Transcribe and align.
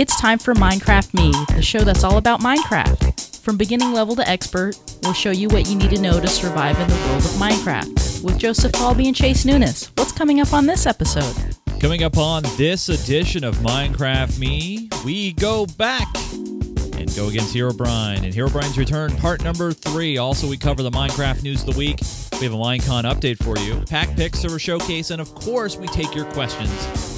It's 0.00 0.18
time 0.18 0.38
for 0.38 0.54
Minecraft 0.54 1.12
Me, 1.12 1.30
the 1.54 1.60
show 1.60 1.80
that's 1.80 2.04
all 2.04 2.16
about 2.16 2.40
Minecraft. 2.40 3.36
From 3.40 3.58
beginning 3.58 3.92
level 3.92 4.16
to 4.16 4.26
expert, 4.26 4.74
we'll 5.02 5.12
show 5.12 5.30
you 5.30 5.46
what 5.48 5.68
you 5.68 5.76
need 5.76 5.90
to 5.90 6.00
know 6.00 6.18
to 6.18 6.26
survive 6.26 6.80
in 6.80 6.88
the 6.88 6.94
world 6.94 7.22
of 7.22 7.30
Minecraft. 7.32 8.24
With 8.24 8.38
Joseph 8.38 8.72
Falby 8.72 9.08
and 9.08 9.14
Chase 9.14 9.44
Nunes, 9.44 9.92
what's 9.96 10.10
coming 10.10 10.40
up 10.40 10.54
on 10.54 10.64
this 10.64 10.86
episode? 10.86 11.36
Coming 11.80 12.02
up 12.02 12.16
on 12.16 12.44
this 12.56 12.88
edition 12.88 13.44
of 13.44 13.56
Minecraft 13.56 14.38
Me, 14.38 14.88
we 15.04 15.34
go 15.34 15.66
back 15.76 16.08
and 16.32 17.14
go 17.14 17.28
against 17.28 17.54
Herobrine. 17.54 18.24
And 18.24 18.32
Herobrine's 18.32 18.78
return, 18.78 19.14
part 19.16 19.44
number 19.44 19.70
three. 19.70 20.16
Also, 20.16 20.48
we 20.48 20.56
cover 20.56 20.82
the 20.82 20.90
Minecraft 20.90 21.42
news 21.42 21.60
of 21.60 21.74
the 21.74 21.78
week. 21.78 22.00
We 22.40 22.46
have 22.46 22.54
a 22.54 22.56
Minecon 22.56 23.04
update 23.04 23.36
for 23.44 23.58
you, 23.58 23.84
pack 23.84 24.16
picks, 24.16 24.38
server 24.38 24.58
showcase, 24.58 25.10
and 25.10 25.20
of 25.20 25.34
course, 25.34 25.76
we 25.76 25.86
take 25.88 26.14
your 26.14 26.24
questions, 26.32 26.70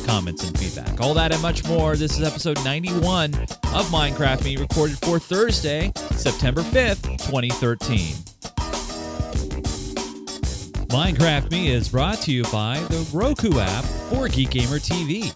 comments, 0.05 0.45
and 0.45 0.59
feedback. 0.59 1.01
All 1.01 1.15
that 1.15 1.33
and 1.33 1.43
much 1.43 1.67
more. 1.67 1.97
This 1.97 2.19
is 2.19 2.27
episode 2.27 2.63
91 2.65 3.35
of 3.35 3.87
Minecraft 3.91 4.45
Me, 4.45 4.57
recorded 4.57 4.99
for 4.99 5.19
Thursday, 5.19 5.93
September 6.13 6.63
5th, 6.63 7.03
2013. 7.27 8.15
Minecraft 10.89 11.51
Me 11.51 11.69
is 11.69 11.89
brought 11.89 12.19
to 12.19 12.33
you 12.33 12.43
by 12.45 12.79
the 12.91 13.09
Roku 13.15 13.59
app 13.59 13.85
for 14.11 14.29
Geek 14.29 14.51
Gamer 14.51 14.79
TV. 14.79 15.33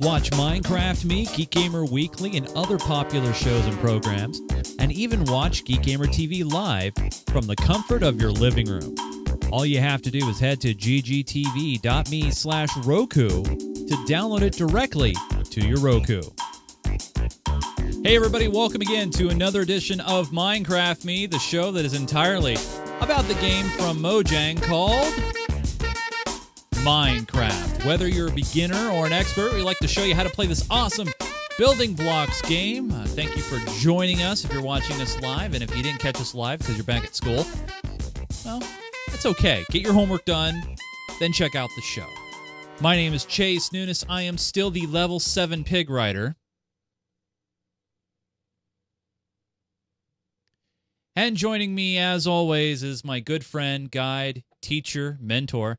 Watch 0.00 0.30
Minecraft 0.30 1.04
Me, 1.04 1.26
Geek 1.26 1.50
Gamer 1.50 1.84
Weekly, 1.84 2.36
and 2.36 2.46
other 2.56 2.78
popular 2.78 3.32
shows 3.32 3.66
and 3.66 3.76
programs, 3.78 4.40
and 4.78 4.92
even 4.92 5.24
watch 5.24 5.64
Geek 5.64 5.82
Gamer 5.82 6.06
TV 6.06 6.48
live 6.50 6.94
from 7.26 7.46
the 7.46 7.56
comfort 7.56 8.02
of 8.02 8.20
your 8.20 8.30
living 8.30 8.66
room. 8.66 8.94
All 9.50 9.66
you 9.66 9.80
have 9.80 10.00
to 10.02 10.10
do 10.10 10.28
is 10.28 10.38
head 10.38 10.60
to 10.60 10.74
ggtv.me 10.74 12.30
slash 12.30 12.68
Roku 12.84 13.69
to 13.90 13.96
download 14.06 14.42
it 14.42 14.52
directly 14.52 15.16
to 15.50 15.66
your 15.66 15.80
Roku. 15.80 16.22
Hey 18.04 18.14
everybody, 18.14 18.46
welcome 18.46 18.80
again 18.80 19.10
to 19.10 19.30
another 19.30 19.62
edition 19.62 19.98
of 20.02 20.30
Minecraft 20.30 21.04
Me, 21.04 21.26
the 21.26 21.40
show 21.40 21.72
that 21.72 21.84
is 21.84 21.94
entirely 21.94 22.54
about 23.00 23.24
the 23.24 23.34
game 23.40 23.64
from 23.70 23.98
Mojang 23.98 24.62
called 24.62 25.12
Minecraft. 26.84 27.84
Whether 27.84 28.06
you're 28.06 28.28
a 28.28 28.32
beginner 28.32 28.90
or 28.90 29.06
an 29.06 29.12
expert, 29.12 29.54
we 29.54 29.62
like 29.62 29.78
to 29.78 29.88
show 29.88 30.04
you 30.04 30.14
how 30.14 30.22
to 30.22 30.30
play 30.30 30.46
this 30.46 30.64
awesome 30.70 31.08
building 31.58 31.94
blocks 31.94 32.42
game. 32.42 32.92
Uh, 32.92 33.04
thank 33.06 33.34
you 33.34 33.42
for 33.42 33.58
joining 33.80 34.22
us 34.22 34.44
if 34.44 34.52
you're 34.52 34.62
watching 34.62 35.00
us 35.00 35.20
live, 35.20 35.52
and 35.54 35.64
if 35.64 35.76
you 35.76 35.82
didn't 35.82 35.98
catch 35.98 36.20
us 36.20 36.32
live 36.32 36.60
because 36.60 36.76
you're 36.76 36.84
back 36.84 37.02
at 37.02 37.16
school, 37.16 37.44
well, 38.44 38.62
that's 39.08 39.26
okay. 39.26 39.64
Get 39.72 39.82
your 39.82 39.94
homework 39.94 40.24
done, 40.26 40.76
then 41.18 41.32
check 41.32 41.56
out 41.56 41.70
the 41.74 41.82
show. 41.82 42.06
My 42.82 42.96
name 42.96 43.12
is 43.12 43.26
Chase 43.26 43.72
Nunes. 43.72 44.06
I 44.08 44.22
am 44.22 44.38
still 44.38 44.70
the 44.70 44.86
level 44.86 45.20
7 45.20 45.64
pig 45.64 45.90
rider. 45.90 46.36
And 51.14 51.36
joining 51.36 51.74
me, 51.74 51.98
as 51.98 52.26
always, 52.26 52.82
is 52.82 53.04
my 53.04 53.20
good 53.20 53.44
friend, 53.44 53.90
guide, 53.90 54.44
teacher, 54.62 55.18
mentor, 55.20 55.76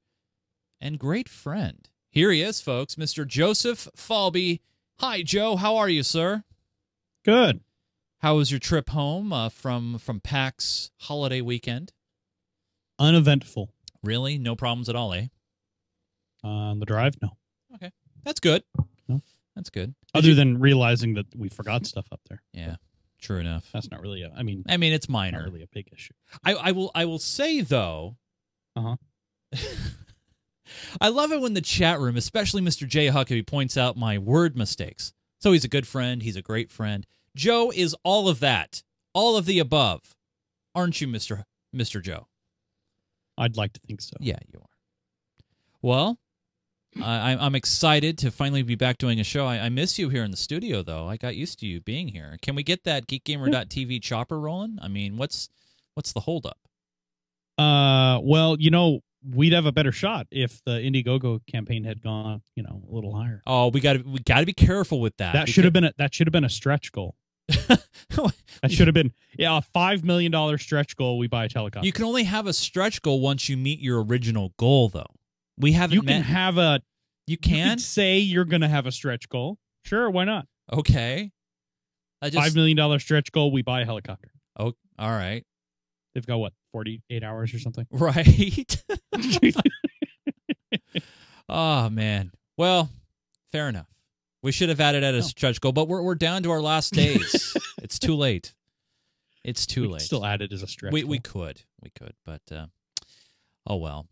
and 0.80 1.00
great 1.00 1.28
friend. 1.28 1.90
Here 2.12 2.30
he 2.30 2.44
is, 2.44 2.62
folks, 2.62 2.94
Mr. 2.94 3.26
Joseph 3.26 3.88
Falby. 3.98 4.60
Hi, 5.00 5.24
Joe. 5.24 5.56
How 5.56 5.78
are 5.78 5.90
you, 5.90 6.04
sir? 6.04 6.44
Good. 7.26 7.62
How 8.20 8.36
was 8.36 8.52
your 8.52 8.60
trip 8.60 8.92
home 8.92 9.34
uh, 9.34 9.50
from 9.50 9.98
from 9.98 10.20
PAX 10.20 10.92
holiday 11.00 11.42
weekend? 11.42 11.94
Uneventful. 13.00 13.74
Really, 14.04 14.38
no 14.38 14.56
problems 14.56 14.88
at 14.88 14.96
all, 14.96 15.14
eh? 15.14 15.30
On 16.44 16.80
the 16.80 16.86
drive, 16.86 17.16
no. 17.22 17.30
Okay, 17.76 17.92
that's 18.24 18.40
good. 18.40 18.64
No. 19.08 19.22
That's 19.56 19.70
good. 19.70 19.94
Other 20.14 20.30
you- 20.30 20.36
than 20.36 20.60
realizing 20.60 21.14
that 21.16 21.26
we 21.36 21.50
forgot 21.50 21.86
stuff 21.86 22.08
up 22.12 22.22
there. 22.30 22.42
yeah, 22.54 22.76
true 23.20 23.38
enough. 23.40 23.70
That's 23.74 23.92
not 23.92 24.02
really 24.02 24.24
a. 24.24 24.32
I 24.36 24.44
mean, 24.44 24.64
I 24.68 24.78
mean, 24.78 24.94
it's 24.94 25.08
not 25.10 25.14
minor. 25.14 25.44
really 25.44 25.62
a 25.64 25.68
big 25.72 25.88
issue. 25.94 26.14
I, 26.44 26.54
I 26.54 26.72
will 26.72 26.92
I 26.96 27.06
will 27.06 27.20
say 27.20 27.62
though. 27.62 28.18
Uh-huh. 28.76 28.96
I 31.02 31.10
love 31.10 31.32
it 31.34 31.42
when 31.42 31.54
the 31.54 31.62
chat 31.62 32.00
room, 32.00 32.16
especially 32.16 32.62
Mr. 32.62 32.88
J 32.88 33.08
Huckabee, 33.08 33.46
points 33.46 33.76
out 33.78 33.98
my 33.98 34.18
word 34.18 34.56
mistakes. 34.56 35.12
So 35.40 35.52
he's 35.52 35.66
a 35.66 35.70
good 35.70 35.86
friend. 35.88 36.24
He's 36.24 36.36
a 36.38 36.42
great 36.42 36.72
friend. 36.72 37.06
Joe 37.36 37.72
is 37.76 37.96
all 38.04 38.30
of 38.30 38.40
that, 38.40 38.82
all 39.14 39.36
of 39.38 39.46
the 39.46 39.60
above, 39.60 40.16
aren't 40.74 41.02
you, 41.02 41.08
Mister 41.08 41.46
Mister 41.74 42.00
Joe? 42.00 42.28
I'd 43.38 43.58
like 43.58 43.74
to 43.74 43.80
think 43.86 44.02
so. 44.02 44.16
Yeah, 44.20 44.38
you 44.52 44.60
are. 44.60 44.70
Well, 45.82 46.20
I, 47.02 47.38
I'm 47.40 47.56
excited 47.56 48.18
to 48.20 48.32
finally 48.32 48.64
be 48.64 48.76
back 48.76 48.98
doing 48.98 49.20
a 49.20 49.24
show. 49.24 49.46
I, 49.46 49.60
I 49.60 49.70
miss 49.70 49.98
you 49.98 50.10
here 50.10 50.24
in 50.24 50.32
the 50.32 50.38
studio, 50.38 50.82
though. 50.84 51.08
I 51.08 51.18
got 51.18 51.36
used 51.36 51.60
to 51.60 51.66
you 51.66 51.80
being 51.80 52.10
here. 52.10 52.38
Can 52.42 52.56
we 52.56 52.64
get 52.64 52.84
that 52.84 53.08
GeekGamer.tv 53.08 54.02
chopper 54.02 54.40
rolling? 54.40 54.78
I 54.82 54.88
mean, 54.88 55.16
what's 55.18 55.50
what's 55.94 56.12
the 56.12 56.22
holdup? 56.22 56.58
Uh, 57.58 58.20
well, 58.22 58.58
you 58.60 58.72
know, 58.72 59.02
we'd 59.30 59.54
have 59.54 59.66
a 59.66 59.72
better 59.72 59.92
shot 59.92 60.28
if 60.32 60.62
the 60.66 60.72
Indiegogo 60.72 61.40
campaign 61.48 61.84
had 61.84 62.02
gone, 62.02 62.42
you 62.56 62.64
know, 62.64 62.82
a 62.90 62.94
little 62.94 63.16
higher. 63.16 63.42
Oh, 63.48 63.70
we 63.70 63.80
got 63.80 63.94
to 63.94 64.00
we 64.04 64.20
got 64.20 64.40
to 64.42 64.46
be 64.46 64.54
careful 64.54 65.00
with 65.00 65.16
that. 65.18 65.34
That 65.34 65.50
should 65.50 65.64
have 65.64 65.74
been 65.74 65.86
a 65.86 65.94
that 65.98 66.14
should 66.14 66.28
have 66.28 66.34
been 66.34 66.46
a 66.46 66.50
stretch 66.50 66.92
goal. 66.92 67.16
That 68.62 68.72
should 68.72 68.88
have 68.88 68.94
been 68.94 69.14
yeah, 69.40 69.58
a 69.58 69.62
five 69.62 70.04
million 70.04 70.32
dollar 70.32 70.58
stretch 70.58 70.96
goal. 70.96 71.18
We 71.18 71.28
buy 71.28 71.46
a 71.46 71.50
helicopter. 71.52 71.86
you 71.86 71.92
can 71.92 72.06
only 72.06 72.26
have 72.26 72.46
a 72.46 72.54
stretch 72.54 73.02
goal 73.02 73.20
once 73.22 73.50
you 73.50 73.58
meet 73.58 73.80
your 73.80 74.04
original 74.04 74.54
goal, 74.58 74.90
though. 74.90 75.08
We 75.62 75.72
haven't 75.74 75.96
You 75.96 76.02
met. 76.04 76.12
can 76.14 76.22
have 76.24 76.58
a. 76.58 76.82
you 77.28 77.34
You 77.34 77.38
can. 77.38 77.70
could 77.78 77.82
say 77.82 78.18
you're 78.20 78.46
going 78.46 78.62
to 78.62 78.68
have 78.68 78.86
a 78.88 78.92
stretch 78.92 79.30
goal. 79.30 79.58
Sure, 79.86 80.10
why 80.10 80.26
not? 80.26 80.48
okay. 80.74 81.32
I 82.22 82.30
just. 82.30 82.44
Five 82.44 82.56
million 82.56 82.76
dollar 82.78 83.00
stretch 83.00 83.32
goal. 83.32 83.52
We 83.52 83.62
buy 83.62 83.82
a 83.82 83.86
helicopter. 83.86 84.32
Oh, 84.60 84.74
all 85.00 85.10
right. 85.10 85.44
They've 86.14 86.26
got 86.26 86.38
what 86.38 86.54
forty 86.72 87.02
eight 87.10 87.24
hours 87.24 87.54
or 87.54 87.60
something. 87.60 87.88
Right. 87.92 88.84
Oh 91.50 91.90
man. 91.90 92.32
Well, 92.58 92.90
fair 93.52 93.68
enough. 93.70 93.88
We 94.44 94.52
should 94.52 94.70
have 94.70 94.80
added 94.80 95.04
at 95.04 95.14
a 95.14 95.18
No. 95.20 95.24
stretch 95.24 95.60
goal, 95.62 95.72
but 95.74 95.88
we're 95.88 96.02
we're 96.02 96.16
down 96.16 96.44
to 96.44 96.52
our 96.52 96.62
last 96.62 96.94
days. 96.94 97.56
it's 97.82 98.00
too 98.00 98.16
late. 98.16 98.54
It's 99.44 99.66
too 99.66 99.82
we 99.84 99.88
late. 99.90 100.02
still 100.02 100.26
add 100.26 100.42
it 100.42 100.54
as 100.54 100.64
a 100.64 100.68
stretch. 100.68 100.94
we 100.94 101.02
goal. 101.02 101.10
we 101.12 101.20
could 101.20 101.62
we 101.82 101.90
could, 101.98 102.14
but 102.26 102.42
uh, 102.52 102.68
oh 103.68 103.78
well. 103.78 104.08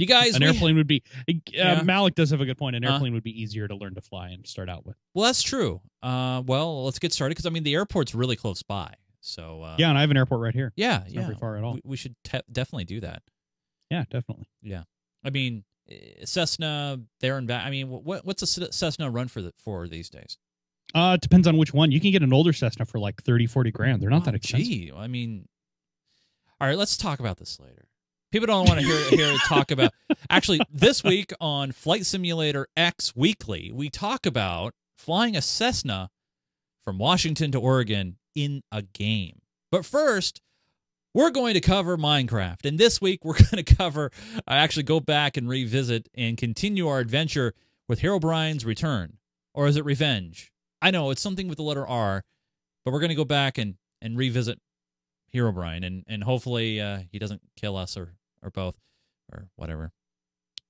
You 0.00 0.06
guys, 0.06 0.34
an 0.34 0.40
we- 0.42 0.48
airplane 0.48 0.76
would 0.76 0.86
be. 0.86 1.02
Uh, 1.28 1.32
Yeah. 1.52 1.82
Malik 1.82 2.14
does 2.14 2.30
have 2.30 2.40
a 2.40 2.44
good 2.46 2.56
point. 2.58 2.74
An 2.76 2.84
airplane 2.84 3.12
would 3.12 3.22
be 3.22 3.38
easier 3.40 3.68
to 3.68 3.74
learn 3.76 3.94
to 3.94 4.00
fly 4.00 4.30
and 4.30 4.46
start 4.46 4.68
out 4.68 4.84
with. 4.86 4.96
well, 5.14 5.26
that's 5.26 5.42
true. 5.42 5.80
Uh, 6.02 6.42
well, 6.46 6.84
let's 6.84 6.98
get 6.98 7.12
started 7.12 7.32
because 7.32 7.46
I 7.46 7.50
mean 7.50 7.62
the 7.64 7.74
airport's 7.74 8.14
really 8.14 8.36
close 8.36 8.62
by. 8.62 8.94
So 9.20 9.62
uh, 9.62 9.76
yeah, 9.78 9.90
and 9.90 9.98
I 9.98 10.00
have 10.00 10.10
an 10.10 10.16
airport 10.16 10.40
right 10.40 10.54
here. 10.54 10.72
yeah, 10.76 11.02
It's 11.04 11.12
yeah. 11.12 11.20
not 11.20 11.26
very 11.26 11.38
far 11.38 11.56
at 11.58 11.64
all. 11.64 11.74
We, 11.74 11.82
we 11.84 11.96
should 11.98 12.14
te- 12.24 12.40
definitely 12.50 12.86
do 12.86 13.00
that. 13.00 13.22
yeah, 13.90 14.04
definitely. 14.10 14.48
Yeah, 14.62 14.84
I 15.22 15.28
mean, 15.30 15.64
eh, 15.90 16.24
Cessna 16.24 16.98
there 17.20 17.36
and 17.36 17.46
back. 17.46 17.66
I 17.66 17.70
mean, 17.70 17.90
what 17.90 18.24
what's 18.24 18.42
a 18.42 18.72
Cessna 18.72 19.10
run 19.10 19.28
for 19.28 19.42
the, 19.42 19.52
for 19.58 19.86
these 19.88 20.08
days? 20.08 20.38
Uh, 20.94 21.12
it 21.16 21.20
depends 21.20 21.46
on 21.46 21.56
which 21.58 21.74
one. 21.74 21.92
You 21.92 22.00
can 22.00 22.10
get 22.12 22.22
an 22.22 22.32
older 22.32 22.52
Cessna 22.54 22.86
for 22.86 22.98
like 22.98 23.22
30, 23.22 23.46
40 23.46 23.70
grand. 23.70 24.00
They're 24.02 24.08
not 24.10 24.22
Oh, 24.22 24.24
that 24.24 24.34
expensive. 24.34 24.66
Gee, 24.66 24.90
I 24.96 25.06
mean, 25.06 25.46
all 26.60 26.66
right, 26.66 26.78
let's 26.78 26.96
talk 26.96 27.20
about 27.20 27.36
this 27.36 27.60
later. 27.60 27.86
People 28.32 28.46
don't 28.46 28.68
want 28.68 28.78
to 28.78 28.86
hear 28.86 29.10
hear 29.10 29.36
talk 29.48 29.72
about. 29.72 29.92
Actually, 30.30 30.60
this 30.72 31.02
week 31.02 31.32
on 31.40 31.72
Flight 31.72 32.06
Simulator 32.06 32.68
X 32.76 33.16
Weekly, 33.16 33.72
we 33.74 33.90
talk 33.90 34.24
about 34.24 34.72
flying 34.96 35.34
a 35.34 35.42
Cessna 35.42 36.10
from 36.84 36.96
Washington 36.96 37.50
to 37.50 37.58
Oregon 37.58 38.18
in 38.36 38.62
a 38.70 38.82
game. 38.82 39.40
But 39.72 39.84
first, 39.84 40.40
we're 41.12 41.30
going 41.30 41.54
to 41.54 41.60
cover 41.60 41.96
Minecraft, 41.96 42.64
and 42.64 42.78
this 42.78 43.00
week 43.00 43.24
we're 43.24 43.34
going 43.50 43.64
to 43.64 43.74
cover. 43.74 44.12
I 44.46 44.58
actually 44.58 44.84
go 44.84 45.00
back 45.00 45.36
and 45.36 45.48
revisit 45.48 46.08
and 46.14 46.38
continue 46.38 46.86
our 46.86 47.00
adventure 47.00 47.52
with 47.88 48.00
Herobrine's 48.00 48.64
Return, 48.64 49.18
or 49.54 49.66
is 49.66 49.76
it 49.76 49.84
Revenge? 49.84 50.52
I 50.80 50.92
know 50.92 51.10
it's 51.10 51.20
something 51.20 51.48
with 51.48 51.56
the 51.56 51.64
letter 51.64 51.84
R, 51.84 52.22
but 52.84 52.92
we're 52.92 53.00
going 53.00 53.08
to 53.08 53.16
go 53.16 53.24
back 53.24 53.58
and 53.58 53.74
and 54.00 54.16
revisit 54.16 54.60
Herobrine, 55.34 55.84
and 55.84 56.04
and 56.06 56.22
hopefully 56.22 56.80
uh, 56.80 57.00
he 57.10 57.18
doesn't 57.18 57.42
kill 57.56 57.76
us 57.76 57.96
or 57.96 58.14
or 58.42 58.50
both 58.50 58.76
or 59.32 59.48
whatever. 59.56 59.92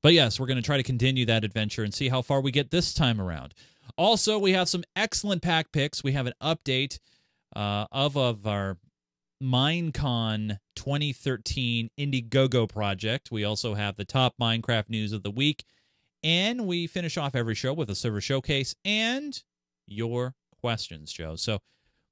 But 0.03 0.15
yes, 0.15 0.41
we're 0.41 0.47
going 0.47 0.57
to 0.57 0.63
try 0.63 0.77
to 0.79 0.83
continue 0.83 1.27
that 1.27 1.45
adventure 1.45 1.83
and 1.85 1.93
see 1.93 2.09
how 2.09 2.23
far 2.23 2.41
we 2.41 2.51
get 2.51 2.71
this 2.71 2.95
time 2.95 3.21
around. 3.21 3.55
Also, 3.99 4.39
we 4.39 4.53
have 4.53 4.69
some 4.69 4.85
excellent 4.97 5.43
pack 5.43 5.73
picks. 5.73 6.03
We 6.03 6.13
have 6.13 6.27
an 6.27 6.33
update 6.43 6.99
uh, 7.55 7.87
of 7.93 8.17
of 8.17 8.47
our 8.47 8.79
Minecon 9.43 10.59
2013 10.77 11.91
Indiegogo 11.99 12.69
project. 12.69 13.31
We 13.31 13.45
also 13.45 13.75
have 13.75 13.97
the 13.97 14.05
top 14.05 14.35
Minecraft 14.41 14.89
news 14.89 15.13
of 15.13 15.23
the 15.23 15.31
week, 15.31 15.65
and 16.23 16.67
we 16.67 16.87
finish 16.87 17.17
off 17.17 17.35
every 17.35 17.55
show 17.55 17.73
with 17.73 17.91
a 17.91 17.95
server 17.95 18.21
showcase 18.21 18.75
and 18.85 19.43
your 19.87 20.35
questions, 20.61 21.13
Joe. 21.13 21.37
So 21.37 21.59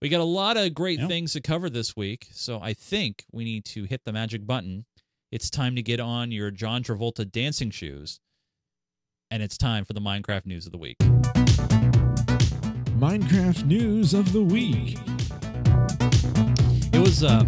we 0.02 0.08
got 0.08 0.20
a 0.20 0.24
lot 0.24 0.56
of 0.56 0.74
great 0.74 0.98
Yeah. 1.00 1.06
things 1.06 1.32
to 1.34 1.40
cover 1.40 1.70
this 1.70 1.96
week. 1.96 2.28
So 2.32 2.60
I 2.60 2.72
think 2.74 3.24
we 3.32 3.44
need 3.44 3.64
to 3.66 3.84
hit 3.84 4.04
the 4.04 4.12
magic 4.12 4.46
button. 4.46 4.86
It's 5.30 5.50
time 5.50 5.76
to 5.76 5.82
get 5.82 6.00
on 6.00 6.32
your 6.32 6.50
John 6.50 6.82
Travolta 6.82 7.30
dancing 7.30 7.70
shoes, 7.70 8.18
and 9.30 9.42
it's 9.42 9.58
time 9.58 9.84
for 9.84 9.92
the 9.92 10.00
Minecraft 10.00 10.46
news 10.46 10.64
of 10.64 10.72
the 10.72 10.78
week. 10.78 10.96
Minecraft 12.96 13.66
news 13.66 14.14
of 14.14 14.32
the 14.32 14.42
week. 14.42 14.96
It 16.94 16.98
was 16.98 17.22
uh, 17.22 17.44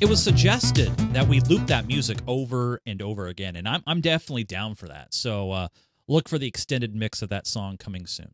it 0.00 0.08
was 0.08 0.22
suggested 0.22 0.88
that 1.12 1.28
we 1.28 1.40
loop 1.40 1.66
that 1.66 1.86
music 1.86 2.16
over 2.26 2.80
and 2.86 3.02
over 3.02 3.26
again, 3.26 3.56
and 3.56 3.68
I'm 3.68 3.82
I'm 3.86 4.00
definitely 4.00 4.44
down 4.44 4.74
for 4.74 4.88
that. 4.88 5.12
So 5.12 5.50
uh, 5.50 5.68
look 6.08 6.30
for 6.30 6.38
the 6.38 6.48
extended 6.48 6.94
mix 6.94 7.20
of 7.20 7.28
that 7.28 7.46
song 7.46 7.76
coming 7.76 8.06
soon. 8.06 8.32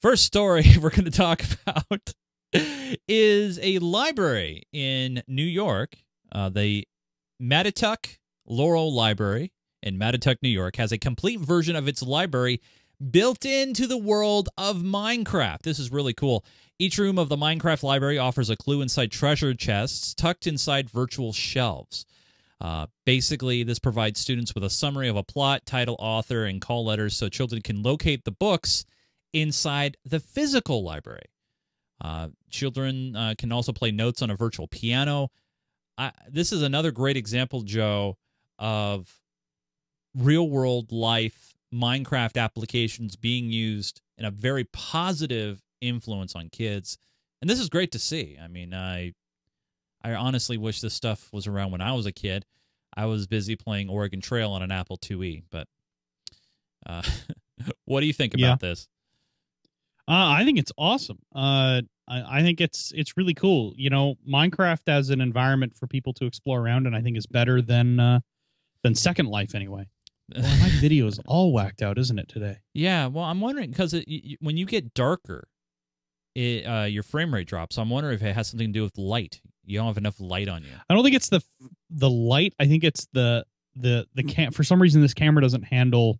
First 0.00 0.24
story 0.24 0.64
we're 0.80 0.88
going 0.88 1.04
to 1.04 1.10
talk 1.10 1.42
about 1.66 2.14
is 3.08 3.58
a 3.62 3.78
library 3.78 4.62
in 4.72 5.22
New 5.26 5.44
York. 5.44 5.96
Uh, 6.32 6.48
the 6.48 6.86
Mattituck 7.40 8.18
Laurel 8.46 8.92
Library 8.94 9.52
in 9.82 9.98
Mattituck, 9.98 10.36
New 10.42 10.48
York, 10.48 10.76
has 10.76 10.92
a 10.92 10.98
complete 10.98 11.40
version 11.40 11.76
of 11.76 11.88
its 11.88 12.02
library 12.02 12.60
built 13.10 13.44
into 13.44 13.86
the 13.86 13.98
world 13.98 14.48
of 14.56 14.78
Minecraft. 14.78 15.62
This 15.62 15.78
is 15.78 15.92
really 15.92 16.14
cool. 16.14 16.44
Each 16.78 16.98
room 16.98 17.18
of 17.18 17.28
the 17.28 17.36
Minecraft 17.36 17.82
library 17.82 18.18
offers 18.18 18.50
a 18.50 18.56
clue 18.56 18.80
inside 18.82 19.12
treasure 19.12 19.54
chests 19.54 20.14
tucked 20.14 20.46
inside 20.46 20.90
virtual 20.90 21.32
shelves. 21.32 22.06
Uh, 22.60 22.86
basically, 23.04 23.62
this 23.62 23.78
provides 23.78 24.20
students 24.20 24.54
with 24.54 24.64
a 24.64 24.70
summary 24.70 25.08
of 25.08 25.16
a 25.16 25.22
plot, 25.22 25.66
title, 25.66 25.96
author, 25.98 26.44
and 26.44 26.60
call 26.60 26.84
letters 26.84 27.16
so 27.16 27.28
children 27.28 27.60
can 27.60 27.82
locate 27.82 28.24
the 28.24 28.32
books 28.32 28.84
inside 29.32 29.96
the 30.04 30.20
physical 30.20 30.82
library. 30.82 31.26
Uh, 32.04 32.28
children 32.50 33.16
uh, 33.16 33.34
can 33.38 33.50
also 33.50 33.72
play 33.72 33.90
notes 33.90 34.20
on 34.20 34.28
a 34.30 34.36
virtual 34.36 34.68
piano. 34.68 35.30
I, 35.96 36.12
this 36.28 36.52
is 36.52 36.60
another 36.60 36.90
great 36.92 37.16
example, 37.16 37.62
Joe, 37.62 38.18
of 38.58 39.10
real 40.14 40.48
world 40.48 40.92
life 40.92 41.54
Minecraft 41.72 42.36
applications 42.36 43.16
being 43.16 43.50
used 43.50 44.02
in 44.18 44.26
a 44.26 44.30
very 44.30 44.64
positive 44.64 45.62
influence 45.80 46.34
on 46.36 46.50
kids. 46.50 46.98
And 47.40 47.48
this 47.48 47.58
is 47.58 47.68
great 47.70 47.90
to 47.92 47.98
see. 47.98 48.36
I 48.42 48.48
mean, 48.48 48.74
I 48.74 49.14
I 50.02 50.12
honestly 50.14 50.58
wish 50.58 50.82
this 50.82 50.92
stuff 50.94 51.30
was 51.32 51.46
around 51.46 51.72
when 51.72 51.80
I 51.80 51.92
was 51.92 52.04
a 52.04 52.12
kid. 52.12 52.44
I 52.94 53.06
was 53.06 53.26
busy 53.26 53.56
playing 53.56 53.88
Oregon 53.88 54.20
Trail 54.20 54.52
on 54.52 54.62
an 54.62 54.70
Apple 54.70 54.98
IIe, 54.98 55.44
but 55.50 55.66
uh, 56.86 57.02
what 57.86 58.00
do 58.00 58.06
you 58.06 58.12
think 58.12 58.34
about 58.34 58.40
Yeah. 58.62 58.68
this? 58.68 58.88
Uh, 60.06 60.36
I 60.38 60.44
think 60.44 60.58
it's 60.58 60.72
awesome. 60.76 61.18
Uh, 61.34 61.80
I, 62.08 62.38
I 62.38 62.42
think 62.42 62.60
it's 62.60 62.92
it's 62.94 63.16
really 63.16 63.34
cool. 63.34 63.72
You 63.76 63.90
know, 63.90 64.16
Minecraft 64.28 64.88
as 64.88 65.10
an 65.10 65.20
environment 65.20 65.76
for 65.76 65.86
people 65.86 66.12
to 66.14 66.26
explore 66.26 66.60
around, 66.60 66.86
and 66.86 66.94
I 66.94 67.00
think 67.00 67.16
is 67.16 67.26
better 67.26 67.62
than 67.62 68.00
uh, 68.00 68.20
than 68.82 68.94
Second 68.94 69.26
Life 69.26 69.54
anyway. 69.54 69.86
Well, 70.34 70.56
my 70.58 70.70
video 70.80 71.06
is 71.06 71.20
all 71.26 71.52
whacked 71.52 71.82
out, 71.82 71.98
isn't 71.98 72.18
it 72.18 72.30
today? 72.30 72.56
Yeah, 72.72 73.08
well, 73.08 73.24
I'm 73.24 73.42
wondering 73.42 73.70
because 73.70 73.92
when 74.40 74.56
you 74.56 74.64
get 74.64 74.94
darker, 74.94 75.46
it 76.34 76.64
uh, 76.64 76.84
your 76.84 77.02
frame 77.02 77.34
rate 77.34 77.46
drops. 77.46 77.76
So 77.76 77.82
I'm 77.82 77.90
wondering 77.90 78.14
if 78.14 78.22
it 78.22 78.34
has 78.34 78.48
something 78.48 78.68
to 78.68 78.72
do 78.72 78.82
with 78.82 78.96
light. 78.96 79.42
You 79.66 79.78
don't 79.78 79.86
have 79.86 79.98
enough 79.98 80.18
light 80.20 80.48
on 80.48 80.62
you. 80.62 80.70
I 80.88 80.94
don't 80.94 81.04
think 81.04 81.14
it's 81.14 81.28
the 81.28 81.42
the 81.90 82.08
light. 82.08 82.54
I 82.58 82.66
think 82.66 82.84
it's 82.84 83.06
the 83.12 83.44
the 83.76 84.06
the 84.14 84.22
cam. 84.22 84.52
For 84.52 84.64
some 84.64 84.80
reason, 84.80 85.02
this 85.02 85.12
camera 85.12 85.42
doesn't 85.42 85.64
handle 85.64 86.18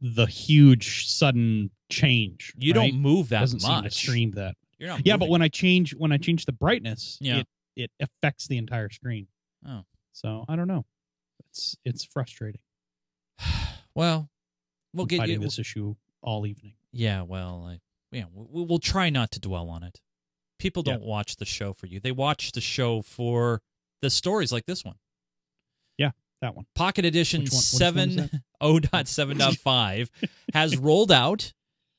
the 0.00 0.26
huge 0.26 1.06
sudden 1.06 1.70
change. 1.90 2.54
You 2.58 2.72
right? 2.72 2.90
don't 2.90 3.00
move 3.00 3.28
that 3.28 3.40
doesn't 3.40 3.60
seem 3.60 3.76
to 3.76 3.82
much. 3.82 3.94
stream 3.94 4.30
that. 4.32 4.56
You're 4.84 4.92
not. 4.92 5.06
Yeah, 5.06 5.16
but 5.16 5.28
when 5.30 5.40
I 5.40 5.48
change 5.48 5.94
when 5.94 6.12
I 6.12 6.18
change 6.18 6.44
the 6.44 6.52
brightness, 6.52 7.16
Yeah. 7.20 7.38
it 7.38 7.46
it 7.76 7.90
affects 8.00 8.46
the 8.48 8.58
entire 8.58 8.90
screen. 8.90 9.26
Oh. 9.66 9.84
so 10.12 10.44
I 10.48 10.56
don't 10.56 10.68
know. 10.68 10.84
It's 11.48 11.76
it's 11.84 12.04
frustrating. 12.04 12.60
well, 13.94 14.30
we'll 14.92 15.04
I'm 15.04 15.08
get 15.08 15.18
fighting 15.18 15.40
you. 15.40 15.46
this 15.46 15.58
issue 15.58 15.94
all 16.22 16.46
evening. 16.46 16.74
Yeah, 16.92 17.22
well, 17.22 17.64
I, 17.68 17.80
yeah, 18.12 18.24
we- 18.32 18.64
we'll 18.64 18.78
try 18.78 19.10
not 19.10 19.30
to 19.32 19.40
dwell 19.40 19.68
on 19.68 19.82
it. 19.82 20.00
People 20.58 20.82
don't 20.82 21.02
watch 21.02 21.36
the 21.36 21.44
show 21.44 21.72
for 21.72 21.86
you; 21.86 22.00
they 22.00 22.12
watch 22.12 22.52
the 22.52 22.60
show 22.60 23.02
for 23.02 23.60
the 24.02 24.10
stories 24.10 24.52
like 24.52 24.66
this 24.66 24.84
one. 24.84 24.96
Yeah, 25.98 26.10
that 26.40 26.54
one. 26.54 26.66
Pocket 26.74 27.04
Edition 27.04 27.42
Which 27.42 27.50
one- 27.52 27.56
which 27.58 27.64
seven 27.64 28.30
oh 28.60 28.78
dot 28.80 29.08
seven 29.08 29.36
dot 29.38 29.56
five 29.56 30.10
has 30.54 30.76
rolled 30.76 31.10
out 31.10 31.52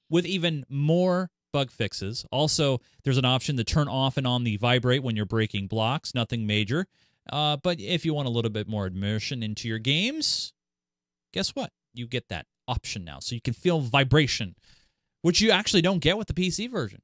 with 0.09 0.25
even 0.25 0.65
more 0.69 1.31
bug 1.55 1.71
fixes. 1.71 2.25
Also, 2.31 2.81
there's 3.05 3.17
an 3.17 3.23
option 3.23 3.55
to 3.55 3.63
turn 3.63 3.87
off 3.87 4.17
and 4.17 4.27
on 4.27 4.43
the 4.43 4.57
vibrate 4.57 5.01
when 5.03 5.15
you're 5.15 5.25
breaking 5.25 5.67
blocks. 5.67 6.13
Nothing 6.13 6.45
major. 6.45 6.85
Uh, 7.31 7.55
but 7.55 7.79
if 7.79 8.03
you 8.05 8.13
want 8.13 8.27
a 8.27 8.31
little 8.31 8.51
bit 8.51 8.67
more 8.67 8.85
immersion 8.87 9.41
into 9.41 9.69
your 9.69 9.79
games, 9.79 10.51
guess 11.31 11.51
what? 11.55 11.71
You 11.93 12.07
get 12.07 12.27
that 12.27 12.45
option 12.67 13.05
now, 13.05 13.19
so 13.21 13.35
you 13.35 13.41
can 13.41 13.53
feel 13.53 13.79
vibration, 13.79 14.55
which 15.21 15.39
you 15.39 15.49
actually 15.51 15.81
don't 15.81 15.99
get 15.99 16.17
with 16.17 16.27
the 16.27 16.33
PC 16.33 16.69
version. 16.69 17.01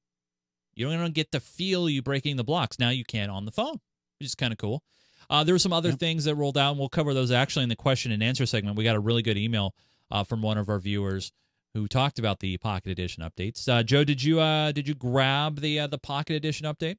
You 0.75 0.89
don't 0.89 1.13
get 1.13 1.31
to 1.31 1.39
feel 1.39 1.89
you 1.89 2.01
breaking 2.01 2.35
the 2.35 2.43
blocks. 2.43 2.77
Now 2.77 2.89
you 2.89 3.05
can 3.05 3.29
on 3.29 3.45
the 3.45 3.51
phone, 3.51 3.79
which 4.19 4.25
is 4.25 4.35
kind 4.35 4.51
of 4.51 4.57
cool. 4.57 4.83
Uh, 5.29 5.45
there 5.45 5.55
were 5.55 5.59
some 5.59 5.71
other 5.71 5.91
Yep. 5.91 5.99
things 5.99 6.25
that 6.25 6.35
rolled 6.35 6.57
out, 6.57 6.71
and 6.71 6.79
we'll 6.79 6.89
cover 6.89 7.13
those 7.13 7.31
actually 7.31 7.63
in 7.63 7.69
the 7.69 7.75
question 7.77 8.11
and 8.11 8.21
answer 8.21 8.45
segment. 8.45 8.75
We 8.75 8.83
got 8.83 8.97
a 8.97 8.99
really 8.99 9.21
good 9.21 9.37
email 9.37 9.73
uh, 10.11 10.25
from 10.25 10.41
one 10.41 10.57
of 10.57 10.67
our 10.67 10.79
viewers 10.79 11.31
who 11.73 11.87
talked 11.87 12.19
about 12.19 12.39
the 12.39 12.57
Pocket 12.57 12.91
Edition 12.91 13.23
updates. 13.23 13.67
Uh, 13.67 13.83
Joe, 13.83 14.03
did 14.03 14.23
you 14.23 14.39
uh, 14.39 14.71
did 14.71 14.87
you 14.87 14.93
grab 14.95 15.61
the 15.61 15.79
uh, 15.79 15.87
the 15.87 15.97
Pocket 15.97 16.33
Edition 16.35 16.65
update? 16.65 16.97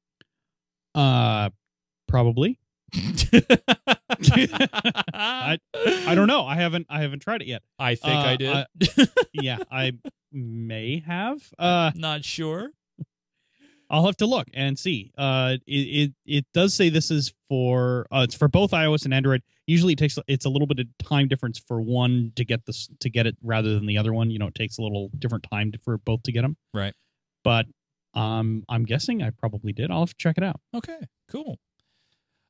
Uh, 0.95 1.51
probably. 2.09 2.59
I 5.15 5.59
I 6.07 6.15
don't 6.15 6.27
know. 6.27 6.45
I 6.45 6.57
haven't 6.57 6.87
I 6.91 7.01
haven't 7.01 7.21
tried 7.21 7.43
it 7.43 7.49
yet. 7.49 7.63
I 7.79 7.95
think 7.95 8.15
I 8.15 8.35
Uh, 8.35 8.37
did. 8.37 8.51
uh, 8.99 9.07
Yeah, 9.33 9.59
I 9.71 9.93
may 10.33 11.03
have. 11.07 11.43
Uh, 11.59 11.91
Not 11.95 12.25
sure. 12.25 12.71
I'll 13.91 14.07
have 14.07 14.17
to 14.19 14.27
look 14.27 14.49
and 14.55 14.79
see. 14.79 15.13
Uh, 15.19 15.57
it 15.67 15.73
it, 15.75 16.13
it 16.25 16.47
does 16.55 16.75
say 16.75 16.89
this 16.89 17.11
is 17.11 17.33
for 17.49 18.07
uh, 18.11 18.21
it's 18.25 18.35
for 18.35 18.49
both 18.49 18.71
iOS 18.73 19.05
and 19.05 19.13
Android. 19.15 19.43
Usually, 19.67 19.93
it 19.93 19.99
takes 19.99 20.19
it's 20.27 20.45
a 20.45 20.49
little 20.49 20.67
bit 20.67 20.81
of 20.81 20.87
time 21.07 21.29
difference 21.29 21.59
for 21.59 21.81
one 21.81 22.33
to 22.37 22.45
get 22.45 22.67
this 22.67 22.89
to 23.01 23.09
get 23.09 23.27
it 23.27 23.37
rather 23.43 23.75
than 23.75 23.87
the 23.87 23.99
other 23.99 24.13
one. 24.13 24.31
You 24.31 24.39
know, 24.39 24.49
it 24.49 24.55
takes 24.55 24.79
a 24.79 24.83
little 24.83 25.11
different 25.19 25.47
time 25.51 25.73
to, 25.73 25.79
for 25.79 25.99
both 25.99 26.23
to 26.25 26.33
get 26.33 26.43
them. 26.43 26.57
Right. 26.75 26.95
But 27.45 27.67
um, 28.15 28.65
I'm 28.69 28.85
guessing 28.85 29.23
I 29.23 29.31
probably 29.31 29.73
did. 29.73 29.91
I'll 29.91 30.01
have 30.01 30.11
to 30.11 30.17
check 30.19 30.37
it 30.39 30.45
out. 30.45 30.61
Okay, 30.75 30.99
cool. 31.31 31.59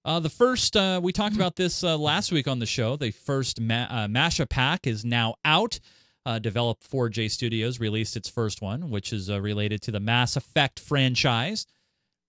Uh, 0.04 0.18
the 0.18 0.28
first, 0.28 0.76
uh, 0.76 1.00
we 1.02 1.12
talked 1.12 1.36
about 1.36 1.56
this 1.56 1.84
uh, 1.84 1.96
last 1.96 2.32
week 2.32 2.48
on 2.48 2.58
the 2.58 2.66
show. 2.66 2.96
The 2.96 3.12
first 3.12 3.60
ma- 3.60 3.86
uh, 3.88 4.08
mashup 4.08 4.48
pack 4.48 4.86
is 4.86 5.04
now 5.04 5.36
out. 5.44 5.78
Uh, 6.24 6.38
developed 6.38 6.88
4J 6.88 7.30
Studios 7.30 7.80
released 7.80 8.16
its 8.16 8.28
first 8.28 8.62
one, 8.62 8.90
which 8.90 9.12
is 9.12 9.28
uh, 9.28 9.40
related 9.40 9.82
to 9.82 9.90
the 9.90 10.00
Mass 10.00 10.36
Effect 10.36 10.78
franchise. 10.78 11.66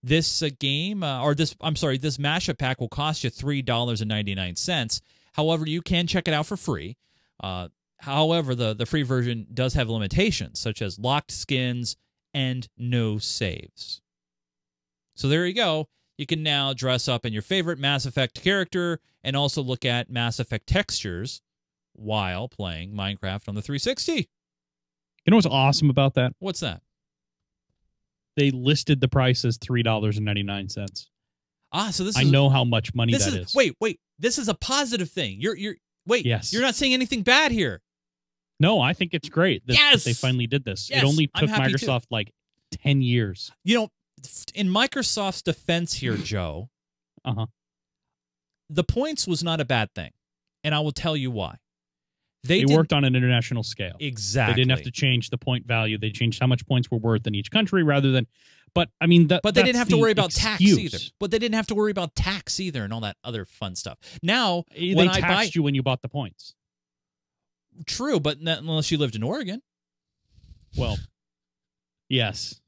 This 0.04 0.42
uh, 0.42 0.50
game, 0.60 1.02
uh, 1.02 1.22
or 1.22 1.34
this, 1.34 1.56
I'm 1.62 1.76
sorry, 1.76 1.96
this 1.96 2.18
mashup 2.18 2.58
pack 2.58 2.78
will 2.78 2.90
cost 2.90 3.24
you 3.24 3.30
$3.99. 3.30 5.00
However, 5.32 5.66
you 5.66 5.80
can 5.80 6.06
check 6.06 6.28
it 6.28 6.34
out 6.34 6.44
for 6.44 6.58
free. 6.58 6.98
Uh, 7.42 7.68
however, 8.00 8.54
the, 8.54 8.74
the 8.74 8.84
free 8.84 9.02
version 9.02 9.46
does 9.54 9.72
have 9.72 9.88
limitations, 9.88 10.60
such 10.60 10.82
as 10.82 10.98
locked 10.98 11.30
skins 11.30 11.96
and 12.34 12.68
no 12.76 13.16
saves. 13.16 14.02
So 15.14 15.26
there 15.26 15.46
you 15.46 15.54
go. 15.54 15.88
You 16.18 16.26
can 16.26 16.42
now 16.42 16.74
dress 16.74 17.08
up 17.08 17.24
in 17.24 17.32
your 17.32 17.42
favorite 17.42 17.78
Mass 17.78 18.04
Effect 18.04 18.42
character 18.42 19.00
and 19.22 19.34
also 19.34 19.62
look 19.62 19.86
at 19.86 20.10
Mass 20.10 20.38
Effect 20.38 20.66
textures 20.66 21.40
while 21.94 22.46
playing 22.46 22.92
Minecraft 22.92 23.48
on 23.48 23.54
the 23.54 23.62
360. 23.62 24.12
You 24.12 25.30
know 25.30 25.36
what's 25.36 25.46
awesome 25.46 25.88
about 25.88 26.12
that? 26.14 26.34
What's 26.40 26.60
that? 26.60 26.82
They 28.36 28.50
listed 28.50 29.00
the 29.00 29.08
price 29.08 29.44
as 29.44 29.56
three 29.58 29.82
dollars 29.82 30.16
and 30.16 30.24
ninety 30.26 30.42
nine 30.42 30.68
cents. 30.68 31.08
Ah, 31.72 31.90
so 31.90 32.04
this 32.04 32.16
I 32.16 32.22
is 32.22 32.30
know 32.30 32.48
how 32.48 32.64
much 32.64 32.94
money 32.94 33.12
this 33.12 33.24
that 33.24 33.34
is, 33.34 33.48
is. 33.48 33.54
wait, 33.54 33.74
wait. 33.80 33.98
This 34.18 34.38
is 34.38 34.48
a 34.48 34.54
positive 34.54 35.10
thing. 35.10 35.40
You're 35.40 35.56
you're 35.56 35.74
wait, 36.06 36.24
Yes. 36.24 36.52
you're 36.52 36.62
not 36.62 36.74
saying 36.74 36.92
anything 36.94 37.22
bad 37.22 37.50
here. 37.52 37.80
No, 38.60 38.80
I 38.80 38.92
think 38.92 39.12
it's 39.14 39.28
great 39.28 39.66
that, 39.66 39.76
that 39.92 40.04
they 40.04 40.12
finally 40.12 40.46
did 40.46 40.64
this. 40.64 40.88
Yes, 40.88 41.02
it 41.02 41.06
only 41.06 41.26
took 41.34 41.48
happy 41.50 41.72
too. 41.74 41.86
Microsoft 41.86 42.04
like 42.10 42.32
ten 42.70 43.02
years. 43.02 43.50
You 43.64 43.76
know, 43.78 43.88
in 44.54 44.68
Microsoft's 44.68 45.42
defense 45.42 45.94
here, 45.94 46.16
Joe, 46.16 46.70
Uh-huh. 47.24 47.46
the 48.70 48.84
points 48.84 49.26
was 49.26 49.42
not 49.42 49.60
a 49.60 49.64
bad 49.64 49.92
thing. 49.94 50.10
And 50.62 50.74
I 50.74 50.80
will 50.80 50.92
tell 50.92 51.14
you 51.16 51.30
why. 51.30 51.56
They, 52.44 52.60
They, 52.60 52.64
did- 52.66 52.76
worked 52.76 52.92
on 52.92 53.04
an 53.04 53.16
international 53.16 53.62
scale. 53.62 53.96
exactly. 53.98 54.52
They 54.52 54.60
didn't 54.60 54.76
have 54.76 54.84
to 54.84 54.90
change 54.90 55.30
the 55.30 55.38
point 55.38 55.66
value. 55.66 55.98
They 55.98 56.10
changed 56.10 56.38
how 56.40 56.46
much 56.46 56.64
points 56.66 56.90
were 56.90 56.98
worth 56.98 57.26
in 57.26 57.34
each 57.34 57.50
country 57.50 57.82
rather 57.82 58.12
than. 58.12 58.26
But 58.74 58.90
I 59.00 59.06
mean, 59.06 59.28
that, 59.28 59.40
But 59.42 59.54
they 59.54 59.62
didn't 59.62 59.76
have 59.78 59.88
to 59.88 59.96
worry 59.96 60.12
about 60.12 60.30
tax 60.30 60.60
either. 60.60 60.98
But 61.20 61.30
they 61.30 61.38
didn't 61.38 61.54
have 61.54 61.68
to 61.68 61.74
worry 61.74 61.90
about 61.90 62.14
tax 62.14 62.58
either 62.60 62.82
and 62.84 62.92
all 62.92 63.00
that 63.00 63.16
other 63.24 63.44
fun 63.44 63.76
stuff. 63.76 63.98
Now, 64.22 64.64
eh, 64.74 64.88
They 64.90 64.94
when 64.94 65.08
I 65.08 65.20
buy, 65.20 65.48
you 65.54 65.62
when 65.62 65.74
you 65.74 65.82
bought 65.82 66.02
the 66.02 66.08
points. 66.08 66.54
true, 67.86 68.20
but 68.20 68.38
unless 68.38 68.90
you 68.90 68.98
lived 68.98 69.14
in 69.16 69.22
Oregon. 69.22 69.62
Well, 70.76 70.98
yes, 72.08 72.60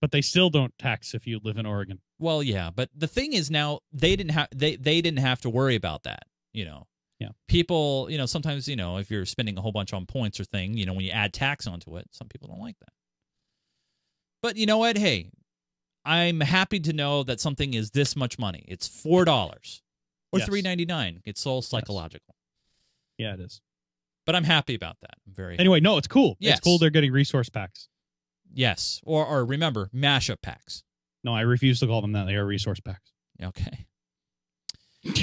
but 0.00 0.10
they 0.10 0.20
still 0.20 0.50
don't 0.50 0.76
tax 0.78 1.14
if 1.14 1.26
you 1.26 1.40
live 1.42 1.56
in 1.56 1.66
Oregon. 1.66 2.00
Well, 2.18 2.42
yeah, 2.42 2.70
but 2.74 2.90
the 2.94 3.06
thing 3.06 3.32
is 3.32 3.50
now 3.50 3.80
they 3.92 4.16
didn't 4.16 4.32
have 4.32 4.48
they 4.54 4.76
they 4.76 5.00
didn't 5.00 5.20
have 5.20 5.40
to 5.42 5.50
worry 5.50 5.76
about 5.76 6.02
that. 6.02 6.24
You 6.52 6.64
know, 6.64 6.86
Yeah. 7.24 7.30
People, 7.48 8.06
you 8.10 8.18
know, 8.18 8.26
sometimes, 8.26 8.68
you 8.68 8.76
know, 8.76 8.98
if 8.98 9.10
you're 9.10 9.24
spending 9.24 9.56
a 9.56 9.60
whole 9.62 9.72
bunch 9.72 9.92
on 9.94 10.04
points 10.04 10.38
or 10.38 10.44
thing, 10.44 10.76
you 10.76 10.84
know, 10.84 10.92
when 10.92 11.04
you 11.04 11.10
add 11.10 11.32
tax 11.32 11.66
onto 11.66 11.96
it, 11.96 12.06
some 12.10 12.28
people 12.28 12.48
don't 12.48 12.60
like 12.60 12.78
that. 12.80 12.92
But 14.42 14.56
you 14.56 14.66
know 14.66 14.76
what? 14.78 14.98
Hey, 14.98 15.30
I'm 16.04 16.40
happy 16.40 16.80
to 16.80 16.92
know 16.92 17.22
that 17.22 17.40
something 17.40 17.72
is 17.72 17.92
this 17.92 18.14
much 18.14 18.38
money. 18.38 18.64
It's 18.68 18.86
four 18.86 19.24
dollars 19.24 19.80
or 20.32 20.38
Yes. 20.40 20.48
three 20.48 20.60
ninety 20.60 20.84
nine. 20.84 21.22
It's 21.24 21.46
all 21.46 21.62
psychological. 21.62 22.34
Yeah, 23.16 23.34
it 23.34 23.40
is. 23.40 23.62
But 24.26 24.34
I'm 24.34 24.44
happy 24.44 24.74
about 24.74 24.96
that. 25.00 25.14
I'm 25.26 25.32
very 25.34 25.58
Anyway, 25.58 25.80
no, 25.80 25.96
it's 25.96 26.08
cool. 26.08 26.36
Yes. 26.40 26.58
It's 26.58 26.64
cool 26.64 26.78
they're 26.78 26.90
getting 26.90 27.12
resource 27.12 27.48
packs. 27.48 27.88
yes. 28.52 29.00
Or 29.04 29.24
or 29.24 29.44
remember 29.46 29.88
mashup 29.94 30.42
packs. 30.42 30.82
No, 31.22 31.34
I 31.34 31.40
refuse 31.40 31.80
to 31.80 31.86
call 31.86 32.02
them 32.02 32.12
that. 32.12 32.26
They 32.26 32.34
are 32.34 32.44
resource 32.44 32.80
packs. 32.80 33.12
Okay. 33.42 33.86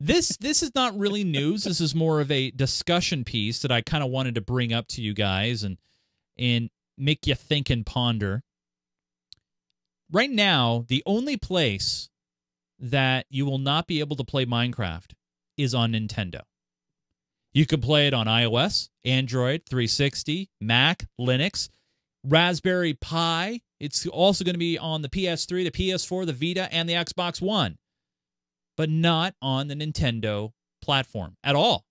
this 0.00 0.36
this 0.38 0.62
is 0.62 0.74
not 0.74 0.98
really 0.98 1.24
news. 1.24 1.64
This 1.64 1.80
is 1.80 1.94
more 1.94 2.20
of 2.20 2.30
a 2.30 2.50
discussion 2.50 3.22
piece 3.22 3.60
that 3.60 3.70
I 3.70 3.82
kind 3.82 4.02
of 4.02 4.10
wanted 4.10 4.34
to 4.36 4.40
bring 4.40 4.72
up 4.72 4.88
to 4.88 5.02
you 5.02 5.12
guys 5.12 5.62
and 5.62 5.76
and 6.38 6.70
make 6.96 7.26
you 7.26 7.34
think 7.34 7.68
and 7.68 7.84
ponder. 7.84 8.42
Right 10.10 10.30
now, 10.30 10.86
the 10.88 11.02
only 11.04 11.36
place 11.36 12.08
that 12.78 13.26
you 13.28 13.44
will 13.44 13.58
not 13.58 13.86
be 13.86 14.00
able 14.00 14.16
to 14.16 14.24
play 14.24 14.46
Minecraft 14.46 15.12
is 15.56 15.74
on 15.74 15.92
Nintendo. 15.92 16.40
You 17.52 17.66
can 17.66 17.80
play 17.80 18.06
it 18.06 18.14
on 18.14 18.26
iOS, 18.26 18.88
Android, 19.04 19.62
360, 19.68 20.48
Mac, 20.60 21.06
Linux, 21.20 21.68
Raspberry 22.24 22.94
Pi. 22.94 23.60
It's 23.78 24.06
also 24.06 24.44
going 24.44 24.54
to 24.54 24.58
be 24.58 24.78
on 24.78 25.02
the 25.02 25.08
PS3, 25.08 25.64
the 25.64 25.70
PS4, 25.70 26.26
the 26.26 26.32
Vita, 26.32 26.72
and 26.72 26.88
the 26.88 26.94
Xbox 26.94 27.40
One, 27.40 27.76
but 28.80 28.88
not 28.88 29.34
on 29.42 29.68
the 29.68 29.74
Nintendo 29.74 30.52
platform 30.80 31.36
at 31.44 31.54
all. 31.54 31.84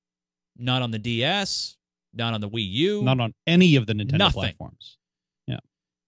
Not 0.57 0.81
on 0.81 0.89
the 0.89 0.97
DS, 0.97 1.77
not 2.15 2.33
on 2.33 2.41
the 2.41 2.49
Wii 2.49 2.67
U. 2.67 3.03
Not 3.03 3.19
on 3.19 3.35
any 3.45 3.75
of 3.75 3.85
the 3.85 3.93
Nintendo 3.93 4.17
Nothing. 4.17 4.41
platforms. 4.41 4.97
Yeah. 5.45 5.59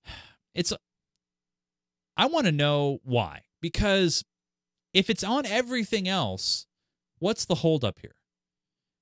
It's 0.56 0.74
I 2.18 2.26
want 2.26 2.48
to 2.48 2.52
know 2.52 3.00
why. 3.04 3.42
Because 3.62 4.26
if 4.94 5.10
it's 5.12 5.24
on 5.24 5.46
everything 5.46 6.08
else, 6.08 6.66
what's 7.20 7.46
the 7.46 7.56
holdup 7.56 8.00
here? 8.00 8.16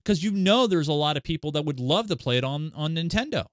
Because 0.03 0.21
you 0.21 0.31
know 0.31 0.67
there's 0.67 0.89
a 0.89 0.93
lot 0.93 1.15
of 1.15 1.23
people 1.23 1.51
that 1.53 1.63
would 1.63 1.79
love 1.79 2.07
to 2.07 2.17
play 2.17 2.37
it 2.37 2.43
on 2.43 2.73
on 2.75 2.93
Nintendo. 2.95 3.45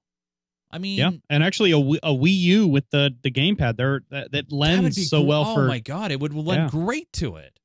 I 0.68 0.78
mean, 0.78 0.99
Yeah, 0.99 1.12
and 1.30 1.45
actually 1.45 1.71
a, 1.71 1.76
Wii- 1.76 2.00
a 2.02 2.11
Wii 2.11 2.37
U 2.38 2.66
with 2.66 2.90
the 2.90 3.14
the 3.23 3.30
gamepad 3.30 3.76
there 3.76 4.00
that, 4.11 4.33
that 4.33 4.50
lends 4.52 5.09
so 5.09 5.23
well 5.23 5.45
oh 5.47 5.54
for 5.54 5.64
Oh 5.64 5.68
my 5.68 5.78
god, 5.78 6.11
it 6.11 6.18
would 6.18 6.35
lend 6.35 6.64
Yeah. 6.64 6.68
great 6.71 7.12
to 7.14 7.37
it. 7.37 7.61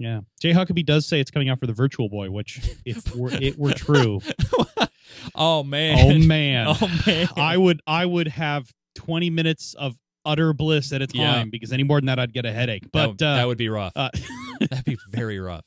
Yeah. 0.00 0.20
Jay 0.40 0.52
Huckabee 0.52 0.84
does 0.84 1.06
say 1.06 1.20
it's 1.20 1.30
coming 1.30 1.48
out 1.50 1.60
for 1.60 1.66
the 1.68 1.72
Virtual 1.72 2.08
Boy, 2.08 2.30
which 2.30 2.60
if 2.84 3.14
were, 3.14 3.30
it 3.32 3.56
were 3.58 3.72
true, 3.74 4.20
oh 5.34 5.62
man. 5.62 5.98
oh 6.00 6.18
man, 6.26 6.66
Oh 6.80 7.00
man. 7.06 7.28
I 7.36 7.56
would 7.56 7.80
I 7.86 8.06
would 8.06 8.28
have 8.28 8.72
twenty 8.94 9.30
minutes 9.30 9.74
of 9.74 9.96
utter 10.24 10.52
bliss 10.52 10.92
at 10.92 11.02
a 11.02 11.06
time 11.06 11.16
Yeah. 11.20 11.44
because 11.50 11.72
any 11.72 11.82
more 11.82 11.98
than 12.00 12.06
that 12.06 12.18
I'd 12.18 12.32
get 12.32 12.44
a 12.46 12.52
headache. 12.52 12.82
that, 12.84 12.92
But 12.92 13.08
would- 13.10 13.22
uh, 13.22 13.36
that 13.36 13.46
would 13.46 13.58
be 13.58 13.68
rough. 13.68 13.92
uh, 13.96 14.10
That'd 14.60 14.84
be 14.84 14.96
very 15.10 15.38
rough. 15.38 15.64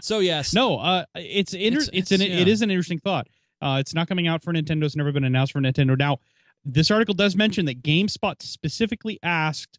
So 0.00 0.18
yes, 0.20 0.54
no, 0.54 0.78
uh, 0.78 1.04
it's 1.14 1.54
inter- 1.54 1.78
It's- 1.78 1.90
it's, 1.92 2.12
it's- 2.12 2.20
an 2.20 2.26
yeah. 2.34 2.40
it 2.42 2.48
is 2.48 2.62
an 2.62 2.70
interesting 2.70 2.98
thought. 2.98 3.28
Uh, 3.60 3.76
it's 3.78 3.94
not 3.94 4.08
coming 4.08 4.26
out 4.26 4.42
for 4.42 4.52
Nintendo. 4.52 4.84
It's 4.84 4.96
never 4.96 5.12
been 5.12 5.22
announced 5.24 5.52
for 5.52 5.60
Nintendo. 5.60 5.96
Now, 5.96 6.18
this 6.64 6.90
article 6.90 7.14
does 7.14 7.36
mention 7.36 7.64
that 7.66 7.80
GameSpot 7.82 8.40
specifically 8.42 9.20
asked, 9.22 9.78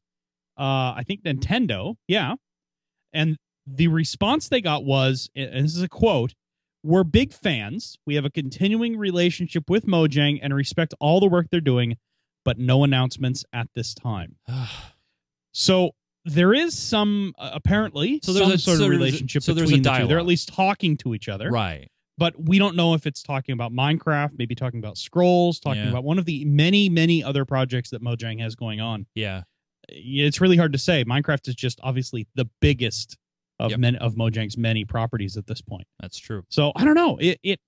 uh, 0.57 0.95
I 0.95 1.03
think 1.05 1.23
Nintendo, 1.23 1.95
yeah, 2.07 2.35
and 3.13 3.38
the 3.67 3.88
response 3.88 4.50
they 4.50 4.62
got 4.62 4.84
was, 4.84 5.29
and 5.36 5.65
this 5.65 5.75
is 5.75 5.82
a 5.82 5.88
quote: 5.89 6.34
"We're 6.84 7.03
big 7.03 7.32
fans. 7.34 7.98
We 8.05 8.15
have 8.15 8.25
a 8.25 8.29
continuing 8.29 8.98
relationship 8.98 9.70
with 9.70 9.86
Mojang 9.86 10.39
and 10.41 10.53
respect 10.53 10.93
all 11.00 11.20
the 11.20 11.27
work 11.27 11.48
they're 11.51 11.62
doing, 11.62 11.98
but 12.43 12.58
no 12.60 12.84
announcements 12.84 13.46
at 13.53 13.67
this 13.75 13.93
time." 13.93 14.36
So 15.55 15.91
there 16.25 16.53
is 16.53 16.77
some 16.77 17.34
uh, 17.38 17.51
apparently 17.53 18.20
So 18.24 18.34
there's 18.34 18.46
some 18.48 18.53
a- 18.53 18.58
sort 18.58 18.77
so 18.79 18.84
of 18.86 18.89
relationship 18.89 19.43
so 19.43 19.53
there's 19.53 19.70
a 19.70 19.77
between 19.77 19.84
the 19.84 20.00
two. 20.00 20.08
They're 20.08 20.20
at 20.20 20.25
least 20.25 20.50
talking 20.53 20.98
to 20.98 21.13
each 21.13 21.29
other, 21.29 21.50
right. 21.51 21.89
but 22.17 22.34
we 22.41 22.58
don't 22.60 22.75
know 22.75 22.93
if 22.96 23.05
it's 23.05 23.22
talking 23.22 23.53
about 23.53 23.72
Minecraft, 23.72 24.32
maybe 24.38 24.55
talking 24.55 24.79
about 24.79 24.98
Scrolls, 24.98 25.60
talking 25.60 25.84
Yeah. 25.84 25.89
about 25.89 26.03
one 26.03 26.17
of 26.17 26.25
the 26.25 26.43
many, 26.46 26.89
many 26.89 27.24
other 27.24 27.46
projects 27.46 27.89
that 27.91 28.01
Mojang 28.01 28.39
has 28.41 28.55
going 28.55 28.82
on. 28.82 29.05
Yeah. 29.15 29.43
It's 29.93 30.41
really 30.41 30.57
hard 30.57 30.73
to 30.73 30.79
say. 30.79 31.03
Minecraft 31.05 31.47
is 31.47 31.55
just 31.55 31.79
obviously 31.83 32.27
the 32.35 32.50
biggest 32.59 33.15
of 33.59 33.71
Yep. 33.71 33.79
many 33.79 33.97
of 34.00 34.15
Mojang's 34.15 34.57
many 34.57 34.83
properties 34.85 35.38
at 35.38 35.45
this 35.47 35.62
point. 35.62 35.88
That's 36.00 36.17
true. 36.17 36.43
So 36.50 36.71
I 36.75 36.83
don't 36.83 36.95
know. 36.95 37.17
It, 37.17 37.39
it 37.43 37.59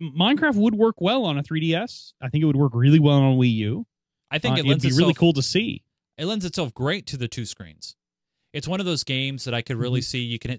Minecraft 0.00 0.56
would 0.56 0.74
work 0.74 0.96
well 1.00 1.24
on 1.24 1.38
a 1.38 1.42
3DS. 1.42 2.12
I 2.20 2.28
think 2.28 2.42
it 2.42 2.46
would 2.46 2.56
work 2.56 2.72
really 2.74 2.98
well 3.00 3.16
on 3.18 3.36
Wii 3.38 3.52
U. 3.54 3.86
I 4.30 4.38
think 4.38 4.52
Uh, 4.56 4.60
it 4.60 4.66
it'd 4.66 4.82
be 4.82 4.88
itself, 4.88 4.98
really 5.00 5.14
cool 5.14 5.32
to 5.32 5.42
see. 5.42 5.82
It 6.18 6.26
lends 6.26 6.44
itself 6.44 6.72
great 6.74 7.06
to 7.06 7.16
the 7.16 7.28
two 7.28 7.44
screens. 7.44 7.96
It's 8.52 8.68
one 8.68 8.78
of 8.78 8.86
those 8.86 9.02
games 9.02 9.44
that 9.44 9.54
I 9.54 9.62
could 9.62 9.74
Mm-hmm. 9.74 9.82
really 9.82 10.00
see. 10.00 10.20
You 10.20 10.38
can 10.38 10.56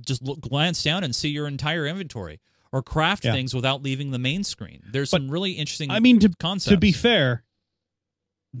just 0.00 0.22
look, 0.22 0.40
glance 0.40 0.82
down 0.82 1.04
and 1.04 1.14
see 1.14 1.28
your 1.28 1.46
entire 1.46 1.86
inventory, 1.86 2.40
or 2.72 2.82
craft 2.82 3.24
Yeah. 3.24 3.32
things 3.32 3.54
without 3.54 3.82
leaving 3.82 4.10
the 4.10 4.18
main 4.18 4.42
screen. 4.42 4.82
There's 4.90 5.10
But, 5.12 5.18
some 5.22 5.30
really 5.30 5.52
interesting. 5.52 5.90
I 5.90 6.00
mean, 6.00 6.18
to 6.20 6.28
concepts. 6.40 6.72
to 6.74 6.76
be 6.78 6.90
fair, 6.92 7.44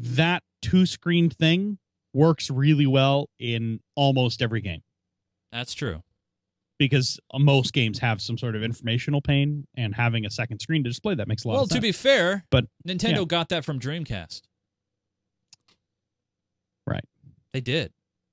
that 0.02 0.42
two 0.62 0.86
screen 0.86 1.30
thing 1.30 1.78
works 2.12 2.50
really 2.50 2.86
well 2.86 3.28
in 3.38 3.80
almost 3.94 4.40
every 4.42 4.60
game. 4.60 4.82
that's 5.52 5.74
true. 5.74 6.02
because 6.78 7.18
most 7.38 7.72
games 7.72 7.98
have 8.00 8.20
some 8.20 8.36
sort 8.36 8.54
of 8.54 8.62
informational 8.62 9.22
pane, 9.22 9.66
and 9.76 9.94
having 9.94 10.26
a 10.26 10.30
second 10.30 10.60
screen 10.60 10.84
to 10.84 10.90
display 10.90 11.14
that 11.14 11.26
makes 11.28 11.44
a 11.44 11.48
lot 11.48 11.54
Well, 11.54 11.62
of 11.64 11.70
to 11.70 11.80
be 11.80 11.92
fair, 11.92 12.44
But, 12.50 12.66
Nintendo 12.86 13.18
yeah. 13.20 13.24
got 13.24 13.48
that 13.50 13.64
from 13.64 13.80
Dreamcast. 13.80 14.42
Right. 16.86 17.04
They 17.52 17.60
did. 17.60 17.92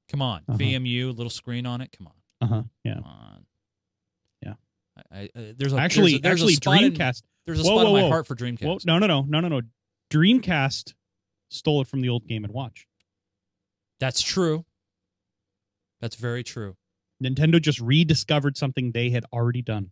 Come 0.09 0.21
on, 0.21 0.41
Uh-huh. 0.47 0.57
VMU, 0.57 1.15
little 1.15 1.29
screen 1.29 1.65
on 1.65 1.81
it. 1.81 1.91
Come 1.97 2.07
on, 2.07 2.13
uh 2.41 2.47
huh. 2.53 2.63
Yeah. 2.83 2.93
come 2.95 3.03
on. 3.05 3.45
Yeah. 4.45 4.53
I, 5.11 5.19
I, 5.19 5.23
uh, 5.35 5.53
there's 5.57 5.73
a 5.73 5.77
Actually, 5.77 6.17
there's 6.17 6.41
a, 6.41 6.45
actually, 6.45 6.45
there's 6.45 6.51
a 6.51 6.55
spot 6.55 6.83
in- 6.83 6.93
Dreamcast. 6.93 7.23
there's 7.45 7.59
a 7.59 7.63
Whoa, 7.63 7.67
spot 7.77 7.85
whoa, 7.85 7.87
in 7.87 7.93
my 7.93 8.01
whoa. 8.03 8.09
heart 8.09 8.27
for 8.27 8.35
Dreamcast. 8.35 8.65
Well, 8.65 8.77
no, 8.85 8.99
no, 8.99 9.07
no, 9.07 9.21
no, 9.27 9.39
no, 9.39 9.47
no. 9.47 9.61
Dreamcast 10.11 10.93
stole 11.49 11.81
it 11.81 11.87
from 11.87 12.01
the 12.01 12.09
old 12.09 12.27
Game 12.27 12.43
and 12.43 12.53
Watch. 12.53 12.87
That's 13.99 14.21
true. 14.21 14.65
That's 16.01 16.15
very 16.15 16.43
true. 16.43 16.75
Nintendo 17.23 17.61
just 17.61 17.79
rediscovered 17.79 18.57
something 18.57 18.91
they 18.91 19.09
had 19.09 19.25
already 19.31 19.61
done. 19.61 19.91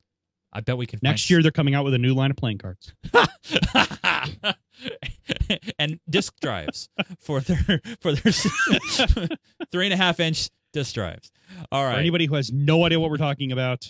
I 0.53 0.60
bet 0.60 0.77
we 0.77 0.86
can 0.86 1.00
Next 1.01 1.29
year, 1.29 1.41
they're 1.41 1.51
coming 1.51 1.75
out 1.75 1.86
with 1.86 1.93
a 1.93 1.98
new 1.98 2.13
line 2.13 2.29
of 2.31 2.36
playing 2.38 2.58
cards. 2.58 2.93
and 5.79 6.00
disc 6.10 6.34
drives 6.41 6.89
for 7.20 7.39
their 7.39 7.81
for 8.01 8.12
their 8.13 8.34
three 9.72 9.86
and 9.86 9.93
a 9.93 9.98
half 9.98 10.20
inch 10.20 10.50
disc 10.74 10.93
drives. 10.93 11.31
All 11.72 11.86
right. 11.86 11.93
For 11.93 12.00
anybody 12.00 12.25
who 12.25 12.36
has 12.36 12.51
no 12.51 12.86
idea 12.86 13.00
what 13.00 13.10
we're 13.10 13.17
talking 13.17 13.53
about, 13.53 13.88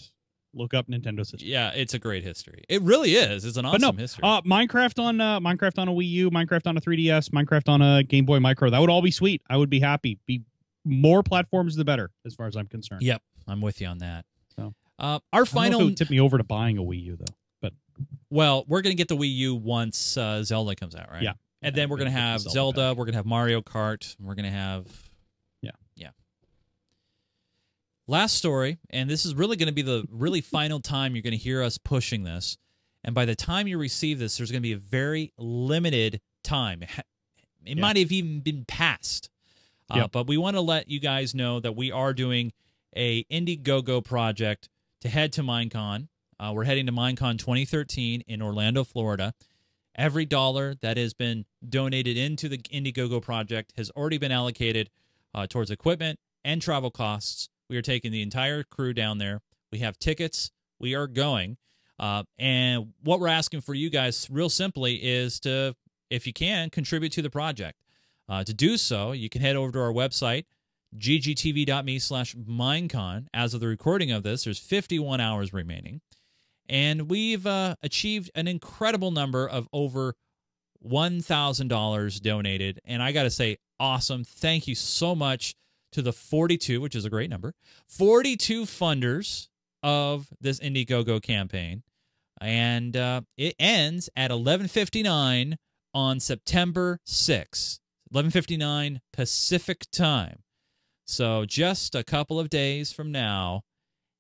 look 0.53 0.74
up 0.74 0.88
Nintendo's 0.88 1.31
history. 1.31 1.50
Yeah, 1.50 1.72
it's 1.74 1.93
a 1.93 2.00
great 2.00 2.24
history. 2.24 2.63
It 2.70 2.81
really 2.81 3.13
is. 3.15 3.46
It's 3.46 3.58
an 3.58 3.63
But 3.63 3.75
awesome 3.84 3.96
no, 3.96 4.01
history. 4.01 4.22
Uh, 4.24 4.41
Minecraft 4.41 5.00
on 5.01 5.22
uh, 5.22 5.39
Minecraft 5.39 5.79
on 5.79 5.88
a 5.88 5.91
Wii 5.91 6.10
U, 6.10 6.31
Minecraft 6.31 6.67
on 6.67 6.77
a 6.77 6.81
3DS, 6.81 7.29
Minecraft 7.29 7.70
on 7.70 7.81
a 7.81 8.03
Game 8.03 8.25
Boy 8.25 8.39
Micro. 8.39 8.70
That 8.70 8.79
would 8.79 8.89
all 8.89 9.01
be 9.01 9.12
sweet. 9.12 9.41
I 9.50 9.58
would 9.58 9.70
be 9.70 9.79
happy. 9.79 10.20
Be 10.25 10.41
more 10.86 11.24
platforms, 11.24 11.75
the 11.75 11.86
better, 11.86 12.10
as 12.25 12.36
far 12.36 12.48
as 12.48 12.55
I'm 12.55 12.67
concerned. 12.67 13.01
yep, 13.01 13.22
I'm 13.48 13.62
with 13.62 13.79
you 13.81 13.88
on 13.88 14.00
that. 14.00 14.25
So. 14.55 14.74
Uh, 15.00 15.03
our 15.03 15.10
I 15.12 15.20
don't 15.20 15.34
know 15.34 15.41
if 15.41 15.48
it 15.48 15.51
final. 15.53 15.86
would 15.86 15.98
tip 15.98 16.10
me 16.10 16.20
over 16.20 16.38
to 16.38 16.43
buying 16.43 16.77
a 16.77 16.81
Wii 16.81 17.03
U 17.03 17.15
though. 17.17 17.25
But 17.62 17.74
well, 18.29 18.65
we're 18.67 18.81
gonna 18.81 18.96
get 18.96 19.08
the 19.08 19.17
Wii 19.17 19.34
U 19.36 19.55
once 19.55 20.17
uh, 20.17 20.43
Zelda 20.43 20.75
comes 20.75 20.96
out, 20.96 21.10
right? 21.12 21.22
Yeah. 21.24 21.34
And 21.63 21.75
Yeah, 21.75 21.81
then 21.84 21.89
we're 21.89 21.98
gonna 21.98 22.10
gonna 22.10 22.20
get 22.20 22.25
the 22.25 22.31
have 22.31 22.41
Zelda 22.41 22.77
Zelda. 22.81 22.93
We're 22.98 23.05
gonna 23.05 23.17
have 23.17 23.25
Mario 23.25 23.62
Kart. 23.62 24.15
We're 24.20 24.36
gonna 24.36 24.51
have. 24.51 24.86
Last 28.08 28.36
story, 28.36 28.79
and 28.89 29.10
this 29.10 29.25
is 29.25 29.36
really 29.36 29.55
going 29.55 29.67
to 29.67 29.74
be 29.74 29.81
the 29.84 30.05
really 30.10 30.41
final 30.41 30.79
time 30.79 31.15
you're 31.15 31.22
going 31.22 31.31
to 31.31 31.38
hear 31.38 31.62
us 31.63 31.77
pushing 31.77 32.24
this. 32.24 32.58
And 33.03 33.15
by 33.15 33.25
the 33.25 33.36
time 33.36 33.67
you 33.67 33.77
receive 33.77 34.20
this, 34.20 34.38
there's 34.38 34.51
going 34.51 34.62
to 34.62 34.67
be 34.67 34.74
a 34.74 34.77
very 34.77 35.34
limited 35.38 36.22
time. 36.43 36.84
It 37.65 37.77
might 37.77 37.98
have 37.98 38.12
even 38.12 38.39
been 38.39 38.65
passed. 38.65 39.29
Uh, 39.89 39.98
Yep. 39.98 40.12
But 40.12 40.27
we 40.27 40.38
want 40.38 40.55
to 40.55 40.62
let 40.62 40.89
you 40.89 41.00
guys 41.00 41.36
know 41.36 41.60
that 41.60 41.75
we 41.75 41.91
are 41.91 42.13
doing 42.13 42.53
a 42.96 43.24
Indiegogo 43.25 44.03
project 44.03 44.67
to 45.01 45.10
head 45.10 45.31
to 45.34 45.43
Minecon. 45.43 46.08
Uh, 46.39 46.51
we're 46.55 46.63
heading 46.63 46.88
to 46.88 46.91
Minecon 46.91 47.38
2013 47.38 48.22
in 48.22 48.41
Orlando, 48.41 48.84
Florida. 48.84 49.34
Every 49.96 50.25
dollar 50.25 50.75
that 50.81 50.98
has 50.98 51.13
been 51.13 51.46
donated 51.67 52.17
into 52.17 52.50
the 52.50 52.58
Indiegogo 52.58 53.22
project 53.22 53.74
has 53.77 53.91
already 53.91 54.17
been 54.17 54.31
allocated 54.31 54.89
uh, 55.36 55.46
towards 55.46 55.70
equipment 55.70 56.20
and 56.43 56.62
travel 56.62 56.89
costs. 56.89 57.50
We 57.71 57.77
are 57.77 57.81
taking 57.81 58.11
the 58.11 58.21
entire 58.21 58.63
crew 58.63 58.93
down 58.93 59.17
there. 59.17 59.39
We 59.71 59.79
have 59.79 59.97
tickets. 59.97 60.51
We 60.77 60.93
are 60.93 61.07
going. 61.07 61.55
Uh, 61.97 62.23
and 62.37 62.91
what 63.01 63.21
we're 63.21 63.29
asking 63.29 63.61
for 63.61 63.73
you 63.73 63.89
guys, 63.89 64.27
real 64.29 64.49
simply, 64.49 64.95
is 64.95 65.39
to, 65.39 65.73
if 66.09 66.27
you 66.27 66.33
can, 66.33 66.69
contribute 66.69 67.13
to 67.13 67.21
the 67.21 67.29
project. 67.29 67.79
Uh, 68.27 68.43
to 68.43 68.53
do 68.53 68.75
so, 68.75 69.13
you 69.13 69.29
can 69.29 69.39
head 69.39 69.55
over 69.55 69.71
to 69.71 69.79
our 69.79 69.93
website, 69.93 70.43
ggtv.me 70.97 71.97
slash 71.99 72.35
minecon. 72.35 73.27
As 73.33 73.53
of 73.53 73.61
the 73.61 73.67
recording 73.67 74.11
of 74.11 74.23
this, 74.23 74.43
there's 74.43 74.59
51 74.59 75.21
hours 75.21 75.53
remaining. 75.53 76.01
And 76.67 77.09
we've 77.09 77.47
uh, 77.47 77.77
achieved 77.81 78.31
an 78.35 78.49
incredible 78.49 79.11
number 79.11 79.47
of 79.47 79.69
over 79.71 80.15
$1,000 80.85 82.21
donated. 82.21 82.81
And 82.83 83.01
I 83.01 83.13
got 83.13 83.23
to 83.23 83.29
say, 83.29 83.59
awesome. 83.79 84.25
Thank 84.25 84.67
you 84.67 84.75
so 84.75 85.15
much 85.15 85.55
to 85.91 86.01
the 86.01 86.13
42, 86.13 86.81
which 86.81 86.95
is 86.95 87.05
a 87.05 87.10
great 87.10 87.29
number, 87.29 87.53
42 87.88 88.63
funders 88.63 89.48
of 89.83 90.27
this 90.39 90.60
Indiegogo 90.60 91.21
campaign. 91.21 91.83
And 92.39 92.98
uh, 92.98 93.21
it 93.38 93.55
ends 93.60 94.10
at 94.15 94.31
11:59 94.31 95.57
on 95.93 96.19
September 96.19 97.00
6th, 97.05 97.79
11:59 98.13 99.00
Pacific 99.13 99.86
time. 99.91 100.39
So 101.05 101.45
just 101.45 101.93
a 101.93 102.03
couple 102.03 102.39
of 102.39 102.50
days 102.50 102.91
from 102.91 103.12
now, 103.12 103.62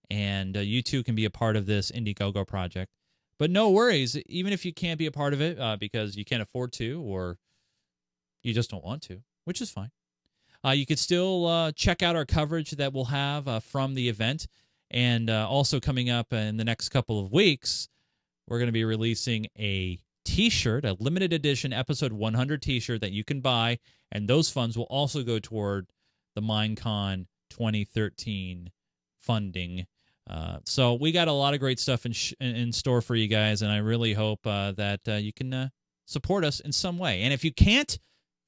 and 0.09 0.57
uh, 0.57 0.59
you 0.59 0.81
too 0.81 1.03
can 1.03 1.15
be 1.15 1.25
a 1.25 1.29
part 1.31 1.55
of 1.55 1.65
this 1.65 1.89
Indiegogo 1.89 2.45
project. 2.47 2.91
But 3.39 3.49
no 3.49 3.71
worries, 3.71 4.17
even 4.27 4.53
if 4.53 4.65
you 4.65 4.73
can't 4.73 4.99
be 4.99 5.07
a 5.07 5.11
part 5.11 5.33
of 5.33 5.41
it 5.41 5.59
uh, 5.59 5.77
because 5.77 6.15
you 6.15 6.23
can't 6.23 6.43
afford 6.43 6.73
to 6.73 7.01
or 7.01 7.39
you 8.43 8.53
just 8.53 8.69
don't 8.69 8.83
want 8.83 9.01
to, 9.03 9.23
which 9.45 9.61
is 9.61 9.71
fine. 9.71 9.89
Uh, 10.65 10.71
you 10.71 10.85
could 10.85 10.99
still 10.99 11.47
uh, 11.47 11.71
check 11.71 12.03
out 12.03 12.15
our 12.15 12.25
coverage 12.25 12.71
that 12.71 12.93
we'll 12.93 13.05
have 13.05 13.47
uh, 13.47 13.59
from 13.59 13.93
the 13.95 14.09
event. 14.09 14.47
And 14.91 15.29
uh, 15.29 15.47
also 15.49 15.79
coming 15.79 16.09
up 16.09 16.33
in 16.33 16.57
the 16.57 16.65
next 16.65 16.89
couple 16.89 17.19
of 17.19 17.31
weeks, 17.31 17.87
we're 18.47 18.59
going 18.59 18.67
to 18.67 18.73
be 18.73 18.83
releasing 18.83 19.47
a 19.57 19.99
t-shirt, 20.25 20.85
a 20.85 20.93
limited 20.99 21.33
edition 21.33 21.73
episode 21.73 22.13
100 22.13 22.61
t-shirt 22.61 23.01
that 23.01 23.11
you 23.11 23.23
can 23.23 23.41
buy. 23.41 23.79
And 24.11 24.27
those 24.27 24.49
funds 24.49 24.77
will 24.77 24.85
also 24.85 25.23
go 25.23 25.39
toward 25.39 25.87
the 26.35 26.41
Minecon 26.41 27.27
2013 27.49 28.71
funding. 29.17 29.87
Uh, 30.29 30.57
so 30.65 30.93
we 30.93 31.11
got 31.11 31.27
a 31.27 31.33
lot 31.33 31.53
of 31.53 31.59
great 31.59 31.79
stuff 31.79 32.05
in, 32.05 32.11
sh- 32.11 32.33
in 32.39 32.71
store 32.71 33.01
for 33.01 33.15
you 33.15 33.27
guys, 33.27 33.61
and 33.61 33.71
I 33.71 33.77
really 33.77 34.13
hope 34.13 34.45
uh, 34.45 34.71
that 34.73 35.01
uh, 35.07 35.13
you 35.13 35.33
can 35.33 35.53
uh, 35.53 35.69
support 36.05 36.45
us 36.45 36.59
in 36.59 36.71
some 36.71 36.97
way. 36.97 37.21
And 37.23 37.33
if 37.33 37.43
you 37.43 37.51
can't 37.51 37.97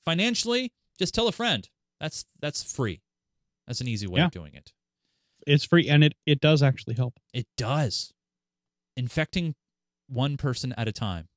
financially, 0.06 0.72
just 0.98 1.14
tell 1.14 1.28
a 1.28 1.32
friend. 1.32 1.68
That's 2.04 2.26
that's 2.42 2.62
free. 2.62 3.02
That's 3.66 3.80
an 3.80 3.88
easy 3.88 4.08
way 4.08 4.20
Yeah. 4.20 4.26
of 4.26 4.32
doing 4.32 4.54
it. 4.56 4.74
It's 5.48 5.64
free 5.64 5.88
and 5.88 6.04
it 6.04 6.16
it 6.26 6.42
does 6.42 6.62
actually 6.62 6.96
help. 6.96 7.18
It 7.34 7.48
does. 7.56 8.12
Infecting 8.98 9.56
one 10.10 10.36
person 10.36 10.74
at 10.78 10.90
a 10.90 10.92
time. 10.92 11.30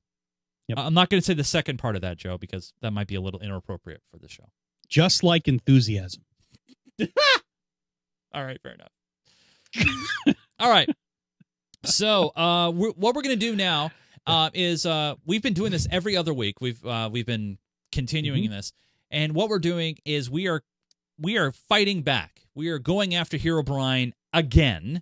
Yep. 0.67 0.77
I'm 0.79 0.93
not 0.93 1.09
going 1.09 1.21
to 1.21 1.25
say 1.25 1.33
the 1.33 1.45
second 1.45 1.77
part 1.77 1.95
of 1.95 2.01
that, 2.01 2.17
Joe, 2.17 2.37
because 2.37 2.73
that 2.81 2.91
might 2.91 3.07
be 3.07 3.15
a 3.15 3.21
little 3.21 3.39
inappropriate 3.39 4.01
for 4.11 4.19
the 4.19 4.27
show. 4.27 4.49
Just 4.89 5.23
like 5.23 5.47
enthusiasm. 5.47 6.23
All 8.33 8.43
right, 8.43 8.59
fair 8.61 8.73
enough. 8.73 10.35
All 10.59 10.69
right. 10.69 10.89
So, 11.85 12.33
uh, 12.35 12.71
we're, 12.71 12.89
what 12.91 13.15
we're 13.15 13.21
going 13.21 13.39
to 13.39 13.45
do 13.45 13.55
now 13.55 13.91
uh, 14.25 14.49
is 14.53 14.85
uh, 14.85 15.15
we've 15.25 15.41
been 15.41 15.53
doing 15.53 15.71
this 15.71 15.87
every 15.89 16.17
other 16.17 16.33
week. 16.33 16.59
We've 16.59 16.85
uh, 16.85 17.09
we've 17.11 17.25
been 17.25 17.57
continuing 17.93 18.43
in 18.43 18.51
this, 18.51 18.73
and 19.11 19.33
what 19.33 19.49
we're 19.49 19.59
doing 19.59 19.97
is 20.05 20.29
we 20.29 20.47
are 20.47 20.61
we 21.19 21.37
are 21.37 21.51
fighting 21.51 22.01
back. 22.03 22.41
We 22.55 22.69
are 22.69 22.79
going 22.79 23.13
after 23.15 23.37
Herobrine 23.37 24.13
again. 24.33 25.01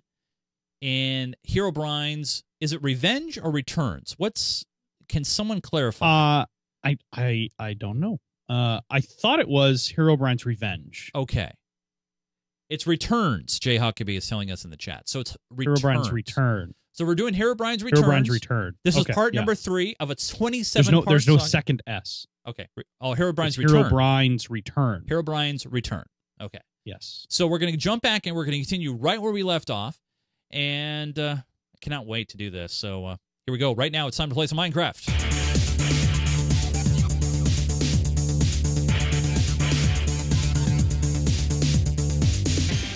And 0.82 1.36
Herobrine's 1.48 2.42
is 2.60 2.72
it 2.72 2.82
revenge 2.82 3.38
or 3.38 3.50
returns? 3.50 4.14
What's 4.18 4.64
can 5.08 5.24
someone 5.24 5.60
clarify? 5.60 6.06
Uh 6.06 6.44
I 6.84 6.98
I 7.12 7.48
I 7.58 7.74
don't 7.74 7.98
know. 8.00 8.18
Uh 8.48 8.80
I 8.90 9.00
thought 9.00 9.40
it 9.40 9.48
was 9.48 9.92
Herobrine's 9.96 10.44
Revenge. 10.46 11.10
okay. 11.14 11.52
It's 12.68 12.84
returns, 12.86 13.60
Jay 13.60 13.76
Huckabee 13.78 14.16
is 14.18 14.28
telling 14.28 14.50
us 14.50 14.64
in 14.64 14.70
the 14.70 14.76
chat. 14.76 15.08
So 15.08 15.20
it's 15.20 15.30
Hero 15.30 15.74
returns. 15.74 15.80
Brian's 15.82 16.10
Return. 16.12 16.74
So 16.92 17.04
we're 17.04 17.14
doing 17.14 17.32
Herobrine's 17.34 17.84
returns. 17.84 18.00
Herobrine's 18.00 18.30
Return. 18.30 18.74
This 18.84 18.96
Okay, 18.98 19.10
is 19.10 19.14
part 19.14 19.34
yeah. 19.34 19.40
number 19.40 19.54
three 19.54 19.94
of 20.00 20.10
a 20.10 20.14
27 20.16 20.84
There's 20.84 20.92
no 20.92 21.02
there's 21.08 21.28
no 21.28 21.36
second 21.38 21.82
S. 21.86 22.26
Okay. 22.46 22.68
Re- 22.76 22.84
Oh, 23.00 23.14
Herobrine's 23.14 23.58
return. 23.58 23.76
Hero 23.76 23.88
Brian's 23.90 24.50
Return. 24.50 25.04
Herobrine's 25.08 25.66
return. 25.66 26.04
Okay. 26.40 26.60
Yes. 26.84 27.26
So 27.28 27.46
we're 27.46 27.58
going 27.58 27.72
to 27.72 27.78
jump 27.78 28.02
back 28.02 28.26
and 28.26 28.36
we're 28.36 28.44
going 28.44 28.52
to 28.52 28.58
continue 28.58 28.92
right 28.92 29.20
where 29.20 29.32
we 29.32 29.42
left 29.42 29.70
off. 29.70 29.98
And 30.50 31.18
uh, 31.18 31.36
I 31.38 31.78
cannot 31.80 32.06
wait 32.06 32.28
to 32.30 32.36
do 32.36 32.50
this. 32.50 32.72
So 32.72 33.04
uh, 33.06 33.16
here 33.46 33.52
we 33.52 33.58
go. 33.58 33.74
Right 33.74 33.90
now, 33.90 34.06
it's 34.06 34.16
time 34.16 34.28
to 34.28 34.34
play 34.34 34.46
some 34.46 34.58
Minecraft. 34.58 35.12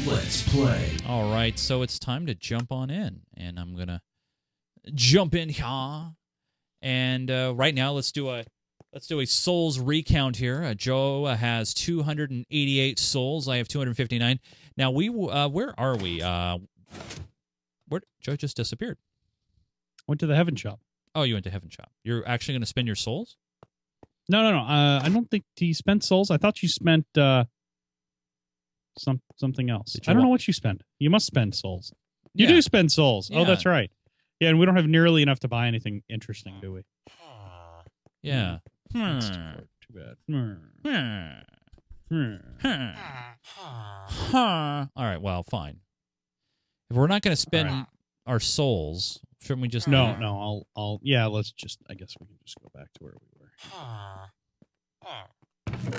Let's 0.06 0.42
play. 0.48 0.96
All 1.06 1.30
right. 1.30 1.58
So 1.58 1.82
it's 1.82 1.98
time 1.98 2.26
to 2.26 2.34
jump 2.34 2.72
on 2.72 2.90
in. 2.90 3.20
And 3.36 3.58
I'm 3.58 3.74
going 3.74 3.88
to 3.88 4.00
jump 4.94 5.34
in 5.34 5.48
here. 5.48 6.12
And 6.82 7.30
uh, 7.30 7.52
right 7.56 7.74
now, 7.74 7.92
let's 7.92 8.12
do 8.12 8.28
a. 8.30 8.44
Let's 8.92 9.06
do 9.06 9.20
a 9.20 9.26
souls 9.26 9.78
recount 9.78 10.36
here. 10.36 10.64
Uh, 10.64 10.74
Joe 10.74 11.26
has 11.26 11.72
288 11.74 12.98
souls. 12.98 13.48
I 13.48 13.58
have 13.58 13.68
259. 13.68 14.40
Now 14.76 14.90
we, 14.90 15.08
uh, 15.08 15.48
where 15.48 15.78
are 15.78 15.96
we? 15.96 16.20
Uh, 16.20 16.58
where 17.88 18.00
Joe 18.20 18.34
just 18.36 18.56
disappeared. 18.56 18.98
Went 20.08 20.18
to 20.20 20.26
the 20.26 20.34
Heaven 20.34 20.56
Shop. 20.56 20.80
Oh, 21.14 21.22
you 21.22 21.34
went 21.34 21.44
to 21.44 21.50
Heaven 21.50 21.70
Shop. 21.70 21.90
You're 22.02 22.26
actually 22.26 22.54
going 22.54 22.62
to 22.62 22.66
spend 22.66 22.88
your 22.88 22.96
souls? 22.96 23.36
No, 24.28 24.42
no, 24.42 24.50
no. 24.52 24.58
Uh, 24.58 25.00
I 25.02 25.08
don't 25.08 25.30
think 25.30 25.44
he 25.56 25.72
spent 25.72 26.02
souls. 26.04 26.30
I 26.30 26.36
thought 26.36 26.62
you 26.62 26.68
spent 26.68 27.06
uh, 27.16 27.44
some 28.98 29.20
something 29.36 29.70
else. 29.70 29.96
I 30.06 30.12
don't 30.12 30.18
wa- 30.18 30.22
know 30.24 30.28
what 30.30 30.46
you 30.48 30.52
spend. 30.52 30.82
You 30.98 31.10
must 31.10 31.26
spend 31.26 31.54
souls. 31.54 31.92
You 32.34 32.46
Yeah. 32.46 32.54
do 32.54 32.62
spend 32.62 32.90
souls. 32.92 33.30
Yeah. 33.30 33.40
Oh, 33.40 33.44
that's 33.44 33.66
right. 33.66 33.90
Yeah, 34.40 34.48
and 34.50 34.58
we 34.58 34.66
don't 34.66 34.76
have 34.76 34.86
nearly 34.86 35.22
enough 35.22 35.40
to 35.40 35.48
buy 35.48 35.66
anything 35.68 36.02
interesting, 36.08 36.54
do 36.60 36.72
we? 36.72 36.82
Yeah. 38.22 38.58
That's 38.92 39.28
Hmm. 39.28 39.52
too 39.52 39.68
too 39.80 39.92
bad. 39.94 40.16
Hmm. 40.28 40.52
Hmm. 40.84 41.40
Hmm. 42.08 42.36
Hmm. 42.60 42.90
Huh. 44.32 44.86
All 44.96 45.04
right. 45.04 45.20
Well, 45.20 45.42
fine. 45.44 45.80
If 46.90 46.96
we're 46.96 47.06
not 47.06 47.22
going 47.22 47.32
to 47.36 47.40
spend 47.40 47.68
All 47.70 47.86
our 48.26 48.40
souls, 48.40 49.20
shouldn't 49.40 49.62
we 49.62 49.68
just 49.68 49.86
No, 49.86 50.16
no. 50.16 50.40
I'll, 50.40 50.66
I'll. 50.76 51.00
Yeah, 51.02 51.26
let's 51.26 51.52
just. 51.52 51.78
I 51.88 51.94
guess 51.94 52.14
we 52.18 52.26
can 52.26 52.36
just 52.44 52.58
go 52.60 52.68
back 52.74 52.92
to 52.94 53.04
where 53.04 53.12
we 53.20 53.28
were. 53.40 53.52
Oh, 53.72 54.26
I 55.72 55.96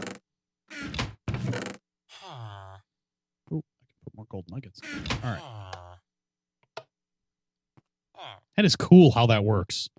can 3.49 3.61
put 4.03 4.15
more 4.15 4.25
gold 4.29 4.45
nuggets. 4.49 4.79
All 5.23 5.31
right. 5.31 5.41
That 8.57 8.65
is 8.65 8.75
cool 8.75 9.11
how 9.11 9.27
that 9.27 9.43
works. 9.43 9.89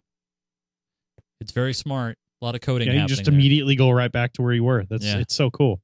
It's 1.40 1.52
very 1.52 1.72
smart. 1.72 2.18
A 2.42 2.44
lot 2.44 2.54
of 2.56 2.60
coding 2.60 2.88
Yeah, 2.88 3.02
you 3.02 3.06
just 3.06 3.24
there. 3.24 3.32
immediately 3.32 3.76
go 3.76 3.90
right 3.90 4.10
back 4.10 4.32
to 4.34 4.42
where 4.42 4.52
you 4.52 4.64
were. 4.64 4.84
That's 4.90 5.04
Yeah. 5.04 5.18
it's 5.18 5.34
so 5.34 5.48
cool. 5.50 5.80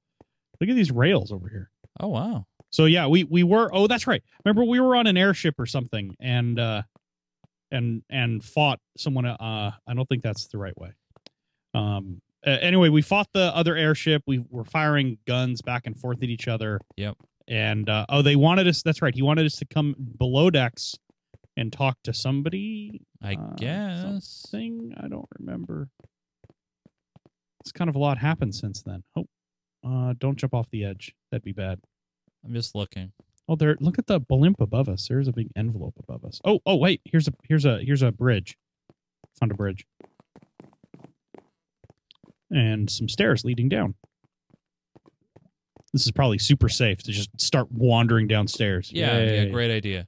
Look 0.60 0.68
at 0.68 0.74
these 0.74 0.90
rails 0.90 1.30
over 1.30 1.48
here. 1.48 1.70
Oh 2.00 2.08
wow. 2.08 2.46
So 2.70 2.84
yeah, 2.86 3.06
we 3.06 3.22
we 3.24 3.44
were. 3.44 3.70
Oh, 3.72 3.86
that's 3.86 4.06
right. 4.08 4.22
Remember, 4.44 4.64
we 4.64 4.80
were 4.80 4.96
on 4.96 5.06
an 5.06 5.16
airship 5.16 5.54
or 5.58 5.66
something, 5.66 6.14
and 6.20 6.58
uh, 6.58 6.82
and 7.70 8.02
and 8.10 8.44
fought 8.44 8.80
someone. 8.98 9.24
Uh, 9.24 9.70
I 9.86 9.94
don't 9.94 10.06
think 10.08 10.22
that's 10.22 10.48
the 10.48 10.58
right 10.58 10.76
way. 10.76 10.90
Um. 11.74 12.20
uh, 12.46 12.50
anyway, 12.60 12.88
we 12.88 13.02
fought 13.02 13.28
the 13.32 13.54
other 13.56 13.76
airship. 13.76 14.22
We 14.26 14.44
were 14.50 14.64
firing 14.64 15.18
guns 15.26 15.62
back 15.62 15.86
and 15.86 15.96
forth 15.98 16.22
at 16.22 16.28
each 16.28 16.48
other. 16.48 16.80
Yep. 16.96 17.16
And 17.46 17.88
uh, 17.88 18.04
oh, 18.08 18.20
they 18.22 18.36
wanted 18.36 18.66
us. 18.68 18.82
That's 18.82 19.00
right. 19.00 19.14
He 19.14 19.22
wanted 19.22 19.46
us 19.46 19.56
to 19.56 19.64
come 19.64 19.94
below 20.18 20.50
decks 20.50 20.94
and 21.56 21.72
talk 21.72 21.96
to 22.04 22.12
somebody. 22.12 23.00
I 23.22 23.34
Uh, 23.34 23.54
guess. 23.56 24.44
Thing 24.50 24.92
I 24.98 25.08
don't 25.08 25.28
remember. 25.38 25.88
It's 27.68 27.72
kind 27.72 27.90
of 27.90 27.96
a 27.96 27.98
lot 27.98 28.16
happened 28.16 28.54
since 28.54 28.80
then. 28.80 29.02
Oh, 29.14 29.26
uh, 29.86 30.14
don't 30.16 30.38
jump 30.38 30.54
off 30.54 30.70
the 30.70 30.86
edge. 30.86 31.14
That'd 31.30 31.44
be 31.44 31.52
bad. 31.52 31.78
I'm 32.42 32.54
just 32.54 32.74
looking. 32.74 33.12
Oh, 33.46 33.56
there! 33.56 33.76
Look 33.78 33.98
at 33.98 34.06
the 34.06 34.20
blimp 34.20 34.62
above 34.62 34.88
us. 34.88 35.06
There's 35.06 35.28
a 35.28 35.32
big 35.32 35.48
envelope 35.54 35.92
above 35.98 36.24
us. 36.24 36.40
Oh, 36.46 36.60
oh, 36.64 36.76
wait. 36.76 37.02
Here's 37.04 37.28
a 37.28 37.32
here's 37.46 37.66
a 37.66 37.78
here's 37.84 38.00
a 38.00 38.10
bridge. 38.10 38.56
Found 39.38 39.52
a 39.52 39.54
bridge, 39.54 39.86
and 42.50 42.88
some 42.88 43.06
stairs 43.06 43.44
leading 43.44 43.68
down. 43.68 43.94
This 45.92 46.06
is 46.06 46.12
probably 46.12 46.38
super 46.38 46.70
safe 46.70 47.02
to 47.02 47.12
just 47.12 47.38
start 47.38 47.70
wandering 47.70 48.28
downstairs. 48.28 48.90
Yeah. 48.90 49.18
Yeah. 49.18 49.44
Great 49.44 49.70
idea. 49.70 50.06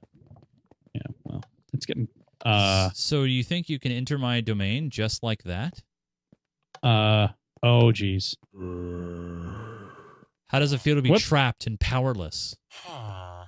Yeah. 0.95 1.01
Well, 1.25 1.43
it's 1.73 1.85
getting. 1.85 2.07
Uh. 2.43 2.89
so 2.95 3.21
you 3.21 3.43
think 3.43 3.69
you 3.69 3.77
can 3.77 3.91
enter 3.91 4.17
my 4.17 4.41
domain 4.41 4.89
just 4.89 5.21
like 5.21 5.43
that? 5.43 5.79
Uh. 6.81 7.27
Oh, 7.63 7.91
geez. 7.91 8.35
How 10.47 10.59
does 10.59 10.73
it 10.73 10.79
feel 10.79 10.95
to 10.95 11.01
be 11.01 11.15
trapped 11.17 11.67
and 11.67 11.79
powerless? 11.79 12.55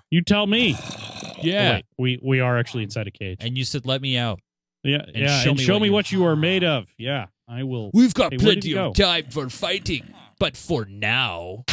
You 0.10 0.22
tell 0.22 0.46
me. 0.48 0.76
Oh, 0.78 1.34
Yeah. 1.42 1.74
wait, 1.74 1.86
we 1.98 2.20
we 2.24 2.40
are 2.40 2.58
actually 2.58 2.84
inside 2.84 3.08
a 3.08 3.12
cage. 3.12 3.38
and 3.42 3.58
you 3.58 3.66
said, 3.66 3.86
"Let 3.86 4.02
me 4.02 4.18
out." 4.18 4.40
Yeah. 4.84 5.02
and 5.08 5.16
yeah. 5.18 5.40
show 5.42 5.50
and 5.52 5.60
me 5.60 5.66
show 5.66 5.74
what 5.74 5.82
me 5.82 5.88
you- 5.88 5.94
what 5.94 6.12
you 6.12 6.26
are 6.26 6.36
made 6.36 6.64
of. 6.64 6.86
Yeah. 6.98 7.28
I 7.48 7.64
will. 7.64 7.90
We've 7.94 8.14
got 8.14 8.32
Hey, 8.32 8.38
where 8.38 8.56
did 8.56 8.62
plenty 8.62 8.68
he 8.70 8.78
of 8.78 8.94
go? 8.96 9.04
time 9.04 9.26
for 9.30 9.50
fighting, 9.50 10.14
but 10.40 10.56
for 10.56 10.86
now, 10.86 11.66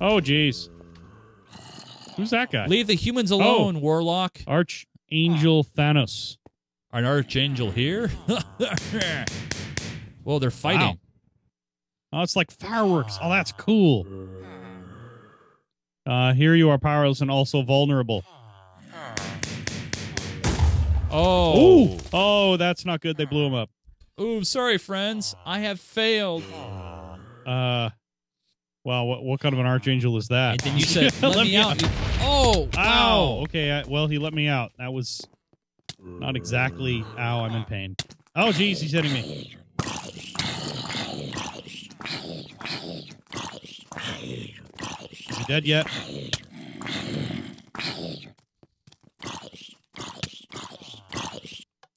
Oh, 0.00 0.20
jeez. 0.20 0.68
Who's 2.16 2.30
that 2.30 2.50
guy? 2.52 2.66
Leave 2.66 2.86
the 2.86 2.94
humans 2.94 3.32
oh. 3.32 3.36
alone, 3.36 3.80
Warlock. 3.80 4.38
Archangel 4.46 5.64
Thanos. 5.64 6.36
An 6.92 7.04
archangel 7.04 7.70
here. 7.72 8.10
well, 10.28 10.38
they're 10.38 10.50
fighting. 10.50 10.98
Oh, 12.12 12.20
it's 12.22 12.36
like 12.36 12.50
fireworks. 12.50 13.18
Oh, 13.22 13.30
that's 13.30 13.50
cool. 13.52 14.06
Uh, 16.04 16.34
here 16.34 16.54
you 16.54 16.68
are 16.68 16.76
powerless 16.76 17.22
and 17.22 17.30
also 17.30 17.62
vulnerable. 17.62 18.22
Oh. 21.10 21.58
Ooh. 21.94 21.98
Oh, 22.12 22.56
that's 22.58 22.84
not 22.84 23.00
good. 23.00 23.16
They 23.16 23.24
blew 23.24 23.46
him 23.46 23.54
up. 23.54 23.70
Ooh, 24.20 24.44
sorry, 24.44 24.76
friends. 24.76 25.34
I 25.46 25.60
have 25.60 25.80
failed. 25.80 26.42
Uh, 27.46 27.88
wow. 28.84 29.04
What 29.04 29.24
what 29.24 29.40
kind 29.40 29.54
of 29.54 29.60
an 29.60 29.66
archangel 29.66 30.18
is 30.18 30.28
that? 30.28 30.52
And 30.52 30.60
then 30.60 30.76
you 30.78 30.84
said, 30.84 31.10
"Let, 31.22 31.36
Let 31.36 31.44
me 31.46 31.52
me 31.52 31.56
out." 31.56 31.80
You- 31.80 31.88
Oh, 32.20 32.68
Ow. 32.76 32.76
wow. 32.76 33.40
Okay. 33.44 33.70
I, 33.70 33.84
well, 33.88 34.06
he 34.08 34.18
let 34.18 34.34
me 34.34 34.48
out. 34.48 34.72
That 34.78 34.92
was 34.92 35.26
not 36.02 36.36
exactly. 36.36 37.02
Ow. 37.16 37.44
I'm 37.44 37.54
in 37.54 37.64
pain. 37.64 37.96
Oh, 38.36 38.52
geez. 38.52 38.80
He's 38.82 38.92
hitting 38.92 39.12
me. 39.14 39.54
Is 44.20 45.36
he 45.36 45.44
dead 45.46 45.64
yet? 45.66 45.86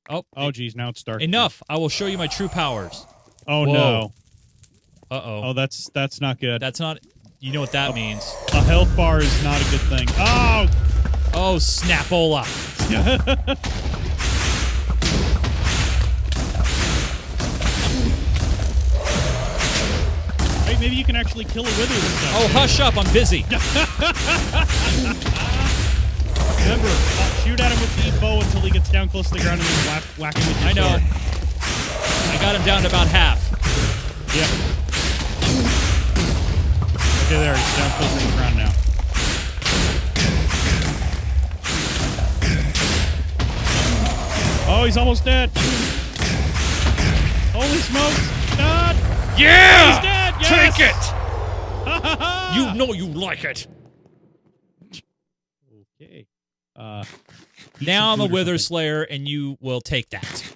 Oh, 0.10 0.24
Oh, 0.36 0.52
geez. 0.52 0.76
Now 0.76 0.89
it's 0.89 1.04
dark. 1.04 1.21
enough. 1.21 1.62
I 1.69 1.78
will 1.78 1.89
show 1.89 2.06
you 2.08 2.17
my 2.17 2.28
true 2.28 2.47
powers. 2.50 3.06
Oh 3.47 3.65
Whoa. 3.65 3.74
no. 3.74 4.13
Uh 5.10 5.21
oh. 5.24 5.41
Oh, 5.45 5.54
that's 5.54 5.89
that's 5.93 6.21
not 6.21 6.39
good. 6.39 6.62
That's 6.62 6.80
not. 6.80 7.00
You 7.39 7.52
know 7.52 7.62
what 7.62 7.71
that 7.71 7.95
means? 7.95 8.36
A 8.54 8.62
health 8.62 8.95
bar 8.95 9.19
is 9.19 9.43
not 9.43 9.60
a 9.60 9.63
good 9.71 9.82
thing. 9.82 10.08
Oh, 10.17 10.67
Oh, 11.34 11.56
snapola. 11.56 12.45
maybe 20.91 20.99
you 20.99 21.06
can 21.06 21.15
actually 21.15 21.45
kill 21.45 21.63
a 21.63 21.71
wither. 21.80 21.95
Oh, 22.36 22.49
hush 22.51 22.82
up. 22.82 22.97
I'm 22.97 23.08
busy. 23.13 23.45
Remember, 26.60 26.88
uh, 26.88 27.32
shoot 27.43 27.60
at 27.62 27.71
him 27.71 27.80
with 27.80 27.95
the 27.95 28.19
bow 28.19 28.41
until 28.41 28.60
he 28.60 28.69
gets 28.71 28.89
down 28.91 29.08
close 29.08 29.30
to 29.30 29.36
the 29.36 29.39
ground 29.39 29.62
and 29.62 29.69
then 29.69 29.88
whack, 29.88 30.04
whack 30.19 30.36
him 30.36 30.47
with 30.47 30.60
your 30.60 30.69
I 30.69 30.73
know. 30.73 30.89
sword. 30.89 31.04
I 32.27 32.38
got 32.41 32.56
him 32.56 32.63
down 32.65 32.82
to 32.82 32.89
about 32.89 33.08
half. 33.08 33.39
Yeah. 34.36 34.47
Okay, 37.25 37.39
there. 37.39 37.56
He's 37.56 37.77
down 37.77 37.91
close 37.91 38.12
to 38.12 38.27
the 38.27 38.34
ground 38.36 38.56
now. 38.58 38.71
Oh, 44.67 44.84
he's 44.84 44.97
almost 44.97 45.23
dead. 45.23 45.49
Holy 47.54 47.80
smokes! 47.80 48.58
God! 48.58 48.95
Yeah. 49.38 49.93
He's 49.93 50.04
dead! 50.04 50.11
Yes! 50.41 50.77
Take 50.77 50.88
it. 50.89 51.17
You 52.54 52.73
know 52.73 52.91
you 52.91 53.06
like 53.08 53.45
it. 53.45 53.65
Okay. 56.01 56.27
Uh, 56.75 57.06
Now 57.80 58.12
I'm 58.12 58.19
a 58.19 58.25
Wither. 58.25 58.58
Slayer, 58.58 59.04
and 59.04 59.25
you 59.27 59.58
will 59.62 59.80
take 59.80 60.10
that. 60.10 60.54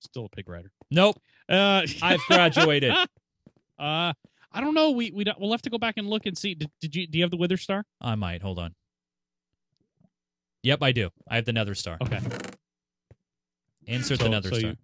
Still 0.00 0.24
a 0.24 0.28
pig 0.30 0.48
rider. 0.48 0.72
Nope. 0.90 1.20
Uh, 1.46 1.82
I've 2.02 2.20
graduated. 2.26 2.90
uh, 2.92 3.06
I 3.78 4.14
don't 4.60 4.72
know. 4.74 4.92
We 4.92 5.10
we 5.10 5.24
don't, 5.24 5.38
we'll 5.38 5.50
have 5.50 5.62
to 5.62 5.70
go 5.70 5.76
back 5.78 5.94
and 5.98 6.08
look 6.08 6.24
and 6.24 6.36
see. 6.38 6.54
Did, 6.54 6.70
did 6.80 6.96
you 6.96 7.06
do 7.06 7.18
you 7.18 7.24
have 7.24 7.30
the 7.30 7.36
Wither 7.36 7.58
Star? 7.58 7.84
I 8.00 8.14
might. 8.14 8.40
Hold 8.40 8.58
on. 8.58 8.74
Yep, 10.62 10.82
I 10.82 10.92
do. 10.92 11.10
I 11.28 11.36
have 11.36 11.44
the 11.44 11.52
Nether 11.52 11.74
Star. 11.74 11.98
Okay. 12.00 12.20
Insert 13.86 14.18
So- 14.18 14.24
the 14.24 14.30
Nether 14.30 14.48
so 14.50 14.58
Star. 14.58 14.70
you- 14.70 14.76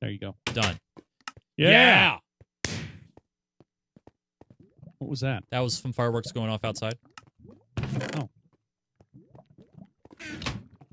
there 0.00 0.10
you 0.10 0.18
go. 0.20 0.36
Done. 0.52 0.78
Yeah. 1.56 2.18
What 4.98 5.10
was 5.10 5.20
that? 5.20 5.44
That 5.50 5.60
was 5.60 5.78
some 5.78 5.92
fireworks 5.92 6.32
going 6.32 6.50
off 6.50 6.64
outside. 6.64 6.94
Oh. 8.16 8.28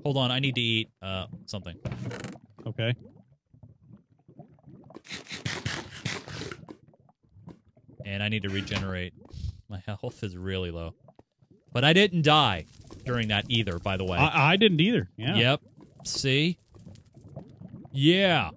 Hold 0.02 0.16
on. 0.16 0.30
I 0.30 0.38
need 0.38 0.54
to 0.54 0.60
eat 0.60 0.88
uh, 1.02 1.26
something. 1.46 1.76
Okay. 2.66 2.94
and 8.04 8.22
I 8.22 8.28
need 8.28 8.42
to 8.42 8.48
regenerate. 8.48 9.12
My 9.68 9.82
health 9.86 10.22
is 10.22 10.36
really 10.36 10.70
low. 10.70 10.94
But 11.72 11.84
I 11.84 11.92
didn't 11.92 12.22
die 12.22 12.66
during 13.04 13.28
that 13.28 13.46
either, 13.48 13.78
by 13.78 13.96
the 13.96 14.04
way. 14.04 14.18
I, 14.18 14.52
I 14.52 14.56
didn't 14.56 14.80
either. 14.80 15.08
Yeah. 15.16 15.34
Yep. 15.34 15.60
See? 16.04 16.58
Yeah. 17.92 18.50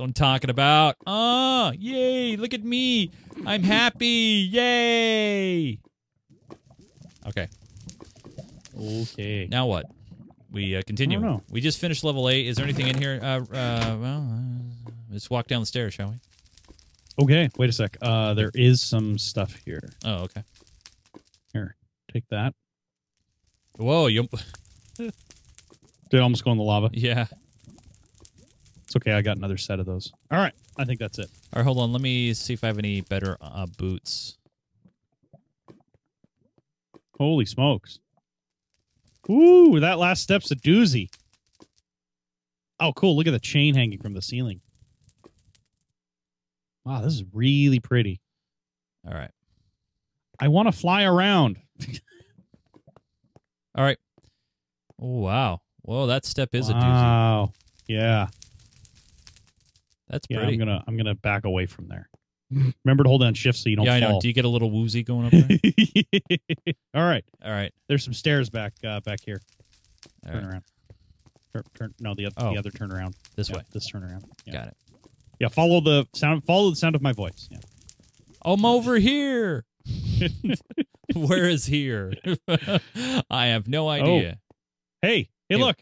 What 0.00 0.06
I'm 0.06 0.12
talking 0.14 0.48
about. 0.48 0.96
Ah, 1.06 1.72
yay, 1.72 2.34
look 2.36 2.54
at 2.54 2.64
me. 2.64 3.12
I'm 3.44 3.62
happy. 3.62 4.48
Yay. 4.50 5.78
Okay. 7.26 7.46
Okay. 8.74 9.46
Now 9.50 9.66
what? 9.66 9.84
We 10.50 10.74
uh, 10.74 10.80
continue. 10.86 11.18
I 11.18 11.20
don't 11.20 11.30
know. 11.30 11.42
We 11.50 11.60
just 11.60 11.78
finished 11.78 12.02
level 12.02 12.30
8. 12.30 12.46
Is 12.46 12.56
there 12.56 12.64
anything 12.64 12.86
in 12.86 12.96
here? 12.96 13.20
Uh, 13.22 13.40
uh, 13.54 13.96
well, 14.00 14.26
uh, 14.32 14.90
let's 15.10 15.28
walk 15.28 15.48
down 15.48 15.60
the 15.60 15.66
stairs, 15.66 15.92
shall 15.92 16.12
we? 16.12 17.22
Okay. 17.22 17.50
Wait 17.58 17.68
a 17.68 17.72
sec. 17.72 17.98
Uh, 18.00 18.32
there 18.32 18.50
is 18.54 18.80
some 18.80 19.18
stuff 19.18 19.54
here. 19.66 19.86
Oh, 20.06 20.22
okay. 20.22 20.42
Here, 21.52 21.76
take 22.10 22.26
that. 22.30 22.54
Whoa, 23.76 24.06
you 24.06 24.26
Did 24.96 25.12
almost 26.14 26.42
go 26.42 26.52
in 26.52 26.56
the 26.56 26.64
lava? 26.64 26.88
Yeah. 26.94 27.26
It's 28.90 28.96
okay. 28.96 29.12
I 29.12 29.22
got 29.22 29.36
another 29.36 29.56
set 29.56 29.78
of 29.78 29.86
those. 29.86 30.12
All 30.32 30.38
right. 30.38 30.52
I 30.76 30.84
think 30.84 30.98
that's 30.98 31.20
it. 31.20 31.30
All 31.52 31.60
right, 31.60 31.64
hold 31.64 31.78
on. 31.78 31.92
Let 31.92 32.02
me 32.02 32.34
see 32.34 32.54
if 32.54 32.64
I 32.64 32.66
have 32.66 32.78
any 32.78 33.02
better 33.02 33.36
uh, 33.40 33.66
boots. 33.78 34.36
Holy 37.16 37.46
smokes. 37.46 38.00
Ooh, 39.30 39.78
that 39.78 40.00
last 40.00 40.24
step's 40.24 40.50
a 40.50 40.56
doozy. 40.56 41.08
Oh, 42.80 42.92
cool. 42.92 43.16
Look 43.16 43.28
at 43.28 43.30
the 43.30 43.38
chain 43.38 43.76
hanging 43.76 44.00
from 44.00 44.12
the 44.12 44.22
ceiling. 44.22 44.60
Wow, 46.84 47.02
this 47.02 47.14
is 47.14 47.22
really 47.32 47.78
pretty. 47.78 48.20
All 49.06 49.14
right. 49.14 49.30
I 50.40 50.48
want 50.48 50.66
to 50.66 50.72
fly 50.72 51.04
around. 51.04 51.58
All 53.76 53.84
right. 53.84 53.98
Oh, 55.00 55.20
wow. 55.20 55.60
Whoa, 55.82 56.08
that 56.08 56.24
step 56.24 56.56
is 56.56 56.70
a 56.70 56.72
doozy. 56.72 56.80
wow. 56.80 57.52
Yeah. 57.86 58.26
That's 60.10 60.26
Yeah, 60.28 60.38
pretty. 60.38 60.52
I'm 60.54 60.58
gonna 60.58 60.84
I'm 60.86 60.96
gonna 60.96 61.14
back 61.14 61.44
away 61.44 61.66
from 61.66 61.88
there. 61.88 62.08
Remember 62.84 63.04
to 63.04 63.08
hold 63.08 63.20
down 63.22 63.32
shift 63.34 63.58
so 63.58 63.68
you 63.70 63.76
don't 63.76 63.86
yeah, 63.86 63.94
I 63.94 64.00
know. 64.00 64.20
Do 64.20 64.26
you 64.26 64.34
get 64.34 64.44
a 64.44 64.48
little 64.48 64.70
woozy 64.72 65.04
going 65.04 65.26
up 65.26 65.30
there? 65.32 65.48
All 66.94 67.04
right. 67.08 67.24
All 67.44 67.52
right. 67.52 67.72
There's 67.88 68.02
some 68.04 68.12
stairs 68.12 68.50
back 68.50 68.72
uh, 68.84 68.98
back 69.00 69.20
here. 69.24 69.40
All 70.26 70.32
Turn 70.32 70.42
right. 70.44 70.52
around. 70.52 70.64
Turn, 71.54 71.62
turn, 71.74 71.94
no, 72.00 72.14
the, 72.14 72.28
Oh. 72.36 72.52
the 72.52 72.58
other 72.58 72.70
turn 72.70 72.90
around. 72.92 73.14
This 73.36 73.50
Yeah, 73.50 73.58
way. 73.58 73.62
This 73.72 73.86
turn 73.86 74.02
around. 74.02 74.24
Yeah. 74.46 74.52
Got 74.52 74.66
it. 74.68 74.76
Yeah, 75.38 75.48
follow 75.48 75.80
the 75.80 76.06
sound 76.14 76.44
follow 76.44 76.70
the 76.70 76.76
sound 76.76 76.96
of 76.96 77.02
my 77.02 77.12
voice. 77.12 77.48
Yeah. 77.50 77.58
I'm 78.44 78.64
over 78.64 78.96
here. 78.96 79.64
Where 81.14 81.48
is 81.48 81.66
here? 81.66 82.12
I 83.30 83.46
have 83.46 83.68
no 83.68 83.88
idea. 83.88 84.38
Hey, 85.02 85.18
hey, 85.18 85.28
Hey. 85.50 85.56
look. 85.56 85.76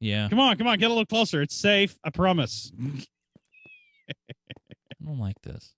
Yeah. 0.00 0.28
Come 0.28 0.40
on, 0.40 0.56
come 0.56 0.66
on, 0.66 0.78
get 0.78 0.86
a 0.86 0.88
little 0.94 1.06
closer. 1.06 1.40
It's 1.42 1.54
safe. 1.56 1.98
I 2.04 2.10
promise. 2.10 2.70
I 2.80 4.14
don't 5.04 5.18
like 5.18 5.40
this. 5.42 5.74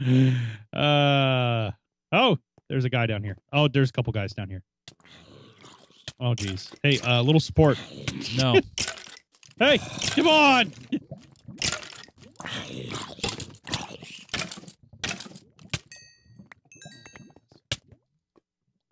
Uh 0.72 1.70
oh, 2.12 2.38
there's 2.68 2.84
a 2.84 2.88
guy 2.90 3.06
down 3.06 3.24
here. 3.24 3.36
Oh, 3.52 3.66
there's 3.68 3.90
a 3.90 3.92
couple 3.92 4.12
guys 4.12 4.32
down 4.32 4.48
here. 4.48 4.62
Oh 6.20 6.34
geez. 6.34 6.70
Hey, 6.82 7.00
uh 7.00 7.20
little 7.22 7.40
support. 7.40 7.78
No. 8.36 8.60
Hey, 9.60 9.78
come 10.14 10.28
on. 10.28 10.72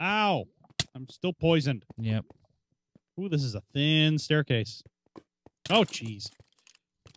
Ow. 0.02 0.44
I'm 0.94 1.08
still 1.08 1.32
poisoned. 1.32 1.84
yep. 1.98 2.24
Ooh, 3.18 3.28
this 3.28 3.42
is 3.42 3.54
a 3.54 3.62
thin 3.72 4.18
staircase. 4.18 4.82
Oh, 5.70 5.82
jeez. 5.82 6.30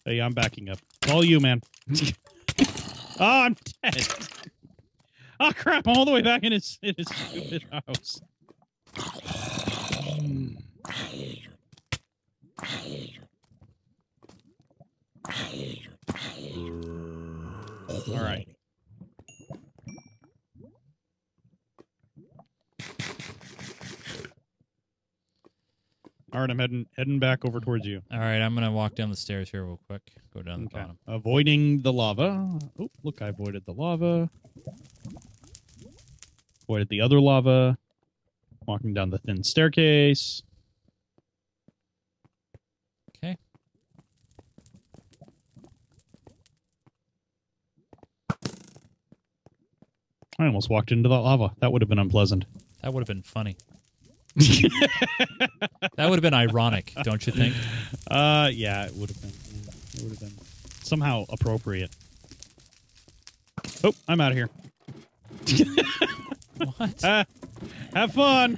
Hey, 0.05 0.19
I'm 0.19 0.33
backing 0.33 0.69
up. 0.69 0.79
All 1.09 1.23
you, 1.23 1.39
man. 1.39 1.61
oh, 3.19 3.19
I'm 3.19 3.55
dead. 3.83 4.07
Oh, 5.41 5.53
crap. 5.55 5.87
I'm 5.87 5.95
all 5.95 6.03
the 6.03 6.11
way 6.11 6.21
back 6.21 6.43
in 6.43 6.51
his, 6.51 6.77
in 6.83 6.93
his 6.97 7.07
stupid 7.07 7.63
house. 7.71 8.19
Hmm. 8.97 10.55
All 18.09 18.21
right. 18.21 18.47
All 26.28 26.28
right, 26.41 26.49
I'm 26.49 26.59
heading 26.59 26.85
heading 26.95 27.19
back 27.19 27.45
over 27.45 27.59
towards 27.59 27.85
you. 27.85 28.01
All 28.11 28.19
right, 28.19 28.39
I'm 28.41 28.53
gonna 28.53 28.71
walk 28.71 28.95
down 28.95 29.09
the 29.09 29.15
stairs 29.15 29.49
here 29.49 29.63
real 29.63 29.79
quick. 29.87 30.01
Go 30.33 30.41
down 30.41 30.61
the 30.61 30.65
Okay. 30.67 30.79
bottom. 30.81 30.97
Avoiding 31.07 31.81
the 31.81 31.91
lava. 31.93 32.59
Oh, 32.79 32.89
look, 33.03 33.21
I 33.21 33.27
avoided 33.29 33.65
the 33.65 33.73
lava. 33.73 34.29
Avoided 36.63 36.89
the 36.89 37.01
other 37.01 37.19
lava. 37.19 37.77
Walking 38.67 38.93
down 38.93 39.09
the 39.09 39.17
thin 39.17 39.43
staircase. 39.43 40.43
Okay. 43.17 43.35
I 50.37 50.45
almost 50.45 50.69
walked 50.69 50.91
into 50.91 51.09
the 51.09 51.19
lava. 51.19 51.51
That 51.59 51.71
would 51.71 51.81
have 51.81 51.89
been 51.89 51.99
unpleasant. 51.99 52.45
That 52.81 52.93
would 52.93 53.01
have 53.01 53.07
been 53.07 53.23
funny. 53.23 53.57
that 55.97 56.09
would 56.09 56.15
have 56.15 56.21
been 56.21 56.33
ironic, 56.33 56.93
don't 57.03 57.25
you 57.27 57.33
think? 57.33 57.53
Uh, 58.09 58.49
yeah, 58.53 58.85
it 58.85 58.93
would 58.95 59.09
have 59.09 59.21
been. 59.21 59.31
yeah, 59.53 59.71
It 59.95 60.03
would 60.03 60.11
have 60.11 60.19
been 60.19 60.33
somehow 60.81 61.25
appropriate. 61.29 61.93
Oh, 63.83 63.93
I'm 64.07 64.21
out 64.21 64.31
of 64.31 64.37
here. 64.37 64.49
What? 66.77 66.99
Ah, 67.05 67.23
have 67.95 68.11
fun. 68.13 68.57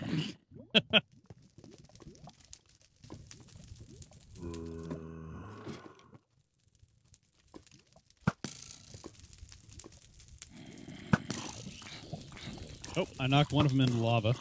oh, 12.98 13.08
I 13.20 13.28
knocked 13.28 13.52
one 13.54 13.66
of 13.66 13.72
them 13.72 13.82
into 13.82 13.98
lava. 13.98 14.34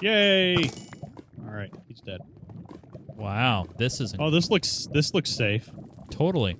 Yay! 0.00 0.56
All 1.46 1.52
right, 1.54 1.72
he's 1.88 2.00
dead. 2.00 2.20
Wow, 3.16 3.66
this 3.76 4.00
is 4.00 4.14
Oh, 4.18 4.30
this 4.30 4.50
looks 4.50 4.86
this 4.92 5.12
looks 5.14 5.30
safe. 5.30 5.68
totally. 6.10 6.56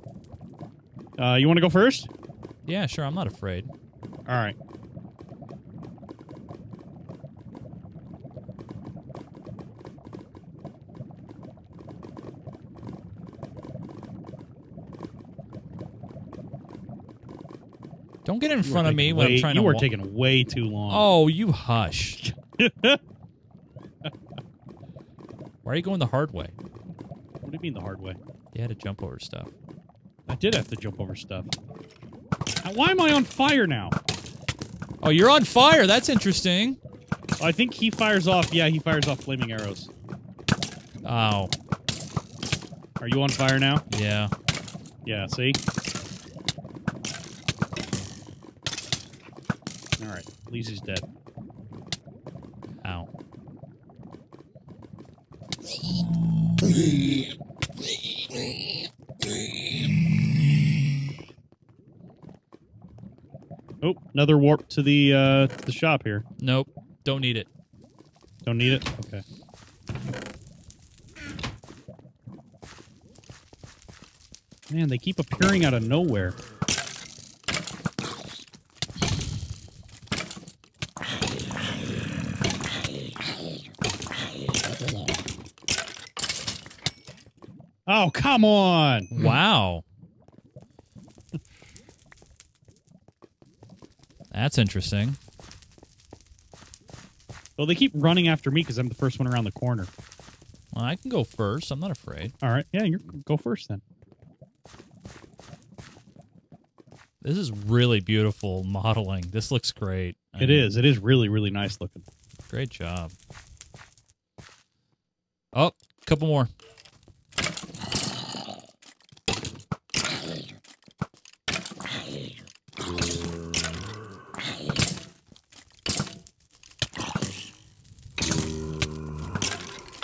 Uh, 1.18 1.35
you 1.35 1.46
want 1.46 1.57
to 1.57 1.62
go 1.62 1.70
first? 1.70 2.09
Yeah, 2.66 2.87
sure. 2.87 3.05
I'm 3.05 3.14
not 3.14 3.26
afraid. 3.26 3.68
All 4.29 4.35
right. 4.37 4.57
Don't 18.24 18.38
get 18.38 18.50
in 18.53 18.59
You 18.59 18.64
front 18.64 18.87
of 18.87 18.94
me 18.94 19.12
when 19.12 19.26
I'm 19.29 19.38
trying 19.38 19.55
You 19.57 19.62
to. 19.62 19.66
were 19.66 19.74
wa- 19.74 19.81
taking 19.81 20.14
way 20.14 20.44
too 20.44 20.64
long. 20.64 20.90
Oh, 20.94 21.29
you 21.29 21.53
hush. 21.53 22.33
Why 25.70 25.74
are 25.74 25.76
you 25.76 25.83
going 25.83 26.00
the 26.00 26.06
hard 26.06 26.33
way? 26.33 26.48
what 26.56 27.52
do 27.52 27.52
you 27.52 27.61
mean 27.61 27.74
the 27.74 27.80
hard 27.80 28.00
way? 28.00 28.16
You 28.54 28.61
had 28.61 28.70
to 28.70 28.74
jump 28.74 29.04
over 29.04 29.20
stuff. 29.20 29.46
I 30.28 30.35
did 30.35 30.52
have 30.56 30.66
to 30.66 30.74
jump 30.74 30.98
over 30.98 31.14
stuff. 31.14 31.44
Now, 32.64 32.72
Why 32.72 32.90
am 32.90 33.00
I 33.00 33.12
on 33.12 33.22
fire 33.22 33.68
now? 33.68 33.90
Oh, 35.00 35.11
you're 35.11 35.30
on 35.30 35.44
fire. 35.44 35.87
That's 35.87 36.09
interesting. 36.09 36.76
Oh, 37.40 37.44
I 37.46 37.52
think 37.52 37.72
he 37.72 37.88
fires 37.88 38.26
off. 38.26 38.52
Yeah, 38.52 38.66
he 38.66 38.80
fires 38.80 39.06
off 39.06 39.20
flaming 39.20 39.52
arrows. 39.52 39.88
Oh, 41.06 41.48
Are 43.00 43.06
you 43.06 43.22
on 43.22 43.28
fire 43.28 43.61
now? 43.61 43.85
yeah. 43.90 44.26
Yeah. 45.04 45.28
See. 45.28 45.52
All 50.02 50.12
right. 50.12 50.26
At 50.48 50.52
least 50.52 50.70
he's 50.70 50.80
dead. 50.80 50.98
Ow. 52.85 53.09
Oh, 63.83 63.95
another 64.12 64.37
warp 64.37 64.69
to 64.71 64.83
the 64.83 65.12
uh, 65.12 65.47
the 65.64 65.73
shop 65.73 66.03
here. 66.05 66.25
Nope. 66.40 66.71
Don't 67.05 67.21
need 67.21 67.37
it. 67.37 67.49
Don't 68.45 68.59
need 68.59 68.75
it. 68.75 68.88
Okay. 69.07 69.23
Man, 74.71 74.88
they 74.88 74.99
keep 74.99 75.19
appearing 75.19 75.64
out 75.64 75.75
of 75.75 75.83
nowhere. 75.83 76.35
Oh, 87.92 88.09
come 88.14 88.44
on. 88.44 89.09
Wow. 89.11 89.83
That's 94.33 94.59
interesting. 94.59 95.16
Well, 97.59 97.66
they 97.66 97.74
keep 97.74 97.90
running 97.96 98.29
after 98.29 98.53
me 98.53 98.61
because 98.62 98.79
I'm 98.79 98.87
the 98.88 98.94
first 98.94 99.18
one 99.18 99.26
around 99.26 99.42
the 99.42 99.50
corner. 99.50 99.88
Well, 100.72 100.85
I 100.85 100.94
can 100.94 101.11
go 101.11 101.24
first. 101.24 101.72
I'm 101.72 101.81
not 101.81 101.90
afraid. 101.90 102.33
All 102.40 102.48
right. 102.50 102.64
Yeah, 102.72 102.85
you 102.85 103.00
go 103.26 103.37
first 103.37 103.68
then. 103.68 103.83
This 107.22 107.37
is 107.37 107.50
really 107.50 107.98
beautiful 107.98 108.62
modeling. 108.62 109.24
This 109.33 109.50
looks 109.50 109.72
great. 109.72 110.16
I 110.33 110.44
It 110.44 110.48
mean, 110.48 110.59
is. 110.61 110.76
It 110.76 110.85
is 110.85 110.98
really, 110.98 111.29
really 111.29 111.50
nice 111.50 111.81
looking. 111.81 112.05
Great 112.48 112.70
job. 112.70 113.11
Oh, 115.53 115.72
couple 116.07 116.29
more. 116.29 116.48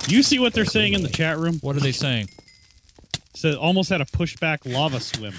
You 0.09 0.23
see 0.23 0.39
what 0.39 0.55
they're 0.55 0.65
saying 0.65 0.93
in 0.93 1.03
the 1.03 1.09
chat 1.09 1.39
room? 1.39 1.59
What 1.63 1.77
are 1.77 1.81
they 1.81 1.93
saying? 1.93 2.29
So 3.35 3.59
almost 3.59 3.91
had 3.91 4.01
a 4.01 4.05
pushback 4.05 4.61
lava 4.65 5.01
swim. 5.01 5.35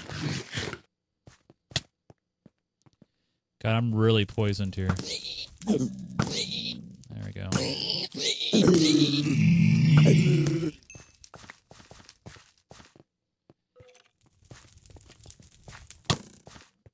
God, 3.62 3.74
I'm 3.74 3.94
really 3.94 4.24
poisoned 4.24 4.74
here. 4.74 4.94
There 5.66 5.78
we 7.24 7.32
go. 7.32 7.48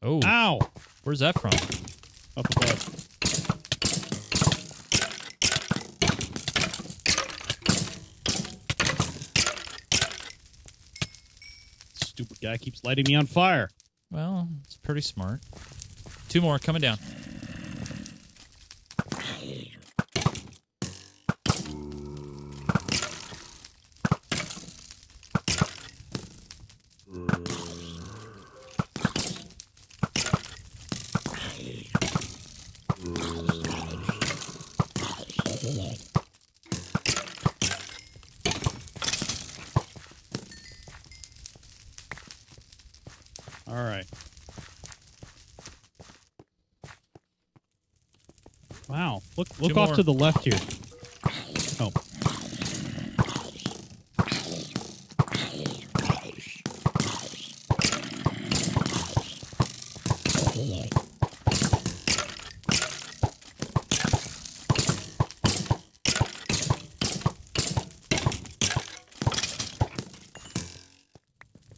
Oh, 0.02 0.20
Ow! 0.24 0.58
where's 1.04 1.20
that 1.20 1.38
from? 1.40 1.52
Up 2.36 2.46
above. 2.56 3.04
Stupid 11.94 12.33
guy 12.44 12.58
keeps 12.58 12.84
lighting 12.84 13.06
me 13.08 13.14
on 13.14 13.24
fire. 13.24 13.70
Well, 14.10 14.48
it's 14.64 14.76
pretty 14.76 15.00
smart. 15.00 15.40
Two 16.28 16.42
more 16.42 16.58
coming 16.58 16.82
down. 16.82 16.98
All 35.76 35.96
Look, 49.36 49.48
look 49.60 49.76
off 49.76 49.96
to 49.96 50.02
the 50.04 50.12
left 50.12 50.44
here. 50.44 50.58
Oh. 51.80 51.92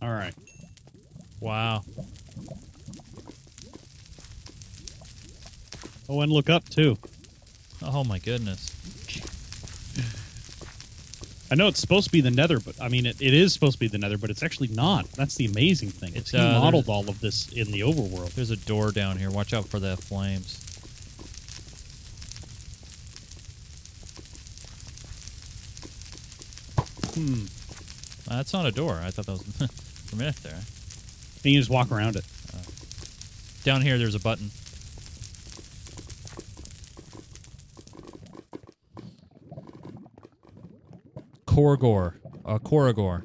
All 0.03 0.13
right. 0.13 0.35
Wow. 1.41 1.83
Oh, 6.09 6.21
and 6.21 6.31
look 6.31 6.51
up 6.51 6.69
too. 6.69 6.99
Oh 7.97 8.05
my 8.05 8.19
goodness. 8.19 8.71
I 11.51 11.55
know 11.55 11.67
it's 11.69 11.81
supposed 11.81 12.05
to 12.05 12.13
be 12.13 12.21
the 12.21 12.31
Nether, 12.31 12.61
but 12.61 12.79
I 12.79 12.89
mean, 12.89 13.07
it, 13.07 13.23
it 13.23 13.33
is 13.33 13.55
supposed 13.55 13.73
to 13.77 13.79
be 13.79 13.89
the 13.89 13.97
Nether, 13.97 14.19
but 14.19 14.29
it's 14.29 14.43
actually 14.43 14.69
not. 14.69 15.11
That's 15.13 15.37
the 15.37 15.47
amazing 15.47 15.89
thing. 15.89 16.13
It's, 16.15 16.35
uh, 16.35 16.61
modeled 16.61 16.91
all 16.91 17.09
of 17.09 17.21
this 17.21 17.51
in 17.55 17.73
the 17.73 17.81
overworld. 17.81 18.35
There's 18.35 18.51
a 18.51 18.57
door 18.57 18.93
down 18.93 19.17
here. 19.17 19.31
Watch 19.31 19.55
out 19.55 19.67
for 19.67 19.81
the 19.81 19.97
flames. 19.97 20.63
Hmm. 27.15 27.47
Uh, 28.31 28.37
That's 28.37 28.53
not 28.53 28.67
a 28.67 28.73
door. 28.73 29.01
I 29.03 29.11
thought 29.11 29.25
that 29.25 29.33
was 29.33 29.71
for 30.11 30.17
a 30.17 30.19
minute 30.19 30.37
there. 30.43 30.53
And 30.53 31.53
you 31.53 31.59
just 31.59 31.71
walk 31.71 31.91
around 31.91 32.17
it. 32.17 32.27
Down 33.65 33.81
here, 33.81 33.97
there's 33.97 34.15
a 34.15 34.21
button. 34.21 34.51
Korgor. 41.57 42.17
Uh, 42.45 42.59
Korogor. 42.59 43.23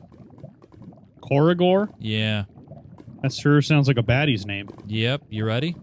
Korigor? 1.19 1.93
Yeah. 1.99 2.45
That 3.21 3.33
sure 3.33 3.61
sounds 3.61 3.89
like 3.89 3.97
a 3.97 4.03
baddie's 4.03 4.45
name. 4.45 4.69
Yep. 4.87 5.23
You 5.29 5.45
ready? 5.45 5.75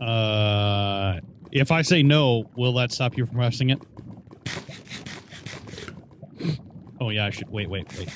Uh, 0.00 1.20
if 1.52 1.70
I 1.70 1.82
say 1.82 2.02
no, 2.02 2.50
will 2.56 2.72
that 2.74 2.90
stop 2.90 3.16
you 3.16 3.26
from 3.26 3.36
pressing 3.36 3.70
it? 3.70 3.80
Oh 7.00 7.10
yeah, 7.10 7.26
I 7.26 7.30
should 7.30 7.48
wait, 7.48 7.70
wait, 7.70 7.86
wait. 7.96 8.12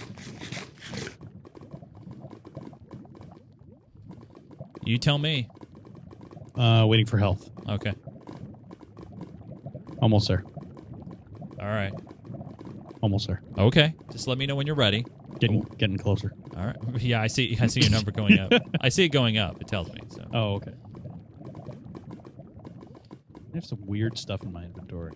You 4.85 4.99
tell 4.99 5.19
me. 5.19 5.49
Uh, 6.57 6.85
waiting 6.89 7.07
for 7.07 7.19
health. 7.19 7.49
Okay. 7.69 7.95
Almost 10.03 10.29
there. 10.29 10.45
All 11.61 11.67
right. 11.67 11.93
Almost 13.05 13.27
there. 13.27 13.43
Okay. 13.59 13.95
Just 14.11 14.27
let 14.27 14.39
me 14.39 14.47
know 14.47 14.55
when 14.55 14.67
you're 14.67 14.75
ready. 14.75 15.05
Getting 15.39 15.61
getting 15.77 15.99
closer. 15.99 16.33
All 16.57 16.65
right. 16.65 16.77
Yeah, 17.03 17.21
I 17.21 17.27
see. 17.27 17.55
I 17.61 17.67
see 17.67 17.83
your 17.83 17.91
number 17.91 18.11
going 18.11 18.39
up. 18.39 18.51
I 18.81 18.89
see 18.89 19.05
it 19.05 19.11
going 19.11 19.37
up. 19.37 19.61
It 19.61 19.69
tells 19.69 19.93
me. 19.93 20.01
So. 20.09 20.27
Oh, 20.33 20.55
okay. 20.55 20.73
I 23.53 23.57
have 23.57 23.67
some 23.67 23.85
weird 23.85 24.17
stuff 24.17 24.43
in 24.43 24.55
my 24.55 24.65
inventory. 24.65 25.13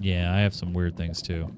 Yeah, 0.00 0.34
I 0.34 0.40
have 0.40 0.54
some 0.54 0.74
weird 0.74 0.98
things 0.98 1.22
too. 1.22 1.50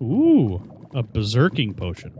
Ooh, 0.00 0.88
a 0.94 1.02
berserking 1.02 1.76
potion. 1.76 2.12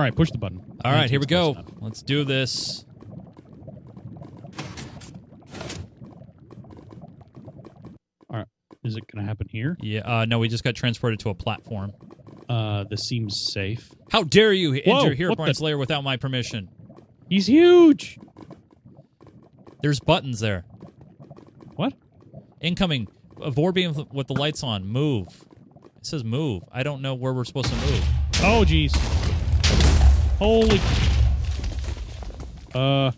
Right, 0.00 0.14
push 0.14 0.30
the 0.30 0.38
button. 0.38 0.60
All 0.84 0.92
right, 0.92 1.10
here 1.10 1.20
we 1.20 1.26
go. 1.26 1.56
Let's 1.80 2.02
do 2.02 2.24
this. 2.24 2.84
All 8.28 8.36
right, 8.38 8.46
is 8.84 8.96
it 8.96 9.04
going 9.12 9.24
to 9.24 9.28
happen 9.28 9.48
here? 9.50 9.76
Yeah. 9.80 10.00
Uh, 10.00 10.24
no, 10.24 10.38
we 10.38 10.48
just 10.48 10.64
got 10.64 10.74
transported 10.74 11.18
to 11.20 11.30
a 11.30 11.34
platform. 11.34 11.92
Uh, 12.48 12.84
this 12.88 13.04
seems 13.06 13.40
safe. 13.52 13.90
How 14.10 14.22
dare 14.24 14.52
you 14.52 14.72
Whoa, 14.72 14.76
enter 14.98 15.08
what 15.10 15.18
Herobrine's 15.18 15.58
the- 15.58 15.64
lair 15.64 15.78
without 15.78 16.02
my 16.04 16.16
permission? 16.16 16.68
He's 17.28 17.46
huge. 17.46 18.18
There's 19.82 20.00
buttons 20.00 20.40
there. 20.40 20.64
What? 21.76 21.94
Incoming. 22.60 23.08
A 23.40 23.50
Vorbeam 23.50 24.12
with 24.12 24.26
the 24.26 24.34
lights 24.34 24.62
on. 24.62 24.86
Move. 24.86 25.26
It 25.96 26.04
says 26.06 26.24
move. 26.24 26.62
I 26.72 26.82
don't 26.82 27.00
know 27.02 27.14
where 27.14 27.32
we're 27.32 27.44
supposed 27.44 27.68
to 27.70 27.76
move. 27.76 28.04
Oh, 28.42 28.64
jeez. 28.66 28.92
Holy. 30.40 30.80
Uh. 32.74 33.12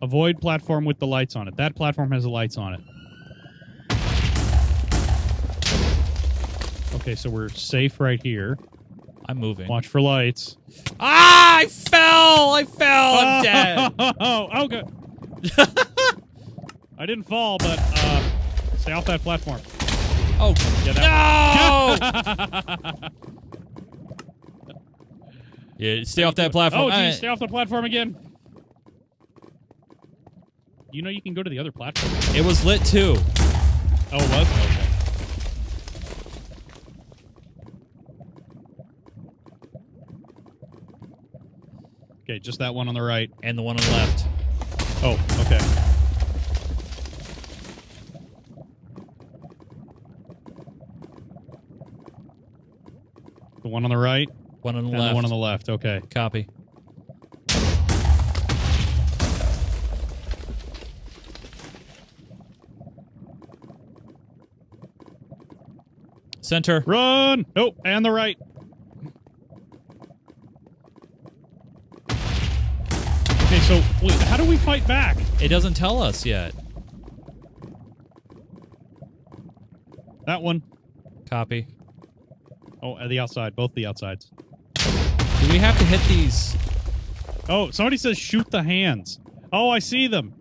Avoid 0.00 0.40
platform 0.40 0.84
with 0.84 1.00
the 1.00 1.06
lights 1.08 1.34
on 1.34 1.48
it. 1.48 1.56
That 1.56 1.74
platform 1.74 2.12
has 2.12 2.22
the 2.22 2.30
lights 2.30 2.56
on 2.56 2.74
it. 2.74 2.80
Okay, 6.94 7.16
so 7.16 7.28
we're 7.28 7.48
safe 7.48 7.98
right 7.98 8.22
here. 8.22 8.56
I'm 9.28 9.38
moving. 9.38 9.66
Watch 9.66 9.88
for 9.88 10.00
lights. 10.00 10.56
Ah! 11.00 11.58
I 11.58 11.66
fell! 11.66 12.50
I 12.52 12.64
fell! 12.64 13.14
I'm 13.14 13.42
dead. 13.42 13.92
Oh, 14.20 14.48
oh, 14.52 14.68
good. 14.68 14.84
I 16.96 17.06
didn't 17.06 17.24
fall, 17.24 17.58
but 17.58 17.80
uh, 17.80 18.22
stay 18.76 18.92
off 18.92 19.04
that 19.06 19.22
platform. 19.22 19.60
Oh, 20.38 20.54
Yeah, 20.84 20.92
no! 23.00 23.08
yeah, 25.78 26.02
stay 26.04 26.22
off 26.22 26.34
that 26.36 26.52
platform. 26.52 26.84
Oh, 26.84 26.88
I- 26.88 27.06
geez, 27.08 27.18
stay 27.18 27.28
off 27.28 27.38
the 27.38 27.48
platform 27.48 27.84
again. 27.84 28.16
You 30.92 31.02
know 31.02 31.10
you 31.10 31.20
can 31.20 31.34
go 31.34 31.42
to 31.42 31.50
the 31.50 31.58
other 31.58 31.72
platform. 31.72 32.12
it 32.34 32.44
was 32.44 32.64
lit 32.64 32.82
too. 32.84 33.16
Oh, 34.12 34.16
it 34.16 34.30
was? 34.30 34.48
Okay. 34.66 34.82
Okay, 42.22 42.38
just 42.40 42.58
that 42.58 42.74
one 42.74 42.88
on 42.88 42.94
the 42.94 43.02
right. 43.02 43.30
And 43.42 43.56
the 43.56 43.62
one 43.62 43.76
on 43.78 43.84
the 43.84 43.92
left. 43.92 44.26
Oh, 45.02 45.12
okay. 45.46 45.58
The 53.62 53.68
one 53.68 53.84
on 53.84 53.90
the 53.90 53.96
right 53.96 54.28
One 54.66 54.74
on 54.74 54.82
the 54.86 54.90
and 54.90 54.98
left. 54.98 55.10
the 55.10 55.14
one 55.14 55.24
on 55.24 55.30
the 55.30 55.36
left. 55.36 55.68
Okay. 55.68 56.02
Copy. 56.12 56.48
Center. 66.40 66.82
Run! 66.84 67.46
Oh, 67.54 67.76
and 67.84 68.04
the 68.04 68.10
right. 68.10 68.36
Okay, 72.10 73.60
so 73.60 73.80
wait, 74.02 74.20
how 74.22 74.36
do 74.36 74.44
we 74.44 74.56
fight 74.56 74.84
back? 74.88 75.16
It 75.40 75.46
doesn't 75.46 75.74
tell 75.74 76.02
us 76.02 76.26
yet. 76.26 76.52
That 80.26 80.42
one. 80.42 80.64
Copy. 81.30 81.68
Oh, 82.82 82.98
at 82.98 83.08
the 83.08 83.20
outside. 83.20 83.54
Both 83.54 83.72
the 83.74 83.86
outsides. 83.86 84.32
Do 85.46 85.52
we 85.52 85.58
have 85.58 85.78
to 85.78 85.84
hit 85.84 86.00
these? 86.08 86.56
Oh, 87.48 87.70
somebody 87.70 87.96
says 87.96 88.18
shoot 88.18 88.50
the 88.50 88.64
hands. 88.64 89.20
Oh, 89.52 89.70
I 89.70 89.78
see 89.78 90.08
them. 90.08 90.34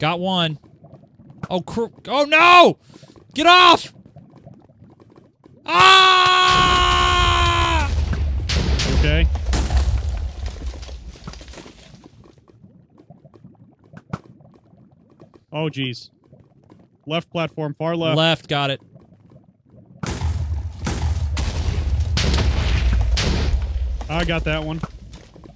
Got 0.00 0.18
one. 0.18 0.58
Oh, 1.48 1.60
cr- 1.60 1.84
oh 2.08 2.24
no! 2.24 2.78
Get 3.32 3.46
off! 3.46 3.94
Ah! 5.64 5.94
Okay? 8.98 9.28
Oh, 15.52 15.68
geez. 15.68 16.10
Left 17.06 17.30
platform, 17.30 17.76
far 17.78 17.94
left. 17.94 18.16
Left, 18.16 18.48
got 18.48 18.70
it. 18.70 18.80
I 24.08 24.24
got 24.24 24.44
that 24.44 24.62
one. 24.64 24.80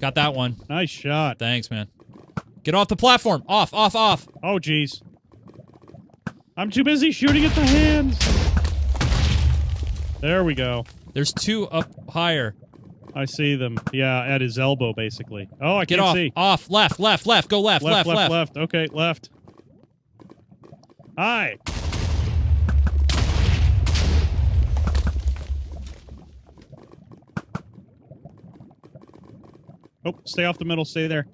Got 0.00 0.14
that 0.16 0.34
one. 0.34 0.56
Nice 0.68 0.90
shot. 0.90 1.38
Thanks, 1.38 1.70
man. 1.70 1.88
Get 2.62 2.74
off 2.74 2.88
the 2.88 2.96
platform. 2.96 3.44
Off, 3.48 3.72
off, 3.74 3.94
off. 3.94 4.26
Oh, 4.42 4.58
jeez. 4.58 5.02
I'm 6.56 6.70
too 6.70 6.84
busy 6.84 7.10
shooting 7.12 7.44
at 7.44 7.54
the 7.54 7.64
hands. 7.64 8.18
There 10.20 10.44
we 10.44 10.54
go. 10.54 10.84
There's 11.14 11.32
two 11.32 11.68
up 11.68 11.88
higher. 12.10 12.54
I 13.14 13.24
see 13.24 13.56
them. 13.56 13.78
Yeah, 13.92 14.22
at 14.24 14.40
his 14.40 14.58
elbow, 14.58 14.92
basically. 14.92 15.48
Oh, 15.60 15.76
I 15.76 15.84
Get 15.84 15.96
can't 15.98 16.08
off. 16.08 16.14
see. 16.14 16.32
Off. 16.36 16.70
Left, 16.70 17.00
left, 17.00 17.26
left. 17.26 17.48
Go 17.48 17.60
left, 17.60 17.84
left, 17.84 18.06
left, 18.06 18.16
left, 18.18 18.30
left. 18.30 18.56
Okay, 18.56 18.86
left. 18.92 19.30
Hi. 21.16 21.56
Oh, 30.08 30.18
stay 30.24 30.46
off 30.46 30.58
the 30.58 30.64
middle. 30.64 30.86
Stay 30.86 31.06
there. 31.06 31.26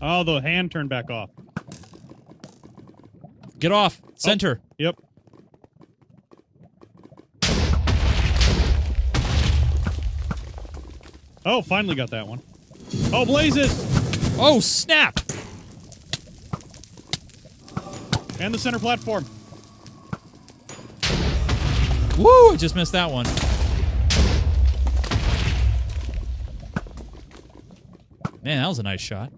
Oh, 0.00 0.22
the 0.22 0.40
hand 0.40 0.70
turned 0.70 0.88
back 0.88 1.10
off. 1.10 1.30
Get 3.58 3.72
off. 3.72 4.00
Center. 4.14 4.60
Oh, 4.62 4.74
yep. 4.78 4.96
Oh, 11.44 11.62
finally 11.62 11.96
got 11.96 12.10
that 12.10 12.28
one. 12.28 12.40
Oh, 13.12 13.24
blazes! 13.24 14.36
Oh, 14.38 14.60
snap. 14.60 15.18
And 18.38 18.54
the 18.54 18.58
center 18.58 18.78
platform. 18.78 19.24
Woo! 22.18 22.52
I 22.52 22.56
just 22.56 22.74
missed 22.74 22.92
that 22.92 23.10
one. 23.12 23.26
Man, 28.42 28.60
that 28.60 28.66
was 28.66 28.80
a 28.80 28.82
nice 28.82 29.00
shot. 29.00 29.32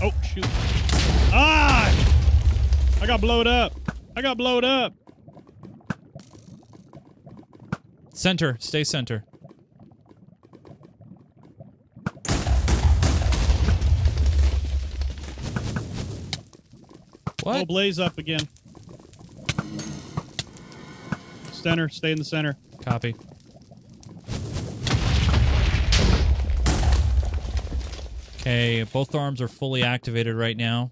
Oh, 0.00 0.12
shoot. 0.22 0.44
Ah! 1.32 1.92
I 3.00 3.06
got 3.06 3.20
blowed 3.20 3.48
up. 3.48 3.72
I 4.16 4.22
got 4.22 4.36
blowed 4.36 4.64
up. 4.64 4.94
Center. 8.12 8.56
Stay 8.60 8.84
center. 8.84 9.24
Oh, 17.46 17.50
What? 17.50 17.68
blaze 17.68 17.98
up 17.98 18.16
again. 18.18 18.40
Center, 21.52 21.88
stay 21.88 22.12
in 22.12 22.18
the 22.18 22.24
center. 22.24 22.56
Copy. 22.84 23.14
Okay, 28.40 28.82
both 28.92 29.14
arms 29.14 29.40
are 29.40 29.48
fully 29.48 29.82
activated 29.82 30.36
right 30.36 30.56
now. 30.56 30.90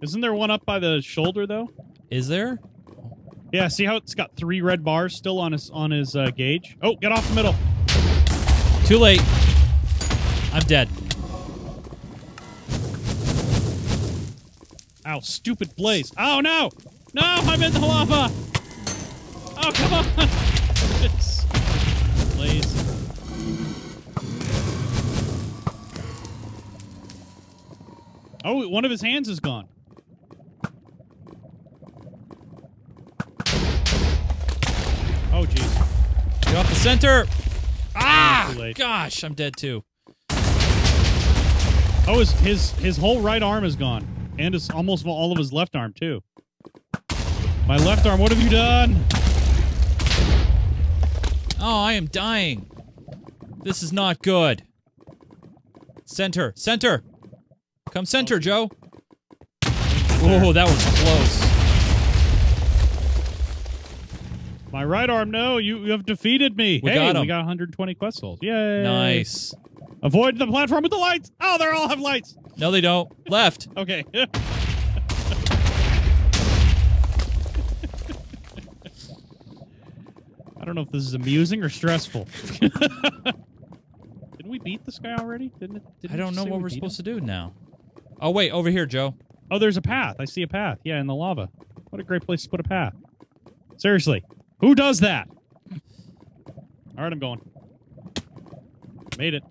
Isn't 0.00 0.20
there 0.20 0.34
one 0.34 0.50
up 0.50 0.64
by 0.66 0.80
the 0.80 1.00
shoulder 1.00 1.46
though? 1.46 1.70
Is 2.10 2.26
there? 2.26 2.58
Yeah, 3.52 3.68
see 3.68 3.84
how 3.84 3.96
it's 3.96 4.14
got 4.14 4.34
three 4.34 4.60
red 4.62 4.82
bars 4.82 5.14
still 5.14 5.38
on 5.38 5.52
his 5.52 5.70
on 5.70 5.90
his 5.92 6.16
uh, 6.16 6.30
gauge? 6.30 6.76
Oh, 6.82 6.96
get 6.96 7.12
off 7.12 7.26
the 7.28 7.34
middle. 7.34 7.54
Too 8.86 8.98
late. 8.98 9.22
I'm 10.52 10.62
dead. 10.64 10.88
Ow, 15.12 15.20
stupid 15.20 15.76
blaze. 15.76 16.10
Oh 16.16 16.40
no! 16.40 16.70
No, 17.12 17.20
I'm 17.22 17.62
in 17.62 17.70
the 17.70 17.80
lava! 17.80 18.32
Oh 19.58 19.70
come 19.74 19.92
on! 19.92 20.06
Blaze. 22.36 22.74
Oh, 28.42 28.66
one 28.68 28.86
of 28.86 28.90
his 28.90 29.02
hands 29.02 29.28
is 29.28 29.38
gone. 29.38 29.68
Oh 35.30 35.44
jeez. 35.44 36.42
Get 36.46 36.56
off 36.56 36.70
the 36.70 36.74
center. 36.76 37.26
Ah! 37.94 38.54
Gosh, 38.74 39.22
I'm 39.24 39.34
dead 39.34 39.58
too. 39.58 39.84
Oh, 42.08 42.18
his 42.18 42.32
his 42.40 42.70
his 42.72 42.96
whole 42.96 43.20
right 43.20 43.42
arm 43.42 43.66
is 43.66 43.76
gone, 43.76 44.06
and 44.42 44.54
his 44.54 44.68
almost 44.70 45.06
all 45.06 45.30
of 45.30 45.38
his 45.38 45.52
left 45.52 45.76
arm 45.76 45.92
too. 45.92 46.22
My 47.68 47.76
left 47.76 48.06
arm. 48.06 48.18
What 48.18 48.32
have 48.32 48.42
you 48.42 48.50
done? 48.50 48.96
Oh, 51.60 51.80
I 51.84 51.92
am 51.92 52.06
dying. 52.06 52.68
This 53.62 53.84
is 53.84 53.92
not 53.92 54.20
good. 54.20 54.64
Center. 56.04 56.52
Center. 56.56 57.04
Come 57.92 58.04
center, 58.04 58.40
Joe. 58.40 58.68
Oh, 59.64 60.52
that 60.52 60.66
was 60.66 60.84
close. 61.00 61.52
My 64.72 64.84
right 64.84 65.08
arm. 65.08 65.30
No, 65.30 65.58
you, 65.58 65.84
you 65.84 65.92
have 65.92 66.04
defeated 66.04 66.56
me. 66.56 66.80
We 66.82 66.90
hey, 66.90 66.96
got 66.96 67.14
him. 67.14 67.22
we 67.22 67.28
got 67.28 67.38
120 67.38 67.94
quest 67.94 68.18
souls. 68.18 68.40
Yay! 68.42 68.82
Nice. 68.82 69.54
Avoid 70.02 70.38
the 70.38 70.46
platform 70.46 70.82
with 70.82 70.90
the 70.92 70.98
lights. 70.98 71.30
Oh, 71.40 71.58
they 71.58 71.66
all 71.66 71.88
have 71.88 72.00
lights. 72.00 72.36
No, 72.56 72.70
they 72.70 72.80
don't. 72.80 73.10
Left. 73.30 73.68
Okay. 73.76 74.04
I 80.60 80.64
don't 80.64 80.74
know 80.74 80.82
if 80.82 80.90
this 80.90 81.02
is 81.04 81.14
amusing 81.14 81.62
or 81.62 81.68
stressful. 81.68 82.28
Didn't 82.60 83.34
we 84.46 84.58
beat 84.58 84.84
this 84.84 84.98
guy 84.98 85.14
already? 85.16 85.50
Didn't 85.58 85.76
it? 85.76 85.82
Didn't 86.00 86.14
I 86.14 86.16
don't 86.18 86.34
know 86.34 86.44
what 86.44 86.58
we 86.58 86.62
we're 86.64 86.68
supposed 86.68 86.98
him? 87.00 87.04
to 87.04 87.14
do 87.14 87.20
now. 87.20 87.52
Oh, 88.20 88.30
wait. 88.30 88.50
Over 88.50 88.70
here, 88.70 88.86
Joe. 88.86 89.14
Oh, 89.50 89.58
there's 89.58 89.76
a 89.76 89.82
path. 89.82 90.16
I 90.18 90.24
see 90.24 90.42
a 90.42 90.48
path. 90.48 90.78
Yeah, 90.84 91.00
in 91.00 91.06
the 91.06 91.14
lava. 91.14 91.48
What 91.90 92.00
a 92.00 92.04
great 92.04 92.22
place 92.22 92.42
to 92.44 92.48
put 92.48 92.60
a 92.60 92.64
path. 92.64 92.94
Seriously, 93.76 94.22
who 94.60 94.74
does 94.74 95.00
that? 95.00 95.28
All 96.96 97.04
right, 97.04 97.12
I'm 97.12 97.18
going. 97.18 97.40
Made 99.18 99.34
it. 99.34 99.42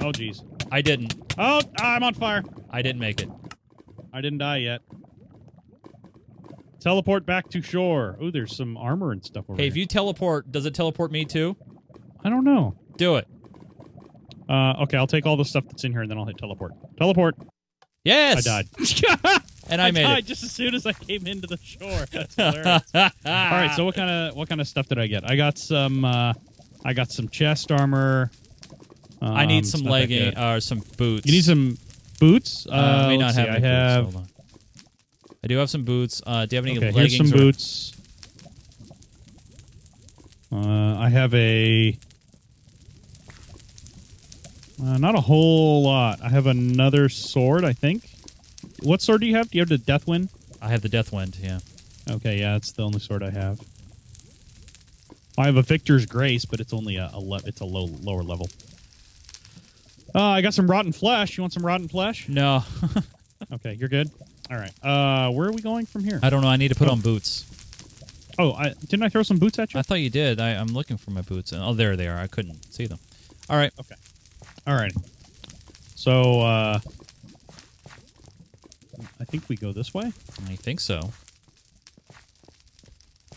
Oh, 0.00 0.12
jeez. 0.12 0.42
I 0.70 0.82
didn't. 0.82 1.14
Oh, 1.38 1.60
I'm 1.80 2.02
on 2.02 2.14
fire. 2.14 2.42
I 2.70 2.82
didn't 2.82 3.00
make 3.00 3.22
it. 3.22 3.28
I 4.12 4.20
didn't 4.20 4.38
die 4.38 4.58
yet. 4.58 4.82
Teleport 6.80 7.26
back 7.26 7.48
to 7.50 7.62
shore. 7.62 8.16
Oh, 8.20 8.30
there's 8.30 8.56
some 8.56 8.76
armor 8.76 9.12
and 9.12 9.24
stuff 9.24 9.46
over 9.48 9.60
Hey, 9.60 9.66
if 9.68 9.74
here. 9.74 9.80
you 9.82 9.86
teleport, 9.86 10.52
does 10.52 10.66
it 10.66 10.74
teleport 10.74 11.10
me 11.10 11.24
too? 11.24 11.56
I 12.24 12.28
don't 12.30 12.44
know. 12.44 12.76
Do 12.96 13.16
it. 13.16 13.26
Uh, 14.48 14.74
okay, 14.82 14.96
I'll 14.96 15.06
take 15.08 15.26
all 15.26 15.36
the 15.36 15.44
stuff 15.44 15.64
that's 15.66 15.82
in 15.84 15.92
here 15.92 16.02
and 16.02 16.10
then 16.10 16.18
I'll 16.18 16.24
hit 16.26 16.38
teleport. 16.38 16.72
Teleport. 16.96 17.34
Yes. 18.04 18.46
I 18.46 18.62
died. 18.62 19.42
And 19.68 19.82
I, 19.82 19.90
made 19.90 20.04
died 20.04 20.18
it. 20.18 20.26
just 20.26 20.44
as 20.44 20.52
soon 20.52 20.76
as 20.76 20.86
I 20.86 20.92
came 20.92 21.26
into 21.26 21.48
the 21.48 21.56
shore. 21.56 22.06
That's 22.12 22.36
hilarious. 22.36 22.82
all 22.94 23.10
right, 23.24 23.72
so 23.74 23.84
what 23.84 23.96
kind 23.96 24.08
of 24.08 24.36
what 24.36 24.48
kind 24.48 24.60
of 24.60 24.68
stuff 24.68 24.86
did 24.86 24.96
I 25.00 25.08
get? 25.08 25.28
I 25.28 25.34
got 25.34 25.58
some. 25.58 26.04
Uh, 26.04 26.34
I 26.84 26.92
got 26.92 27.10
some 27.10 27.28
chest 27.28 27.72
armor. 27.72 28.30
I 29.34 29.42
um, 29.42 29.48
need 29.48 29.66
some 29.66 29.80
stuff 29.80 29.90
like 29.90 30.10
legging 30.10 30.38
or 30.38 30.60
some 30.60 30.82
boots. 30.96 31.26
You 31.26 31.32
need 31.32 31.44
some 31.44 31.78
boots. 32.20 32.66
Uh, 32.66 32.72
Uh, 32.72 32.76
I 32.76 33.08
may 33.08 33.16
not 33.16 33.34
have 33.34 33.48
I 33.48 33.58
have. 33.60 34.04
boots. 34.04 34.14
Hold 34.14 34.24
on. 34.24 34.30
I 35.44 35.46
do 35.48 35.56
have 35.58 35.70
some 35.70 35.84
boots. 35.84 36.22
Uh, 36.26 36.46
do 36.46 36.56
you 36.56 36.58
have 36.58 36.66
any 36.66 36.76
Okay, 36.78 36.90
leggings? 36.90 37.14
here's 37.14 37.30
some 37.30 37.38
or- 37.38 37.42
boots. 37.42 37.92
Uh, 40.52 40.96
I 40.98 41.08
have 41.08 41.34
a. 41.34 41.96
Uh, 44.82 44.98
not 44.98 45.14
a 45.14 45.20
whole 45.20 45.82
lot. 45.82 46.20
I 46.22 46.28
have 46.28 46.46
another 46.46 47.08
sword, 47.08 47.64
I 47.64 47.72
think. 47.72 48.08
What 48.82 49.00
sword 49.00 49.22
do 49.22 49.26
you 49.26 49.36
have? 49.36 49.50
Do 49.50 49.58
you 49.58 49.62
have 49.62 49.68
the 49.70 49.78
Deathwind? 49.78 50.28
I 50.60 50.68
have 50.68 50.82
the 50.82 50.88
Death 50.88 51.12
Wind. 51.12 51.36
Yeah. 51.40 51.60
Okay, 52.10 52.38
yeah, 52.38 52.56
it's 52.56 52.72
the 52.72 52.82
only 52.82 53.00
sword 53.00 53.22
I 53.22 53.30
have. 53.30 53.60
I 55.38 55.46
have 55.46 55.56
a 55.56 55.62
Victor's 55.62 56.06
Grace, 56.06 56.44
but 56.44 56.60
it's 56.60 56.72
only 56.72 56.96
a, 56.96 57.10
a 57.12 57.18
le- 57.20 57.40
it's 57.44 57.60
a 57.60 57.64
low 57.64 57.86
lower 58.02 58.22
level. 58.22 58.48
Uh, 60.16 60.22
I 60.22 60.40
got 60.40 60.54
some 60.54 60.68
rotten 60.70 60.92
flesh. 60.92 61.36
You 61.36 61.42
want 61.42 61.52
some 61.52 61.64
rotten 61.64 61.88
flesh? 61.88 62.26
No, 62.28 62.64
Okay, 63.52 63.74
you're 63.74 63.90
good. 63.90 64.10
All 64.50 64.56
right. 64.56 64.72
Uh, 64.82 65.30
where 65.32 65.46
are 65.48 65.52
we 65.52 65.60
going 65.60 65.84
from 65.84 66.04
here? 66.04 66.18
I 66.22 66.30
don't 66.30 66.40
know. 66.40 66.48
I 66.48 66.56
need 66.56 66.68
to 66.68 66.74
put 66.74 66.88
Oh. 66.88 66.92
on 66.92 67.00
boots. 67.00 67.44
Oh, 68.38 68.52
I, 68.54 68.70
didn't 68.88 69.02
I 69.02 69.08
throw 69.10 69.22
some 69.22 69.38
boots 69.38 69.58
at 69.58 69.74
you? 69.74 69.80
I 69.80 69.82
thought 69.82 70.00
you 70.00 70.08
did. 70.10 70.40
I, 70.40 70.50
I'm 70.54 70.68
looking 70.68 70.96
for 70.96 71.10
my 71.10 71.20
boots. 71.20 71.52
And, 71.52 71.62
oh, 71.62 71.74
there 71.74 71.96
they 71.96 72.06
are. 72.08 72.16
I 72.18 72.26
couldn't 72.28 72.72
see 72.72 72.86
them. 72.86 72.98
All 73.50 73.56
right. 73.58 73.72
Okay. 73.78 73.94
All 74.66 74.74
right. 74.74 74.92
So, 75.94 76.40
uh, 76.40 76.78
I 79.20 79.24
think 79.24 79.48
we 79.48 79.56
go 79.56 79.72
this 79.72 79.92
way. 79.92 80.12
I 80.48 80.56
think 80.56 80.80
so. 80.80 81.12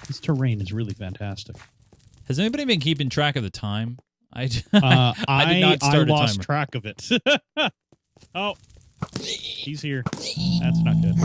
This 0.08 0.20
terrain 0.20 0.62
is 0.62 0.72
really 0.74 0.94
fantastic. 0.94 1.56
Has 2.28 2.40
anybody 2.40 2.64
been 2.66 2.80
keeping 2.80 3.10
track 3.10 3.36
of 3.36 3.44
the 3.44 3.50
time? 3.50 4.00
I, 4.34 4.50
Uh, 4.74 5.14
I 5.28 5.54
did 5.54 5.62
not 5.62 5.84
start 5.84 6.10
a 6.10 6.14
lost 6.14 6.36
timer. 6.36 6.44
track 6.44 6.76
of 6.76 6.86
it. 6.86 7.08
oh, 8.36 8.56
he's 9.22 9.82
here. 9.82 10.04
That's 10.14 10.80
not 10.80 11.02
good. 11.02 11.18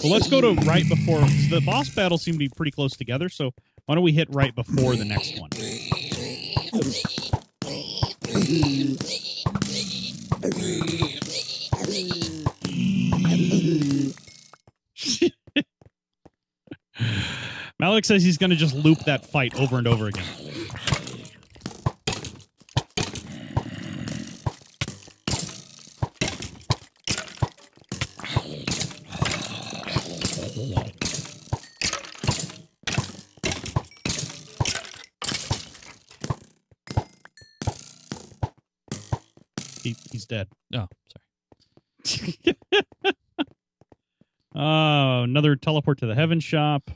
So 0.00 0.08
let's 0.08 0.28
go 0.28 0.40
to 0.40 0.54
right 0.62 0.86
before 0.88 1.20
the 1.20 1.62
boss 1.64 1.88
battles 1.88 2.22
seem 2.22 2.34
to 2.34 2.38
be 2.38 2.48
pretty 2.48 2.70
close 2.70 2.96
together. 2.96 3.28
So 3.28 3.52
why 3.86 3.94
don't 3.94 4.04
we 4.04 4.12
hit 4.12 4.28
right 4.30 4.54
before 4.54 4.96
the 4.96 5.04
next 5.04 5.38
one? 5.40 5.50
Malik 17.84 18.06
says 18.06 18.22
he's 18.22 18.38
going 18.38 18.48
to 18.48 18.56
just 18.56 18.74
loop 18.74 18.98
that 19.00 19.26
fight 19.26 19.54
over 19.56 19.76
and 19.76 19.86
over 19.86 20.06
again. 20.06 20.24
he, 39.82 39.94
he's 40.10 40.24
dead. 40.24 40.48
Oh, 40.74 40.88
sorry. 42.02 42.56
Oh, 44.54 45.22
another 45.24 45.54
teleport 45.54 45.98
to 45.98 46.06
the 46.06 46.14
heaven 46.14 46.40
shop. 46.40 46.90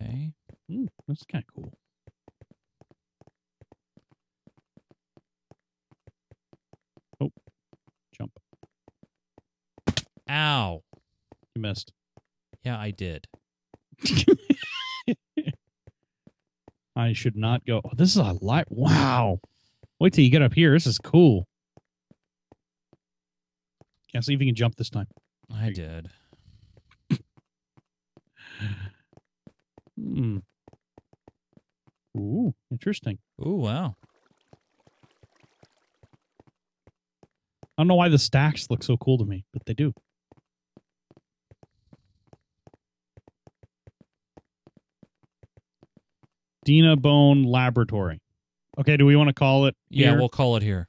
Okay. 0.00 0.32
Ooh, 0.72 0.88
that's 1.06 1.24
kind 1.24 1.44
of 1.46 1.54
cool. 1.54 1.72
Oh, 7.20 7.30
jump. 8.16 8.32
Ow. 10.28 10.82
You 11.54 11.62
missed. 11.62 11.92
Yeah, 12.64 12.78
I 12.78 12.90
did. 12.92 13.26
I 16.96 17.12
should 17.12 17.36
not 17.36 17.64
go. 17.66 17.80
Oh, 17.84 17.90
this 17.96 18.10
is 18.10 18.16
a 18.16 18.36
light. 18.40 18.66
Wow. 18.70 19.40
Wait 19.98 20.12
till 20.12 20.24
you 20.24 20.30
get 20.30 20.42
up 20.42 20.54
here. 20.54 20.72
This 20.72 20.86
is 20.86 20.98
cool. 20.98 21.46
Yeah, 24.12 24.20
see 24.20 24.34
if 24.34 24.40
you 24.40 24.46
can 24.46 24.54
jump 24.54 24.76
this 24.76 24.90
time. 24.90 25.06
I 25.52 25.70
did. 25.70 26.10
Hmm. 30.00 30.38
Ooh, 32.16 32.54
interesting. 32.70 33.18
Ooh, 33.46 33.56
wow. 33.56 33.94
I 37.78 37.82
don't 37.82 37.88
know 37.88 37.94
why 37.94 38.08
the 38.08 38.18
stacks 38.18 38.66
look 38.68 38.82
so 38.82 38.96
cool 38.96 39.18
to 39.18 39.24
me, 39.24 39.44
but 39.52 39.64
they 39.64 39.74
do. 39.74 39.92
Dinnerbone 46.66 47.46
Laboratory. 47.46 48.20
Okay, 48.78 48.96
do 48.96 49.06
we 49.06 49.16
want 49.16 49.28
to 49.28 49.34
call 49.34 49.66
it? 49.66 49.74
Yeah, 49.88 50.10
here? 50.10 50.18
we'll 50.18 50.28
call 50.28 50.56
it 50.56 50.62
here. 50.62 50.88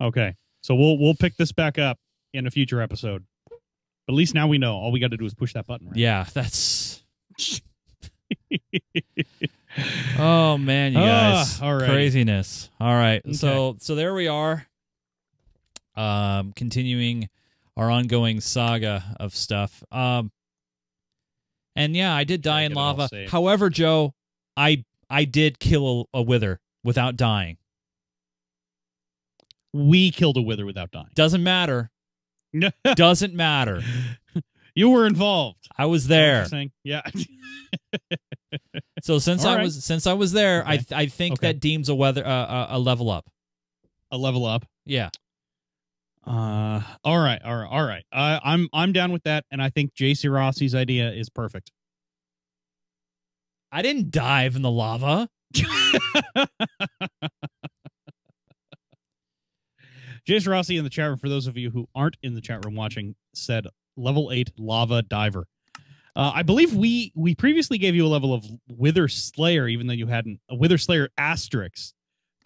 Okay, 0.00 0.34
so 0.62 0.74
we'll 0.74 0.98
we'll 0.98 1.14
pick 1.14 1.36
this 1.36 1.52
back 1.52 1.78
up 1.78 1.98
in 2.32 2.46
a 2.46 2.50
future 2.50 2.80
episode. 2.80 3.24
But 3.48 4.12
at 4.12 4.14
least 4.14 4.34
now 4.34 4.46
we 4.46 4.58
know. 4.58 4.74
All 4.74 4.92
we 4.92 5.00
got 5.00 5.10
to 5.12 5.16
do 5.16 5.24
is 5.24 5.34
push 5.34 5.54
that 5.54 5.66
button. 5.66 5.88
Right? 5.88 5.96
Yeah, 5.96 6.26
that's. 6.34 7.02
oh 10.18 10.56
man, 10.58 10.92
you 10.92 10.98
guys, 10.98 11.60
Ah, 11.60 11.66
all 11.66 11.74
right. 11.76 11.88
craziness. 11.88 12.70
All 12.80 12.94
right, 12.94 13.22
Okay. 13.24 13.34
so 13.34 13.76
so 13.78 13.94
there 13.94 14.14
we 14.14 14.28
are. 14.28 14.66
Um, 15.96 16.52
continuing 16.52 17.28
our 17.76 17.90
ongoing 17.90 18.40
saga 18.40 19.16
of 19.20 19.34
stuff. 19.34 19.82
Um, 19.92 20.30
and 21.76 21.94
yeah, 21.96 22.14
I 22.14 22.24
did 22.24 22.42
die 22.42 22.62
in 22.62 22.72
get 22.72 22.78
it 22.78 22.80
all 22.80 22.94
lava. 22.96 23.26
However, 23.28 23.70
Joe, 23.70 24.14
I 24.56 24.84
I 25.10 25.24
did 25.24 25.58
kill 25.58 26.08
a, 26.14 26.18
a 26.18 26.22
wither 26.22 26.60
without 26.82 27.16
dying. 27.16 27.58
We 29.72 30.10
killed 30.12 30.36
a 30.36 30.42
wither 30.42 30.66
without 30.66 30.92
dying. 30.92 31.08
Doesn't 31.14 31.42
matter. 31.42 31.90
Doesn't 32.94 33.34
matter. 33.34 33.82
you 34.74 34.90
were 34.90 35.06
involved. 35.06 35.68
I 35.76 35.86
was 35.86 36.02
Is 36.02 36.08
that 36.08 36.42
what 36.42 36.50
there. 36.50 36.66
Yeah. 36.84 37.02
So 39.02 39.18
since 39.18 39.44
All 39.44 39.52
I 39.52 39.56
right. 39.56 39.64
was 39.64 39.84
since 39.84 40.06
I 40.06 40.12
was 40.14 40.32
there, 40.32 40.66
I 40.66 40.74
Okay. 40.76 40.84
I 40.92 41.06
think 41.06 41.34
Okay. 41.34 41.48
that 41.48 41.60
deems 41.60 41.88
a 41.88 41.94
wither 41.94 42.26
uh, 42.26 42.66
a, 42.70 42.76
a 42.76 42.78
level 42.78 43.10
up. 43.10 43.28
a 44.10 44.16
level 44.16 44.46
up. 44.46 44.64
Yeah. 44.86 45.10
Uh, 46.26 46.80
all 47.04 47.18
right, 47.18 47.42
all 47.44 47.54
right, 47.54 47.68
all 47.70 47.84
right. 47.84 48.04
Uh, 48.10 48.40
I'm 48.42 48.68
I'm 48.72 48.92
down 48.92 49.12
with 49.12 49.24
that, 49.24 49.44
and 49.50 49.60
I 49.60 49.68
think 49.68 49.92
J.C. 49.94 50.26
Rossi's 50.28 50.74
idea 50.74 51.10
is 51.12 51.28
perfect. 51.28 51.70
I 53.70 53.82
didn't 53.82 54.10
dive 54.10 54.56
in 54.56 54.62
the 54.62 54.70
lava. 54.70 55.28
J.C. 60.26 60.48
Rossi 60.48 60.78
in 60.78 60.84
the 60.84 60.90
chat 60.90 61.08
room, 61.08 61.18
for 61.18 61.28
those 61.28 61.46
of 61.46 61.56
you 61.58 61.70
who 61.70 61.86
aren't 61.94 62.16
in 62.22 62.34
the 62.34 62.40
chat 62.40 62.64
room 62.64 62.74
watching, 62.74 63.14
said 63.34 63.66
level 63.96 64.30
eight 64.32 64.50
lava 64.58 65.02
diver. 65.02 65.46
Uh, 66.16 66.30
I 66.34 66.42
believe 66.42 66.74
we 66.74 67.12
we 67.16 67.34
previously 67.34 67.76
gave 67.78 67.94
you 67.94 68.06
a 68.06 68.08
level 68.08 68.32
of 68.32 68.44
Wither 68.68 69.08
Slayer, 69.08 69.66
even 69.68 69.86
though 69.86 69.92
you 69.94 70.06
hadn't 70.06 70.40
a 70.48 70.54
Wither 70.54 70.78
Slayer 70.78 71.08
asterisk. 71.18 71.92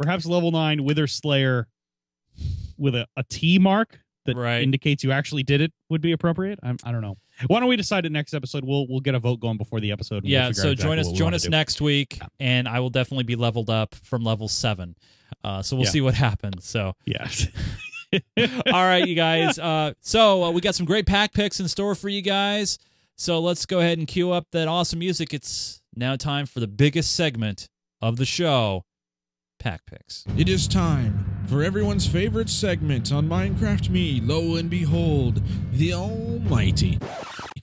Perhaps 0.01 0.26
level 0.26 0.51
nine 0.51 0.84
Wither 0.84 1.07
Slayer 1.07 1.66
with 2.78 2.94
a, 2.94 3.07
a 3.16 3.24
T 3.24 3.59
mark 3.59 3.99
that 4.26 4.36
Right. 4.36 4.62
indicates 4.62 5.03
you 5.03 5.11
actually 5.12 5.42
did 5.42 5.61
it 5.61 5.72
would 5.88 6.01
be 6.01 6.12
appropriate. 6.12 6.59
I'm, 6.62 6.76
I 6.84 6.92
don't 6.92 7.01
know. 7.03 7.16
Why 7.46 7.61
don't 7.61 7.68
we 7.68 7.76
decide 7.76 8.05
it 8.07 8.12
next 8.12 8.32
episode? 8.34 8.64
We'll 8.64 8.86
we'll 8.88 9.01
get 9.01 9.14
a 9.14 9.18
vote 9.18 9.40
going 9.40 9.57
before 9.59 9.80
the 9.80 9.90
episode. 9.92 10.16
and 10.16 10.24
we'll 10.24 10.32
Yeah, 10.32 10.53
so 10.53 10.70
exactly 10.70 10.76
join 10.76 10.99
us 10.99 11.12
join 11.12 11.34
us 11.34 11.42
do. 11.44 11.51
next 11.51 11.80
week 11.80 12.20
and 12.40 12.68
I 12.68 12.80
will 12.80 12.90
definitely 12.90 13.24
be 13.24 13.36
leveled 13.36 13.70
up 13.70 13.94
from 13.96 14.22
level 14.24 14.49
7. 14.49 14.94
Uh, 15.44 15.62
so 15.62 15.76
we'll 15.76 15.84
Yeah. 15.86 15.90
see 15.90 16.01
what 16.01 16.14
happens. 16.28 16.64
So 16.66 16.94
Yes. 17.07 17.49
all 18.39 18.85
right, 18.85 19.07
you 19.07 19.15
guys. 19.15 19.59
Uh, 19.59 19.93
so 20.01 20.45
uh, 20.45 20.51
we 20.51 20.61
got 20.61 20.75
some 20.75 20.87
great 20.87 21.07
pack 21.07 21.33
picks 21.33 21.61
in 21.61 21.69
store 21.69 21.95
for 21.95 22.09
you 22.09 22.23
guys. 22.23 22.79
So 23.17 23.41
let's 23.41 23.67
go 23.67 23.81
ahead 23.81 23.99
and 23.99 24.07
cue 24.07 24.31
up 24.31 24.47
that 24.53 24.69
awesome 24.69 25.01
music. 25.01 25.35
It's 25.35 25.83
now 25.95 26.17
time 26.17 26.47
for 26.47 26.61
the 26.61 26.69
biggest 26.69 27.15
segment 27.15 27.69
of 28.01 28.17
the 28.17 28.25
show, 28.25 28.85
pack 29.59 29.85
picks. 29.87 30.25
It 30.37 30.49
is 30.49 30.69
time 30.69 31.45
for 31.49 31.63
everyone's 31.63 32.07
favorite 32.07 32.49
segment 32.49 33.13
on 33.13 33.29
Minecraft 33.29 33.91
Me. 33.91 34.21
Lo 34.23 34.57
and 34.57 34.71
behold, 34.71 35.43
the 35.73 35.95
Almighty. 35.95 36.99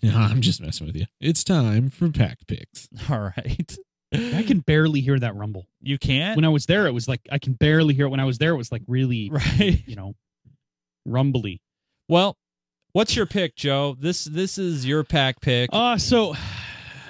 No, 0.03 0.17
I'm 0.17 0.41
just 0.41 0.61
messing 0.61 0.85
with 0.85 0.95
you. 0.95 1.05
It's 1.19 1.43
time 1.43 1.89
for 1.89 2.11
pack 2.11 2.37
picks. 2.47 2.87
All 3.09 3.33
right. 3.35 3.77
I 4.13 4.43
can 4.43 4.59
barely 4.59 5.01
hear 5.01 5.17
that 5.17 5.35
rumble. 5.35 5.65
You 5.81 5.97
can't. 5.97 6.35
When 6.35 6.45
I 6.45 6.49
was 6.49 6.67
there, 6.67 6.85
it 6.85 6.91
was 6.91 7.07
like 7.07 7.21
I 7.31 7.39
can 7.39 7.53
barely 7.53 7.95
hear 7.95 8.05
it. 8.05 8.09
When 8.09 8.19
I 8.19 8.25
was 8.25 8.37
there, 8.37 8.51
it 8.51 8.57
was 8.57 8.71
like 8.71 8.83
really, 8.87 9.31
right. 9.31 9.81
you 9.87 9.95
know, 9.95 10.13
rumbly. 11.05 11.61
Well, 12.09 12.37
what's 12.93 13.15
your 13.15 13.25
pick, 13.25 13.55
Joe? 13.55 13.95
This 13.99 14.25
this 14.25 14.57
is 14.57 14.85
your 14.85 15.03
pack 15.03 15.41
pick. 15.41 15.69
Uh 15.73 15.97
so 15.97 16.35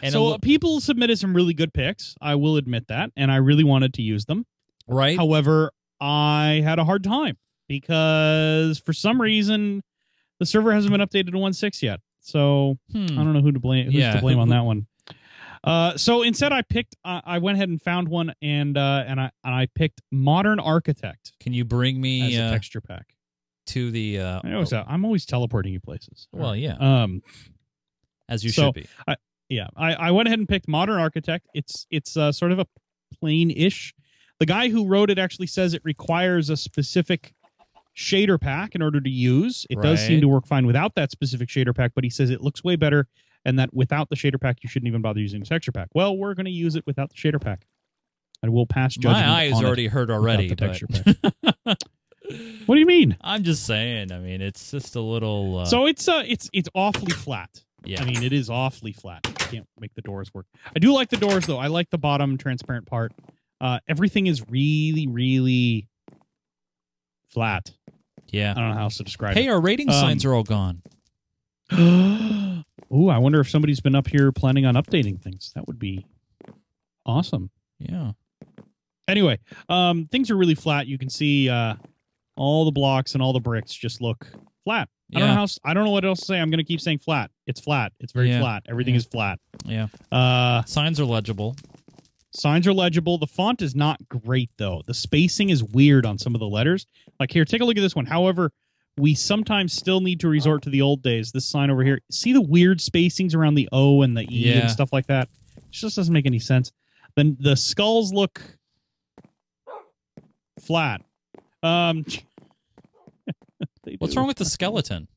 And 0.02 0.12
so 0.14 0.38
people 0.40 0.80
submitted 0.82 1.18
some 1.20 1.36
really 1.36 1.54
good 1.54 1.74
picks. 1.74 2.16
I 2.22 2.36
will 2.36 2.58
admit 2.58 2.88
that, 2.90 3.12
and 3.16 3.32
I 3.32 3.38
really 3.38 3.64
wanted 3.64 3.94
to 3.96 4.02
use 4.02 4.26
them. 4.26 4.46
right? 4.88 5.18
However, 5.18 5.72
I 6.00 6.62
had 6.64 6.78
a 6.80 6.84
hard 6.86 7.04
time 7.04 7.38
because 7.68 8.80
for 8.80 8.94
some 8.94 9.22
reason 9.22 9.84
the 10.40 10.46
server 10.46 10.74
hasn't 10.74 10.92
been 10.92 11.02
updated 11.02 11.32
to 11.32 11.38
1.6 11.38 11.82
yet. 11.82 12.00
So 12.20 12.78
Hmm. 12.92 13.06
I 13.12 13.24
don't 13.24 13.34
know 13.34 13.42
who 13.42 13.52
to 13.52 13.60
blame. 13.60 13.86
Who's 13.86 13.96
Yeah, 13.96 14.16
to 14.16 14.22
blame 14.22 14.40
on 14.40 14.50
that 14.56 14.66
one? 14.66 14.88
Uh, 15.64 15.98
so 15.98 16.22
instead, 16.22 16.52
I 16.54 16.62
picked. 16.62 16.96
Uh, 17.04 17.22
I 17.26 17.40
went 17.40 17.56
ahead 17.56 17.70
and 17.70 17.82
found 17.82 18.08
one, 18.08 18.32
and 18.40 18.78
uh, 18.78 19.04
and 19.08 19.20
I 19.20 19.32
and 19.44 19.56
I 19.56 19.68
picked 19.74 20.00
Modern 20.12 20.60
Architect 20.60 21.32
Can 21.40 21.54
you 21.54 21.66
bring 21.66 21.96
as 21.96 22.02
me 22.02 22.38
a 22.38 22.46
uh, 22.48 22.52
texture 22.52 22.82
pack. 22.82 23.15
To 23.68 23.92
the 23.92 24.20
uh, 24.20 24.42
I 24.44 24.54
always, 24.54 24.74
I'm 24.74 25.06
always 25.06 25.26
teleporting 25.26 25.74
you 25.74 25.80
places. 25.80 26.28
well, 26.32 26.56
yeah, 26.56 26.76
Um, 26.80 27.22
as 28.30 28.44
you 28.44 28.50
so- 28.52 28.66
should 28.68 28.74
be. 28.76 28.88
yeah, 29.50 29.68
I, 29.76 29.94
I 29.94 30.12
went 30.12 30.28
ahead 30.28 30.40
and 30.40 30.48
picked 30.48 30.68
Modern 30.68 31.00
Architect. 31.00 31.48
It's 31.54 31.86
it's 31.92 32.16
uh, 32.18 32.32
sort 32.32 32.52
of 32.52 32.60
a 32.60 32.68
plain-ish. 33.20 33.94
The 34.40 34.46
guy 34.46 34.70
who 34.70 34.86
wrote 34.88 35.10
it 35.10 35.18
actually 35.20 35.48
says 35.48 35.74
it 35.74 35.82
requires 35.86 36.50
a 36.50 36.58
specific 36.58 37.34
shader 37.96 38.40
pack 38.40 38.76
in 38.76 38.82
order 38.82 39.00
to 39.00 39.10
use. 39.10 39.66
It 39.70 39.82
does 39.82 40.06
seem 40.06 40.20
to 40.22 40.28
work 40.28 40.46
fine 40.46 40.66
without 40.66 40.96
that 40.96 41.12
specific 41.12 41.48
shader 41.48 41.74
pack, 41.76 41.92
but 41.96 42.04
he 42.04 42.10
says 42.10 42.30
it 42.30 42.42
looks 42.42 42.62
way 42.64 42.76
better, 42.76 43.08
and 43.46 43.58
that 43.60 43.74
without 43.74 44.10
the 44.10 44.16
shader 44.18 44.40
pack, 44.42 44.58
you 44.64 44.68
shouldn't 44.70 44.88
even 44.90 45.02
bother 45.02 45.22
using 45.22 45.40
the 45.40 45.46
texture 45.46 45.72
pack. 45.72 45.88
Well, 45.96 46.18
we're 46.18 46.34
going 46.34 46.46
to 46.48 46.52
use 46.52 46.76
it 46.76 46.86
without 46.86 47.10
the 47.12 47.16
shader 47.16 47.40
pack, 47.40 47.66
and 48.44 48.52
we'll 48.52 48.66
pass 48.66 48.96
judgment. 48.96 49.26
My 49.26 49.32
eyes 49.44 49.54
on 49.54 49.64
already 49.66 49.88
hurt 49.88 50.10
already. 50.10 50.54
texture 50.54 50.88
pack. 50.88 51.78
what 52.66 52.76
do 52.76 52.80
you 52.80 52.86
mean? 52.86 53.18
I'm 53.22 53.44
just 53.44 53.66
saying. 53.66 54.12
I 54.12 54.20
mean, 54.20 54.42
it's 54.42 54.72
just 54.72 54.96
a 54.96 55.02
little. 55.02 55.60
Uh, 55.60 55.66
so 55.66 55.86
it's 55.86 56.08
uh, 56.08 56.24
it's 56.26 56.50
it's 56.54 56.70
awfully 56.76 57.12
flat. 57.14 57.64
yeah, 57.86 58.02
I 58.02 58.06
mean, 58.06 58.24
it 58.24 58.34
is 58.34 58.50
awfully 58.50 58.92
flat. 58.94 59.22
I 59.26 59.32
can't 59.46 59.68
make 59.80 59.94
the 59.94 60.02
doors 60.02 60.34
work. 60.34 60.46
I 60.76 60.80
do 60.80 60.94
like 60.94 61.10
the 61.10 61.18
doors 61.18 61.46
though. 61.46 61.58
I 61.60 61.68
like 61.68 61.90
the 61.90 61.98
bottom 61.98 62.38
transparent 62.38 62.86
part. 62.88 63.14
Uh, 63.62 63.80
everything 63.88 64.28
is 64.28 64.48
really, 64.50 65.08
really 65.08 65.88
flat. 67.30 67.72
yeah. 68.32 68.52
I 68.52 68.54
don't 68.60 68.70
know 68.70 68.76
how 68.76 68.84
else 68.84 68.98
to 68.98 69.04
describe 69.04 69.36
Hey, 69.36 69.48
our 69.48 69.60
rating 69.62 69.90
Um, 69.90 69.96
signs 69.96 70.26
are 70.26 70.34
all 70.34 70.44
gone. 70.44 70.82
it. 71.72 71.76
Ooh, 72.94 73.10
I 73.10 73.18
wonder 73.18 73.40
if 73.40 73.50
somebody's 73.50 73.80
been 73.80 73.96
up 73.96 74.08
here 74.08 74.32
planning 74.32 74.66
on 74.66 74.76
updating 74.76 75.20
things. 75.22 75.52
That 75.56 75.68
would 75.68 75.80
be 75.80 76.06
awesome. 77.06 77.50
Yeah. 77.80 78.12
Anyway, 79.08 79.40
um, 79.70 80.08
things 80.12 80.32
are 80.32 80.36
really 80.38 80.56
flat. 80.56 80.88
You 80.88 80.98
can 80.98 81.10
see 81.10 81.50
uh, 81.50 81.76
all 82.38 82.66
the 82.66 82.72
blocks 82.72 83.14
and 83.14 83.22
all 83.24 83.34
the 83.34 83.40
bricks 83.40 83.74
just 83.74 84.02
look 84.02 84.28
flat. 84.64 84.90
I 85.16 85.20
don't 85.20 85.28
know 85.30 85.36
how. 85.36 85.46
I 85.64 85.74
don't 85.74 85.86
know 85.86 85.92
what 85.92 86.04
else 86.04 86.20
to 86.22 86.26
say. 86.26 86.40
I'm 86.40 86.50
going 86.50 86.58
to 86.58 86.64
keep 86.64 86.82
saying 86.82 87.00
flat. 87.00 87.30
It's 87.48 87.60
flat. 87.62 87.94
It's 88.00 88.12
very 88.12 88.30
Yeah. 88.30 88.40
flat. 88.42 88.64
Everything 88.68 88.96
Yeah. 88.96 89.00
is 89.00 89.06
flat. 89.06 89.40
Yeah. 89.66 89.88
Uh, 90.12 90.64
Signs 90.66 91.00
are 91.00 91.06
legible. 91.06 91.56
Signs 92.34 92.68
are 92.68 92.74
legible. 92.74 93.18
The 93.18 93.28
font 93.28 93.62
is 93.62 93.76
not 93.76 94.00
great 94.10 94.50
though. 94.58 94.82
The 94.88 94.94
spacing 94.94 95.52
is 95.52 95.64
weird 95.64 96.06
on 96.06 96.18
some 96.18 96.34
of 96.36 96.40
the 96.40 96.48
letters. 96.48 96.86
Like 97.20 97.32
here, 97.32 97.46
take 97.46 97.62
a 97.62 97.66
look 97.66 97.78
at 97.78 97.82
this 97.82 97.96
one. 97.96 98.06
However, 98.06 98.52
we 98.98 99.14
sometimes 99.14 99.72
still 99.74 100.02
need 100.02 100.20
to 100.22 100.28
resort 100.28 100.64
to 100.64 100.70
the 100.70 100.82
old 100.82 101.02
days. 101.04 101.32
This 101.32 101.46
sign 101.46 101.70
over 101.70 101.84
here. 101.84 102.00
See 102.12 102.34
the 102.34 102.42
weird 102.42 102.80
spacings 102.80 103.36
around 103.36 103.56
the 103.56 103.70
O 103.72 104.02
and 104.02 104.18
the 104.18 104.24
E 104.24 104.50
Yeah. 104.50 104.62
and 104.62 104.72
stuff 104.72 104.92
like 104.92 105.06
that. 105.08 105.30
It 105.58 105.64
just 105.72 105.96
doesn't 105.96 106.14
make 106.14 106.26
any 106.26 106.40
sense. 106.40 106.72
Then 107.16 107.38
the 107.40 107.56
skulls 107.56 108.12
look 108.12 108.42
flat. 110.60 111.02
Um, 111.66 112.06
What's 113.98 114.14
do. 114.14 114.20
wrong 114.20 114.28
with 114.28 114.38
the 114.38 114.46
skeleton? 114.46 115.08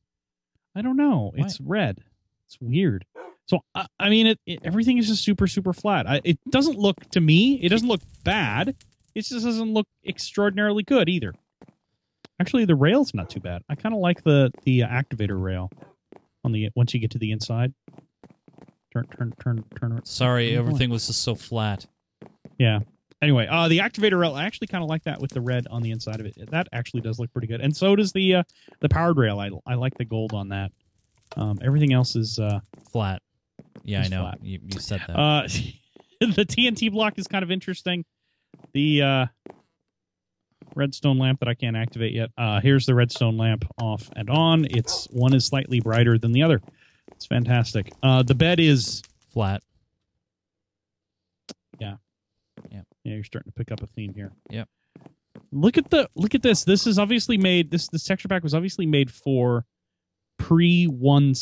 I 0.75 0.81
don't 0.81 0.97
know. 0.97 1.31
Why? 1.35 1.45
It's 1.45 1.59
red. 1.61 1.99
It's 2.47 2.57
weird. 2.59 3.05
So 3.47 3.59
I, 3.75 3.85
I 3.99 4.09
mean, 4.09 4.27
it, 4.27 4.39
it 4.45 4.59
everything 4.63 4.97
is 4.97 5.07
just 5.07 5.23
super 5.23 5.47
super 5.47 5.73
flat. 5.73 6.07
I, 6.07 6.21
it 6.23 6.39
doesn't 6.49 6.77
look 6.77 6.97
to 7.11 7.21
me. 7.21 7.59
It 7.61 7.69
doesn't 7.69 7.87
look 7.87 8.01
bad. 8.23 8.75
It 9.15 9.21
just 9.21 9.43
doesn't 9.43 9.73
look 9.73 9.87
extraordinarily 10.07 10.83
good 10.83 11.09
either. 11.09 11.33
Actually, 12.39 12.65
the 12.65 12.75
rail's 12.75 13.13
not 13.13 13.29
too 13.29 13.39
bad. 13.39 13.63
I 13.69 13.75
kind 13.75 13.93
of 13.93 14.01
like 14.01 14.23
the 14.23 14.51
the 14.63 14.81
activator 14.81 15.41
rail 15.41 15.71
on 16.43 16.51
the 16.51 16.69
once 16.75 16.93
you 16.93 16.99
get 16.99 17.11
to 17.11 17.17
the 17.17 17.31
inside. 17.31 17.73
Turn 18.93 19.07
turn 19.17 19.33
turn 19.39 19.63
turn. 19.79 20.01
Sorry, 20.05 20.53
boy. 20.53 20.59
everything 20.59 20.89
was 20.89 21.07
just 21.07 21.21
so 21.21 21.35
flat. 21.35 21.85
Yeah. 22.57 22.79
Anyway, 23.21 23.47
uh, 23.49 23.67
the 23.67 23.79
activator 23.79 24.17
rail, 24.19 24.33
I 24.33 24.45
actually 24.45 24.67
kind 24.67 24.83
of 24.83 24.89
like 24.89 25.03
that 25.03 25.19
with 25.19 25.31
the 25.31 25.41
red 25.41 25.67
on 25.67 25.81
the 25.81 25.91
inside 25.91 26.21
of 26.21 26.25
it. 26.25 26.35
That 26.51 26.67
actually 26.71 27.01
does 27.01 27.19
look 27.19 27.31
pretty 27.33 27.47
good, 27.47 27.59
and 27.59 27.75
so 27.75 27.95
does 27.95 28.13
the 28.13 28.35
uh, 28.35 28.43
the 28.79 28.87
powered 28.89 29.17
rail. 29.17 29.39
I 29.39 29.49
I 29.65 29.75
like 29.75 29.97
the 29.97 30.05
gold 30.05 30.33
on 30.33 30.49
that. 30.49 30.71
Um, 31.35 31.59
everything 31.61 31.93
else 31.93 32.15
is 32.15 32.39
uh, 32.39 32.59
Flat. 32.91 33.21
Yeah, 33.83 34.01
I 34.01 34.07
know. 34.07 34.31
You, 34.41 34.59
you 34.63 34.79
said 34.79 35.01
that. 35.07 35.13
uh, 35.17 35.41
the 36.19 36.45
TNT 36.45 36.91
block 36.91 37.17
is 37.17 37.27
kind 37.27 37.43
of 37.43 37.51
interesting. 37.51 38.05
The 38.73 39.01
uh, 39.01 39.25
redstone 40.75 41.17
lamp 41.17 41.39
that 41.39 41.49
I 41.49 41.53
can't 41.53 41.75
activate 41.75 42.13
yet. 42.13 42.29
Uh, 42.37 42.61
here's 42.61 42.85
the 42.85 42.95
redstone 42.95 43.37
lamp 43.37 43.65
off 43.79 44.09
and 44.15 44.29
on. 44.29 44.65
It's 44.69 45.07
one 45.11 45.33
is 45.33 45.45
slightly 45.45 45.79
brighter 45.79 46.17
than 46.17 46.31
the 46.31 46.43
other. 46.43 46.61
It's 47.11 47.25
fantastic. 47.25 47.91
Uh, 48.01 48.23
the 48.23 48.35
bed 48.35 48.59
is 48.59 49.01
flat. 49.31 49.61
Yeah, 51.79 51.95
you're 53.03 53.23
starting 53.23 53.51
to 53.51 53.55
pick 53.55 53.71
up 53.71 53.81
a 53.81 53.87
theme 53.87 54.13
here. 54.13 54.31
Yep. 54.49 54.67
Look 55.51 55.77
at 55.77 55.89
the 55.89 56.09
look 56.15 56.35
at 56.35 56.41
this. 56.41 56.63
This 56.63 56.85
is 56.85 56.99
obviously 56.99 57.37
made. 57.37 57.71
This 57.71 57.87
this 57.87 58.03
texture 58.03 58.27
pack 58.27 58.43
was 58.43 58.53
obviously 58.53 58.85
made 58.85 59.11
for 59.11 59.65
pre 60.37 60.85
one 60.85 61.33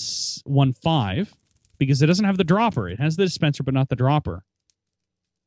one 0.45 0.73
five 0.73 1.33
because 1.77 2.01
it 2.01 2.07
doesn't 2.07 2.25
have 2.25 2.37
the 2.37 2.43
dropper. 2.43 2.89
It 2.89 2.99
has 2.99 3.15
the 3.15 3.25
dispenser, 3.25 3.63
but 3.63 3.73
not 3.73 3.89
the 3.89 3.95
dropper. 3.95 4.43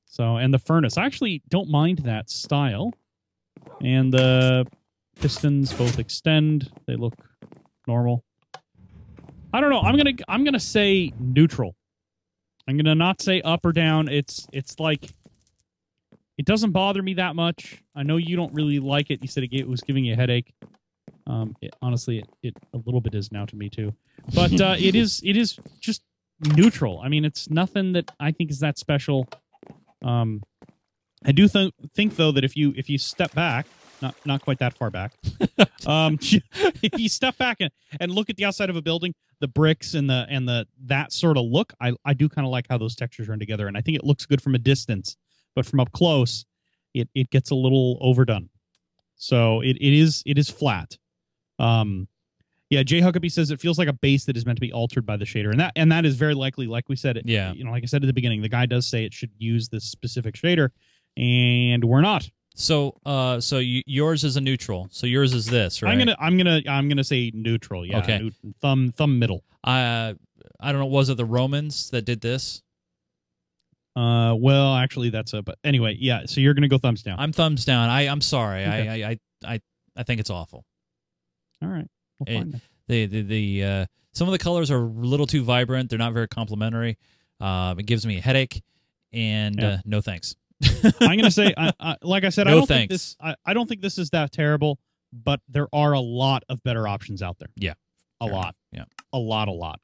So 0.07 0.37
and 0.37 0.53
the 0.53 0.59
furnace. 0.59 0.99
I 0.99 1.07
actually 1.07 1.43
don't 1.49 1.71
mind 1.71 1.99
that 2.01 2.31
style. 2.31 2.93
And 3.83 4.13
the 4.13 4.67
pistons 5.21 5.73
both 5.73 5.99
extend. 5.99 6.71
They 6.87 6.97
look 6.97 7.15
normal. 7.87 8.25
I 9.53 9.61
don't 9.61 9.71
know. 9.71 9.81
I'm 9.81 9.97
gonna 9.97 10.13
I'm 10.29 10.45
gonna 10.45 10.61
say 10.61 11.13
neutral. 11.19 11.77
I'm 12.69 12.77
gonna 12.77 12.95
not 12.95 13.21
say 13.21 13.41
up 13.43 13.65
or 13.65 13.73
down. 13.73 14.09
It's 14.09 14.47
it's 14.53 14.79
like 14.79 15.11
it 16.41 16.47
doesn't 16.47 16.71
bother 16.71 17.03
me 17.03 17.13
that 17.13 17.37
much. 17.37 17.83
I 17.95 18.03
know 18.03 18.17
you 18.17 18.35
don't 18.35 18.55
really 18.55 18.79
like 18.79 19.11
it. 19.11 19.21
You 19.21 19.29
said 19.29 19.45
it, 19.45 19.69
was 19.69 19.83
giving 19.83 20.07
you 20.07 20.15
a 20.15 20.17
headache. 20.17 20.55
Um, 21.27 21.55
it, 21.61 21.77
honestly, 21.83 22.21
it, 22.21 22.29
it 22.43 22.57
a 22.73 22.79
little 22.79 23.03
bit 23.03 23.15
is 23.15 23.31
now 23.31 23.45
to 23.45 23.55
me 23.55 23.69
too. 23.69 23.93
But 24.35 24.59
uh, 24.59 24.75
it 24.79 24.95
is 24.95 25.21
it 25.23 25.37
is 25.37 25.59
just 25.81 26.01
neutral. 26.57 26.99
I 27.05 27.11
mean, 27.11 27.27
it's 27.27 27.51
nothing 27.51 27.93
that 27.93 28.11
I 28.19 28.33
think 28.33 28.51
is 28.51 28.61
that 28.61 28.79
special. 28.79 29.29
Um, 30.01 30.43
I 31.27 31.33
do 31.33 31.47
th- 31.47 31.75
think 31.95 32.17
though 32.17 32.33
that 32.33 32.43
if 32.43 32.57
you 32.57 32.73
if 32.75 32.89
you 32.89 32.97
step 32.97 33.35
back, 33.35 33.67
not 34.01 34.15
not 34.25 34.41
quite 34.41 34.61
that 34.61 34.73
far 34.79 34.89
back, 34.89 35.13
um, 35.87 36.19
if 36.23 36.99
you 36.99 37.11
step 37.11 37.37
back 37.37 37.59
and, 37.61 37.71
and 38.01 38.11
look 38.11 38.31
at 38.31 38.37
the 38.37 38.47
outside 38.47 38.71
of 38.71 38.77
a 38.77 38.83
building, 38.83 39.13
the 39.41 39.49
bricks 39.49 39.93
and 39.93 40.09
the 40.09 40.25
and 40.31 40.49
the 40.49 40.67
that 40.87 41.13
sort 41.13 41.37
of 41.37 41.45
look, 41.45 41.75
I 41.83 41.93
I 42.07 42.15
do 42.15 42.31
kind 42.31 42.47
of 42.47 42.51
like 42.51 42.65
how 42.71 42.79
those 42.79 42.97
textures 42.97 43.29
run 43.29 43.39
together, 43.39 43.69
and 43.69 43.77
I 43.77 43.83
think 43.83 43.99
it 43.99 44.05
looks 44.05 44.25
good 44.25 44.41
from 44.41 44.55
a 44.55 44.59
distance 44.59 45.19
but 45.55 45.67
from 45.67 45.81
up 45.81 45.93
close, 45.93 46.45
it 46.95 47.09
it 47.15 47.31
gets 47.31 47.51
a 47.51 47.55
little 47.55 47.99
overdone. 48.01 48.49
So 49.17 49.61
it, 49.61 49.77
it 49.81 49.93
is 49.93 50.23
it 50.27 50.39
is 50.39 50.49
flat. 50.51 50.97
Um, 51.59 52.09
yeah, 52.71 52.83
Jay 52.85 53.01
Huckabee 53.01 53.31
says 53.33 53.51
it 53.51 53.61
feels 53.61 53.79
like 53.79 53.89
a 53.89 53.93
base 53.93 54.25
that 54.27 54.37
is 54.37 54.47
meant 54.47 54.57
to 54.57 54.61
be 54.61 54.73
altered 54.73 55.05
by 55.05 55.17
the 55.17 55.25
shader, 55.25 55.51
and 55.51 55.59
that 55.61 55.73
and 55.77 55.91
that 55.93 56.05
is 56.07 56.17
very 56.17 56.35
likely, 56.35 56.67
like 56.67 56.89
we 56.89 56.97
said, 56.97 57.17
it, 57.17 57.25
Yeah. 57.27 57.53
you 57.53 57.65
know, 57.65 57.71
like 57.73 57.83
I 57.83 57.87
said 57.87 58.03
at 58.03 58.07
the 58.07 58.13
beginning, 58.13 58.43
the 58.43 58.49
guy 58.49 58.65
does 58.67 58.87
say 58.87 59.05
it 59.05 59.13
should 59.13 59.31
use 59.39 59.69
this 59.69 59.85
specific 59.85 60.35
shader, 60.37 60.71
and 61.17 61.85
we're 61.85 62.01
not. 62.01 62.29
So, 62.55 62.97
uh, 63.07 63.41
so 63.41 63.57
y- 63.59 63.83
yours 63.87 64.23
is 64.25 64.37
a 64.37 64.41
neutral. 64.41 64.89
So 64.91 65.07
yours 65.07 65.35
is 65.35 65.47
this, 65.47 65.83
right? 65.83 65.91
I'm 65.93 65.99
gonna 65.99 66.17
I'm 66.21 66.37
gonna 66.37 66.61
I'm 66.69 66.89
gonna 66.89 67.05
say 67.05 67.31
neutral. 67.35 67.85
Yeah, 67.85 67.99
Okay. 67.99 68.19
neut- 68.21 68.55
thumb 68.61 68.93
thumb 68.97 69.19
middle. 69.19 69.45
Uh, 69.65 70.15
I 70.61 70.73
don't 70.73 70.81
know. 70.81 70.87
Was 70.87 71.09
it 71.11 71.17
the 71.17 71.25
Romans 71.25 71.91
that 71.91 72.05
did 72.05 72.21
this? 72.21 72.63
Uh, 73.97 74.35
well, 74.39 74.77
actually, 74.77 75.11
that's 75.11 75.33
a 75.33 75.43
but 75.43 75.59
anyway, 75.65 75.97
yeah. 75.99 76.23
So 76.27 76.41
you're 76.41 76.55
gonna 76.55 76.69
go 76.69 76.79
thumbs 76.79 77.03
down. 77.03 77.19
I'm 77.19 77.33
thumbs 77.33 77.65
down. 77.65 77.89
I 77.91 78.03
I'm 78.09 78.21
sorry. 78.21 78.63
Okay. 78.65 79.05
I, 79.05 79.11
I 79.11 79.19
I 79.55 79.61
I 79.97 80.03
think 80.05 80.21
it's 80.21 80.31
awful. 80.31 80.65
All 81.63 81.69
right, 81.69 81.87
well. 82.21 82.45
The 82.89 83.07
the 83.07 83.23
the 83.23 83.65
uh, 83.65 83.87
some 84.13 84.27
of 84.29 84.33
the 84.33 84.39
colors 84.39 84.71
are 84.71 84.79
a 84.79 84.87
little 84.87 85.27
too 85.27 85.43
vibrant. 85.45 85.91
They're 85.91 85.99
not 85.99 86.13
very 86.13 86.29
complimentary. 86.29 86.99
Um, 87.41 87.79
it 87.79 87.87
gives 87.87 88.05
me 88.07 88.19
a 88.19 88.21
headache, 88.21 88.63
and 89.13 89.57
Yeah. 89.59 89.69
uh, 89.69 89.79
no 89.85 90.01
thanks. 90.01 90.35
I'm 91.01 91.17
gonna 91.17 91.31
say, 91.31 91.55
I, 91.57 91.73
I, 91.81 91.97
like 92.03 92.25
I 92.25 92.29
said, 92.31 92.47
I 92.49 92.51
don't 92.53 92.67
think 92.67 92.91
this. 92.91 93.17
I, 93.21 93.35
I 93.45 93.55
don't 93.55 93.69
think 93.69 93.81
this 93.81 93.97
is 93.99 94.11
that 94.11 94.33
terrible, 94.33 94.79
but 95.13 95.41
there 95.49 95.69
are 95.73 95.93
a 95.93 96.01
lot 96.01 96.43
of 96.49 96.63
better 96.63 96.87
options 96.89 97.23
out 97.23 97.39
there. 97.39 97.49
Yeah. 97.57 97.75
a 98.21 98.27
Fair 98.27 98.35
lot. 98.35 98.55
enough. 98.73 98.89
a 99.13 99.19
lot, 99.19 99.49
a 99.49 99.53
lot. 99.53 99.81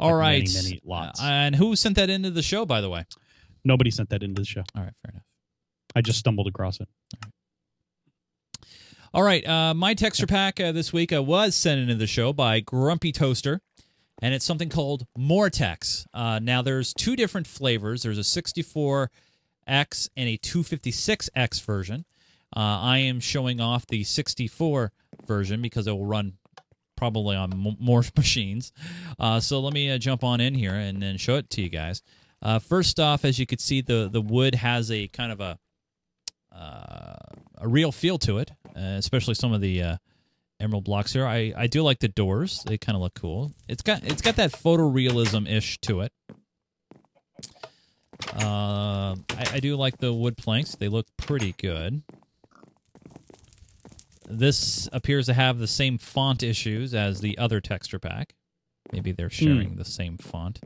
All 0.00 0.12
Like 0.12 0.20
right, 0.20 0.48
many, 0.52 0.68
many 0.68 0.80
lots. 0.84 1.20
Uh, 1.20 1.26
and 1.26 1.54
who 1.56 1.76
sent 1.76 1.96
that 1.96 2.10
into 2.10 2.30
the 2.30 2.42
show, 2.42 2.64
by 2.66 2.80
the 2.80 2.88
way? 2.90 3.04
Nobody 3.64 3.90
sent 3.90 4.08
that 4.10 4.22
into 4.22 4.40
the 4.40 4.46
show. 4.46 4.62
All 4.74 4.82
right, 4.82 4.92
fair 5.04 5.12
enough. 5.12 5.24
I 5.94 6.00
just 6.00 6.18
stumbled 6.18 6.46
across 6.46 6.80
it. 6.80 6.88
All 9.12 9.22
right, 9.24 9.46
uh, 9.46 9.74
my 9.74 9.94
texture 9.94 10.26
pack 10.26 10.60
uh, 10.60 10.70
this 10.72 10.92
week 10.92 11.12
uh, 11.12 11.22
was 11.22 11.56
sent 11.56 11.80
into 11.80 11.96
the 11.96 12.06
show 12.06 12.32
by 12.32 12.60
Grumpy 12.60 13.10
Toaster, 13.10 13.60
and 14.22 14.32
it's 14.32 14.44
something 14.44 14.68
called 14.68 15.04
Mortex. 15.18 16.06
Uh, 16.14 16.38
now, 16.40 16.62
there's 16.62 16.94
two 16.94 17.16
different 17.16 17.48
flavors. 17.48 18.04
There's 18.04 18.18
a 18.18 18.20
64X 18.22 19.08
and 19.68 20.28
a 20.28 20.38
256X 20.38 21.64
version. 21.64 22.04
Uh, 22.56 22.60
I 22.60 22.98
am 22.98 23.18
showing 23.18 23.60
off 23.60 23.86
the 23.86 24.04
64 24.04 24.92
version 25.26 25.60
because 25.60 25.86
it 25.88 25.92
will 25.92 26.06
run 26.06 26.34
probably 27.00 27.34
on 27.34 27.50
m- 27.52 27.76
more 27.80 28.04
machines. 28.16 28.72
Uh, 29.18 29.40
so 29.40 29.58
let 29.58 29.72
me 29.72 29.90
uh, 29.90 29.98
jump 29.98 30.22
on 30.22 30.40
in 30.40 30.54
here 30.54 30.74
and 30.74 31.02
then 31.02 31.16
show 31.16 31.36
it 31.36 31.48
to 31.50 31.62
you 31.62 31.70
guys. 31.70 32.02
Uh, 32.42 32.58
first 32.58 33.00
off, 33.00 33.24
as 33.24 33.38
you 33.38 33.46
can 33.46 33.58
see, 33.58 33.80
the 33.80 34.08
the 34.10 34.20
wood 34.20 34.54
has 34.54 34.90
a 34.90 35.08
kind 35.08 35.32
of 35.32 35.40
a 35.40 35.58
uh, 36.54 37.16
a 37.58 37.68
real 37.68 37.90
feel 37.90 38.18
to 38.18 38.38
it, 38.38 38.50
uh, 38.76 38.80
especially 38.98 39.34
some 39.34 39.52
of 39.52 39.60
the 39.60 39.82
uh, 39.82 39.96
emerald 40.58 40.84
blocks 40.84 41.12
here. 41.12 41.26
I, 41.26 41.52
I 41.56 41.66
do 41.66 41.82
like 41.82 41.98
the 41.98 42.08
doors; 42.08 42.62
they 42.66 42.78
kind 42.78 42.96
of 42.96 43.02
look 43.02 43.14
cool. 43.14 43.52
It's 43.68 43.82
got 43.82 44.04
it's 44.04 44.22
got 44.22 44.36
that 44.36 44.52
photorealism 44.52 45.50
ish 45.50 45.78
to 45.82 46.00
it. 46.00 46.12
I, 48.34 49.16
I 49.54 49.60
do 49.60 49.76
like 49.76 49.98
the 49.98 50.12
wood 50.12 50.36
planks; 50.36 50.74
they 50.74 50.88
look 50.88 51.06
pretty 51.16 51.54
good. 51.58 52.02
This 54.30 54.88
appears 54.92 55.26
to 55.26 55.34
have 55.34 55.58
the 55.58 55.66
same 55.66 55.98
font 55.98 56.42
issues 56.42 56.94
as 56.94 57.20
the 57.20 57.36
other 57.38 57.60
texture 57.60 57.98
pack. 57.98 58.34
Maybe 58.92 59.12
they're 59.12 59.30
sharing 59.30 59.76
the 59.76 59.84
same 59.84 60.16
font. 60.18 60.60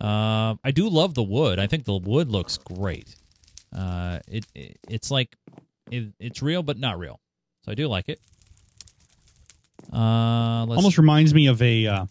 Uh, 0.00 0.56
I 0.64 0.70
do 0.72 0.88
love 0.88 1.14
the 1.14 1.22
wood. 1.22 1.58
I 1.58 1.66
think 1.66 1.84
the 1.84 1.96
wood 1.96 2.30
looks 2.30 2.58
great. 2.58 3.14
Uh, 3.74 4.18
it, 4.28 4.44
it 4.54 4.78
it's 4.88 5.10
like 5.10 5.36
it, 5.90 6.12
it's 6.18 6.42
real 6.42 6.62
but 6.62 6.78
not 6.78 6.98
real, 6.98 7.20
so 7.64 7.72
I 7.72 7.74
do 7.74 7.88
like 7.88 8.08
it. 8.08 8.20
Uh, 9.92 10.64
let's, 10.66 10.76
Almost 10.76 10.98
reminds 10.98 11.34
me 11.34 11.46
of 11.46 11.60
a 11.62 11.86
uh, 11.86 12.06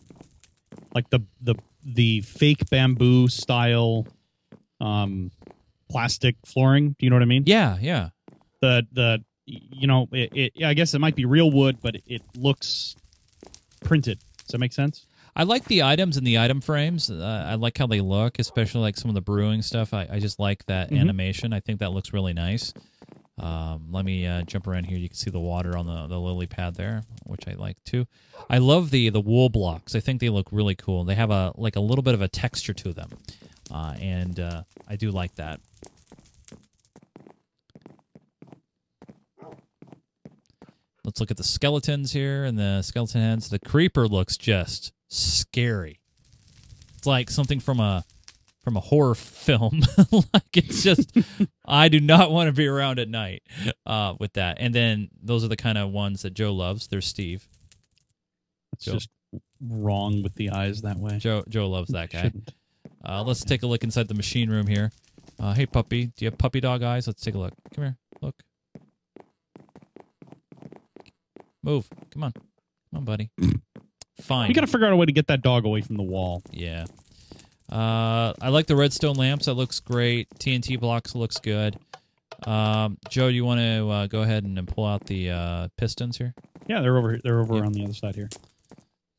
like 0.94 1.10
the 1.10 1.22
the 1.42 1.56
the 1.84 2.22
fake 2.22 2.70
bamboo 2.70 3.28
style 3.28 4.08
um 4.80 5.32
plastic 5.90 6.36
flooring. 6.46 6.96
Do 7.00 7.06
you 7.06 7.10
know 7.10 7.16
what 7.16 7.24
I 7.24 7.26
mean? 7.26 7.44
yeah, 7.46 7.78
yeah. 7.82 8.10
The 8.62 8.88
the 8.92 9.24
you 9.46 9.88
know 9.88 10.08
it, 10.12 10.54
it 10.56 10.64
I 10.64 10.74
guess 10.74 10.94
it 10.94 11.00
might 11.00 11.16
be 11.16 11.26
real 11.26 11.52
wood, 11.52 11.78
but 11.82 11.96
it 12.08 12.22
looks 12.38 12.96
printed. 13.84 14.20
Does 14.40 14.48
that 14.50 14.60
make 14.60 14.74
sense? 14.74 15.06
I 15.36 15.44
like 15.44 15.66
the 15.66 15.82
items 15.84 16.16
and 16.18 16.28
the 16.28 16.38
item 16.38 16.62
frames. 16.62 17.10
Uh, 17.10 17.46
I 17.48 17.56
like 17.56 17.78
how 17.78 17.88
they 17.88 18.02
look, 18.02 18.38
especially 18.38 18.82
like 18.82 18.96
some 18.98 19.10
of 19.10 19.16
the 19.16 19.22
brewing 19.22 19.64
stuff. 19.64 19.94
I, 19.94 20.08
I 20.12 20.20
just 20.20 20.40
like 20.40 20.64
that 20.68 20.92
Mhm. 20.92 21.00
animation. 21.00 21.54
I 21.54 21.60
think 21.60 21.80
that 21.80 21.92
looks 21.92 22.14
really 22.14 22.34
nice. 22.34 22.72
Um, 23.40 23.88
let 23.92 24.06
me 24.06 24.28
uh, 24.28 24.44
jump 24.44 24.68
around 24.68 24.84
here. 24.86 24.98
You 24.98 25.10
can 25.10 25.16
see 25.18 25.32
the 25.32 25.40
water 25.40 25.76
on 25.76 25.88
the, 25.88 26.06
the 26.06 26.20
lily 26.20 26.46
pad 26.46 26.76
there, 26.76 27.02
which 27.26 27.48
I 27.48 27.54
like 27.54 27.84
too. 27.84 28.06
I 28.48 28.60
love 28.60 28.92
the 28.92 29.10
the 29.10 29.22
wool 29.22 29.50
blocks. 29.50 29.96
I 29.96 30.02
think 30.02 30.22
they 30.22 30.30
look 30.30 30.48
really 30.52 30.76
cool. 30.76 31.04
They 31.04 31.16
have 31.16 31.32
a 31.32 31.52
like 31.56 31.76
a 31.76 31.80
little 31.80 32.04
bit 32.04 32.14
of 32.14 32.22
a 32.22 32.28
texture 32.28 32.74
to 32.76 32.94
them, 32.94 33.10
uh, 33.72 33.96
and 34.00 34.40
uh, 34.40 34.64
I 34.88 34.98
do 34.98 35.10
like 35.10 35.34
that. 35.36 35.60
Let's 41.06 41.20
look 41.20 41.32
at 41.32 41.38
the 41.38 41.44
skeletons 41.44 42.14
here 42.14 42.46
and 42.46 42.58
the 42.58 42.82
skeleton 42.82 43.22
heads. 43.22 43.50
The 43.50 43.60
creeper 43.60 44.08
looks 44.08 44.38
just 44.38 44.94
scary. 45.10 46.00
It's 46.98 47.06
like 47.06 47.30
something 47.30 47.60
from 47.60 47.80
a 47.80 48.06
from 48.64 48.78
a 48.78 48.80
horror 48.80 49.16
film. 49.16 49.82
like 50.12 50.56
it's 50.56 50.82
just, 50.84 51.12
I 51.66 51.90
do 51.90 52.00
not 52.00 52.32
want 52.32 52.48
to 52.48 52.54
be 52.54 52.66
around 52.66 53.00
at 53.00 53.10
night 53.10 53.44
uh, 53.86 54.14
with 54.20 54.34
that. 54.34 54.58
And 54.60 54.74
then 54.74 55.10
those 55.22 55.44
are 55.44 55.50
the 55.50 55.58
kind 55.58 55.78
of 55.78 55.92
ones 55.92 56.22
that 56.22 56.34
Joe 56.34 56.54
loves. 56.54 56.88
There's 56.88 57.06
Steve. 57.06 57.46
It's 58.72 58.86
Joe. 58.86 58.94
just 58.94 59.10
wrong 59.62 60.24
with 60.24 60.36
the 60.36 60.52
eyes 60.52 60.82
that 60.84 60.98
way. 60.98 61.18
Joe 61.18 61.44
Joe 61.50 61.70
loves 61.70 61.90
that 61.92 62.12
guy. 62.12 62.32
Uh, 63.06 63.24
let's 63.24 63.44
take 63.44 63.64
a 63.64 63.68
look 63.68 63.84
inside 63.84 64.08
the 64.08 64.14
machine 64.14 64.50
room 64.50 64.68
here. 64.68 64.92
Uh, 65.40 65.54
hey 65.54 65.66
puppy, 65.66 66.06
do 66.06 66.24
you 66.24 66.32
have 66.32 66.38
puppy 66.38 66.62
dog 66.62 66.84
eyes? 66.84 67.06
Let's 67.06 67.22
take 67.22 67.36
a 67.36 67.38
look. 67.38 67.54
Come 67.76 67.84
here, 67.84 67.98
look. 68.22 68.36
Move. 71.64 71.88
Come 72.12 72.24
on, 72.24 72.34
come 72.34 72.44
on, 72.96 73.06
buddy. 73.06 73.30
Fine. 74.22 74.50
We 74.50 74.54
got 74.54 74.62
to 74.62 74.68
figure 74.68 74.86
out 74.86 74.94
a 74.94 74.96
way 74.96 75.06
to 75.06 75.12
get 75.12 75.28
that 75.28 75.42
dog 75.42 75.66
away 75.66 75.82
from 75.82 75.98
the 75.98 76.04
wall. 76.04 76.44
Yeah. 76.52 76.86
Uh, 77.72 78.34
I 78.42 78.50
like 78.50 78.68
the 78.68 78.76
redstone 78.76 79.16
lamps. 79.16 79.46
That 79.48 79.56
looks 79.56 79.80
great. 79.80 80.28
TNT 80.40 80.80
blocks 80.80 81.16
looks 81.16 81.40
good. 81.40 81.78
Um, 82.46 82.98
Joe, 83.10 83.30
do 83.30 83.36
you 83.36 83.46
want 83.46 83.60
to 83.62 83.90
uh, 83.90 84.08
go 84.08 84.22
ahead 84.22 84.44
and 84.44 84.68
pull 84.68 84.86
out 84.86 85.06
the 85.06 85.32
uh, 85.32 85.68
pistons 85.78 86.18
here? 86.18 86.34
Yeah, 86.68 86.82
they're 86.82 86.98
over. 86.98 87.20
They're 87.24 87.40
over 87.40 87.56
Yep. 87.56 87.66
on 87.66 87.72
the 87.74 87.84
other 87.86 87.94
side 87.94 88.16
here. 88.16 88.30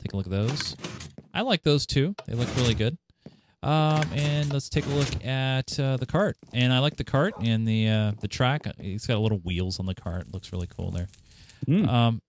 Take 0.00 0.12
a 0.12 0.16
look 0.16 0.26
at 0.26 0.30
those. 0.32 0.76
I 1.32 1.40
like 1.40 1.62
those 1.62 1.86
too. 1.86 2.14
They 2.26 2.34
look 2.34 2.54
really 2.56 2.74
good. 2.74 2.96
Um, 3.62 4.02
and 4.12 4.52
let's 4.52 4.68
take 4.68 4.84
a 4.86 4.90
look 4.90 5.24
at 5.24 5.80
uh, 5.80 5.96
the 5.96 6.06
cart. 6.06 6.36
And 6.52 6.72
I 6.72 6.78
like 6.80 6.96
the 6.96 7.04
cart 7.04 7.34
and 7.40 7.66
the 7.66 7.88
uh, 7.88 8.12
the 8.20 8.28
track. 8.28 8.66
It's 8.78 9.06
got 9.06 9.18
little 9.20 9.38
wheels 9.38 9.80
on 9.80 9.86
the 9.86 9.94
cart. 9.94 10.26
It 10.28 10.34
looks 10.34 10.52
really 10.52 10.68
cool 10.68 10.90
there. 10.90 11.08
Mm. 11.66 11.88
Um, 11.88 12.22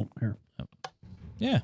Oh, 0.00 0.08
here. 0.20 0.36
Yeah. 1.38 1.60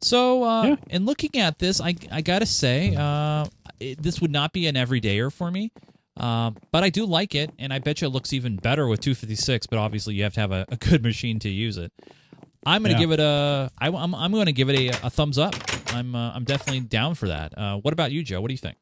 So, 0.00 0.42
uh, 0.44 0.64
Yeah. 0.66 0.76
in 0.90 1.04
looking 1.06 1.40
at 1.40 1.58
this, 1.58 1.80
I, 1.80 1.94
I 2.12 2.20
gotta 2.20 2.46
say, 2.46 2.94
uh, 2.94 3.46
it, 3.80 4.02
this 4.02 4.20
would 4.20 4.30
not 4.30 4.52
be 4.52 4.66
an 4.66 4.74
everydayer 4.74 5.32
for 5.32 5.50
me. 5.50 5.72
Um, 6.16 6.56
but 6.70 6.84
I 6.84 6.90
do 6.90 7.06
like 7.06 7.34
it, 7.34 7.50
and 7.58 7.72
I 7.72 7.80
bet 7.80 8.00
you 8.00 8.06
it 8.06 8.10
looks 8.10 8.32
even 8.32 8.56
better 8.56 8.86
with 8.86 9.00
256. 9.00 9.66
But 9.66 9.78
obviously, 9.78 10.14
you 10.14 10.22
have 10.22 10.34
to 10.34 10.40
have 10.40 10.52
a, 10.52 10.64
a 10.68 10.76
good 10.76 11.02
machine 11.10 11.38
to 11.40 11.48
use 11.48 11.76
it. 11.76 11.92
I'm 12.66 12.82
gonna 12.82 12.94
Yeah. 12.94 12.98
give 13.00 13.10
it 13.12 13.20
a. 13.20 13.70
I, 13.78 13.88
I'm 13.88 14.14
I'm 14.14 14.32
gonna 14.32 14.52
give 14.52 14.70
it 14.70 14.78
a, 14.78 15.06
a 15.06 15.10
thumbs 15.10 15.38
up. 15.38 15.54
I'm 15.92 16.14
uh, 16.14 16.32
I'm 16.32 16.44
definitely 16.44 16.80
down 16.80 17.14
for 17.14 17.28
that. 17.28 17.56
Uh, 17.58 17.76
what 17.78 17.92
about 17.92 18.12
you, 18.12 18.22
Joe? 18.22 18.40
What 18.40 18.48
do 18.48 18.54
you 18.54 18.58
think? 18.58 18.76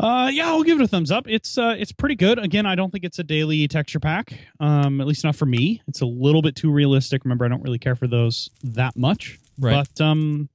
Uh, 0.00 0.28
yeah, 0.32 0.48
I'll 0.48 0.62
give 0.62 0.80
it 0.80 0.84
a 0.84 0.88
thumbs 0.88 1.10
up. 1.10 1.26
It's 1.28 1.56
uh, 1.58 1.76
it's 1.78 1.92
pretty 1.92 2.16
good. 2.16 2.38
Again, 2.38 2.66
I 2.66 2.74
don't 2.74 2.90
think 2.90 3.04
it's 3.04 3.18
a 3.18 3.24
daily 3.24 3.68
texture 3.68 4.00
pack. 4.00 4.32
Um, 4.58 5.00
at 5.00 5.06
least 5.06 5.22
not 5.22 5.36
for 5.36 5.46
me. 5.46 5.80
It's 5.86 6.00
a 6.00 6.06
little 6.06 6.42
bit 6.42 6.56
too 6.56 6.70
realistic. 6.70 7.24
Remember, 7.24 7.44
I 7.44 7.48
don't 7.48 7.62
really 7.62 7.78
care 7.78 7.94
for 7.94 8.06
those 8.06 8.50
that 8.64 8.96
much. 8.96 9.38
Right. 9.58 9.86
But 9.96 10.04
um, 10.04 10.48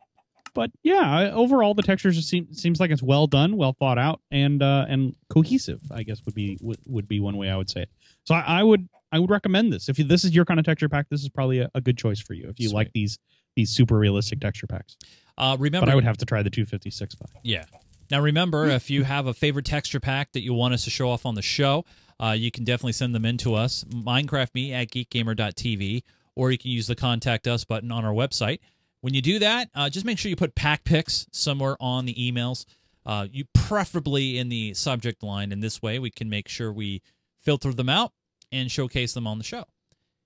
but 0.54 0.72
yeah, 0.84 1.32
overall 1.34 1.74
the 1.76 1.84
textures 1.84 2.16
just 2.16 2.30
seem 2.30 2.52
seems 2.52 2.80
like 2.80 2.92
it's 2.92 3.04
well 3.04 3.28
done, 3.28 3.58
well 3.58 3.74
thought 3.74 3.98
out, 3.98 4.22
and 4.32 4.62
uh, 4.62 4.86
and 4.90 5.16
cohesive. 5.30 5.82
I 5.92 6.04
guess 6.04 6.22
would 6.26 6.36
be 6.36 6.58
would, 6.62 6.80
would 6.86 7.08
be 7.08 7.20
one 7.20 7.38
way 7.38 7.50
I 7.50 7.56
would 7.56 7.70
say 7.70 7.84
it. 7.84 7.90
So 8.24 8.36
I, 8.36 8.60
I 8.60 8.64
would 8.64 8.90
I 9.12 9.20
would 9.20 9.30
recommend 9.30 9.72
this. 9.72 9.88
If 9.88 10.00
you, 10.00 10.06
this 10.06 10.24
is 10.26 10.36
your 10.36 10.46
kind 10.46 10.60
of 10.60 10.66
texture 10.66 10.90
pack, 10.90 11.08
this 11.10 11.22
is 11.22 11.30
probably 11.30 11.60
a, 11.60 11.70
a 11.76 11.80
good 11.80 11.98
choice 11.98 12.20
for 12.20 12.34
you. 12.34 12.50
If 12.50 12.60
you 12.60 12.70
Sweet. 12.70 12.76
like 12.76 12.92
these 12.94 13.20
these 13.56 13.70
super 13.70 13.98
realistic 13.98 14.42
texture 14.42 14.68
packs. 14.68 14.98
Uh, 15.38 15.56
remember, 15.60 15.86
But 15.86 15.92
I 15.92 15.96
would 15.96 16.04
have 16.04 16.18
to 16.18 16.26
try 16.26 16.42
the 16.42 16.50
256 16.50 17.16
by. 17.16 17.28
Yeah. 17.44 17.66
Now 18.10 18.22
remember, 18.22 18.68
if 18.68 18.90
you 18.90 19.04
have 19.04 19.28
a 19.28 19.34
favorite 19.34 19.66
texture 19.66 20.00
pack 20.00 20.32
that 20.32 20.42
you 20.42 20.54
want 20.54 20.74
us 20.74 20.84
to 20.86 20.90
show 20.90 21.10
off 21.10 21.26
on 21.26 21.36
the 21.36 21.42
show, 21.42 21.86
uh, 22.20 22.36
you 22.38 22.52
can 22.52 22.64
definitely 22.64 22.94
send 22.94 23.14
them 23.14 23.26
in 23.26 23.38
to 23.40 23.54
us, 23.54 23.84
minecraftme 23.86 24.72
at 24.72 24.90
geekgamer.tv, 24.90 26.04
or 26.36 26.52
you 26.52 26.58
can 26.58 26.72
use 26.72 26.88
the 26.88 26.96
contact 26.96 27.48
us 27.48 27.66
button 27.66 27.92
on 27.92 28.06
our 28.06 28.14
website. 28.14 28.60
When 29.02 29.14
you 29.14 29.22
do 29.22 29.40
that, 29.40 29.70
uh, 29.76 29.90
just 29.90 30.06
make 30.06 30.18
sure 30.18 30.30
you 30.30 30.36
put 30.36 30.56
pack 30.56 30.84
picks 30.84 31.28
somewhere 31.32 31.76
on 31.80 32.06
the 32.06 32.16
emails. 32.16 32.66
Uh, 33.06 33.28
you 33.32 33.46
preferably 33.54 34.38
in 34.38 34.50
the 34.50 34.74
subject 34.74 35.22
line. 35.22 35.52
In 35.52 35.60
this 35.60 35.82
way, 35.82 36.00
we 36.00 36.10
can 36.10 36.30
make 36.30 36.48
sure 36.48 36.72
we 36.72 37.02
filter 37.42 37.74
them 37.74 37.90
out 37.90 38.12
and 38.52 38.72
showcase 38.72 39.14
them 39.14 39.28
on 39.28 39.38
the 39.38 39.44
show. 39.44 39.66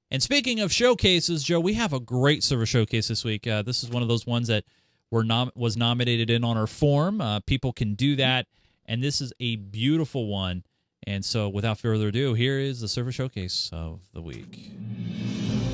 And 0.10 0.22
speaking 0.22 0.60
of 0.60 0.72
showcases, 0.72 1.44
Joe, 1.44 1.60
we 1.60 1.76
have 1.76 1.94
a 1.94 2.00
great 2.00 2.44
server 2.44 2.66
showcase 2.66 3.08
this 3.08 3.24
week. 3.24 3.48
Uh, 3.48 3.62
this 3.62 3.84
is 3.84 3.90
one 3.90 4.02
of 4.02 4.10
those 4.10 4.26
ones 4.26 4.48
that 4.48 4.66
were 5.12 5.24
nom- 5.24 5.52
was 5.56 5.78
nominated 5.78 6.30
in 6.30 6.44
on 6.44 6.58
our 6.58 6.68
form. 6.68 7.22
Uh, 7.22 7.42
people 7.42 7.74
can 7.74 7.94
do 7.94 8.16
that, 8.16 8.48
and 8.86 9.04
this 9.04 9.22
is 9.22 9.34
a 9.40 9.58
beautiful 9.58 10.28
one. 10.28 10.64
And 11.06 11.26
so, 11.26 11.50
without 11.50 11.80
further 11.80 12.08
ado, 12.10 12.34
here 12.36 12.60
is 12.60 12.82
the 12.82 12.88
server 12.88 13.12
showcase 13.12 13.70
of 13.74 14.02
the 14.14 14.22
week. 14.22 14.72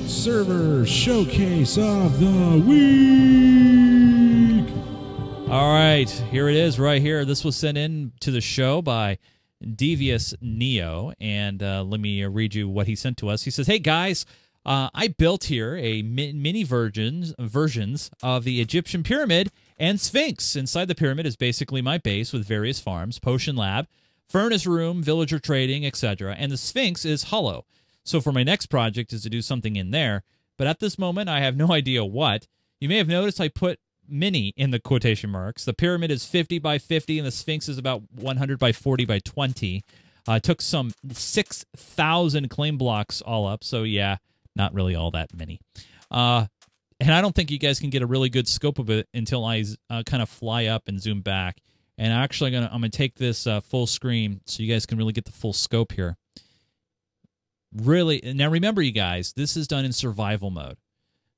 Server 0.06 0.86
Showcase 0.86 1.76
of 1.76 2.18
the 2.18 2.62
Week. 2.66 2.88
All 5.50 5.70
right, 5.72 6.08
here 6.08 6.48
it 6.48 6.56
is, 6.56 6.78
right 6.78 7.02
here. 7.02 7.26
This 7.26 7.44
was 7.44 7.56
sent 7.56 7.76
in 7.76 8.12
to 8.20 8.30
the 8.30 8.40
show 8.40 8.80
by 8.80 9.18
Devious 9.74 10.32
Neo, 10.40 11.12
and 11.20 11.62
uh, 11.62 11.82
let 11.82 12.00
me 12.00 12.24
read 12.24 12.54
you 12.54 12.70
what 12.70 12.86
he 12.86 12.96
sent 12.96 13.18
to 13.18 13.28
us. 13.28 13.42
He 13.42 13.50
says, 13.50 13.66
"Hey 13.66 13.78
guys, 13.78 14.24
uh, 14.68 14.90
I 14.92 15.08
built 15.08 15.44
here 15.44 15.78
a 15.78 16.02
mini 16.02 16.62
versions 16.62 17.34
versions 17.38 18.10
of 18.22 18.44
the 18.44 18.60
Egyptian 18.60 19.02
pyramid 19.02 19.50
and 19.78 19.98
Sphinx. 19.98 20.54
Inside 20.54 20.88
the 20.88 20.94
pyramid 20.94 21.24
is 21.24 21.36
basically 21.36 21.80
my 21.80 21.96
base 21.96 22.34
with 22.34 22.46
various 22.46 22.78
farms, 22.78 23.18
potion 23.18 23.56
lab, 23.56 23.86
furnace 24.28 24.66
room, 24.66 25.02
villager 25.02 25.38
trading, 25.38 25.86
etc. 25.86 26.36
And 26.38 26.52
the 26.52 26.58
Sphinx 26.58 27.06
is 27.06 27.24
hollow. 27.24 27.64
So 28.04 28.20
for 28.20 28.30
my 28.30 28.42
next 28.42 28.66
project 28.66 29.14
is 29.14 29.22
to 29.22 29.30
do 29.30 29.40
something 29.40 29.74
in 29.76 29.90
there, 29.90 30.22
but 30.58 30.66
at 30.66 30.80
this 30.80 30.98
moment 30.98 31.30
I 31.30 31.40
have 31.40 31.56
no 31.56 31.72
idea 31.72 32.04
what. 32.04 32.46
You 32.78 32.90
may 32.90 32.98
have 32.98 33.08
noticed 33.08 33.40
I 33.40 33.48
put 33.48 33.80
mini 34.06 34.52
in 34.54 34.70
the 34.70 34.78
quotation 34.78 35.30
marks. 35.30 35.64
The 35.64 35.72
pyramid 35.72 36.10
is 36.10 36.26
50 36.26 36.58
by 36.58 36.76
50 36.76 37.18
and 37.18 37.26
the 37.26 37.32
Sphinx 37.32 37.70
is 37.70 37.78
about 37.78 38.02
100 38.14 38.58
by 38.58 38.72
40 38.72 39.06
by 39.06 39.20
20. 39.20 39.82
Uh, 40.26 40.38
took 40.38 40.60
some 40.60 40.92
6,000 41.10 42.50
claim 42.50 42.76
blocks 42.76 43.22
all 43.22 43.46
up, 43.46 43.64
so 43.64 43.82
yeah, 43.82 44.18
not 44.56 44.74
really 44.74 44.94
all 44.94 45.10
that 45.12 45.34
many. 45.34 45.60
Uh, 46.10 46.46
and 47.00 47.12
I 47.12 47.20
don't 47.20 47.34
think 47.34 47.50
you 47.50 47.58
guys 47.58 47.78
can 47.78 47.90
get 47.90 48.02
a 48.02 48.06
really 48.06 48.28
good 48.28 48.48
scope 48.48 48.78
of 48.78 48.90
it 48.90 49.06
until 49.14 49.44
I 49.44 49.64
uh, 49.88 50.02
kind 50.04 50.22
of 50.22 50.28
fly 50.28 50.66
up 50.66 50.88
and 50.88 51.00
zoom 51.00 51.20
back. 51.20 51.58
And 51.96 52.12
actually, 52.12 52.50
gonna 52.52 52.66
I'm 52.72 52.80
gonna 52.80 52.90
take 52.90 53.16
this 53.16 53.46
uh, 53.46 53.60
full 53.60 53.86
screen 53.86 54.40
so 54.46 54.62
you 54.62 54.72
guys 54.72 54.86
can 54.86 54.98
really 54.98 55.12
get 55.12 55.24
the 55.24 55.32
full 55.32 55.52
scope 55.52 55.92
here. 55.92 56.16
Really, 57.74 58.20
now 58.34 58.48
remember, 58.48 58.80
you 58.82 58.92
guys, 58.92 59.34
this 59.34 59.56
is 59.56 59.68
done 59.68 59.84
in 59.84 59.92
survival 59.92 60.50
mode, 60.50 60.78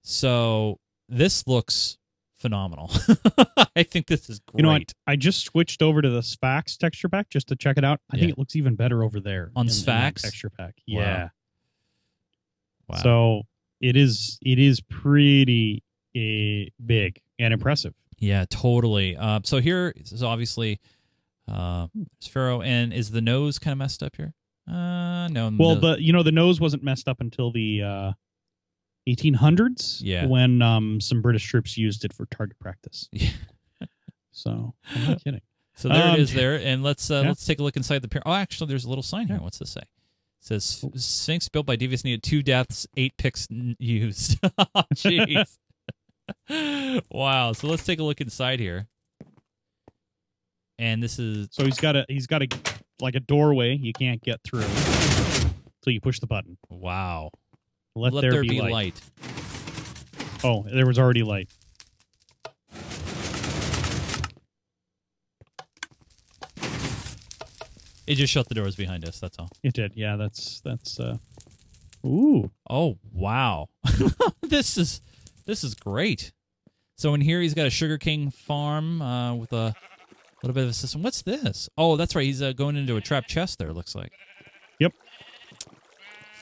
so 0.02 0.78
this 1.08 1.46
looks 1.48 1.98
phenomenal. 2.38 2.90
I 3.76 3.82
think 3.82 4.06
this 4.06 4.30
is 4.30 4.38
great. 4.40 4.60
You 4.60 4.62
know 4.62 4.72
what? 4.72 4.92
I 5.06 5.16
just 5.16 5.44
switched 5.44 5.82
over 5.82 6.00
to 6.00 6.08
the 6.08 6.20
Sphax 6.20 6.76
texture 6.78 7.08
pack 7.08 7.30
just 7.30 7.48
to 7.48 7.56
check 7.56 7.78
it 7.78 7.84
out. 7.84 8.00
I 8.12 8.16
Yeah. 8.16 8.20
think 8.20 8.32
it 8.32 8.38
looks 8.38 8.54
even 8.54 8.76
better 8.76 9.02
over 9.02 9.18
there 9.18 9.50
On 9.56 9.66
in- 9.66 9.72
in 9.74 9.84
texture 9.84 10.50
pack. 10.50 10.74
Yeah. 10.86 11.24
Wow. 11.24 11.30
So 12.98 13.42
it 13.80 13.96
is 13.96 14.38
it 14.42 14.58
is 14.58 14.80
pretty 14.80 15.82
uh, 16.16 16.68
big 16.84 17.20
and 17.38 17.54
impressive. 17.54 17.94
Yeah, 18.18 18.44
totally. 18.50 19.16
Uh, 19.16 19.40
so 19.44 19.60
here 19.60 19.94
is 19.96 20.22
obviously 20.22 20.78
uh, 21.50 21.86
Sphero, 22.22 22.64
and 22.64 22.92
is 22.92 23.10
the 23.10 23.20
nose 23.22 23.58
kind 23.58 23.72
of 23.72 23.78
messed 23.78 24.02
up 24.02 24.14
here? 24.16 24.34
Uh, 24.68 25.28
no. 25.28 25.50
Well, 25.58 25.74
no- 25.76 25.94
the 25.94 26.02
you 26.02 26.12
know 26.12 26.22
the 26.22 26.32
nose 26.32 26.60
wasn't 26.60 26.82
messed 26.82 27.08
up 27.08 27.20
until 27.20 27.50
the 27.50 27.82
uh, 27.82 28.12
1800s. 29.08 30.00
Yeah. 30.02 30.26
When 30.26 30.62
um 30.62 31.00
some 31.00 31.22
British 31.22 31.44
troops 31.48 31.76
used 31.78 32.04
it 32.04 32.12
for 32.12 32.26
target 32.26 32.58
practice. 32.58 33.08
Yeah. 33.80 33.86
So 34.32 34.74
I'm 34.94 35.04
not 35.06 35.24
kidding. 35.24 35.40
So 35.74 35.88
there 35.88 35.98
it 36.06 36.10
Um, 36.14 36.20
is 36.20 36.32
there, 36.32 36.54
and 36.54 36.82
let's 36.84 37.10
uh, 37.10 37.20
yeah. 37.22 37.28
let's 37.28 37.44
take 37.44 37.58
a 37.58 37.62
look 37.62 37.76
inside 37.76 38.00
the 38.00 38.08
pyramid. 38.08 38.24
Oh, 38.26 38.32
actually, 38.34 38.68
there's 38.68 38.84
a 38.84 38.88
little 38.88 39.02
sign 39.02 39.26
here. 39.26 39.38
What's 39.38 39.58
this 39.58 39.70
say? 39.70 39.82
Says 40.40 40.84
Sphinx 40.96 41.48
built 41.48 41.66
by 41.66 41.76
Devious 41.76 42.02
needed 42.02 42.22
two 42.22 42.42
deaths, 42.42 42.86
eight 42.96 43.16
picks 43.16 43.46
used. 43.78 44.38
Oh, 44.58 44.82
Jeez. 44.94 45.58
wow. 47.10 47.52
So 47.52 47.66
let's 47.66 47.84
take 47.84 47.98
a 47.98 48.02
look 48.02 48.20
inside 48.20 48.60
here. 48.60 48.86
And 50.78 51.02
this 51.02 51.18
is 51.18 51.48
So 51.50 51.64
he's 51.64 51.78
got 51.78 51.96
a 51.96 52.06
he's 52.08 52.26
got 52.26 52.42
a 52.42 52.48
like 53.00 53.14
a 53.14 53.20
doorway 53.20 53.76
you 53.76 53.92
can't 53.92 54.22
get 54.22 54.40
through 54.44 54.62
until 54.62 55.92
you 55.92 56.00
push 56.00 56.20
the 56.20 56.26
button. 56.26 56.56
wow. 56.68 57.30
Let, 57.96 58.12
there, 58.20 58.42
be, 58.42 58.60
light. 58.60 59.00
Oh, 60.44 60.64
there 60.72 60.86
was 60.86 60.98
already 60.98 61.22
light. 61.24 61.48
It 68.06 68.16
just 68.16 68.32
shut 68.32 68.48
the 68.48 68.54
doors 68.54 68.76
behind 68.76 69.06
us. 69.06 69.20
That's 69.20 69.38
all. 69.38 69.50
It 69.62 69.74
did. 69.74 69.92
Yeah, 69.94 70.16
that's 70.16 70.60
that's 70.62 70.98
uh 70.98 71.16
Ooh. 72.04 72.50
Oh 72.68 72.98
wow, 73.12 73.68
this 74.42 74.78
is 74.78 75.00
this 75.46 75.62
is 75.64 75.74
great. 75.74 76.32
So 76.96 77.14
in 77.14 77.20
here 77.20 77.40
he's 77.40 77.54
got 77.54 77.66
a 77.66 77.70
sugarcane 77.70 78.30
farm 78.30 79.00
uh, 79.00 79.34
with 79.34 79.52
a 79.52 79.74
little 80.42 80.54
bit 80.54 80.64
of 80.64 80.70
a 80.70 80.74
system. 80.74 81.02
What's 81.02 81.22
this? 81.22 81.68
Oh, 81.78 81.96
that's 81.96 82.14
right. 82.14 82.24
He's 82.24 82.42
uh, 82.42 82.52
going 82.52 82.76
into 82.76 82.96
a 82.96 83.00
trap 83.00 83.26
chest. 83.26 83.58
There 83.58 83.72
looks 83.72 83.94
like. 83.94 84.12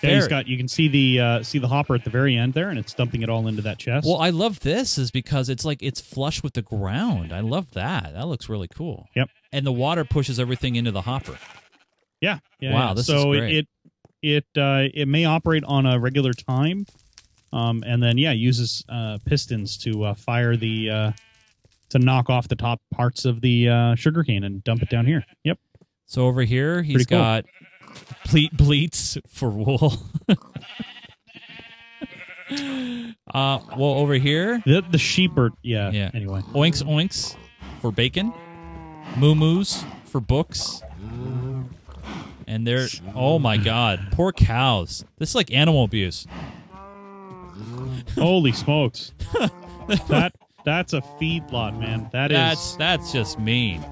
Yeah, 0.03 0.14
he's 0.14 0.28
got. 0.28 0.46
You 0.46 0.57
can 0.57 0.68
see 0.68 0.88
the 0.88 1.20
uh, 1.20 1.42
see 1.42 1.59
the 1.59 1.68
hopper 1.68 1.94
at 1.94 2.05
the 2.05 2.11
very 2.11 2.36
end 2.36 2.55
there, 2.55 2.70
and 2.70 2.78
it's 2.78 2.94
dumping 2.94 3.22
it 3.22 3.28
all 3.28 3.49
into 3.49 3.62
that 3.62 3.78
chest. 3.78 4.07
Well, 4.07 4.18
I 4.18 4.30
love 4.30 4.61
this 4.61 4.99
is 4.99 5.11
because 5.11 5.49
it's 5.49 5.64
like 5.64 5.82
it's 5.82 6.01
flush 6.01 6.42
with 6.42 6.55
the 6.55 6.62
ground. 6.62 7.32
I 7.32 7.40
love 7.40 7.72
that. 7.72 8.12
That 8.14 8.26
looks 8.28 8.49
really 8.49 8.68
cool. 8.68 9.09
Yep. 9.16 9.28
And 9.53 9.66
the 9.66 9.72
water 9.72 10.05
pushes 10.05 10.38
everything 10.38 10.76
into 10.76 10.90
the 10.92 11.03
hopper. 11.03 11.38
yeah, 12.20 12.38
yeah. 12.61 12.74
Wow, 12.74 12.88
yeah. 12.88 12.94
this 12.94 13.09
is 13.09 13.14
so 13.14 13.32
great. 13.32 13.55
it 13.55 13.68
it 14.22 14.44
uh, 14.57 14.88
it 14.94 15.09
may 15.09 15.24
operate 15.24 15.64
on 15.64 15.86
a 15.86 15.99
regular 15.99 16.32
time, 16.32 16.86
um, 17.53 17.82
and 17.86 18.03
then 18.03 18.18
yeah, 18.18 18.32
uses 18.32 18.84
uh, 18.88 19.18
pistons 19.24 19.76
to 19.78 20.05
uh, 20.05 20.14
fire 20.14 20.57
the 20.57 20.90
uh, 20.90 21.12
to 21.90 21.99
knock 21.99 22.30
off 22.30 22.49
the 22.49 22.57
top 22.57 22.80
parts 22.92 23.24
of 23.24 23.40
the 23.40 23.68
uh, 23.68 23.94
sugarcane 23.94 24.44
and 24.44 24.62
dump 24.64 24.82
it 24.82 24.90
down 24.90 25.07
here. 25.07 25.24
Yep. 25.44 25.59
So 26.07 26.26
over 26.26 26.42
here, 26.42 26.82
he's 26.82 27.07
cool. 27.07 27.18
got 27.18 27.44
pleat 28.24 28.57
bleats 28.57 29.18
for 29.26 29.51
wool. 29.51 29.94
uh, 33.34 33.59
well, 33.76 33.94
over 33.99 34.14
here, 34.14 34.62
The 34.64 34.82
the 34.90 34.99
sheep 34.99 35.36
are 35.38 35.51
yeah. 35.62 35.90
Yeah. 35.90 36.11
Anyway, 36.14 36.40
oinks 36.53 36.82
oinks 36.82 37.36
for 37.80 37.92
bacon, 37.92 38.32
moo 39.16 39.34
moos 39.34 39.84
for 40.07 40.20
books, 40.20 40.82
and 42.46 42.66
they're 42.66 42.88
oh 43.14 43.38
my 43.38 43.57
god, 43.57 44.09
poor 44.12 44.32
cows. 44.32 45.05
This 45.18 45.30
is 45.30 45.34
like 45.34 45.53
animal 45.53 45.84
abuse. 45.84 46.26
holy 48.14 48.53
smokes, 48.53 49.12
that 50.09 50.32
that's 50.64 50.92
a 50.92 51.01
feedlot, 51.01 51.78
man. 51.78 52.09
That 52.12 52.30
is 52.32 52.36
That's 52.36 52.76
that's 52.76 53.12
just 53.12 53.38
mean. 53.38 53.84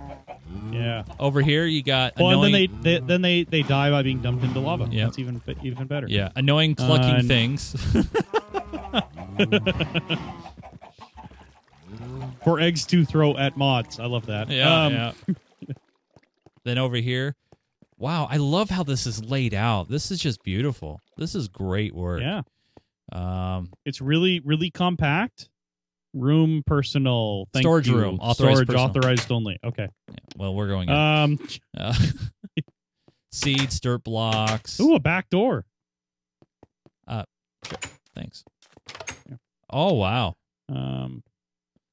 Yeah. 0.73 1.05
Over 1.19 1.43
here, 1.43 1.65
you 1.67 1.83
got 1.83 2.15
Well, 2.19 2.43
and 2.43 2.45
then 2.45 2.53
they, 2.53 2.67
they 2.67 2.99
then 3.07 3.23
they 3.23 3.45
they 3.45 3.63
die 3.63 3.91
by 3.91 4.03
being 4.03 4.21
dumped 4.21 4.45
into 4.45 4.61
lava. 4.61 4.89
Yep. 4.91 5.07
That's 5.07 5.19
even 5.19 5.43
even 5.63 5.87
better. 5.87 6.07
yeah, 6.09 6.31
annoying 6.37 6.75
clucking 6.75 7.17
Uh, 7.17 7.23
things. 7.23 7.75
For 12.45 12.61
eggs 12.61 12.85
to 12.87 13.05
throw 13.05 13.37
at 13.37 13.57
mods. 13.57 13.99
I 13.99 14.07
love 14.07 14.27
that. 14.27 14.49
Yeah, 14.51 14.85
Um, 14.85 14.93
yeah. 14.93 15.13
then 16.65 16.79
over 16.79 16.97
here, 16.97 17.35
wow, 17.99 18.27
I 18.31 18.37
love 18.37 18.71
how 18.71 18.83
this 18.85 19.07
is 19.07 19.25
laid 19.25 19.53
out. 19.55 19.89
This 19.89 20.11
is 20.13 20.21
just 20.21 20.43
beautiful. 20.45 21.01
This 21.17 21.35
is 21.35 21.49
great 21.49 21.95
work. 21.95 22.21
Yeah. 22.23 22.43
Um, 23.13 23.71
It's 23.85 24.01
really, 24.01 24.41
really 24.41 24.71
compact. 24.71 25.49
Room 26.19 26.63
personal. 26.67 27.47
Thank 27.53 27.65
Storage 27.65 27.89
you. 27.89 27.97
room, 27.99 28.19
authorized 28.21 28.57
Storage 28.57 28.67
personal. 28.69 28.85
authorized 28.89 29.31
only. 29.31 29.59
Okay. 29.63 29.89
well, 30.37 30.55
we're 30.55 30.69
going 30.69 30.89
in. 30.89 30.95
Um. 30.95 31.39
Uh, 31.77 31.95
seeds, 33.33 33.79
dirt 33.81 34.03
blocks. 34.03 34.81
Ooh, 34.81 34.95
a 34.95 35.01
back 35.01 35.29
door. 35.29 35.67
Uh 37.07 37.25
thanks. 38.15 38.45
Yeah. 39.29 39.37
Oh 39.71 39.93
wow, 39.95 40.35
Um. 40.71 41.23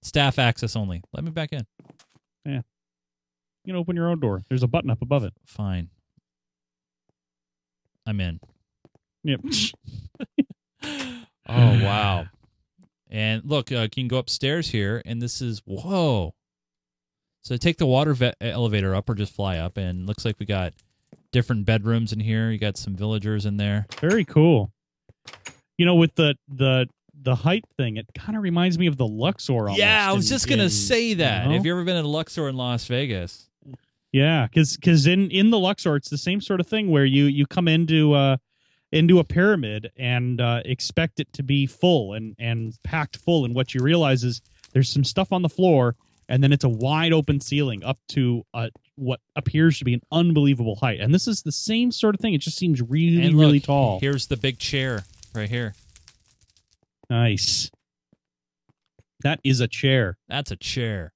staff 0.03 0.39
access 0.39 0.75
only. 0.77 1.01
Let 1.13 1.23
me 1.25 1.31
back 1.31 1.51
in. 1.51 1.65
Yeah. 2.45 2.61
You 3.65 3.73
can 3.73 3.75
open 3.75 3.95
your 3.97 4.07
own 4.09 4.19
door. 4.21 4.41
There's 4.49 4.63
a 4.63 4.67
button 4.67 4.89
up 4.89 5.01
above 5.01 5.23
it. 5.25 5.33
Fine. 5.45 5.89
I'm 8.05 8.19
in. 8.21 8.39
Yep. 9.25 9.41
Oh 11.45 11.83
wow. 11.83 12.25
And 13.13 13.43
look, 13.45 13.71
uh, 13.71 13.81
you 13.81 13.89
can 13.89 14.07
go 14.09 14.17
upstairs 14.17 14.69
here, 14.71 15.01
and 15.05 15.21
this 15.21 15.39
is 15.41 15.61
whoa. 15.65 16.33
So 17.43 17.55
take 17.57 17.77
the 17.77 17.85
water 17.85 18.13
ve- 18.13 18.33
elevator 18.41 18.95
up, 18.95 19.09
or 19.09 19.13
just 19.15 19.33
fly 19.33 19.57
up, 19.57 19.77
and 19.77 20.07
looks 20.07 20.25
like 20.25 20.39
we 20.39 20.45
got 20.45 20.73
different 21.31 21.65
bedrooms 21.65 22.11
in 22.11 22.19
here. 22.19 22.49
You 22.51 22.57
got 22.57 22.75
some 22.77 22.95
villagers 22.95 23.45
in 23.45 23.57
there. 23.57 23.85
Very 24.01 24.25
cool. 24.25 24.71
You 25.77 25.85
know, 25.85 25.95
with 25.95 26.15
the 26.15 26.35
the 26.47 26.87
the 27.21 27.35
height 27.35 27.65
thing, 27.77 27.97
it 27.97 28.07
kind 28.17 28.35
of 28.35 28.41
reminds 28.43 28.79
me 28.79 28.87
of 28.87 28.97
the 28.97 29.05
Luxor. 29.07 29.69
Yeah, 29.75 30.09
I 30.09 30.13
was 30.13 30.25
in- 30.25 30.35
just 30.35 30.49
gonna 30.49 30.63
in- 30.63 30.69
say 30.71 31.13
that. 31.13 31.43
you 31.43 31.49
know? 31.49 31.55
Have 31.55 31.65
you 31.65 31.71
ever 31.73 31.83
been 31.83 31.95
at 31.97 32.05
a 32.05 32.07
Luxor 32.07 32.49
in 32.49 32.55
Las 32.55 32.85
Vegas? 32.87 33.47
Yeah, 34.11 34.47
because 34.47 34.75
because 34.75 35.05
in 35.05 35.29
in 35.29 35.49
the 35.51 35.59
Luxor, 35.59 35.95
it's 35.95 36.09
the 36.09 36.17
same 36.17 36.41
sort 36.41 36.59
of 36.59 36.67
thing 36.67 36.89
where 36.89 37.05
you 37.05 37.25
you 37.25 37.45
come 37.45 37.67
into 37.67 38.13
uh 38.13 38.37
into 38.93 39.19
a 39.19 39.23
pyramid 39.23 39.91
and 39.97 40.39
uh, 40.39 40.61
expect 40.65 41.19
it 41.19 41.31
to 41.33 41.43
be 41.43 41.65
full 41.65 42.13
and 42.13 42.35
and 42.39 42.73
packed 42.83 43.17
full, 43.17 43.43
and 43.43 43.55
what 43.55 43.73
you 43.73 43.81
realize 43.81 44.23
is 44.23 44.41
there's 44.71 44.89
some 44.89 45.03
stuff 45.03 45.33
on 45.33 45.41
the 45.41 45.49
floor, 45.49 45.95
and 46.29 46.43
then 46.43 46.53
it's 46.53 46.63
a 46.63 46.69
wide 46.69 47.11
open 47.11 47.41
ceiling 47.41 47.83
up 47.83 47.97
to 48.09 48.43
uh, 48.53 48.69
what 48.95 49.19
appears 49.35 49.79
to 49.79 49.85
be 49.85 49.93
an 49.93 50.01
unbelievable 50.11 50.75
height. 50.75 50.99
And 50.99 51.13
this 51.13 51.27
is 51.27 51.41
the 51.41 51.51
same 51.51 51.91
sort 51.91 52.15
of 52.15 52.21
thing. 52.21 52.33
It 52.33 52.41
just 52.41 52.57
seems 52.57 52.81
really 52.81 53.29
look, 53.29 53.41
really 53.41 53.59
tall. 53.59 53.99
Here's 53.99 54.27
the 54.27 54.37
big 54.37 54.59
chair 54.59 55.03
right 55.35 55.49
here. 55.49 55.73
Nice. 57.09 57.71
That 59.23 59.39
is 59.43 59.59
a 59.59 59.67
chair. 59.67 60.17
That's 60.27 60.51
a 60.51 60.55
chair. 60.55 61.13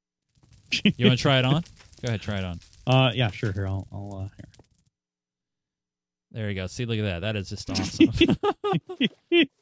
You 0.83 1.07
want 1.07 1.17
to 1.17 1.21
try 1.21 1.39
it 1.39 1.45
on? 1.45 1.63
Go 2.01 2.09
ahead, 2.09 2.21
try 2.21 2.37
it 2.37 2.43
on. 2.43 2.59
uh, 2.87 3.11
yeah, 3.13 3.31
sure. 3.31 3.51
Here, 3.51 3.67
I'll, 3.67 3.87
I'll 3.91 4.15
uh, 4.15 4.29
here. 4.35 4.56
There 6.31 6.49
you 6.49 6.55
go. 6.55 6.67
See, 6.67 6.85
look 6.85 6.99
at 6.99 7.03
that. 7.03 7.19
That 7.21 7.35
is 7.35 7.49
just 7.49 7.69
awesome. 7.71 8.09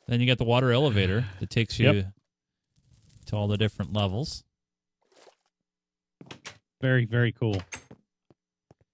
then 0.08 0.20
you 0.20 0.28
got 0.28 0.38
the 0.38 0.44
water 0.46 0.72
elevator 0.72 1.26
that 1.40 1.50
takes 1.50 1.80
you 1.80 1.92
Yep. 1.92 2.06
to 3.28 3.36
all 3.36 3.48
the 3.48 3.58
different 3.58 3.94
levels. 3.94 4.44
Very, 6.82 7.06
very 7.06 7.32
cool. 7.32 7.62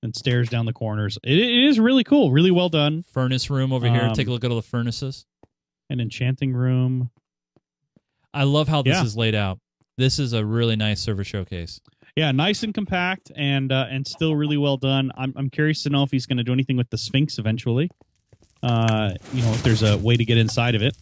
And 0.04 0.16
stairs 0.16 0.50
down 0.50 0.66
the 0.66 0.74
corners. 0.74 1.18
It, 1.24 1.38
it 1.38 1.66
is 1.66 1.80
really 1.80 2.04
cool. 2.04 2.32
Really 2.32 2.52
well 2.52 2.70
done. 2.70 3.04
Furnace 3.04 3.50
room 3.50 3.72
over 3.72 3.88
here. 3.88 4.02
Um, 4.02 4.14
Take 4.14 4.28
a 4.28 4.32
look 4.32 4.44
at 4.44 4.50
all 4.50 4.56
the 4.56 4.62
furnaces. 4.64 5.26
An 5.90 6.00
enchanting 6.00 6.54
room. 6.54 7.12
I 8.34 8.44
love 8.44 8.68
how 8.68 8.82
this 8.82 8.96
yeah. 8.96 9.04
is 9.04 9.16
laid 9.16 9.36
out. 9.36 9.60
This 9.98 10.18
is 10.18 10.34
a 10.34 10.46
really 10.46 10.76
nice 10.76 11.02
server 11.02 11.24
showcase. 11.24 11.80
Yeah, 12.16 12.32
nice 12.32 12.64
and 12.64 12.74
compact, 12.74 13.32
and 13.36 13.72
uh, 13.72 13.88
and 13.90 14.06
still 14.06 14.36
really 14.36 14.58
well 14.58 14.78
done. 14.78 15.12
I'm 15.18 15.34
I'm 15.36 15.50
curious 15.50 15.84
to 15.84 15.90
know 15.90 16.04
if 16.04 16.12
he's 16.12 16.26
going 16.26 16.38
to 16.38 16.44
do 16.44 16.52
anything 16.52 16.78
with 16.78 16.90
the 16.90 16.98
Sphinx 16.98 17.38
eventually. 17.38 17.90
Uh, 18.62 19.14
you 19.34 19.42
know, 19.42 19.52
if 19.52 19.64
there's 19.64 19.82
a 19.84 19.98
way 19.98 20.18
to 20.18 20.26
get 20.26 20.38
inside 20.38 20.76
of 20.76 20.82
it. 20.82 20.96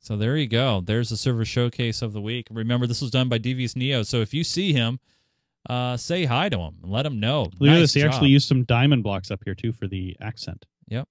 So 0.00 0.16
there 0.16 0.36
you 0.36 0.48
go. 0.48 0.80
There's 0.84 1.10
the 1.10 1.16
server 1.16 1.44
showcase 1.44 2.02
of 2.02 2.12
the 2.12 2.20
week. 2.20 2.48
Remember, 2.50 2.88
this 2.88 3.00
was 3.00 3.12
done 3.12 3.28
by 3.28 3.38
Devious 3.38 3.76
Neo. 3.76 4.02
So 4.02 4.20
if 4.20 4.34
you 4.34 4.42
see 4.42 4.72
him, 4.72 4.98
uh, 5.68 5.96
say 5.96 6.24
hi 6.24 6.48
to 6.48 6.58
him 6.58 6.78
and 6.82 6.90
let 6.90 7.06
him 7.06 7.20
know. 7.20 7.42
Look 7.42 7.60
nice 7.60 7.76
at 7.76 7.80
this. 7.80 7.94
He 7.94 8.00
job. 8.00 8.10
actually 8.10 8.30
used 8.30 8.48
some 8.48 8.64
diamond 8.64 9.04
blocks 9.04 9.30
up 9.30 9.42
here 9.44 9.54
too 9.54 9.72
for 9.72 9.86
the 9.86 10.16
accent. 10.20 10.66
Yep. 10.88 11.06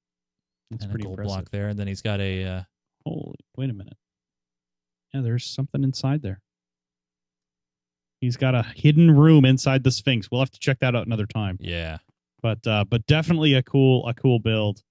That's 0.71 0.83
and 0.83 0.91
a 0.91 0.93
pretty 0.93 1.03
gold 1.03 1.19
impressive. 1.19 1.37
block 1.37 1.51
there. 1.51 1.69
And 1.69 1.79
then 1.79 1.87
he's 1.87 2.01
got 2.01 2.19
a 2.19 2.43
uh, 2.43 2.61
Holy, 3.05 3.37
wait 3.55 3.69
a 3.69 3.73
minute. 3.73 3.95
Yeah, 5.13 5.21
there's 5.21 5.45
something 5.45 5.83
inside 5.83 6.21
there. 6.21 6.41
He's 8.21 8.35
got 8.37 8.53
a 8.53 8.63
hidden 8.75 9.11
room 9.11 9.45
inside 9.45 9.83
the 9.83 9.91
Sphinx. 9.91 10.29
We'll 10.29 10.41
have 10.41 10.51
to 10.51 10.59
check 10.59 10.79
that 10.79 10.95
out 10.95 11.05
another 11.07 11.25
time. 11.25 11.57
yeah. 11.59 11.97
But 12.41 12.65
uh, 12.65 12.85
but 12.85 13.05
definitely 13.05 13.53
a 13.55 13.61
cool 13.63 14.07
a 14.07 14.13
cool 14.13 14.39
build. 14.39 14.81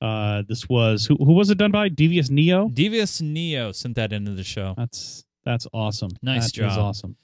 Uh, 0.00 0.42
this 0.48 0.66
was 0.66 1.04
who 1.04 1.16
who 1.16 1.34
was 1.34 1.50
it 1.50 1.58
done 1.58 1.70
by? 1.70 1.90
Devious 1.90 2.30
Neo. 2.30 2.70
Devious 2.70 3.20
Neo 3.20 3.70
sent 3.72 3.96
that 3.96 4.14
into 4.14 4.30
the 4.30 4.42
show. 4.44 4.72
That's 4.78 5.22
that's 5.44 5.66
awesome. 5.74 6.10
Nice 6.22 6.46
That 6.46 6.52
job. 6.54 6.78
awesome. 6.78 7.16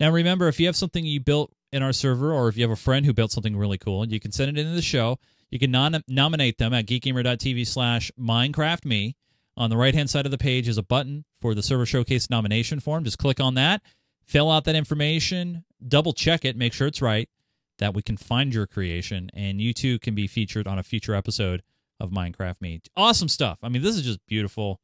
Now, 0.00 0.10
remember, 0.10 0.48
if 0.48 0.58
you 0.58 0.66
have 0.66 0.74
something 0.74 1.04
you 1.06 1.20
built 1.20 1.52
in 1.72 1.80
our 1.80 1.92
server, 1.92 2.32
or 2.32 2.48
if 2.48 2.56
you 2.56 2.64
have 2.64 2.72
a 2.72 2.76
friend 2.76 3.06
who 3.06 3.12
built 3.12 3.30
something 3.30 3.56
really 3.56 3.78
cool, 3.78 4.04
you 4.08 4.18
can 4.18 4.32
send 4.32 4.48
it 4.56 4.60
into 4.60 4.74
the 4.74 4.82
show. 4.82 5.18
You 5.50 5.60
can 5.60 5.70
non- 5.70 6.02
nominate 6.08 6.58
them 6.58 6.74
at 6.74 6.86
geekgamer.tv 6.86 7.66
slash 7.68 8.10
minecraftme. 8.18 9.14
On 9.60 9.68
the 9.68 9.76
right 9.76 9.94
hand 9.94 10.08
side 10.08 10.24
of 10.24 10.32
the 10.32 10.38
page 10.38 10.68
is 10.68 10.78
a 10.78 10.82
button 10.82 11.26
for 11.42 11.54
the 11.54 11.62
server 11.62 11.84
showcase 11.84 12.30
nomination 12.30 12.80
form. 12.80 13.04
Just 13.04 13.18
click 13.18 13.40
on 13.40 13.56
that, 13.56 13.82
fill 14.24 14.50
out 14.50 14.64
that 14.64 14.74
information, 14.74 15.66
double 15.86 16.14
check 16.14 16.46
it, 16.46 16.56
make 16.56 16.72
sure 16.72 16.86
it's 16.86 17.02
right, 17.02 17.28
that 17.76 17.92
we 17.92 18.00
can 18.00 18.16
find 18.16 18.54
your 18.54 18.66
creation, 18.66 19.28
and 19.34 19.60
you 19.60 19.74
too 19.74 19.98
can 19.98 20.14
be 20.14 20.26
featured 20.26 20.66
on 20.66 20.78
a 20.78 20.82
future 20.82 21.14
episode 21.14 21.62
of 22.00 22.10
Minecraft 22.10 22.58
Me. 22.62 22.80
Awesome 22.96 23.28
stuff. 23.28 23.58
I 23.62 23.68
mean, 23.68 23.82
this 23.82 23.96
is 23.96 24.02
just 24.02 24.24
beautiful. 24.26 24.80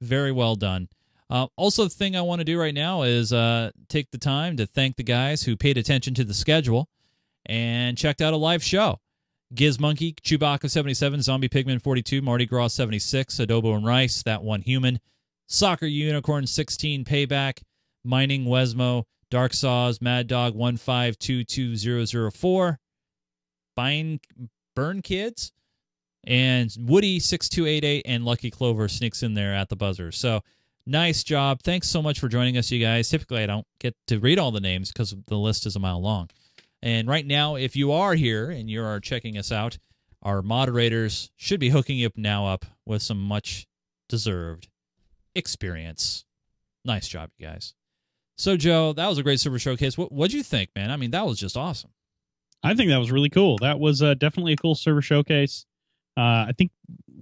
Very 0.00 0.30
well 0.30 0.54
done. 0.54 0.88
Uh, 1.28 1.48
also, 1.56 1.82
the 1.82 1.90
thing 1.90 2.14
I 2.14 2.22
want 2.22 2.38
to 2.38 2.44
do 2.44 2.56
right 2.56 2.72
now 2.72 3.02
is 3.02 3.32
uh, 3.32 3.72
take 3.88 4.12
the 4.12 4.18
time 4.18 4.56
to 4.58 4.66
thank 4.66 4.94
the 4.94 5.02
guys 5.02 5.42
who 5.42 5.56
paid 5.56 5.76
attention 5.76 6.14
to 6.14 6.22
the 6.22 6.34
schedule 6.34 6.88
and 7.46 7.98
checked 7.98 8.22
out 8.22 8.32
a 8.32 8.36
live 8.36 8.62
show. 8.62 9.00
Giz 9.54 9.80
Monkey, 9.80 10.12
Chewbacca 10.12 10.70
77, 10.70 11.22
Zombie 11.22 11.48
Pigman 11.48 11.82
42, 11.82 12.22
Marty 12.22 12.46
Gras 12.46 12.68
76, 12.68 13.36
Adobo 13.36 13.74
and 13.74 13.84
Rice, 13.84 14.22
That 14.22 14.42
One 14.42 14.62
Human, 14.62 15.00
Soccer 15.48 15.86
Unicorn 15.86 16.46
16, 16.46 17.04
Payback, 17.04 17.62
Mining 18.04 18.44
Wesmo, 18.44 19.04
Dark 19.30 19.52
Saws, 19.52 20.00
Mad 20.00 20.28
Dog 20.28 20.54
1522004, 20.54 22.76
Bine, 23.76 24.20
Burn 24.76 25.02
Kids, 25.02 25.52
and 26.24 26.74
Woody 26.78 27.18
6288 27.18 28.02
and 28.06 28.24
Lucky 28.24 28.50
Clover 28.50 28.88
sneaks 28.88 29.22
in 29.22 29.34
there 29.34 29.54
at 29.54 29.68
the 29.68 29.76
buzzer. 29.76 30.12
So 30.12 30.42
nice 30.86 31.24
job. 31.24 31.62
Thanks 31.62 31.88
so 31.88 32.02
much 32.02 32.20
for 32.20 32.28
joining 32.28 32.56
us, 32.56 32.70
you 32.70 32.84
guys. 32.84 33.08
Typically, 33.08 33.42
I 33.42 33.46
don't 33.46 33.66
get 33.78 33.94
to 34.08 34.18
read 34.18 34.38
all 34.38 34.50
the 34.50 34.60
names 34.60 34.92
because 34.92 35.14
the 35.26 35.38
list 35.38 35.66
is 35.66 35.76
a 35.76 35.80
mile 35.80 36.00
long. 36.00 36.28
And 36.82 37.08
right 37.08 37.26
now, 37.26 37.56
if 37.56 37.76
you 37.76 37.92
are 37.92 38.14
here 38.14 38.50
and 38.50 38.70
you 38.70 38.82
are 38.82 39.00
checking 39.00 39.36
us 39.36 39.52
out, 39.52 39.78
our 40.22 40.42
moderators 40.42 41.30
should 41.36 41.60
be 41.60 41.70
hooking 41.70 41.98
you 41.98 42.06
up 42.06 42.16
now 42.16 42.46
up 42.46 42.66
with 42.86 43.02
some 43.02 43.20
much 43.20 43.66
deserved 44.08 44.68
experience. 45.34 46.24
Nice 46.84 47.08
job, 47.08 47.30
you 47.38 47.46
guys. 47.46 47.74
So, 48.36 48.56
Joe, 48.56 48.94
that 48.94 49.06
was 49.06 49.18
a 49.18 49.22
great 49.22 49.40
server 49.40 49.58
showcase. 49.58 49.98
What 49.98 50.10
what'd 50.12 50.32
you 50.32 50.42
think, 50.42 50.70
man? 50.74 50.90
I 50.90 50.96
mean, 50.96 51.10
that 51.10 51.26
was 51.26 51.38
just 51.38 51.56
awesome. 51.56 51.90
I 52.62 52.74
think 52.74 52.90
that 52.90 52.98
was 52.98 53.10
really 53.10 53.30
cool. 53.30 53.58
That 53.58 53.78
was 53.78 54.02
uh, 54.02 54.14
definitely 54.14 54.54
a 54.54 54.56
cool 54.56 54.74
server 54.74 55.02
showcase. 55.02 55.66
Uh, 56.16 56.48
I 56.48 56.52
think 56.56 56.70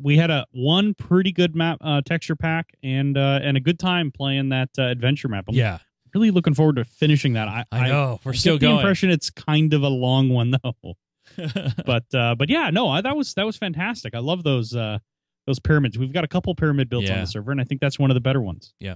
we 0.00 0.16
had 0.16 0.30
a 0.30 0.46
one 0.52 0.94
pretty 0.94 1.32
good 1.32 1.54
map 1.54 1.78
uh, 1.80 2.02
texture 2.02 2.36
pack 2.36 2.72
and 2.82 3.16
uh, 3.16 3.40
and 3.42 3.56
a 3.56 3.60
good 3.60 3.78
time 3.78 4.10
playing 4.10 4.48
that 4.50 4.70
uh, 4.78 4.82
adventure 4.82 5.28
map. 5.28 5.44
I'm 5.48 5.54
Yeah, 5.54 5.78
really 6.18 6.30
looking 6.30 6.54
forward 6.54 6.76
to 6.76 6.84
finishing 6.84 7.34
that. 7.34 7.48
I, 7.48 7.64
I 7.70 7.88
know. 7.88 8.20
We're 8.24 8.32
I 8.32 8.34
still 8.34 8.58
get 8.58 8.68
the 8.68 8.76
impression 8.76 9.10
it's 9.10 9.30
kind 9.30 9.72
of 9.72 9.82
a 9.82 9.88
long 9.88 10.28
one 10.28 10.50
though. 10.62 10.94
but 11.86 12.12
uh, 12.14 12.34
but 12.34 12.48
yeah, 12.48 12.70
no, 12.70 12.88
I, 12.88 13.00
that 13.00 13.16
was 13.16 13.34
that 13.34 13.46
was 13.46 13.56
fantastic. 13.56 14.14
I 14.14 14.18
love 14.18 14.42
those 14.42 14.74
uh, 14.74 14.98
those 15.46 15.58
pyramids. 15.58 15.98
We've 15.98 16.12
got 16.12 16.24
a 16.24 16.28
couple 16.28 16.54
pyramid 16.54 16.88
builds 16.88 17.10
on 17.10 17.20
the 17.20 17.26
server, 17.26 17.52
and 17.52 17.60
I 17.60 17.64
think 17.64 17.80
that's 17.80 17.98
one 17.98 18.10
of 18.10 18.14
the 18.14 18.20
better 18.20 18.40
ones. 18.40 18.74
Yeah. 18.80 18.94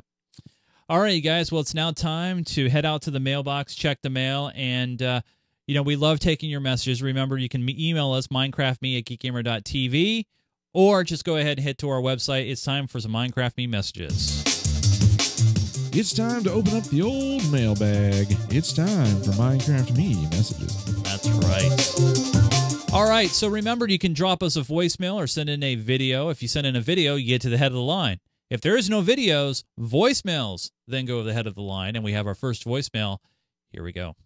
All 0.89 1.01
right, 1.01 1.15
you 1.15 1.21
guys. 1.21 1.53
Well, 1.53 1.61
it's 1.61 1.75
now 1.75 1.93
time 1.93 2.45
to 2.45 2.69
head 2.69 2.85
out 2.85 3.03
to 3.03 3.11
the 3.11 3.21
mailbox, 3.21 3.75
check 3.75 4.03
the 4.03 4.11
mail, 4.11 4.51
and 4.55 5.01
uh, 5.01 5.21
you 5.67 5.75
know 5.75 5.83
we 5.83 5.97
love 5.97 6.19
taking 6.19 6.51
your 6.51 6.61
messages. 6.61 7.03
Remember, 7.03 7.39
you 7.39 7.49
can 7.49 7.69
email 7.69 8.13
us 8.13 8.27
minecraftme 8.29 8.99
at 8.99 9.05
geekgamer.tv, 9.05 10.27
or 10.73 11.05
just 11.05 11.25
go 11.25 11.37
ahead 11.37 11.59
and 11.59 11.65
head 11.65 11.79
to 11.79 11.89
our 11.89 12.01
website. 12.01 12.51
It's 12.51 12.63
time 12.63 12.87
for 12.87 12.99
some 12.99 13.13
Minecraft 13.13 13.57
Me 13.57 13.67
messages. 13.67 14.52
It's 15.95 16.15
time 16.15 16.43
to 16.45 16.51
open 16.51 16.75
up 16.75 16.85
the 16.85 17.03
old 17.03 17.53
mailbag. 17.53 18.27
It's 18.49 18.73
time 18.73 19.21
for 19.21 19.33
Minecraft 19.33 19.95
Me 19.95 20.23
messages. 20.31 20.87
That's 21.03 21.29
right. 21.29 22.95
All 22.95 23.07
right. 23.07 23.29
So 23.29 23.47
remember, 23.47 23.87
you 23.87 23.99
can 23.99 24.15
drop 24.15 24.43
us 24.43 24.57
a 24.57 24.63
voicemail 24.63 25.17
or 25.17 25.27
send 25.27 25.51
in 25.51 25.63
a 25.63 25.75
video. 25.75 26.31
If 26.31 26.41
you 26.41 26.49
send 26.49 26.67
in 26.67 26.77
a 26.77 26.81
video, 26.81 27.17
you 27.17 27.27
get 27.27 27.43
to 27.43 27.51
the 27.51 27.59
head 27.59 27.73
of 27.73 27.75
the 27.75 27.83
line. 27.83 28.21
If 28.49 28.63
there 28.63 28.75
is 28.75 28.89
no 28.89 29.03
videos, 29.03 29.65
voicemails 29.79 30.71
then 30.87 31.05
go 31.05 31.19
to 31.19 31.25
the 31.25 31.35
head 31.35 31.47
of 31.47 31.55
the 31.55 31.63
line, 31.63 31.95
and 31.95 32.03
we 32.03 32.13
have 32.13 32.27
our 32.27 32.35
first 32.35 32.65
voicemail. 32.65 33.19
Here 33.71 33.83
we 33.83 33.93
go. 33.93 34.17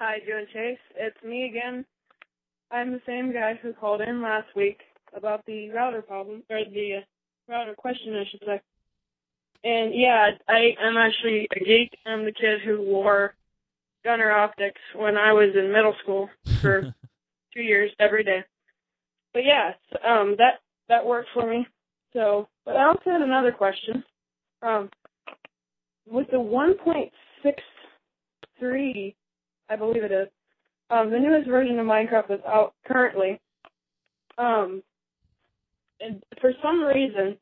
Hi, 0.00 0.18
Joe 0.26 0.38
and 0.38 0.48
Chase. 0.48 0.78
It's 0.96 1.22
me 1.22 1.44
again. 1.44 1.84
I'm 2.72 2.90
the 2.90 3.02
same 3.06 3.32
guy 3.32 3.54
who 3.62 3.72
called 3.72 4.00
in 4.00 4.20
last 4.20 4.48
week 4.56 4.80
about 5.14 5.46
the 5.46 5.70
router 5.70 6.02
problem, 6.02 6.42
or 6.50 6.58
the 6.64 6.96
uh, 6.96 7.00
router 7.48 7.74
question, 7.74 8.16
I 8.16 8.24
should 8.28 8.42
say. 8.44 8.60
And 9.66 9.92
yeah, 9.92 10.30
I 10.48 10.76
am 10.80 10.96
actually 10.96 11.48
a 11.50 11.58
geek. 11.58 11.98
I'm 12.06 12.24
the 12.24 12.30
kid 12.30 12.60
who 12.64 12.80
wore 12.82 13.34
Gunnar 14.04 14.28
Optiks 14.28 14.78
when 14.94 15.16
I 15.16 15.32
was 15.32 15.56
in 15.56 15.72
middle 15.72 15.96
school 16.04 16.30
for 16.62 16.82
two 17.52 17.62
years 17.62 17.90
every 17.98 18.22
day. 18.22 18.44
But 19.34 19.42
yeah, 19.44 19.72
um, 20.08 20.36
that 20.38 20.60
that 20.88 21.04
worked 21.04 21.30
for 21.34 21.50
me. 21.50 21.66
So, 22.12 22.46
but 22.64 22.76
I 22.76 22.86
also 22.86 23.10
had 23.10 23.22
another 23.22 23.50
question. 23.50 24.04
Um, 24.62 24.88
with 26.08 26.30
the 26.30 26.36
1.63 26.36 29.14
I 29.68 29.74
believe 29.74 30.04
it 30.04 30.12
is. 30.12 30.28
Um, 30.90 31.10
the 31.10 31.18
newest 31.18 31.48
version 31.48 31.80
of 31.80 31.86
Minecraft 31.86 32.30
is 32.30 32.38
out 32.46 32.72
currently. 32.86 33.40
Um, 34.38 34.84
and 35.98 36.22
for 36.40 36.52
some 36.62 36.84
reason, 36.84 37.36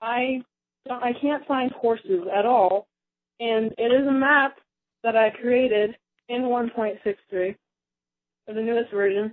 I 0.00 0.44
don't- 0.86 1.02
I 1.02 1.12
can't 1.12 1.46
find 1.46 1.70
horses 1.72 2.26
at 2.32 2.46
all, 2.46 2.86
and 3.40 3.72
it 3.78 3.92
is 3.92 4.06
a 4.06 4.12
map 4.12 4.58
that 5.02 5.16
I 5.16 5.30
created 5.30 5.96
in 6.28 6.42
1.63 6.42 7.56
of 8.48 8.54
the 8.54 8.62
newest 8.62 8.90
version, 8.90 9.32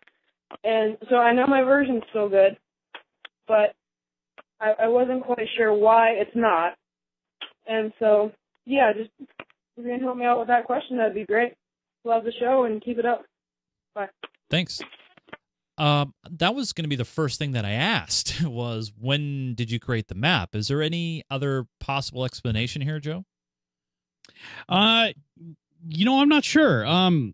and 0.64 0.97
so 1.10 1.18
I 1.18 1.34
know 1.34 1.47
my 1.47 1.64
version's 1.64 2.04
still 2.10 2.30
good, 2.30 2.58
but 3.47 3.76
I, 4.60 4.74
I 4.84 4.88
wasn't 4.88 5.24
quite 5.24 5.47
sure 5.56 5.74
why 5.74 6.12
it's 6.12 6.36
not, 6.36 6.78
and 7.68 7.93
so 8.00 8.32
yeah, 8.66 8.93
just 8.93 9.10
if 9.20 9.28
you 9.78 9.84
can 9.84 10.00
help 10.02 10.18
me 10.18 10.26
out 10.26 10.39
with 10.39 10.50
that 10.50 10.66
question, 10.66 10.97
that'd 10.97 11.14
be 11.14 11.26
great 11.26 11.54
love 12.04 12.24
the 12.24 12.32
show 12.39 12.64
and 12.64 12.82
keep 12.82 12.97
it 12.97 13.06
up. 13.06 13.24
Bye. 13.93 14.10
Thanks. 14.50 14.82
Um, 15.80 16.14
that 16.30 16.54
was 16.54 16.74
going 16.74 16.84
to 16.84 16.90
be 16.90 16.98
the 16.98 17.06
first 17.06 17.40
thing 17.40 17.54
that 17.54 17.64
I 17.64 17.72
asked 17.72 18.42
was 18.44 18.92
when 19.00 19.56
did 19.56 19.72
you 19.72 19.80
create 19.80 20.10
the 20.10 20.16
map? 20.16 20.54
Is 20.54 20.68
there 20.68 20.82
any 20.82 21.24
other 21.32 21.66
possible 21.80 22.26
explanation 22.26 22.82
here, 22.82 23.00
Joe? 23.00 23.24
Uh, 24.68 25.08
you 25.88 26.06
know, 26.06 26.20
I'm 26.22 26.28
not 26.28 26.44
sure. 26.44 26.86
Um, 26.86 27.34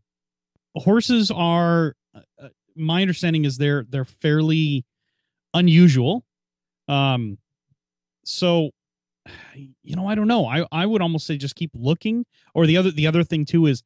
horses 0.76 1.32
are, 1.32 1.96
uh, 2.14 2.50
my 2.76 3.02
understanding 3.02 3.46
is 3.46 3.58
they're 3.58 3.86
they're 3.90 4.06
fairly 4.06 4.86
unusual. 5.54 6.24
Um, 6.88 7.40
so, 8.26 8.70
you 9.56 9.96
know, 9.96 10.08
I 10.08 10.14
don't 10.14 10.28
know. 10.28 10.46
I 10.46 10.66
I 10.72 10.86
would 10.86 11.02
almost 11.02 11.26
say 11.26 11.38
just 11.38 11.56
keep 11.56 11.72
looking. 11.74 12.26
Or 12.54 12.68
the 12.68 12.78
other 12.78 12.92
the 12.92 13.08
other 13.08 13.24
thing 13.24 13.46
too 13.46 13.66
is 13.66 13.82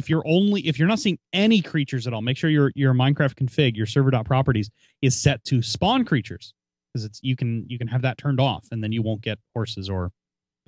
if 0.00 0.10
you're 0.10 0.22
only 0.26 0.66
if 0.66 0.78
you're 0.78 0.88
not 0.88 0.98
seeing 0.98 1.18
any 1.32 1.60
creatures 1.62 2.06
at 2.06 2.12
all, 2.12 2.22
make 2.22 2.36
sure 2.36 2.50
your 2.50 2.72
your 2.74 2.92
Minecraft 2.94 3.34
config, 3.34 3.76
your 3.76 3.86
server.properties 3.86 4.70
is 5.02 5.14
set 5.20 5.44
to 5.44 5.62
spawn 5.62 6.04
creatures 6.04 6.52
because 6.92 7.04
it's 7.04 7.20
you 7.22 7.36
can 7.36 7.64
you 7.68 7.78
can 7.78 7.86
have 7.86 8.02
that 8.02 8.18
turned 8.18 8.40
off 8.40 8.66
and 8.72 8.82
then 8.82 8.90
you 8.92 9.02
won't 9.02 9.20
get 9.22 9.38
horses 9.54 9.88
or 9.88 10.10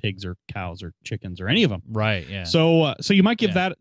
pigs 0.00 0.24
or 0.24 0.36
cows 0.52 0.82
or 0.82 0.92
chickens 1.04 1.40
or 1.40 1.48
any 1.48 1.62
of 1.64 1.70
them. 1.70 1.82
Right. 1.88 2.26
Yeah. 2.28 2.44
So 2.44 2.82
uh, 2.82 2.94
so 3.00 3.14
you 3.14 3.22
might 3.22 3.38
give 3.38 3.50
Yeah. 3.50 3.68
that 3.70 3.78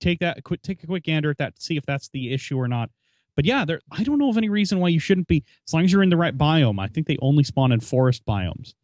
take 0.00 0.20
that 0.20 0.42
quick 0.44 0.62
take 0.62 0.82
a 0.82 0.86
quick 0.86 1.04
gander 1.04 1.30
at 1.30 1.38
that 1.38 1.60
see 1.60 1.76
if 1.76 1.84
that's 1.86 2.08
the 2.10 2.32
issue 2.32 2.56
or 2.58 2.68
not. 2.68 2.90
But 3.36 3.44
yeah, 3.44 3.64
there 3.64 3.80
I 3.90 4.02
don't 4.04 4.18
know 4.18 4.28
of 4.30 4.36
any 4.38 4.48
reason 4.48 4.78
why 4.78 4.88
you 4.88 5.00
shouldn't 5.00 5.28
be 5.28 5.44
as 5.66 5.72
long 5.74 5.84
as 5.84 5.92
you're 5.92 6.02
in 6.02 6.10
the 6.10 6.16
right 6.16 6.36
biome. 6.36 6.80
I 6.80 6.88
think 6.88 7.06
they 7.06 7.18
only 7.22 7.44
spawn 7.44 7.72
in 7.72 7.80
forest 7.80 8.24
biomes. 8.26 8.74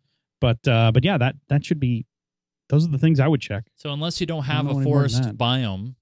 But 0.41 0.67
uh 0.67 0.91
but 0.93 1.05
yeah, 1.05 1.19
that 1.19 1.37
that 1.49 1.65
should 1.65 1.81
be 1.81 2.07
those 2.69 2.85
are 2.85 2.91
the 2.91 2.99
things 2.99 3.19
I 3.19 3.27
would 3.29 3.41
check. 3.41 3.65
So 3.77 3.93
unless 3.95 4.21
you 4.21 4.27
don't 4.27 4.43
have 4.45 4.67
don't 4.67 4.77
a 4.77 4.79
any 4.81 4.85
more 4.91 5.09
than 5.09 5.11
forest 5.23 5.39
biome, 5.39 5.95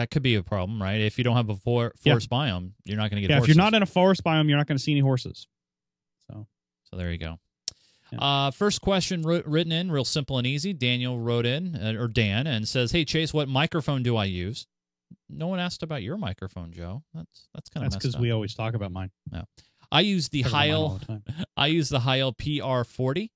that 0.00 0.10
could 0.10 0.22
be 0.22 0.34
a 0.34 0.42
problem, 0.42 0.82
right? 0.82 1.00
If 1.00 1.16
you 1.18 1.24
don't 1.24 1.36
have 1.36 1.48
a 1.50 1.56
for- 1.56 1.92
Yeah. 2.02 2.12
forest 2.14 2.28
biome, 2.30 2.72
you're 2.84 2.96
not 2.96 3.10
going 3.10 3.16
to 3.16 3.20
get 3.22 3.30
Yeah, 3.30 3.36
horses. 3.38 3.50
if 3.50 3.56
you're 3.56 3.62
not 3.64 3.74
in 3.74 3.82
a 3.82 3.86
forest 3.86 4.24
biome, 4.24 4.48
you're 4.48 4.58
not 4.58 4.66
going 4.66 4.78
to 4.78 4.82
see 4.82 4.92
any 4.92 5.00
horses. 5.00 5.46
So 6.30 6.46
so 6.84 6.96
there 6.96 7.12
you 7.12 7.18
go. 7.18 7.38
Yeah. 8.12 8.18
Uh, 8.18 8.50
first 8.50 8.80
question 8.80 9.22
written 9.22 9.70
in, 9.70 9.92
real 9.92 10.04
simple 10.04 10.36
and 10.38 10.46
easy. 10.46 10.72
Daniel 10.72 11.18
wrote 11.20 11.46
in, 11.46 11.76
uh, 11.76 11.94
or 11.96 12.08
Dan, 12.08 12.46
and 12.48 12.66
says, 12.66 12.90
"Hey 12.90 13.04
Chase, 13.04 13.32
what 13.32 13.48
microphone 13.48 14.02
do 14.02 14.16
I 14.16 14.24
use?" 14.24 14.66
No 15.28 15.46
one 15.46 15.60
asked 15.60 15.82
about 15.84 16.02
your 16.02 16.16
microphone, 16.16 16.72
Joe. 16.72 17.04
That's 17.14 17.48
that's 17.54 17.68
kind 17.70 17.86
of 17.86 17.92
that's 17.92 18.02
because 18.04 18.20
we 18.20 18.30
always 18.32 18.54
talk 18.54 18.74
about 18.74 18.90
mine. 18.90 19.10
Yeah. 19.32 19.42
I 19.92 20.00
use 20.02 20.28
the 20.28 20.42
Talk 20.42 20.50
about 20.52 20.58
mine 20.60 20.72
all 20.74 20.98
Heil. 21.08 21.22
I 21.56 21.66
use 21.68 21.88
the 21.88 22.00
Heil 22.00 22.32
PR40, 22.32 23.30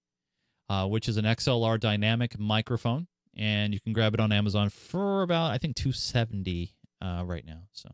uh, 0.69 0.87
which 0.89 1.09
is 1.09 1.17
an 1.17 1.25
XLR 1.25 1.79
dynamic 1.79 2.39
microphone, 2.39 3.07
and 3.37 3.73
you 3.75 3.81
can 3.81 3.93
grab 3.93 4.15
it 4.15 4.21
on 4.21 4.33
Amazon 4.33 4.69
for 4.71 5.23
about 5.23 5.51
I 5.51 5.59
think 5.59 5.77
270 5.77 6.75
uh, 7.03 7.23
right 7.27 7.45
now. 7.47 7.63
So 7.73 7.91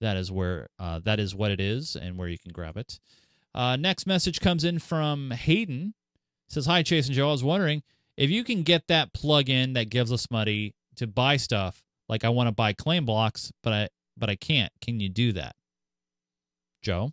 that 0.00 0.16
is 0.16 0.30
where 0.30 0.68
uh, 0.78 1.00
that 1.04 1.18
is 1.20 1.34
what 1.34 1.50
it 1.50 1.60
is, 1.60 1.96
and 1.96 2.16
where 2.18 2.28
you 2.28 2.38
can 2.38 2.52
grab 2.52 2.76
it. 2.76 2.98
Uh, 3.54 3.76
next 3.76 4.06
message 4.06 4.40
comes 4.40 4.62
in 4.64 4.78
from 4.78 5.30
Hayden. 5.32 5.94
It 6.48 6.52
says, 6.52 6.66
"Hi 6.66 6.82
Chase 6.82 7.06
and 7.06 7.14
Joe. 7.16 7.28
I 7.28 7.32
was 7.32 7.42
wondering 7.44 7.82
if 8.16 8.30
you 8.30 8.44
can 8.44 8.62
get 8.62 8.86
that 8.88 9.12
plug-in 9.12 9.72
that 9.74 9.90
gives 9.90 10.12
us 10.12 10.30
money 10.30 10.74
to 10.96 11.06
buy 11.06 11.36
stuff. 11.36 11.82
Like 12.08 12.24
I 12.24 12.28
want 12.28 12.48
to 12.48 12.52
buy 12.52 12.72
claim 12.72 13.04
blocks, 13.04 13.52
but 13.62 13.72
I 13.72 13.88
but 14.16 14.28
I 14.30 14.36
can't. 14.36 14.72
Can 14.80 15.00
you 15.00 15.08
do 15.08 15.32
that, 15.32 15.56
Joe?" 16.82 17.12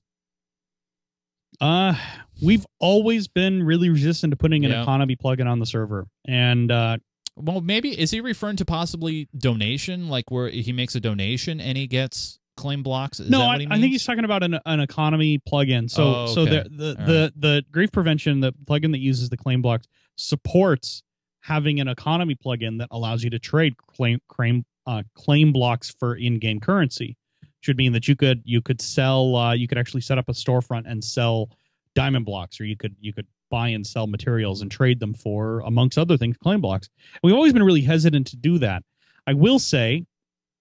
Uh, 1.61 1.95
we've 2.41 2.65
always 2.79 3.27
been 3.29 3.63
really 3.63 3.89
resistant 3.89 4.31
to 4.31 4.37
putting 4.37 4.65
an 4.65 4.71
Yeah. 4.71 4.81
economy 4.81 5.15
plugin 5.15 5.47
on 5.49 5.59
the 5.59 5.65
server, 5.65 6.05
and 6.27 6.69
uh, 6.71 6.97
Well, 7.38 7.61
maybe 7.61 7.99
is 7.99 8.11
he 8.11 8.21
referring 8.21 8.55
to 8.57 8.65
possibly 8.65 9.27
donation, 9.38 10.07
like 10.09 10.31
where 10.31 10.49
he 10.49 10.71
makes 10.71 10.95
a 10.95 10.99
donation 10.99 11.59
and 11.59 11.77
he 11.77 11.88
gets 11.88 12.39
claim 12.55 12.81
blocks? 12.81 13.19
Is 13.19 13.29
no, 13.29 13.39
that 13.39 13.43
I, 13.43 13.47
what 13.47 13.61
he 13.61 13.67
I 13.69 13.79
think 13.79 13.91
he's 13.91 14.05
talking 14.05 14.23
about 14.23 14.43
an, 14.43 14.59
an 14.65 14.79
economy 14.79 15.41
plugin. 15.51 15.89
So, 15.89 16.03
Oh, 16.03 16.25
so 16.27 16.41
okay. 16.41 16.63
the 16.63 16.69
the, 16.69 16.95
All 16.99 17.05
the 17.05 17.33
the 17.36 17.65
grief 17.71 17.91
prevention, 17.91 18.39
the 18.39 18.53
plugin 18.65 18.91
that 18.91 18.99
uses 18.99 19.29
the 19.29 19.38
claim 19.38 19.61
blocks, 19.61 19.88
supports 20.15 21.03
having 21.41 21.79
an 21.79 21.88
economy 21.88 22.36
plugin 22.36 22.79
that 22.79 22.88
allows 22.91 23.23
you 23.23 23.29
to 23.31 23.39
trade 23.39 23.75
claim 23.77 24.19
claim 24.29 24.65
uh, 24.88 25.03
claim 25.13 25.51
blocks 25.51 25.93
for 25.99 26.15
in-game 26.15 26.59
currency. 26.59 27.17
Should 27.61 27.77
mean 27.77 27.93
that 27.93 28.07
you 28.07 28.15
could 28.15 28.41
you 28.45 28.61
could 28.61 28.79
sell 28.79 29.36
uh, 29.36 29.53
you 29.53 29.67
could 29.67 29.77
actually 29.77 30.01
set 30.01 30.17
up 30.17 30.29
a 30.29 30.33
storefront 30.33 30.83
and 30.89 31.03
sell 31.03 31.49
diamond 31.95 32.25
blocks, 32.25 32.61
or 32.61 32.65
you 32.65 32.77
could 32.77 32.95
you 33.01 33.11
could 33.11 33.27
buy 33.49 33.69
and 33.69 33.85
sell 33.85 34.07
materials 34.07 34.61
and 34.61 34.71
trade 34.71 34.99
them 34.99 35.13
for, 35.13 35.59
amongst 35.61 35.97
other 35.97 36.17
things, 36.17 36.37
claim 36.37 36.61
blocks. 36.61 36.89
We've 37.23 37.35
always 37.35 37.53
been 37.53 37.63
really 37.63 37.81
hesitant 37.81 38.27
to 38.27 38.37
do 38.37 38.57
that. 38.59 38.83
I 39.27 39.33
will 39.33 39.59
say, 39.59 40.05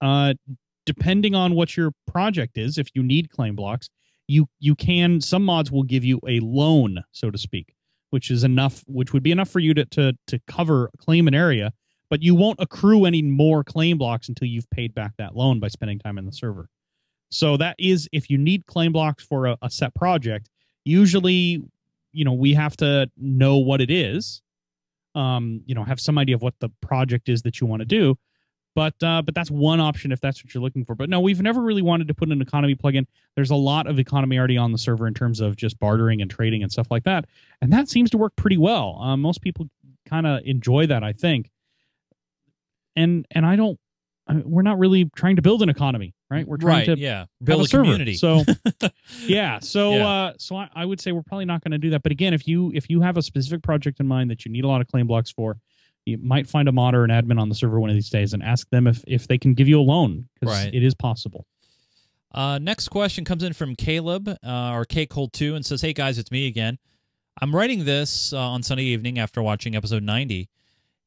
uh, 0.00 0.34
depending 0.86 1.34
on 1.34 1.54
what 1.54 1.76
your 1.76 1.92
project 2.06 2.58
is, 2.58 2.78
if 2.78 2.88
you 2.94 3.02
need 3.02 3.30
claim 3.30 3.56
blocks, 3.56 3.88
you 4.26 4.48
you 4.58 4.74
can 4.74 5.20
some 5.20 5.44
mods 5.44 5.70
will 5.70 5.82
give 5.82 6.04
you 6.04 6.18
a 6.26 6.40
loan, 6.40 7.04
so 7.12 7.30
to 7.30 7.38
speak, 7.38 7.74
which 8.10 8.30
is 8.30 8.42
enough, 8.42 8.82
which 8.86 9.12
would 9.12 9.22
be 9.22 9.32
enough 9.32 9.50
for 9.50 9.60
you 9.60 9.74
to 9.74 9.84
to 9.86 10.16
to 10.28 10.40
cover 10.48 10.90
claim 10.98 11.28
an 11.28 11.34
area, 11.34 11.72
but 12.08 12.22
you 12.22 12.34
won't 12.34 12.58
accrue 12.60 13.04
any 13.04 13.22
more 13.22 13.62
claim 13.62 13.98
blocks 13.98 14.28
until 14.28 14.48
you've 14.48 14.70
paid 14.70 14.94
back 14.94 15.12
that 15.18 15.36
loan 15.36 15.60
by 15.60 15.68
spending 15.68 15.98
time 15.98 16.16
in 16.16 16.24
the 16.24 16.32
server. 16.32 16.68
So 17.30 17.56
that 17.58 17.76
is 17.78 18.08
if 18.12 18.30
you 18.30 18.38
need 18.38 18.66
claim 18.66 18.92
blocks 18.92 19.24
for 19.24 19.46
a, 19.46 19.58
a 19.60 19.68
set 19.68 19.94
project, 19.94 20.48
usually, 20.84 21.62
you 22.14 22.24
know, 22.24 22.32
we 22.32 22.54
have 22.54 22.76
to 22.78 23.10
know 23.16 23.58
what 23.58 23.80
it 23.80 23.90
is. 23.90 24.40
Um, 25.14 25.62
you 25.66 25.74
know, 25.74 25.84
have 25.84 26.00
some 26.00 26.18
idea 26.18 26.34
of 26.34 26.42
what 26.42 26.54
the 26.60 26.70
project 26.80 27.28
is 27.28 27.42
that 27.42 27.60
you 27.60 27.66
want 27.66 27.80
to 27.80 27.86
do. 27.86 28.16
But 28.74 28.94
uh, 29.02 29.22
but 29.22 29.34
that's 29.34 29.50
one 29.50 29.80
option 29.80 30.10
if 30.10 30.20
that's 30.20 30.42
what 30.42 30.52
you're 30.52 30.62
looking 30.62 30.84
for. 30.84 30.96
But 30.96 31.08
no, 31.08 31.20
we've 31.20 31.40
never 31.40 31.60
really 31.60 31.82
wanted 31.82 32.08
to 32.08 32.14
put 32.14 32.28
an 32.30 32.42
economy 32.42 32.74
plugin. 32.74 33.06
There's 33.36 33.50
a 33.50 33.56
lot 33.56 33.86
of 33.86 34.00
economy 34.00 34.36
already 34.36 34.56
on 34.56 34.72
the 34.72 34.78
server 34.78 35.06
in 35.06 35.14
terms 35.14 35.40
of 35.40 35.54
just 35.54 35.78
bartering 35.78 36.20
and 36.20 36.30
trading 36.30 36.62
and 36.62 36.72
stuff 36.72 36.88
like 36.90 37.04
that, 37.04 37.26
and 37.60 37.72
that 37.72 37.88
seems 37.88 38.10
to 38.10 38.18
work 38.18 38.34
pretty 38.34 38.56
well. 38.56 38.98
Um, 39.00 39.20
most 39.20 39.42
people 39.42 39.68
kind 40.06 40.26
of 40.26 40.42
enjoy 40.44 40.86
that, 40.86 41.04
I 41.04 41.12
think. 41.12 41.50
And 42.96 43.26
and 43.30 43.46
I 43.46 43.54
don't. 43.54 43.78
I 44.26 44.42
we're 44.44 44.62
not 44.62 44.78
really 44.78 45.08
trying 45.14 45.36
to 45.36 45.42
build 45.42 45.62
an 45.62 45.68
economy, 45.68 46.12
right? 46.34 46.46
We're 46.46 46.56
trying 46.56 46.88
right, 46.88 46.96
to 46.96 46.98
yeah. 46.98 47.26
Build 47.42 47.62
a 47.62 47.68
server. 47.68 47.84
community. 47.84 48.14
So 48.14 48.42
yeah, 49.26 49.58
so 49.60 49.94
Yeah. 49.96 50.08
uh 50.08 50.32
so 50.38 50.56
I, 50.56 50.68
I 50.74 50.84
would 50.84 51.00
say 51.00 51.12
we're 51.12 51.22
probably 51.22 51.44
not 51.44 51.62
going 51.62 51.72
to 51.72 51.78
do 51.78 51.90
that. 51.90 52.02
But 52.02 52.12
again, 52.12 52.34
if 52.34 52.46
you 52.48 52.70
if 52.74 52.90
you 52.90 53.00
have 53.00 53.16
a 53.16 53.22
specific 53.22 53.62
project 53.62 54.00
in 54.00 54.06
mind 54.06 54.30
that 54.30 54.44
you 54.44 54.50
need 54.50 54.64
a 54.64 54.68
lot 54.68 54.80
of 54.80 54.88
claim 54.88 55.06
blocks 55.06 55.30
for, 55.30 55.56
you 56.06 56.18
might 56.18 56.46
find 56.46 56.68
a 56.68 56.72
mod 56.72 56.94
or 56.94 57.04
an 57.04 57.10
admin 57.10 57.40
on 57.40 57.48
the 57.48 57.54
server 57.54 57.80
one 57.80 57.90
of 57.90 57.96
these 57.96 58.10
days 58.10 58.32
and 58.34 58.42
ask 58.42 58.68
them 58.70 58.86
if 58.86 59.02
if 59.06 59.26
they 59.28 59.38
can 59.38 59.54
give 59.54 59.68
you 59.68 59.80
a 59.80 59.82
loan 59.82 60.28
because 60.40 60.54
Right. 60.64 60.74
it 60.74 60.82
is 60.82 60.94
possible. 60.94 61.46
Uh, 62.32 62.58
next 62.58 62.88
question 62.88 63.24
comes 63.24 63.44
in 63.44 63.52
from 63.52 63.76
Caleb 63.76 64.28
uh, 64.28 64.70
or 64.72 64.84
K 64.84 65.06
Cold 65.06 65.32
Two 65.32 65.54
and 65.54 65.64
says, 65.64 65.80
"Hey 65.82 65.92
guys, 65.92 66.18
it's 66.18 66.30
me 66.32 66.46
again. 66.48 66.78
I'm 67.40 67.54
writing 67.54 67.84
this 67.84 68.32
uh, 68.32 68.38
on 68.38 68.62
Sunday 68.62 68.84
evening 68.84 69.18
after 69.18 69.42
watching 69.42 69.74
episode 69.74 70.02
90, 70.04 70.48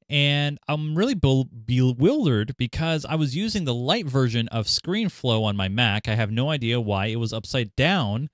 and 0.10 0.58
I'm 0.68 0.95
really 0.95 1.16
be- 1.16 1.49
bewildered 1.66 2.55
because 2.58 3.05
I 3.05 3.16
was 3.16 3.36
using 3.36 3.66
the 3.66 3.74
light 3.74 4.05
version 4.05 4.47
of 4.49 4.68
ScreenFlow 4.68 5.43
on 5.43 5.58
my 5.58 5.68
Mac. 5.68 6.08
I 6.08 6.16
have 6.16 6.32
no 6.32 6.49
idea 6.49 6.80
why 6.80 7.08
it 7.08 7.18
was 7.18 7.34
upside 7.34 7.76
down. 7.76 8.30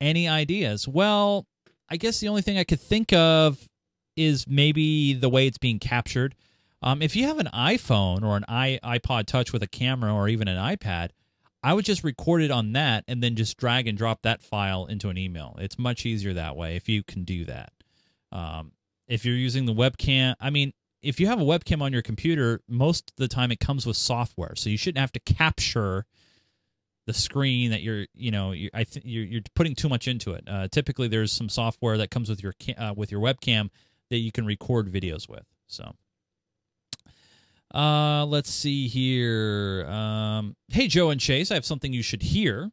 Any 0.00 0.26
ideas? 0.28 0.88
Well, 0.88 1.46
I 1.90 1.96
guess 1.96 2.20
the 2.20 2.28
only 2.28 2.42
thing 2.42 2.56
I 2.56 2.64
could 2.64 2.80
think 2.80 3.12
of 3.12 3.68
is 4.16 4.46
maybe 4.46 5.12
the 5.12 5.28
way 5.28 5.46
it's 5.46 5.58
being 5.58 5.78
captured. 5.78 6.34
Um, 6.82 7.02
if 7.02 7.14
you 7.14 7.26
have 7.26 7.38
an 7.38 7.50
iPhone 7.52 8.22
or 8.22 8.36
an 8.36 8.44
iPod 8.48 9.26
Touch 9.26 9.52
with 9.52 9.62
a 9.62 9.66
camera 9.66 10.14
or 10.14 10.28
even 10.28 10.48
an 10.48 10.56
iPad, 10.56 11.10
I 11.62 11.74
would 11.74 11.84
just 11.84 12.02
record 12.02 12.40
it 12.40 12.50
on 12.50 12.72
that 12.72 13.04
and 13.06 13.22
then 13.22 13.36
just 13.36 13.58
drag 13.58 13.86
and 13.86 13.98
drop 13.98 14.22
that 14.22 14.40
file 14.42 14.86
into 14.86 15.10
an 15.10 15.18
email. 15.18 15.56
It's 15.60 15.78
much 15.78 16.06
easier 16.06 16.32
that 16.32 16.56
way 16.56 16.76
if 16.76 16.88
you 16.88 17.02
can 17.02 17.24
do 17.24 17.44
that. 17.44 17.72
Um, 18.32 18.72
if 19.06 19.26
you're 19.26 19.34
using 19.34 19.66
the 19.66 19.74
webcam, 19.74 20.34
I 20.40 20.48
mean, 20.48 20.72
if 21.02 21.18
you 21.18 21.26
have 21.26 21.40
a 21.40 21.44
webcam 21.44 21.82
on 21.82 21.92
your 21.92 22.02
computer, 22.02 22.60
most 22.68 23.10
of 23.10 23.16
the 23.16 23.28
time 23.28 23.50
it 23.50 23.60
comes 23.60 23.86
with 23.86 23.96
software, 23.96 24.54
so 24.54 24.70
you 24.70 24.76
shouldn't 24.76 25.00
have 25.00 25.12
to 25.12 25.20
capture 25.20 26.06
the 27.06 27.14
screen 27.14 27.70
that 27.70 27.82
you're, 27.82 28.06
you 28.14 28.30
know, 28.30 28.52
you're, 28.52 28.70
I 28.74 28.84
think 28.84 29.04
you're, 29.06 29.24
you're 29.24 29.42
putting 29.54 29.74
too 29.74 29.88
much 29.88 30.06
into 30.06 30.32
it. 30.32 30.44
Uh, 30.46 30.68
typically, 30.68 31.08
there's 31.08 31.32
some 31.32 31.48
software 31.48 31.96
that 31.96 32.10
comes 32.10 32.28
with 32.28 32.42
your 32.42 32.54
uh, 32.76 32.94
with 32.96 33.10
your 33.10 33.20
webcam 33.20 33.70
that 34.10 34.18
you 34.18 34.30
can 34.32 34.46
record 34.46 34.90
videos 34.92 35.28
with. 35.28 35.44
So. 35.66 35.94
Uh, 37.72 38.26
let's 38.26 38.50
see 38.50 38.88
here. 38.88 39.86
Um, 39.88 40.56
hey, 40.68 40.88
Joe 40.88 41.10
and 41.10 41.20
Chase, 41.20 41.52
I 41.52 41.54
have 41.54 41.64
something 41.64 41.92
you 41.92 42.02
should 42.02 42.22
hear. 42.22 42.72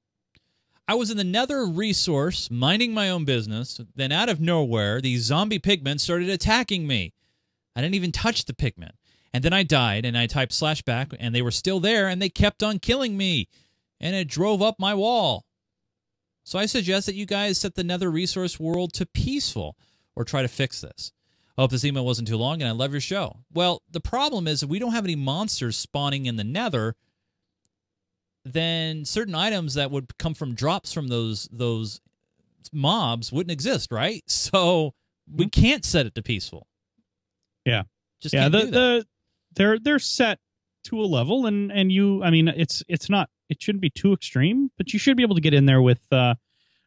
I 0.87 0.95
was 0.95 1.11
in 1.11 1.17
the 1.17 1.23
Nether 1.23 1.65
resource, 1.67 2.49
minding 2.49 2.93
my 2.93 3.09
own 3.09 3.23
business. 3.23 3.79
Then, 3.95 4.11
out 4.11 4.29
of 4.29 4.39
nowhere, 4.39 4.99
these 4.99 5.21
zombie 5.23 5.59
pigmen 5.59 5.99
started 5.99 6.29
attacking 6.29 6.87
me. 6.87 7.13
I 7.77 7.81
didn't 7.81 7.95
even 7.95 8.11
touch 8.11 8.45
the 8.45 8.53
pigmen. 8.53 8.93
And 9.33 9.43
then 9.43 9.53
I 9.53 9.61
died, 9.61 10.03
and 10.03 10.17
I 10.17 10.25
typed 10.25 10.51
slash 10.51 10.81
back, 10.81 11.13
and 11.19 11.35
they 11.35 11.43
were 11.43 11.51
still 11.51 11.79
there, 11.79 12.07
and 12.07 12.19
they 12.19 12.29
kept 12.29 12.63
on 12.63 12.79
killing 12.79 13.15
me. 13.15 13.47
And 13.99 14.15
it 14.15 14.27
drove 14.27 14.63
up 14.63 14.79
my 14.79 14.95
wall. 14.95 15.45
So 16.43 16.57
I 16.57 16.65
suggest 16.65 17.05
that 17.05 17.13
you 17.13 17.27
guys 17.27 17.59
set 17.59 17.75
the 17.75 17.83
Nether 17.83 18.09
resource 18.09 18.59
world 18.59 18.93
to 18.93 19.05
peaceful 19.05 19.77
or 20.15 20.23
try 20.23 20.41
to 20.41 20.47
fix 20.47 20.81
this. 20.81 21.11
I 21.55 21.61
hope 21.61 21.71
this 21.71 21.85
email 21.85 22.05
wasn't 22.05 22.27
too 22.27 22.37
long, 22.37 22.61
and 22.61 22.69
I 22.69 22.71
love 22.71 22.91
your 22.91 23.01
show. 23.01 23.37
Well, 23.53 23.83
the 23.91 23.99
problem 23.99 24.47
is 24.47 24.63
if 24.63 24.69
we 24.69 24.79
don't 24.79 24.93
have 24.93 25.05
any 25.05 25.15
monsters 25.15 25.77
spawning 25.77 26.25
in 26.25 26.35
the 26.35 26.43
Nether. 26.43 26.95
Then 28.43 29.03
certain 29.03 29.35
items 29.35 29.73
that 29.73 29.91
would 29.91 30.17
come 30.17 30.33
from 30.33 30.55
drops 30.55 30.93
from 30.93 31.09
those 31.09 31.49
those 31.51 31.99
mobs 32.71 33.31
wouldn't 33.31 33.51
exist, 33.51 33.91
right? 33.91 34.23
So 34.29 34.93
we 35.29 35.45
mm-hmm. 35.45 35.61
can't 35.61 35.85
set 35.85 36.05
it 36.05 36.15
to 36.15 36.23
peaceful. 36.23 36.65
Yeah. 37.67 37.83
just 38.21 38.33
yeah, 38.33 38.49
the 38.49 38.65
the 38.65 39.05
they're 39.55 39.77
they're 39.77 39.99
set 39.99 40.39
to 40.85 41.01
a 41.01 41.05
level 41.05 41.45
and 41.45 41.71
and 41.71 41.91
you 41.91 42.23
I 42.23 42.29
mean 42.29 42.47
it's 42.47 42.81
it's 42.87 43.09
not 43.09 43.29
it 43.49 43.61
shouldn't 43.61 43.81
be 43.81 43.89
too 43.89 44.13
extreme, 44.13 44.71
but 44.77 44.93
you 44.93 44.99
should 44.99 45.17
be 45.17 45.23
able 45.23 45.35
to 45.35 45.41
get 45.41 45.53
in 45.53 45.65
there 45.65 45.81
with 45.81 46.01
uh 46.11 46.35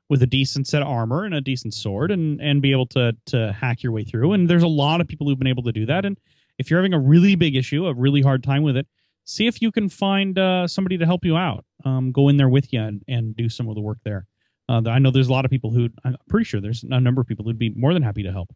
with 0.08 0.22
a 0.22 0.26
decent 0.26 0.66
set 0.66 0.82
of 0.82 0.88
armor 0.88 1.24
and 1.24 1.34
a 1.34 1.40
decent 1.40 1.74
sword 1.74 2.10
and 2.10 2.40
and 2.40 2.62
be 2.62 2.72
able 2.72 2.86
to 2.86 3.16
to 3.26 3.52
hack 3.52 3.82
your 3.82 3.92
way 3.92 4.04
through. 4.04 4.32
And 4.32 4.48
there's 4.48 4.62
a 4.62 4.68
lot 4.68 5.00
of 5.00 5.06
people 5.06 5.28
who've 5.28 5.38
been 5.38 5.48
able 5.48 5.62
to 5.64 5.72
do 5.72 5.86
that. 5.86 6.04
And 6.04 6.18
if 6.58 6.70
you're 6.70 6.80
having 6.80 6.94
a 6.94 6.98
really 6.98 7.34
big 7.36 7.56
issue, 7.56 7.86
a 7.86 7.94
really 7.94 8.22
hard 8.22 8.42
time 8.42 8.62
with 8.62 8.76
it, 8.76 8.86
see 9.24 9.46
if 9.46 9.62
you 9.62 9.70
can 9.70 9.88
find 9.88 10.38
uh, 10.38 10.66
somebody 10.66 10.98
to 10.98 11.06
help 11.06 11.24
you 11.24 11.36
out. 11.36 11.64
Um, 11.84 12.12
go 12.12 12.28
in 12.28 12.36
there 12.36 12.48
with 12.48 12.72
you 12.72 12.80
and, 12.80 13.02
and 13.08 13.36
do 13.36 13.48
some 13.48 13.68
of 13.68 13.74
the 13.74 13.80
work 13.80 13.98
there. 14.04 14.26
Uh, 14.68 14.82
I 14.86 14.98
know 14.98 15.10
there's 15.10 15.28
a 15.28 15.32
lot 15.32 15.44
of 15.44 15.50
people 15.50 15.70
who 15.70 15.88
I'm 16.04 16.16
pretty 16.28 16.44
sure 16.44 16.60
there's 16.60 16.84
a 16.84 17.00
number 17.00 17.20
of 17.20 17.26
people 17.26 17.44
who'd 17.44 17.58
be 17.58 17.70
more 17.70 17.92
than 17.92 18.02
happy 18.02 18.22
to 18.22 18.32
help. 18.32 18.54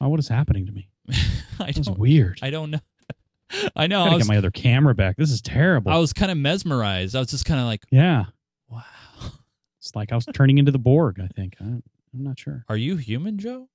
Oh, 0.00 0.08
what 0.08 0.18
is 0.18 0.28
happening 0.28 0.66
to 0.66 0.72
me? 0.72 0.88
I 1.58 1.66
This 1.66 1.78
is 1.78 1.86
don't, 1.86 1.98
weird. 1.98 2.38
I 2.42 2.48
I 2.48 2.50
don't 2.50 2.70
know. 2.70 2.80
I 3.76 3.86
know. 3.86 4.00
I 4.00 4.04
gotta 4.04 4.10
I 4.12 4.14
was, 4.16 4.24
get 4.26 4.32
my 4.32 4.38
other 4.38 4.50
camera 4.50 4.94
back. 4.94 5.16
This 5.16 5.30
is 5.30 5.42
terrible. 5.42 5.92
I 5.92 5.98
was 5.98 6.12
kind 6.12 6.30
of 6.30 6.38
mesmerized. 6.38 7.14
I 7.14 7.18
was 7.20 7.28
just 7.30 7.44
kind 7.44 7.60
of 7.60 7.66
like, 7.66 7.82
yeah, 7.90 8.24
wow. 8.68 8.82
it's 9.78 9.94
like 9.94 10.10
I 10.12 10.14
was 10.14 10.26
turning 10.32 10.58
into 10.58 10.72
the 10.72 10.78
Borg. 10.78 11.20
I 11.20 11.26
think 11.28 11.56
I, 11.60 11.64
I'm 11.64 11.82
not 12.14 12.38
sure. 12.38 12.64
Are 12.68 12.76
you 12.76 12.96
human, 12.96 13.38
Joe? 13.38 13.68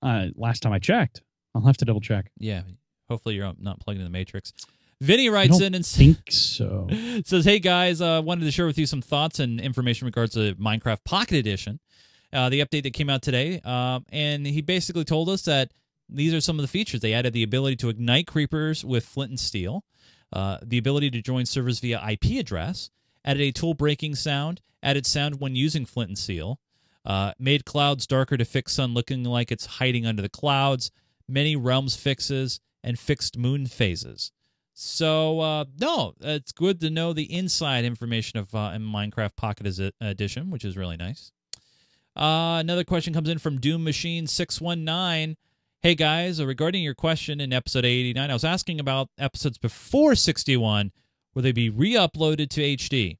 Uh, 0.00 0.26
last 0.36 0.62
time 0.62 0.72
I 0.72 0.78
checked, 0.78 1.22
I'll 1.54 1.62
have 1.66 1.76
to 1.78 1.84
double 1.84 2.00
check. 2.00 2.30
Yeah. 2.38 2.62
Hopefully 3.08 3.34
you're 3.34 3.52
not 3.58 3.80
plugged 3.80 3.98
in 3.98 4.04
the 4.04 4.10
matrix. 4.10 4.52
Vinny 5.00 5.28
writes 5.28 5.60
in 5.60 5.74
and 5.74 5.84
Think 5.84 6.30
so. 6.30 6.88
says, 7.24 7.44
"Hey 7.44 7.58
guys, 7.58 8.00
uh, 8.00 8.22
wanted 8.24 8.44
to 8.44 8.52
share 8.52 8.66
with 8.66 8.78
you 8.78 8.86
some 8.86 9.02
thoughts 9.02 9.40
and 9.40 9.60
information 9.60 10.06
regards 10.06 10.34
to 10.34 10.54
Minecraft 10.54 11.04
Pocket 11.04 11.34
Edition, 11.38 11.80
uh, 12.32 12.48
the 12.48 12.60
update 12.60 12.84
that 12.84 12.92
came 12.92 13.10
out 13.10 13.20
today. 13.20 13.60
Uh, 13.64 13.98
and 14.12 14.46
he 14.46 14.60
basically 14.60 15.04
told 15.04 15.28
us 15.28 15.42
that 15.42 15.72
these 16.14 16.34
are 16.34 16.40
some 16.40 16.58
of 16.58 16.62
the 16.62 16.68
features. 16.68 17.00
They 17.00 17.12
added 17.12 17.32
the 17.32 17.42
ability 17.42 17.76
to 17.76 17.88
ignite 17.88 18.26
creepers 18.26 18.84
with 18.84 19.04
flint 19.04 19.30
and 19.30 19.40
steel, 19.40 19.84
uh, 20.32 20.58
the 20.62 20.78
ability 20.78 21.10
to 21.10 21.22
join 21.22 21.46
servers 21.46 21.80
via 21.80 22.02
IP 22.10 22.38
address, 22.38 22.90
added 23.24 23.42
a 23.42 23.52
tool 23.52 23.74
breaking 23.74 24.14
sound, 24.14 24.60
added 24.82 25.06
sound 25.06 25.40
when 25.40 25.54
using 25.56 25.86
flint 25.86 26.10
and 26.10 26.18
steel, 26.18 26.58
uh, 27.04 27.32
made 27.38 27.64
clouds 27.64 28.06
darker 28.06 28.36
to 28.36 28.44
fix 28.44 28.74
sun 28.74 28.94
looking 28.94 29.24
like 29.24 29.50
it's 29.50 29.66
hiding 29.66 30.06
under 30.06 30.22
the 30.22 30.28
clouds, 30.28 30.90
many 31.28 31.56
realms 31.56 31.96
fixes, 31.96 32.60
and 32.82 32.98
fixed 32.98 33.36
moon 33.36 33.66
phases." 33.66 34.32
So 34.74 35.40
uh, 35.40 35.64
no, 35.78 36.14
it's 36.20 36.52
good 36.52 36.80
to 36.80 36.90
know 36.90 37.12
the 37.12 37.32
inside 37.32 37.84
information 37.84 38.38
of 38.38 38.54
uh, 38.54 38.72
in 38.74 38.82
Minecraft 38.82 39.36
Pocket 39.36 39.92
Edition, 40.00 40.50
which 40.50 40.64
is 40.64 40.76
really 40.76 40.96
nice. 40.96 41.32
Uh, 42.16 42.58
another 42.60 42.84
question 42.84 43.14
comes 43.14 43.28
in 43.28 43.38
from 43.38 43.58
Doom 43.58 43.84
Machine 43.84 44.26
six 44.26 44.60
one 44.60 44.84
nine. 44.84 45.36
Hey 45.82 45.96
guys, 45.96 46.38
uh, 46.40 46.46
regarding 46.46 46.82
your 46.84 46.94
question 46.94 47.40
in 47.40 47.52
episode 47.52 47.84
eighty 47.84 48.12
nine, 48.12 48.30
I 48.30 48.34
was 48.34 48.44
asking 48.44 48.78
about 48.78 49.08
episodes 49.18 49.58
before 49.58 50.14
sixty 50.14 50.56
one. 50.56 50.92
Will 51.34 51.42
they 51.42 51.50
be 51.52 51.70
re-uploaded 51.70 52.50
to 52.50 52.60
HD? 52.60 53.16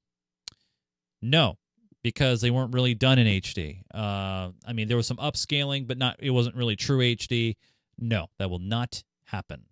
No, 1.20 1.56
because 2.02 2.40
they 2.40 2.50
weren't 2.50 2.72
really 2.74 2.94
done 2.94 3.18
in 3.18 3.26
HD. 3.26 3.80
Uh, 3.92 4.50
I 4.66 4.72
mean, 4.74 4.86
there 4.86 4.96
was 4.96 5.06
some 5.06 5.16
upscaling, 5.16 5.88
but 5.88 5.98
not. 5.98 6.16
It 6.20 6.30
wasn't 6.30 6.54
really 6.54 6.76
true 6.76 6.98
HD. 6.98 7.56
No, 7.98 8.26
that 8.38 8.48
will 8.48 8.58
not 8.60 9.02
happen. 9.24 9.64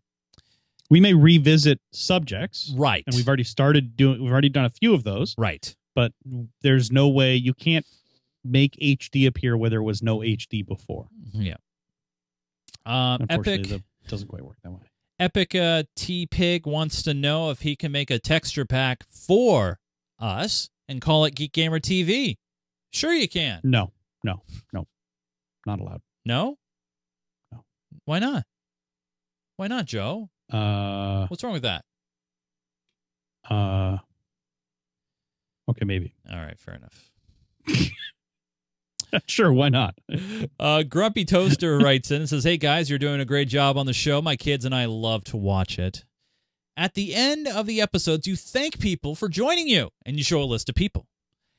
We 0.88 0.98
may 0.98 1.14
revisit 1.14 1.80
subjects, 1.92 2.72
Right. 2.76 3.04
and 3.06 3.14
we've 3.14 3.28
already 3.28 3.44
started 3.44 3.94
doing. 3.96 4.20
We've 4.20 4.32
already 4.32 4.48
done 4.48 4.64
a 4.64 4.70
few 4.70 4.94
of 4.94 5.04
those, 5.04 5.36
right. 5.38 5.76
but 5.94 6.12
there's 6.62 6.90
no 6.90 7.08
way 7.08 7.36
you 7.36 7.54
can't 7.54 7.86
make 8.44 8.74
HD 8.82 9.26
appear 9.28 9.56
where 9.56 9.70
there 9.70 9.82
was 9.82 10.02
no 10.02 10.18
HD 10.18 10.66
before. 10.66 11.06
Yeah. 11.32 11.54
Um, 12.86 13.26
Epic 13.28 13.66
that 13.68 13.82
doesn't 14.08 14.28
quite 14.28 14.44
work 14.44 14.56
that 14.62 14.70
way. 14.70 14.80
Epic 15.18 15.54
uh, 15.54 15.82
T 15.96 16.26
Pig 16.26 16.66
wants 16.66 17.02
to 17.02 17.12
know 17.14 17.50
if 17.50 17.60
he 17.60 17.76
can 17.76 17.92
make 17.92 18.10
a 18.10 18.18
texture 18.18 18.64
pack 18.64 19.04
for 19.10 19.78
us 20.18 20.70
and 20.88 21.00
call 21.00 21.24
it 21.24 21.34
Geek 21.34 21.52
Gamer 21.52 21.78
TV. 21.78 22.36
Sure, 22.90 23.12
you 23.12 23.28
can. 23.28 23.60
No, 23.62 23.92
no, 24.24 24.42
no, 24.72 24.86
not 25.66 25.80
allowed. 25.80 26.00
No. 26.24 26.56
No. 27.52 27.64
Why 28.04 28.18
not? 28.18 28.44
Why 29.56 29.68
not, 29.68 29.84
Joe? 29.84 30.30
Uh, 30.50 31.26
What's 31.26 31.44
wrong 31.44 31.52
with 31.52 31.62
that? 31.62 31.84
uh. 33.48 33.98
Okay, 35.68 35.84
maybe. 35.84 36.14
All 36.30 36.38
right, 36.38 36.58
fair 36.58 36.74
enough. 36.74 37.10
sure, 39.26 39.52
why 39.52 39.68
not? 39.68 39.94
Uh, 40.58 40.82
Grumpy 40.82 41.24
Toaster 41.24 41.78
writes 41.78 42.10
in 42.10 42.22
and 42.22 42.28
says, 42.28 42.44
Hey 42.44 42.56
guys, 42.56 42.88
you're 42.88 42.98
doing 42.98 43.20
a 43.20 43.24
great 43.24 43.48
job 43.48 43.76
on 43.76 43.86
the 43.86 43.92
show. 43.92 44.20
My 44.22 44.36
kids 44.36 44.64
and 44.64 44.74
I 44.74 44.84
love 44.86 45.24
to 45.24 45.36
watch 45.36 45.78
it. 45.78 46.04
At 46.76 46.94
the 46.94 47.14
end 47.14 47.46
of 47.46 47.66
the 47.66 47.80
episodes, 47.80 48.26
you 48.26 48.36
thank 48.36 48.78
people 48.78 49.14
for 49.14 49.28
joining 49.28 49.68
you 49.68 49.90
and 50.06 50.16
you 50.16 50.24
show 50.24 50.42
a 50.42 50.44
list 50.44 50.68
of 50.68 50.74
people. 50.74 51.06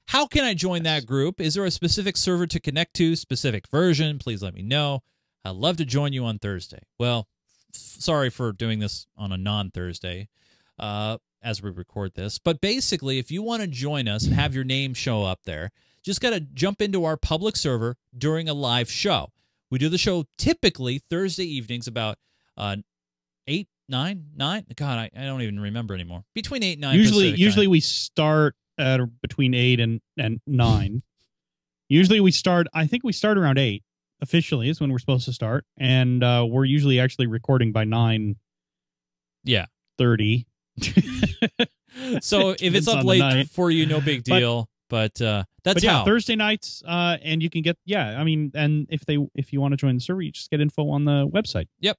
How 0.07 0.26
can 0.26 0.44
I 0.44 0.53
join 0.53 0.84
that 0.84 1.06
group? 1.06 1.40
Is 1.40 1.53
there 1.53 1.65
a 1.65 1.72
specific 1.72 2.18
server 2.18 2.48
to 2.48 2.60
connect 2.60 2.95
to, 2.95 3.15
specific 3.15 3.68
version? 3.68 4.19
Please 4.19 4.41
let 4.41 4.53
me 4.53 4.61
know. 4.61 5.03
I'd 5.45 5.56
love 5.56 5.78
to 5.78 5.86
join 5.86 6.14
you 6.14 6.26
on 6.26 6.40
Thursday. 6.40 6.82
Well, 6.99 7.28
f- 7.73 7.80
sorry 7.80 8.30
for 8.30 8.52
doing 8.52 8.80
this 8.80 9.07
on 9.15 9.32
a 9.32 9.38
non 9.38 9.72
Thursday 9.72 10.28
uh, 10.80 11.18
as 11.41 11.61
we 11.61 11.69
record 11.69 12.14
this. 12.15 12.40
But 12.40 12.61
basically, 12.61 13.19
if 13.19 13.32
you 13.32 13.41
want 13.41 13.61
to 13.61 13.68
join 13.68 14.07
us 14.07 14.26
and 14.26 14.34
have 14.34 14.53
your 14.53 14.64
name 14.64 14.94
show 14.94 15.23
up 15.23 15.41
there, 15.45 15.72
just 16.03 16.22
got 16.22 16.32
to 16.32 16.40
jump 16.40 16.82
into 16.82 17.03
our 17.06 17.18
public 17.18 17.56
server 17.56 17.95
during 18.18 18.49
a 18.49 18.53
live 18.53 18.90
show. 18.91 19.30
We 19.69 19.78
do 19.80 19.90
the 19.90 19.98
show 19.98 20.26
typically 20.38 20.99
Thursday 21.10 21.45
evenings 21.45 21.88
about 21.88 22.18
uh, 22.57 22.78
8, 23.48 23.68
9, 23.88 24.26
9. 24.36 24.65
God, 24.76 24.98
I, 24.99 25.10
I 25.15 25.23
don't 25.26 25.41
even 25.41 25.60
remember 25.60 25.94
anymore. 25.94 26.23
Between 26.34 26.64
8 26.64 26.73
and 26.73 26.82
9. 26.82 26.95
usually, 26.98 27.23
Pacific 27.26 27.40
usually 27.40 27.65
time. 27.68 27.72
we 27.72 27.80
start 27.80 28.56
at 28.78 28.99
between 29.22 29.53
eight 29.53 29.80
and 29.80 30.02
and 30.18 30.40
nine. 30.48 31.03
usually 31.90 32.19
we 32.19 32.32
start. 32.32 32.68
I 32.73 32.88
think 32.88 33.03
we 33.03 33.11
start 33.11 33.38
around 33.38 33.60
eight. 33.60 33.84
Officially 34.22 34.69
is 34.69 34.80
when 34.80 34.91
we're 34.91 34.99
supposed 34.99 35.26
to 35.26 35.34
start, 35.34 35.65
and 35.78 36.23
uh, 36.23 36.45
we're 36.49 36.65
usually 36.65 36.99
actually 36.99 37.28
recording 37.28 37.72
by 37.72 37.84
nine 37.84 38.38
Yeah. 39.44 39.65
thirty. 39.98 40.48
So 42.22 42.49
if 42.60 42.73
it's 42.76 42.88
up 42.88 43.03
late 43.03 43.19
night. 43.19 43.49
for 43.49 43.69
you, 43.72 43.86
no 43.86 43.99
big 44.02 44.23
But- 44.28 44.40
deal. 44.40 44.69
But, 44.90 45.22
uh, 45.22 45.44
that's 45.63 45.75
but 45.75 45.83
yeah, 45.83 45.91
how. 45.99 46.05
Thursday 46.05 46.35
nights, 46.35 46.81
uh, 46.88 47.17
and 47.23 47.41
you 47.43 47.49
can 47.49 47.61
get 47.61 47.77
yeah. 47.85 48.19
I 48.19 48.23
mean, 48.23 48.51
and 48.55 48.88
if 48.89 49.05
they 49.05 49.17
if 49.35 49.53
you 49.53 49.61
want 49.61 49.73
to 49.73 49.77
join 49.77 49.95
the 49.95 50.01
server, 50.01 50.21
you 50.21 50.31
just 50.31 50.49
get 50.49 50.61
info 50.61 50.89
on 50.89 51.05
the 51.05 51.27
website. 51.27 51.67
Yep. 51.79 51.97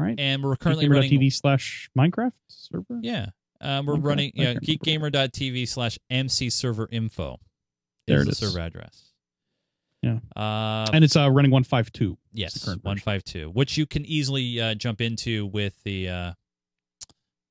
All 0.00 0.06
right. 0.06 0.18
and 0.18 0.42
we're 0.42 0.56
currently 0.56 0.88
running. 0.88 1.10
TV 1.10 1.32
slash 1.32 1.88
Minecraft 1.96 2.32
server. 2.48 2.98
Yeah. 3.02 3.26
Um, 3.60 3.86
we're 3.86 3.92
Okay, 3.94 4.02
running 4.02 4.32
yeah, 4.34 4.54
geekgamer.tv 4.54 5.68
slash 5.68 5.98
MC 6.10 6.50
server 6.50 6.88
info. 6.90 7.38
There 8.08 8.16
is 8.16 8.22
it 8.22 8.24
the 8.26 8.30
is. 8.32 8.38
server 8.38 8.58
address. 8.60 9.12
Yeah. 10.02 10.18
Uh, 10.34 10.86
and 10.92 11.04
it's 11.04 11.14
uh, 11.14 11.30
running 11.30 11.52
one 11.52 11.62
five 11.62 11.92
two. 11.92 12.18
yes, 12.32 12.54
the 12.54 12.66
current 12.66 12.84
one 12.84 12.96
version. 12.96 13.04
five 13.04 13.22
two, 13.24 13.50
which 13.50 13.76
you 13.76 13.86
can 13.86 14.04
easily 14.04 14.60
uh, 14.60 14.74
jump 14.74 15.00
into 15.00 15.46
with 15.46 15.80
the 15.84 16.08
uh, 16.08 16.32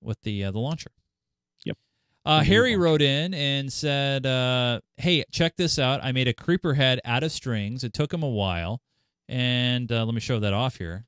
with 0.02 0.20
the 0.24 0.44
uh, 0.46 0.52
the 0.52 0.60
launcher. 0.60 0.92
Uh, 2.24 2.44
Harry 2.44 2.76
wrote 2.76 3.02
in 3.02 3.34
and 3.34 3.72
said, 3.74 4.26
uh, 4.26 4.80
"Hey, 4.98 5.24
check 5.32 5.56
this 5.58 5.80
out! 5.80 6.04
I 6.04 6.12
made 6.12 6.28
a 6.28 6.34
creeper 6.34 6.76
head 6.76 7.00
out 7.04 7.24
of 7.24 7.32
strings. 7.32 7.84
It 7.84 7.94
took 7.94 8.14
him 8.14 8.22
a 8.22 8.30
while, 8.30 8.82
and 9.28 9.92
uh, 9.92 10.06
let 10.06 10.14
me 10.14 10.20
show 10.22 10.40
that 10.40 10.54
off 10.54 10.76
here. 10.78 11.06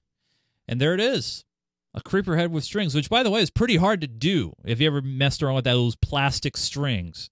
And 0.68 0.82
there 0.82 0.96
it 0.96 1.00
is, 1.00 1.46
a 1.94 2.02
creeper 2.02 2.36
head 2.36 2.52
with 2.52 2.64
strings. 2.64 2.96
Which, 2.96 3.10
by 3.12 3.22
the 3.22 3.30
way, 3.30 3.42
is 3.42 3.52
pretty 3.52 3.76
hard 3.76 4.02
to 4.02 4.08
do 4.08 4.54
if 4.66 4.82
you 4.82 4.88
ever 4.88 5.02
messed 5.04 5.44
around 5.44 5.56
with 5.56 5.66
those 5.66 5.96
plastic 5.96 6.58
strings. 6.58 7.30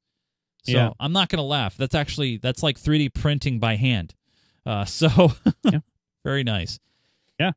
So 0.63 0.73
Yeah. 0.73 0.89
I'm 0.99 1.11
not 1.13 1.29
gonna 1.29 1.41
laugh. 1.41 1.75
That's 1.75 1.95
actually 1.95 2.37
that's 2.37 2.61
like 2.61 2.77
3D 2.79 3.09
printing 3.15 3.57
by 3.59 3.77
hand. 3.77 4.13
Uh, 4.63 4.85
so 4.85 5.31
Yeah. 5.63 5.79
very 6.23 6.43
nice. 6.43 6.77
Yeah. 7.39 7.53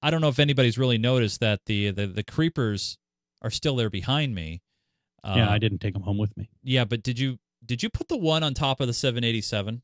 I 0.00 0.10
don't 0.10 0.22
know 0.22 0.28
if 0.28 0.38
anybody's 0.38 0.78
really 0.78 0.96
noticed 0.96 1.40
that 1.40 1.66
the 1.66 1.90
the, 1.90 2.06
the 2.06 2.22
creepers 2.24 2.96
are 3.42 3.50
still 3.50 3.76
there 3.76 3.90
behind 3.90 4.34
me. 4.34 4.62
Yeah, 5.34 5.50
I 5.50 5.58
didn't 5.58 5.78
take 5.80 5.92
them 5.94 6.02
home 6.02 6.18
with 6.18 6.36
me. 6.36 6.48
Yeah, 6.62 6.84
but 6.84 7.02
did 7.02 7.18
you 7.18 7.38
did 7.64 7.82
you 7.82 7.90
put 7.90 8.08
the 8.08 8.16
one 8.16 8.42
on 8.44 8.54
top 8.54 8.80
of 8.80 8.86
the 8.86 8.92
787? 8.92 9.82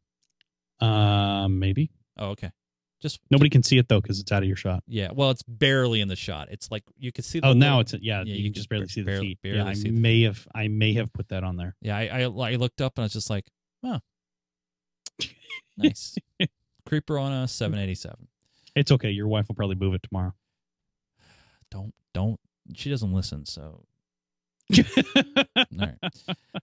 Uh, 0.81 1.49
maybe 1.49 1.91
Oh, 2.19 2.29
okay. 2.31 2.51
Just 3.01 3.19
nobody 3.31 3.51
can 3.51 3.65
see 3.65 3.79
it 3.79 3.89
though 3.89 4.01
because 4.01 4.21
it's 4.21 4.31
out 4.31 4.43
of 4.43 4.47
your 4.47 4.57
shot. 4.57 4.85
Yeah, 4.87 5.09
well, 5.13 5.31
it's 5.31 5.43
barely 5.43 6.01
in 6.01 6.07
the 6.07 6.15
shot. 6.15 6.49
It's 6.53 6.71
like 6.71 6.85
you 6.97 7.11
can 7.11 7.25
see. 7.25 7.41
The 7.41 7.49
Oh, 7.49 7.53
now 7.53 7.81
it's 7.81 7.93
yeah. 7.95 8.19
Yeah, 8.19 8.23
you, 8.23 8.35
you 8.37 8.45
can 8.45 8.53
just 8.53 8.69
barely 8.69 8.85
bar- 8.85 8.89
see 8.91 9.01
the 9.01 9.07
barely- 9.07 9.27
feet. 9.29 9.43
barely 9.43 9.59
yeah, 9.59 9.65
I 9.67 9.73
see 9.73 9.91
the 9.91 9.99
may 9.99 10.23
have 10.23 10.47
I 10.55 10.69
may 10.69 10.93
have 10.95 11.13
put 11.13 11.29
that 11.31 11.43
on 11.43 11.57
there. 11.57 11.75
Yeah, 11.81 11.97
I, 11.97 12.21
I 12.21 12.53
I 12.53 12.55
looked 12.57 12.81
up 12.81 12.93
and 12.97 13.03
I 13.03 13.07
was 13.07 13.13
just 13.13 13.29
like, 13.31 13.47
oh, 13.83 13.99
nice 15.77 16.17
creeper 16.87 17.19
on 17.19 17.33
a 17.33 17.49
787. 17.49 18.29
It's 18.77 18.93
okay. 18.93 19.11
Your 19.11 19.27
wife 19.27 19.49
will 19.49 19.55
probably 19.57 19.77
move 19.77 19.95
it 19.95 20.03
tomorrow. 20.05 20.35
Don't 21.73 21.93
don't. 22.15 22.39
She 22.75 22.89
doesn't 22.91 23.13
listen, 23.13 23.47
so 23.47 23.85
All 25.57 25.65
right. 25.79 25.95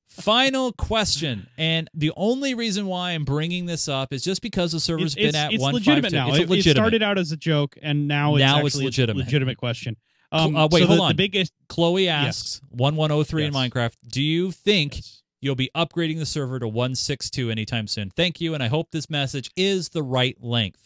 Final 0.10 0.72
question, 0.74 1.48
and 1.58 1.90
the 1.94 2.12
only 2.16 2.54
reason 2.56 2.88
why 2.88 3.12
I'm 3.12 3.24
bringing 3.26 3.66
this 3.66 3.88
up 3.88 4.12
is 4.14 4.24
just 4.24 4.42
because 4.42 4.72
the 4.72 4.80
server's 4.80 5.16
it's, 5.16 5.32
been 5.32 5.36
at 5.36 5.54
it's 5.54 5.62
one 5.62 5.74
legitimate 5.74 6.12
now. 6.12 6.30
It's 6.30 6.40
It- 6.40 6.50
legitimate. 6.50 6.72
It 6.72 6.80
started 6.80 7.04
out 7.04 7.18
as 7.18 7.32
a 7.32 7.38
joke, 7.38 7.78
and 7.82 8.08
now 8.08 8.36
it's 8.36 8.40
Now 8.42 8.66
it's 8.66 8.76
legitimate. 8.76 9.26
legitimate 9.26 9.58
question. 9.58 9.96
Um, 10.32 10.56
uh, 10.56 10.68
wait, 10.72 10.82
so 10.82 10.88
hold 10.88 11.00
the, 11.00 11.04
on. 11.04 11.10
The 11.10 11.16
biggest 11.16 11.54
Chloe 11.70 12.08
asks 12.08 12.62
one 12.70 12.96
one 12.96 13.10
zero 13.10 13.24
three 13.24 13.46
in 13.46 13.54
Minecraft. 13.54 13.94
Do 14.08 14.22
you 14.22 14.52
think 14.52 14.96
yes. 14.98 15.22
you'll 15.42 15.56
be 15.56 15.72
upgrading 15.76 16.20
the 16.20 16.26
server 16.26 16.60
to 16.60 16.68
one 16.68 16.94
six 16.96 17.30
two 17.30 17.50
anytime 17.50 17.88
soon? 17.88 18.12
Thank 18.12 18.40
you, 18.42 18.54
and 18.54 18.62
I 18.62 18.68
hope 18.68 18.92
this 18.92 19.10
message 19.10 19.50
is 19.56 19.90
the 19.90 20.04
right 20.04 20.38
length. 20.40 20.86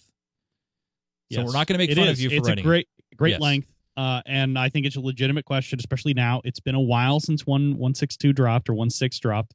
So 1.32 1.44
we're 1.44 1.52
not 1.54 1.66
going 1.68 1.74
to 1.74 1.78
make 1.80 1.90
It 1.90 1.96
fun 1.98 2.08
is. 2.10 2.12
of 2.12 2.20
you 2.20 2.30
for 2.30 2.36
it's 2.36 2.48
writing. 2.48 2.64
a 2.64 2.68
great, 2.68 2.88
great 3.18 3.32
Yes. 3.32 3.42
length, 3.42 3.73
uh, 3.98 4.22
and 4.26 4.58
I 4.58 4.70
think 4.70 4.86
it's 4.86 4.96
a 4.96 5.02
legitimate 5.02 5.46
question, 5.46 5.80
especially 5.80 6.14
now. 6.14 6.42
It's 6.44 6.60
been 6.60 6.76
a 6.76 6.82
while 6.82 7.20
since 7.20 7.46
one 7.46 7.78
one 7.78 7.94
six 7.94 8.18
two 8.18 8.34
dropped 8.34 8.70
or 8.70 8.74
one 8.74 8.90
six 8.90 9.20
dropped, 9.20 9.54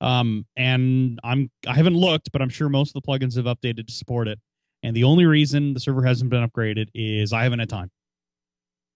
um, 0.00 0.46
and 0.56 1.18
I'm 1.24 1.50
I 1.66 1.74
haven't 1.74 1.96
looked, 1.96 2.30
but 2.32 2.42
I'm 2.42 2.48
sure 2.48 2.68
most 2.68 2.94
of 2.94 3.02
the 3.02 3.06
plugins 3.06 3.36
have 3.36 3.46
updated 3.46 3.86
to 3.86 3.92
support 3.92 4.28
it. 4.28 4.38
And 4.82 4.94
the 4.94 5.04
only 5.04 5.26
reason 5.26 5.74
the 5.74 5.80
server 5.80 6.04
hasn't 6.04 6.30
been 6.30 6.48
upgraded 6.48 6.88
is 6.94 7.32
I 7.32 7.42
haven't 7.42 7.58
had 7.58 7.68
time. 7.68 7.90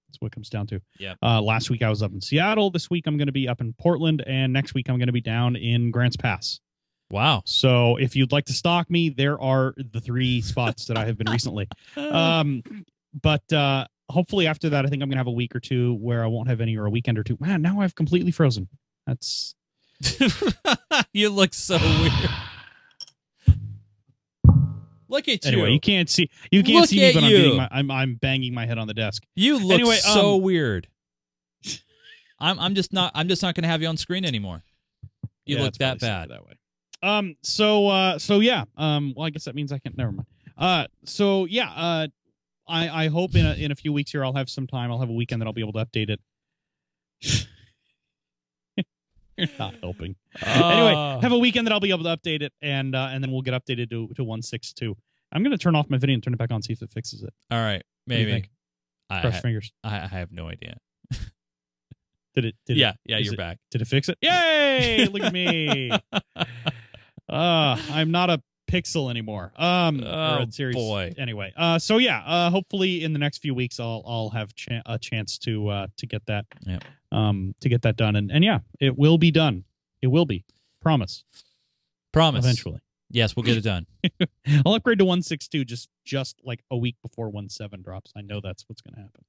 That's 0.09 0.21
what 0.21 0.27
it 0.27 0.33
comes 0.33 0.51
down 0.51 0.67
to. 0.69 0.81
Yeah. 0.99 1.15
Uh, 1.23 1.41
last 1.41 1.71
week 1.71 1.83
I 1.83 1.89
was 1.89 2.03
up 2.03 2.13
in 2.13 2.21
Seattle. 2.21 2.71
This 2.71 2.91
week 2.91 3.07
I'm 3.07 3.17
going 3.17 3.27
to 3.27 3.33
be 3.33 3.49
up 3.49 3.61
in 3.61 3.73
Portland, 3.73 4.23
and 4.27 4.53
next 4.53 4.75
week 4.75 4.89
I'm 4.89 4.99
going 4.99 5.07
to 5.07 5.13
be 5.13 5.23
down 5.23 5.57
in 5.57 5.91
Grants 5.91 6.17
Pass. 6.17 6.61
Wow. 7.11 7.43
So 7.45 7.97
if 7.97 8.15
you'd 8.15 8.33
like 8.33 8.47
to 8.47 8.53
stalk 8.53 8.91
me, 8.91 9.11
there 9.11 9.41
are 9.41 9.75
the 9.77 10.01
three 10.01 10.41
spots 10.41 10.87
that 10.87 10.97
I 10.97 11.05
have 11.05 11.19
been 11.19 11.31
recently. 11.31 11.69
Um, 11.97 12.63
but 13.21 13.51
uh, 13.53 13.87
hopefully 14.09 14.47
after 14.47 14.71
that, 14.71 14.85
I 14.85 14.89
think 14.89 15.03
I'm 15.03 15.09
gonna 15.09 15.21
have 15.21 15.27
a 15.27 15.33
week 15.33 15.55
or 15.55 15.61
two 15.61 15.95
where 15.95 16.23
I 16.25 16.27
won't 16.27 16.49
have 16.49 16.61
any, 16.61 16.77
or 16.77 16.87
a 16.87 16.91
weekend 16.91 17.19
or 17.19 17.25
two. 17.25 17.37
Man, 17.41 17.63
now 17.63 17.81
I've 17.81 17.95
completely 17.95 18.33
frozen. 18.33 18.69
That's 19.07 19.55
you 21.13 21.31
look 21.31 21.55
so 21.55 21.79
weird. 21.79 22.31
Look 25.09 25.29
at 25.29 25.45
anyway. 25.45 25.69
you. 25.69 25.75
You 25.75 25.81
can't 25.81 26.09
see 26.09 26.31
you 26.51 26.63
can't 26.63 26.81
Look 26.81 26.89
see 26.89 26.99
me, 27.01 27.13
but 27.13 27.23
I'm, 27.23 27.57
my, 27.57 27.69
I'm 27.71 27.91
I'm 27.91 28.15
banging 28.15 28.55
my 28.55 28.65
head 28.65 28.79
on 28.79 28.87
the 28.87 28.95
desk. 28.95 29.23
You 29.35 29.59
look 29.59 29.75
Anyway, 29.81 29.97
so 29.97 30.37
um, 30.37 30.43
weird. 30.43 30.89
I'm 32.41 32.59
I'm 32.59 32.75
just 32.75 32.93
not 32.93 33.13
I'm 33.15 33.29
just 33.29 33.43
not 33.43 33.55
going 33.55 33.63
to 33.63 33.69
have 33.69 33.83
you 33.83 33.89
on 33.89 33.99
screen 33.99 34.25
anymore. 34.25 34.63
You 35.45 35.57
Yeah, 35.57 35.63
look 35.65 35.75
that 35.75 36.01
bad. 36.01 36.31
that 36.31 36.45
way. 36.45 36.53
Um. 37.03 37.37
So. 37.43 37.89
Uh. 37.89 38.19
So 38.19 38.41
yeah. 38.41 38.65
Um. 38.77 39.13
Well, 39.17 39.27
I 39.27 39.31
guess 39.31 39.45
that 39.45 39.55
means 39.55 39.71
I 39.71 39.79
can't. 39.79 39.97
Never 39.97 40.13
mind. 40.13 40.27
Uh. 40.57 40.87
So 41.05 41.45
yeah. 41.45 41.71
Uh. 41.71 42.07
I 42.73 43.05
I 43.05 43.09
hope 43.09 43.35
in 43.37 43.45
a 43.47 43.53
in 43.55 43.71
a 43.71 43.75
few 43.77 43.93
weeks 43.93 44.11
here 44.13 44.25
I'll 44.25 44.33
have 44.35 44.49
some 44.51 44.67
time. 44.67 44.91
I'll 44.91 44.99
have 45.01 45.11
a 45.11 45.13
weekend 45.13 45.41
that 45.43 45.47
I'll 45.47 45.53
be 45.53 45.61
able 45.61 45.75
to 45.75 45.85
update 45.85 46.09
it. 46.11 46.21
You're 49.37 49.49
not 49.59 49.75
helping. 49.83 50.15
anyway, 50.45 50.93
Uh, 50.95 51.21
have 51.21 51.33
a 51.33 51.39
weekend 51.39 51.67
that 51.67 51.73
I'll 51.73 51.81
be 51.81 51.91
able 51.91 52.05
to 52.05 52.17
update 52.17 52.43
it, 52.43 52.53
and 52.61 52.95
uh, 52.95 53.09
and 53.11 53.25
then 53.25 53.33
we'll 53.33 53.43
get 53.43 53.55
updated 53.55 53.91
to 53.91 54.09
to 54.17 54.25
one 54.25 54.43
six 54.43 54.73
two. 54.73 54.97
I'm 55.33 55.43
gonna 55.43 55.57
turn 55.59 55.75
off 55.75 55.89
my 55.89 55.97
video 55.99 56.15
and 56.15 56.23
turn 56.23 56.35
it 56.35 56.39
back 56.39 56.51
on, 56.53 56.63
see 56.63 56.73
if 56.75 56.83
it 56.83 56.91
fixes 56.93 57.23
it. 57.23 57.33
all 57.51 57.59
right, 57.59 57.83
What 58.05 58.17
do 58.17 58.21
you 58.21 58.27
maybe. 58.27 58.51
I, 59.09 59.21
Cross 59.23 59.41
fingers. 59.41 59.73
I 59.83 60.01
I 60.03 60.07
have 60.07 60.31
no 60.33 60.49
idea. 60.49 60.77
Did 62.35 62.45
it? 62.47 62.55
Did 62.67 62.77
yeah, 62.77 62.91
It, 62.91 62.97
yeah, 63.07 63.19
you're 63.19 63.35
it- 63.35 63.39
back. 63.39 63.59
did 63.71 63.83
it 63.83 63.89
fix 63.89 64.09
it? 64.09 64.17
Yay! 64.23 65.07
Look 65.07 65.23
at 65.23 65.33
me. 65.35 65.91
Uh, 65.91 65.99
I'm 67.91 68.11
not 68.11 68.31
a 68.31 68.43
pixel 68.73 69.11
anymore. 69.11 69.53
Um, 69.57 70.03
Oh, 70.03 70.47
series. 70.51 70.75
boy. 70.75 71.13
Anyway, 71.19 71.53
uh, 71.57 71.79
so 71.79 71.99
yeah, 71.99 72.23
uh, 72.25 72.51
hopefully 72.51 73.05
in 73.05 73.13
the 73.13 73.19
next 73.19 73.39
few 73.39 73.55
weeks 73.55 73.79
I'll 73.79 74.03
I'll 74.07 74.31
have 74.31 74.55
cha- 74.55 74.83
a 74.87 74.99
chance 74.99 75.37
to 75.39 75.69
uh 75.69 75.87
to 75.99 76.07
get 76.07 76.25
that 76.27 76.47
Yep. 76.67 76.85
um 77.13 77.55
to 77.61 77.69
get 77.69 77.83
that 77.83 77.97
done, 77.97 78.17
and 78.17 78.33
and 78.33 78.43
yeah, 78.45 78.61
it 78.81 78.97
will 78.99 79.19
be 79.19 79.31
done. 79.31 79.65
It 80.01 80.07
will 80.09 80.25
be. 80.27 80.45
Promise. 80.81 81.25
Promise. 82.13 82.45
Eventually, 82.45 82.81
Yes, 83.11 83.37
we'll 83.37 83.43
get 83.45 83.57
it 83.59 83.61
done. 83.63 83.87
I'll 84.67 84.75
upgrade 84.75 84.99
to 84.99 85.05
one 85.05 85.23
six 85.23 85.47
two 85.49 85.65
just 85.65 85.89
just 86.05 86.41
like 86.45 86.61
a 86.71 86.77
week 86.77 86.97
before 87.03 87.29
one 87.29 87.49
seven 87.51 87.83
drops. 87.83 88.13
I 88.17 88.23
know 88.23 88.41
that's 88.41 88.65
what's 88.69 88.81
going 88.81 88.95
to 88.95 89.01
happen. 89.01 89.25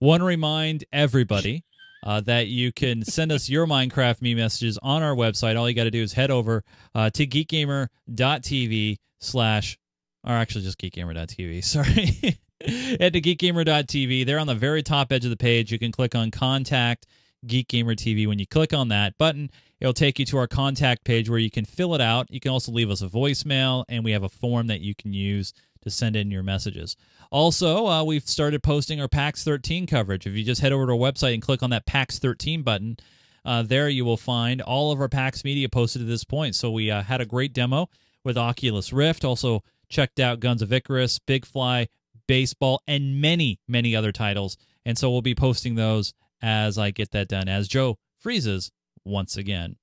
Want 0.00 0.20
to 0.20 0.24
remind 0.24 0.84
everybody 0.92 1.64
uh, 2.04 2.20
that 2.20 2.48
you 2.48 2.70
can 2.70 3.02
send 3.02 3.32
us 3.32 3.48
your 3.48 3.66
Minecraft 3.66 4.20
me 4.20 4.34
messages 4.34 4.78
on 4.82 5.02
our 5.02 5.14
website. 5.14 5.58
All 5.58 5.68
you 5.68 5.74
got 5.74 5.84
to 5.84 5.90
do 5.90 6.02
is 6.02 6.12
head 6.12 6.30
over 6.30 6.62
uh, 6.94 7.10
to 7.10 7.26
geekgamer.tv 7.26 8.96
slash, 9.20 9.78
or 10.22 10.32
actually 10.32 10.64
just 10.64 10.78
geekgamer.tv. 10.78 11.64
Sorry. 11.64 12.38
Head 12.60 13.14
to 13.14 13.20
geekgamer.tv. 13.20 14.26
There 14.26 14.38
on 14.38 14.46
the 14.46 14.54
very 14.54 14.82
top 14.82 15.10
edge 15.10 15.24
of 15.24 15.30
the 15.30 15.36
page, 15.36 15.72
you 15.72 15.78
can 15.78 15.92
click 15.92 16.14
on 16.14 16.30
contact, 16.30 17.06
Geek 17.46 17.68
Gamer 17.68 17.94
TV. 17.94 18.26
When 18.26 18.38
you 18.38 18.46
click 18.46 18.72
on 18.72 18.88
that 18.88 19.16
button, 19.18 19.50
it'll 19.80 19.92
take 19.92 20.18
you 20.18 20.26
to 20.26 20.38
our 20.38 20.46
contact 20.46 21.04
page 21.04 21.28
where 21.28 21.38
you 21.38 21.50
can 21.50 21.64
fill 21.64 21.94
it 21.94 22.00
out. 22.00 22.26
You 22.30 22.40
can 22.40 22.50
also 22.50 22.70
leave 22.70 22.90
us 22.90 23.02
a 23.02 23.08
voicemail, 23.08 23.84
and 23.88 24.04
we 24.04 24.12
have 24.12 24.22
a 24.22 24.28
form 24.28 24.66
that 24.68 24.80
you 24.80 24.94
can 24.94 25.12
use 25.12 25.52
to 25.82 25.90
send 25.90 26.16
in 26.16 26.30
your 26.30 26.42
messages. 26.42 26.96
Also, 27.34 27.88
uh, 27.88 28.04
we've 28.04 28.28
started 28.28 28.62
posting 28.62 29.00
our 29.00 29.08
PAX 29.08 29.42
13 29.42 29.88
coverage. 29.88 30.24
If 30.24 30.34
you 30.34 30.44
just 30.44 30.60
head 30.60 30.70
over 30.70 30.86
to 30.86 30.92
our 30.92 30.96
website 30.96 31.34
and 31.34 31.42
click 31.42 31.64
on 31.64 31.70
that 31.70 31.84
PAX 31.84 32.20
13 32.20 32.62
button, 32.62 32.96
uh, 33.44 33.64
there 33.64 33.88
you 33.88 34.04
will 34.04 34.16
find 34.16 34.62
all 34.62 34.92
of 34.92 35.00
our 35.00 35.08
PAX 35.08 35.42
media 35.42 35.68
posted 35.68 36.02
to 36.02 36.06
this 36.06 36.22
point. 36.22 36.54
So 36.54 36.70
we 36.70 36.92
uh, 36.92 37.02
had 37.02 37.20
a 37.20 37.26
great 37.26 37.52
demo 37.52 37.88
with 38.22 38.38
Oculus 38.38 38.92
Rift. 38.92 39.24
Also 39.24 39.64
checked 39.88 40.20
out 40.20 40.38
Guns 40.38 40.62
of 40.62 40.72
Icarus, 40.72 41.18
Big 41.18 41.44
Fly, 41.44 41.88
Baseball, 42.28 42.80
and 42.86 43.20
many, 43.20 43.58
many 43.66 43.96
other 43.96 44.12
titles. 44.12 44.56
And 44.86 44.96
so 44.96 45.10
we'll 45.10 45.20
be 45.20 45.34
posting 45.34 45.74
those 45.74 46.14
as 46.40 46.78
I 46.78 46.92
get 46.92 47.10
that 47.10 47.26
done. 47.26 47.48
As 47.48 47.66
Joe 47.66 47.98
freezes 48.20 48.70
once 49.04 49.36
again. 49.36 49.74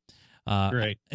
Uh, 0.48 0.70
Great. 0.70 1.00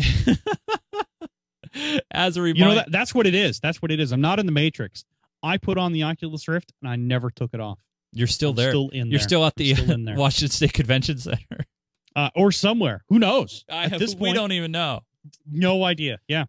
as 2.11 2.37
a 2.37 2.43
reminder, 2.43 2.59
You 2.59 2.65
know 2.67 2.75
that, 2.75 2.93
that's 2.93 3.15
what 3.15 3.27
it 3.27 3.35
is. 3.35 3.59
That's 3.59 3.81
what 3.81 3.91
it 3.91 4.01
is. 4.01 4.13
I'm 4.13 4.21
not 4.21 4.39
in 4.39 4.45
the 4.45 4.53
Matrix. 4.53 5.07
I 5.43 5.57
put 5.59 5.79
on 5.79 5.93
the 5.93 6.03
Oculus 6.05 6.47
Rift 6.49 6.73
and 6.83 6.91
I 6.91 6.97
never 6.97 7.31
took 7.31 7.55
it 7.55 7.61
off. 7.61 7.79
you're 8.13 8.27
still 8.27 8.51
I'm 8.51 8.57
there. 8.57 8.71
Still 8.71 8.89
in 8.91 9.07
you're 9.11 9.19
there. 9.19 9.29
still 9.29 9.45
at 9.45 9.55
the 9.57 9.75
still 9.75 9.91
in 9.93 10.05
there. 10.07 10.17
Washington 10.17 10.51
State 10.51 10.73
Convention 10.73 11.19
Center. 11.19 11.59
uh, 12.17 12.31
or 12.35 12.51
somewhere. 12.53 13.05
Who 13.09 13.19
knows? 13.19 13.65
I 13.71 13.85
At 13.85 13.91
have, 13.93 14.01
this 14.01 14.15
we 14.15 14.33
don't 14.33 14.53
even 14.53 14.73
know. 14.73 15.01
no 15.51 15.85
idea. 15.85 16.19
Yeah. 16.29 16.45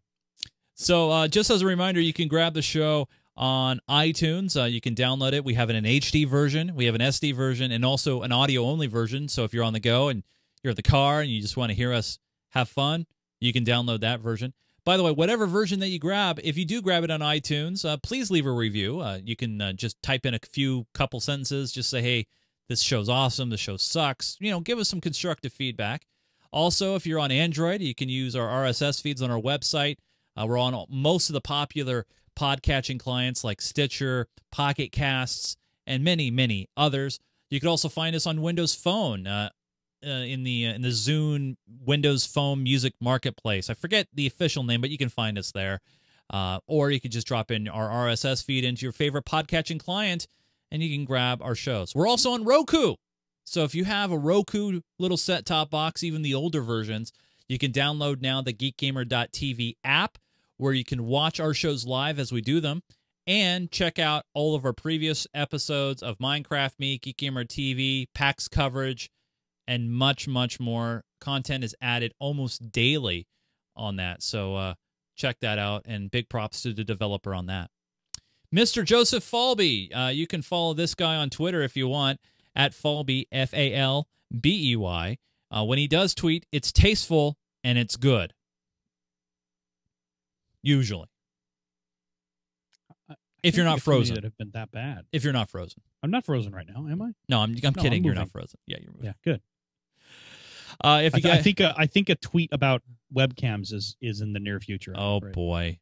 So, 0.76 1.10
uh, 1.12 1.28
just 1.28 1.50
as 1.50 1.62
a 1.62 1.66
reminder, 1.66 2.00
you 2.00 2.14
can 2.14 2.28
grab 2.28 2.54
the 2.54 2.62
show 2.62 3.08
on 3.36 3.80
iTunes. 3.90 4.60
Uh, 4.60 4.66
you 4.66 4.80
can 4.82 4.94
download 4.96 5.34
it. 5.34 5.44
We 5.44 5.56
have 5.56 5.70
an 5.72 5.84
HD 5.86 6.28
version, 6.28 6.74
we 6.76 6.86
have 6.86 6.96
an 6.96 7.02
SD 7.02 7.36
version, 7.36 7.72
and 7.72 7.84
also 7.84 8.22
an 8.22 8.32
audio 8.32 8.64
only 8.64 8.88
version. 8.88 9.28
So, 9.28 9.44
if 9.44 9.54
you're 9.54 9.64
on 9.64 9.74
the 9.74 9.80
go 9.80 10.10
and 10.10 10.24
you're 10.64 10.72
at 10.72 10.78
the 10.78 10.84
car 10.84 11.22
and 11.22 11.30
you 11.32 11.42
just 11.42 11.58
want 11.58 11.70
to 11.72 11.76
hear 11.76 11.92
us 11.94 12.20
have 12.50 12.70
fun, 12.70 13.06
you 13.40 13.52
can 13.54 13.66
download 13.66 14.02
that 14.02 14.20
version. 14.20 14.54
By 14.88 14.96
the 14.96 15.04
way, 15.04 15.12
whatever 15.12 15.48
version 15.48 15.82
that 15.82 15.90
you 15.90 16.00
grab, 16.00 16.40
if 16.46 16.58
you 16.58 16.64
do 16.64 16.82
grab 16.82 17.04
it 17.04 17.12
on 17.12 17.20
iTunes, 17.20 17.84
uh, 17.84 17.98
please 17.98 18.32
leave 18.32 18.46
a 18.46 18.52
review. 18.54 19.02
Uh, 19.02 19.20
you 19.22 19.36
can 19.36 19.62
uh, 19.62 19.74
just 19.74 20.02
type 20.02 20.26
in 20.26 20.34
a 20.34 20.40
few 20.50 20.88
couple 20.94 21.20
sentences, 21.20 21.74
just 21.74 21.90
say, 21.90 22.02
hey, 22.02 22.26
this 22.70 22.82
show's 22.82 23.10
awesome, 23.10 23.50
this 23.50 23.60
show 23.60 23.76
sucks. 23.76 24.38
You 24.40 24.50
know, 24.50 24.62
give 24.62 24.80
us 24.80 24.88
some 24.88 25.02
constructive 25.02 25.52
feedback. 25.52 26.06
Also, 26.54 26.96
if 26.96 27.06
you're 27.06 27.20
on 27.20 27.32
Android, 27.32 27.82
you 27.82 27.94
can 27.94 28.08
use 28.08 28.34
our 28.34 28.48
RSS 28.48 29.02
feeds 29.02 29.22
on 29.22 29.30
our 29.30 29.42
website. 29.42 29.98
Uh, 30.38 30.46
we're 30.48 30.58
on 30.58 30.86
most 30.90 31.28
of 31.28 31.34
the 31.34 31.42
popular 31.42 32.06
podcatching 32.40 32.98
clients 32.98 33.44
like 33.44 33.60
Stitcher, 33.60 34.30
Pocket 34.54 34.94
Casts, 34.94 35.58
and 35.86 36.02
many, 36.02 36.32
many 36.32 36.70
others. 36.78 37.20
You 37.50 37.60
can 37.60 37.68
also 37.68 37.90
find 37.90 38.16
us 38.16 38.26
on 38.26 38.42
Windows 38.42 38.74
Phone 38.74 39.28
uh, 39.28 39.50
uh, 40.06 40.10
in 40.10 40.44
the 40.44 40.68
uh, 40.68 40.74
in 40.74 40.82
the 40.82 40.90
Zune 40.90 41.56
Windows 41.86 42.26
Phone 42.26 42.64
Music 42.64 42.94
Marketplace. 43.02 43.70
I 43.70 43.74
forget 43.74 44.08
the 44.14 44.28
official 44.28 44.64
name, 44.64 44.82
but 44.82 44.90
you 44.90 44.98
can 44.98 45.10
find 45.10 45.38
us 45.38 45.52
there. 45.52 45.82
Uh, 46.30 46.60
or 46.68 46.92
you 46.92 47.00
can 47.00 47.12
just 47.12 47.26
drop 47.26 47.52
in 47.52 47.70
our 47.70 47.88
RSS 47.90 48.44
feed 48.44 48.66
into 48.66 48.86
your 48.86 48.92
favorite 48.92 49.26
podcatching 49.26 49.80
client, 49.80 50.28
and 50.70 50.84
you 50.84 50.96
can 50.96 51.06
grab 51.06 51.42
our 51.42 51.56
shows. 51.56 51.96
We're 51.96 52.08
also 52.08 52.32
on 52.32 52.44
Roku. 52.44 52.96
So 53.46 53.64
if 53.64 53.74
you 53.74 53.86
have 53.86 54.12
a 54.12 54.18
Roku 54.18 54.82
little 55.00 55.16
set 55.16 55.46
top 55.46 55.70
box, 55.70 56.04
even 56.04 56.22
the 56.22 56.36
older 56.36 56.62
versions, 56.62 57.14
you 57.48 57.58
can 57.58 57.72
download 57.72 58.22
now 58.22 58.42
the 58.42 58.52
geekgamer.tv 58.52 59.78
app 59.86 60.18
where 60.58 60.74
you 60.74 60.84
can 60.84 61.06
watch 61.06 61.40
our 61.40 61.54
shows 61.54 61.86
live 61.86 62.20
as 62.20 62.32
we 62.34 62.42
do 62.42 62.60
them 62.60 62.82
and 63.26 63.72
check 63.72 64.00
out 64.00 64.26
all 64.34 64.56
of 64.56 64.66
our 64.66 64.74
previous 64.74 65.28
episodes 65.34 66.02
of 66.02 66.18
Minecraft 66.18 66.80
Me, 66.80 66.98
Geek 66.98 67.18
Gamer 67.18 67.44
TV, 67.44 68.08
PAX 68.16 68.48
coverage, 68.48 69.10
and 69.68 69.92
much, 69.92 70.28
much 70.28 70.60
more. 70.60 71.04
Content 71.20 71.64
is 71.64 71.76
added 71.82 72.14
almost 72.20 72.72
daily 72.72 73.28
on 73.76 73.96
that. 73.98 74.22
So 74.24 74.56
uh, 74.56 74.74
check 75.16 75.40
that 75.42 75.58
out, 75.60 75.84
and 75.86 76.10
big 76.12 76.30
props 76.30 76.62
to 76.62 76.74
the 76.74 76.84
developer 76.84 77.34
on 77.34 77.48
that. 77.48 77.70
Mr. 78.56 78.84
Joseph 78.86 79.30
Falbey, 79.30 79.90
uh, 79.96 80.08
you 80.10 80.26
can 80.28 80.42
follow 80.42 80.74
this 80.74 80.96
guy 80.96 81.16
on 81.18 81.30
Twitter 81.30 81.62
if 81.62 81.76
you 81.76 81.88
want 81.88 82.20
at 82.56 82.72
Falbey, 82.72 83.26
F 83.32 83.54
A 83.54 83.74
L 83.74 84.08
B 84.40 84.72
E 84.72 84.76
Y. 84.76 85.18
Uh, 85.52 85.64
when 85.66 85.78
he 85.80 85.88
does 85.88 86.14
tweet, 86.16 86.46
it's 86.52 86.72
tasteful 86.72 87.38
and 87.64 87.78
it's 87.78 87.96
good. 87.98 88.34
Usually. 90.62 91.08
I 93.10 93.16
If 93.44 93.56
you're 93.56 93.66
not 93.66 93.80
think 93.82 93.82
of 93.82 93.84
too 93.86 93.92
many 93.92 94.00
frozen. 94.00 94.16
that 94.16 94.24
have 94.24 94.38
been 94.38 94.52
that 94.54 94.72
bad. 94.72 95.06
If 95.12 95.24
you're 95.24 95.34
not 95.34 95.50
frozen. 95.50 95.82
I'm 96.04 96.12
not 96.12 96.26
frozen 96.26 96.54
right 96.54 96.68
now, 96.68 96.88
am 96.88 97.02
I? 97.02 97.12
No, 97.30 97.40
I'm, 97.40 97.52
I'm 97.64 97.74
No, 97.76 97.82
kidding. 97.82 98.00
I'm 98.02 98.04
you're 98.06 98.16
not 98.16 98.30
frozen. 98.32 98.60
Yeah, 98.66 98.78
you're 98.82 98.92
moving. 98.92 99.06
Yeah, 99.06 99.14
good. 99.24 99.42
Uh, 100.84 101.02
if 101.04 101.16
I, 101.16 101.18
you 101.18 101.24
th- 101.24 101.36
I 101.36 101.42
think 101.42 101.60
a, 101.60 101.74
I 101.78 101.88
think 101.88 102.10
a 102.10 102.16
tweet 102.16 102.50
about 102.52 102.82
webcams 103.16 103.74
is 103.74 103.96
is 104.02 104.22
in 104.22 104.34
the 104.34 104.40
near 104.40 104.60
future. 104.60 104.94
Oh 104.96 105.18
afraid. 105.18 105.34
boy. 105.34 105.80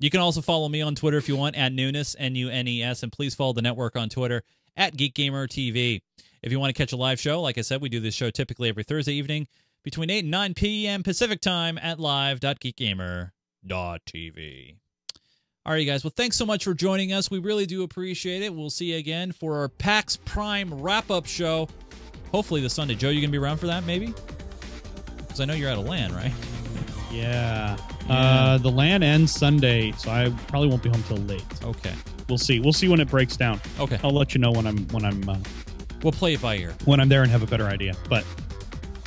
You 0.00 0.10
can 0.10 0.20
also 0.20 0.40
follow 0.40 0.68
me 0.68 0.82
on 0.82 0.94
Twitter 0.94 1.16
if 1.16 1.28
you 1.28 1.36
want 1.36 1.56
at 1.56 1.72
Nunes 1.72 2.16
N 2.18 2.34
U 2.34 2.48
N 2.48 2.68
E 2.68 2.82
S, 2.82 3.02
and 3.02 3.12
please 3.12 3.34
follow 3.34 3.52
the 3.52 3.62
network 3.62 3.96
on 3.96 4.08
Twitter 4.08 4.42
at 4.76 4.96
Geek 4.96 5.14
Gamer 5.14 5.46
TV. 5.46 6.02
If 6.42 6.50
you 6.50 6.58
want 6.58 6.74
to 6.74 6.80
catch 6.80 6.92
a 6.92 6.96
live 6.96 7.20
show, 7.20 7.40
like 7.40 7.56
I 7.56 7.60
said, 7.60 7.80
we 7.80 7.88
do 7.88 8.00
this 8.00 8.14
show 8.14 8.30
typically 8.30 8.68
every 8.68 8.82
Thursday 8.82 9.14
evening 9.14 9.46
between 9.84 10.10
8 10.10 10.20
and 10.20 10.30
9 10.30 10.54
p.m. 10.54 11.02
Pacific 11.04 11.40
time 11.40 11.78
at 11.78 12.00
live.geekgamer.tv. 12.00 14.76
All 15.64 15.72
right, 15.72 15.80
you 15.80 15.86
guys. 15.86 16.02
Well, 16.02 16.12
thanks 16.16 16.36
so 16.36 16.44
much 16.44 16.64
for 16.64 16.74
joining 16.74 17.12
us. 17.12 17.30
We 17.30 17.38
really 17.38 17.66
do 17.66 17.84
appreciate 17.84 18.42
it. 18.42 18.52
We'll 18.52 18.70
see 18.70 18.92
you 18.92 18.98
again 18.98 19.30
for 19.30 19.58
our 19.58 19.68
PAX 19.68 20.16
Prime 20.16 20.82
wrap 20.82 21.08
up 21.08 21.26
show. 21.26 21.68
Hopefully 22.32 22.60
this 22.60 22.74
Sunday. 22.74 22.94
Joe, 22.94 23.10
you 23.10 23.20
going 23.20 23.30
to 23.30 23.38
be 23.38 23.42
around 23.42 23.58
for 23.58 23.66
that, 23.68 23.84
maybe? 23.84 24.12
Because 25.18 25.40
I 25.40 25.44
know 25.44 25.54
you're 25.54 25.70
out 25.70 25.78
of 25.78 25.84
LAN, 25.86 26.12
right? 26.14 26.32
Yeah. 27.12 27.76
Yeah. 28.08 28.14
Uh, 28.14 28.58
the 28.58 28.70
LAN 28.70 29.02
ends 29.02 29.32
Sunday, 29.32 29.92
so 29.92 30.10
I 30.10 30.34
probably 30.48 30.68
won't 30.68 30.82
be 30.82 30.88
home 30.88 31.02
till 31.04 31.18
late. 31.18 31.44
Okay. 31.62 31.92
We'll 32.28 32.38
see. 32.38 32.58
We'll 32.58 32.72
see 32.72 32.88
when 32.88 33.00
it 33.00 33.08
breaks 33.08 33.36
down. 33.36 33.60
Okay. 33.78 33.98
I'll 34.02 34.10
let 34.12 34.34
you 34.34 34.40
know 34.40 34.50
when 34.50 34.66
I'm 34.66 34.88
when 34.88 35.04
I'm 35.04 35.28
uh, 35.28 35.36
We'll 36.02 36.12
play 36.12 36.34
it 36.34 36.42
by 36.42 36.56
ear. 36.56 36.74
when 36.86 36.98
I'm 37.00 37.08
there 37.08 37.22
and 37.22 37.30
have 37.30 37.42
a 37.42 37.46
better 37.46 37.66
idea. 37.66 37.94
But 38.08 38.24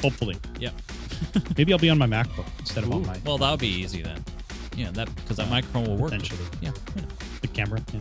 hopefully, 0.01 0.37
yeah. 0.59 0.69
maybe 1.57 1.73
I'll 1.73 1.79
be 1.79 1.89
on 1.89 1.97
my 1.97 2.05
MacBook 2.07 2.45
instead 2.59 2.83
of 2.83 2.91
on 2.91 3.05
my 3.05 3.19
Well, 3.25 3.37
that'll 3.39 3.57
be 3.57 3.67
easy 3.67 4.01
then. 4.03 4.23
Yeah, 4.77 4.91
that 4.91 5.13
because 5.15 5.37
that 5.37 5.49
microphone 5.49 5.85
will 5.85 5.97
work. 5.97 6.11
potentially 6.11 6.39
Yeah. 6.61 6.71
yeah. 6.95 7.01
the 7.41 7.47
camera. 7.47 7.81
Yeah. 7.93 7.99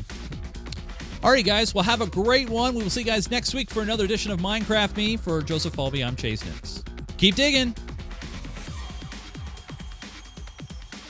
All 1.24 1.30
right, 1.30 1.42
guys. 1.42 1.74
Well, 1.74 1.82
have 1.84 2.02
a 2.02 2.06
great 2.06 2.50
one. 2.50 2.74
We 2.74 2.82
will 2.82 2.90
see 2.90 3.00
you 3.00 3.06
guys 3.06 3.30
next 3.30 3.54
week 3.54 3.70
for 3.70 3.80
another 3.80 4.04
edition 4.04 4.30
of 4.30 4.40
Minecraft 4.40 4.94
Me. 4.94 5.16
For 5.16 5.40
Joseph 5.40 5.74
Falbey, 5.74 6.06
I'm 6.06 6.16
Chase 6.16 6.44
Nix. 6.44 6.84
Keep 7.16 7.36
digging. 7.36 7.74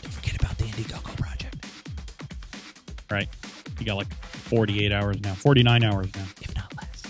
Don't 0.03 0.13
forget 0.13 0.41
about 0.41 0.57
the 0.57 0.67
Indiegogo 0.67 1.17
project, 1.17 1.67
Right. 3.11 3.29
You 3.81 3.87
got 3.87 3.97
like 3.97 4.15
48 4.25 4.93
hours 4.93 5.21
now. 5.21 5.35
49 5.35 5.83
hours 5.83 6.07
now. 6.15 6.27
if 6.41 6.55
not 6.55 6.73
less. 6.77 7.03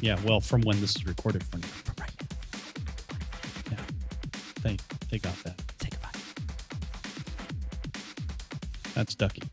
Yeah. 0.00 0.18
Well, 0.24 0.40
from 0.40 0.62
when 0.62 0.80
this 0.80 0.96
is 0.96 1.06
recorded 1.06 1.44
from. 1.44 1.60
From 1.62 1.94
right 2.00 2.10
now. 3.70 3.76
Yeah. 3.76 3.84
They 4.64 4.76
they 5.08 5.18
got 5.18 5.36
that. 5.44 5.62
Say 5.80 5.88
goodbye. 5.88 6.18
That's 8.94 9.14
Ducky. 9.14 9.44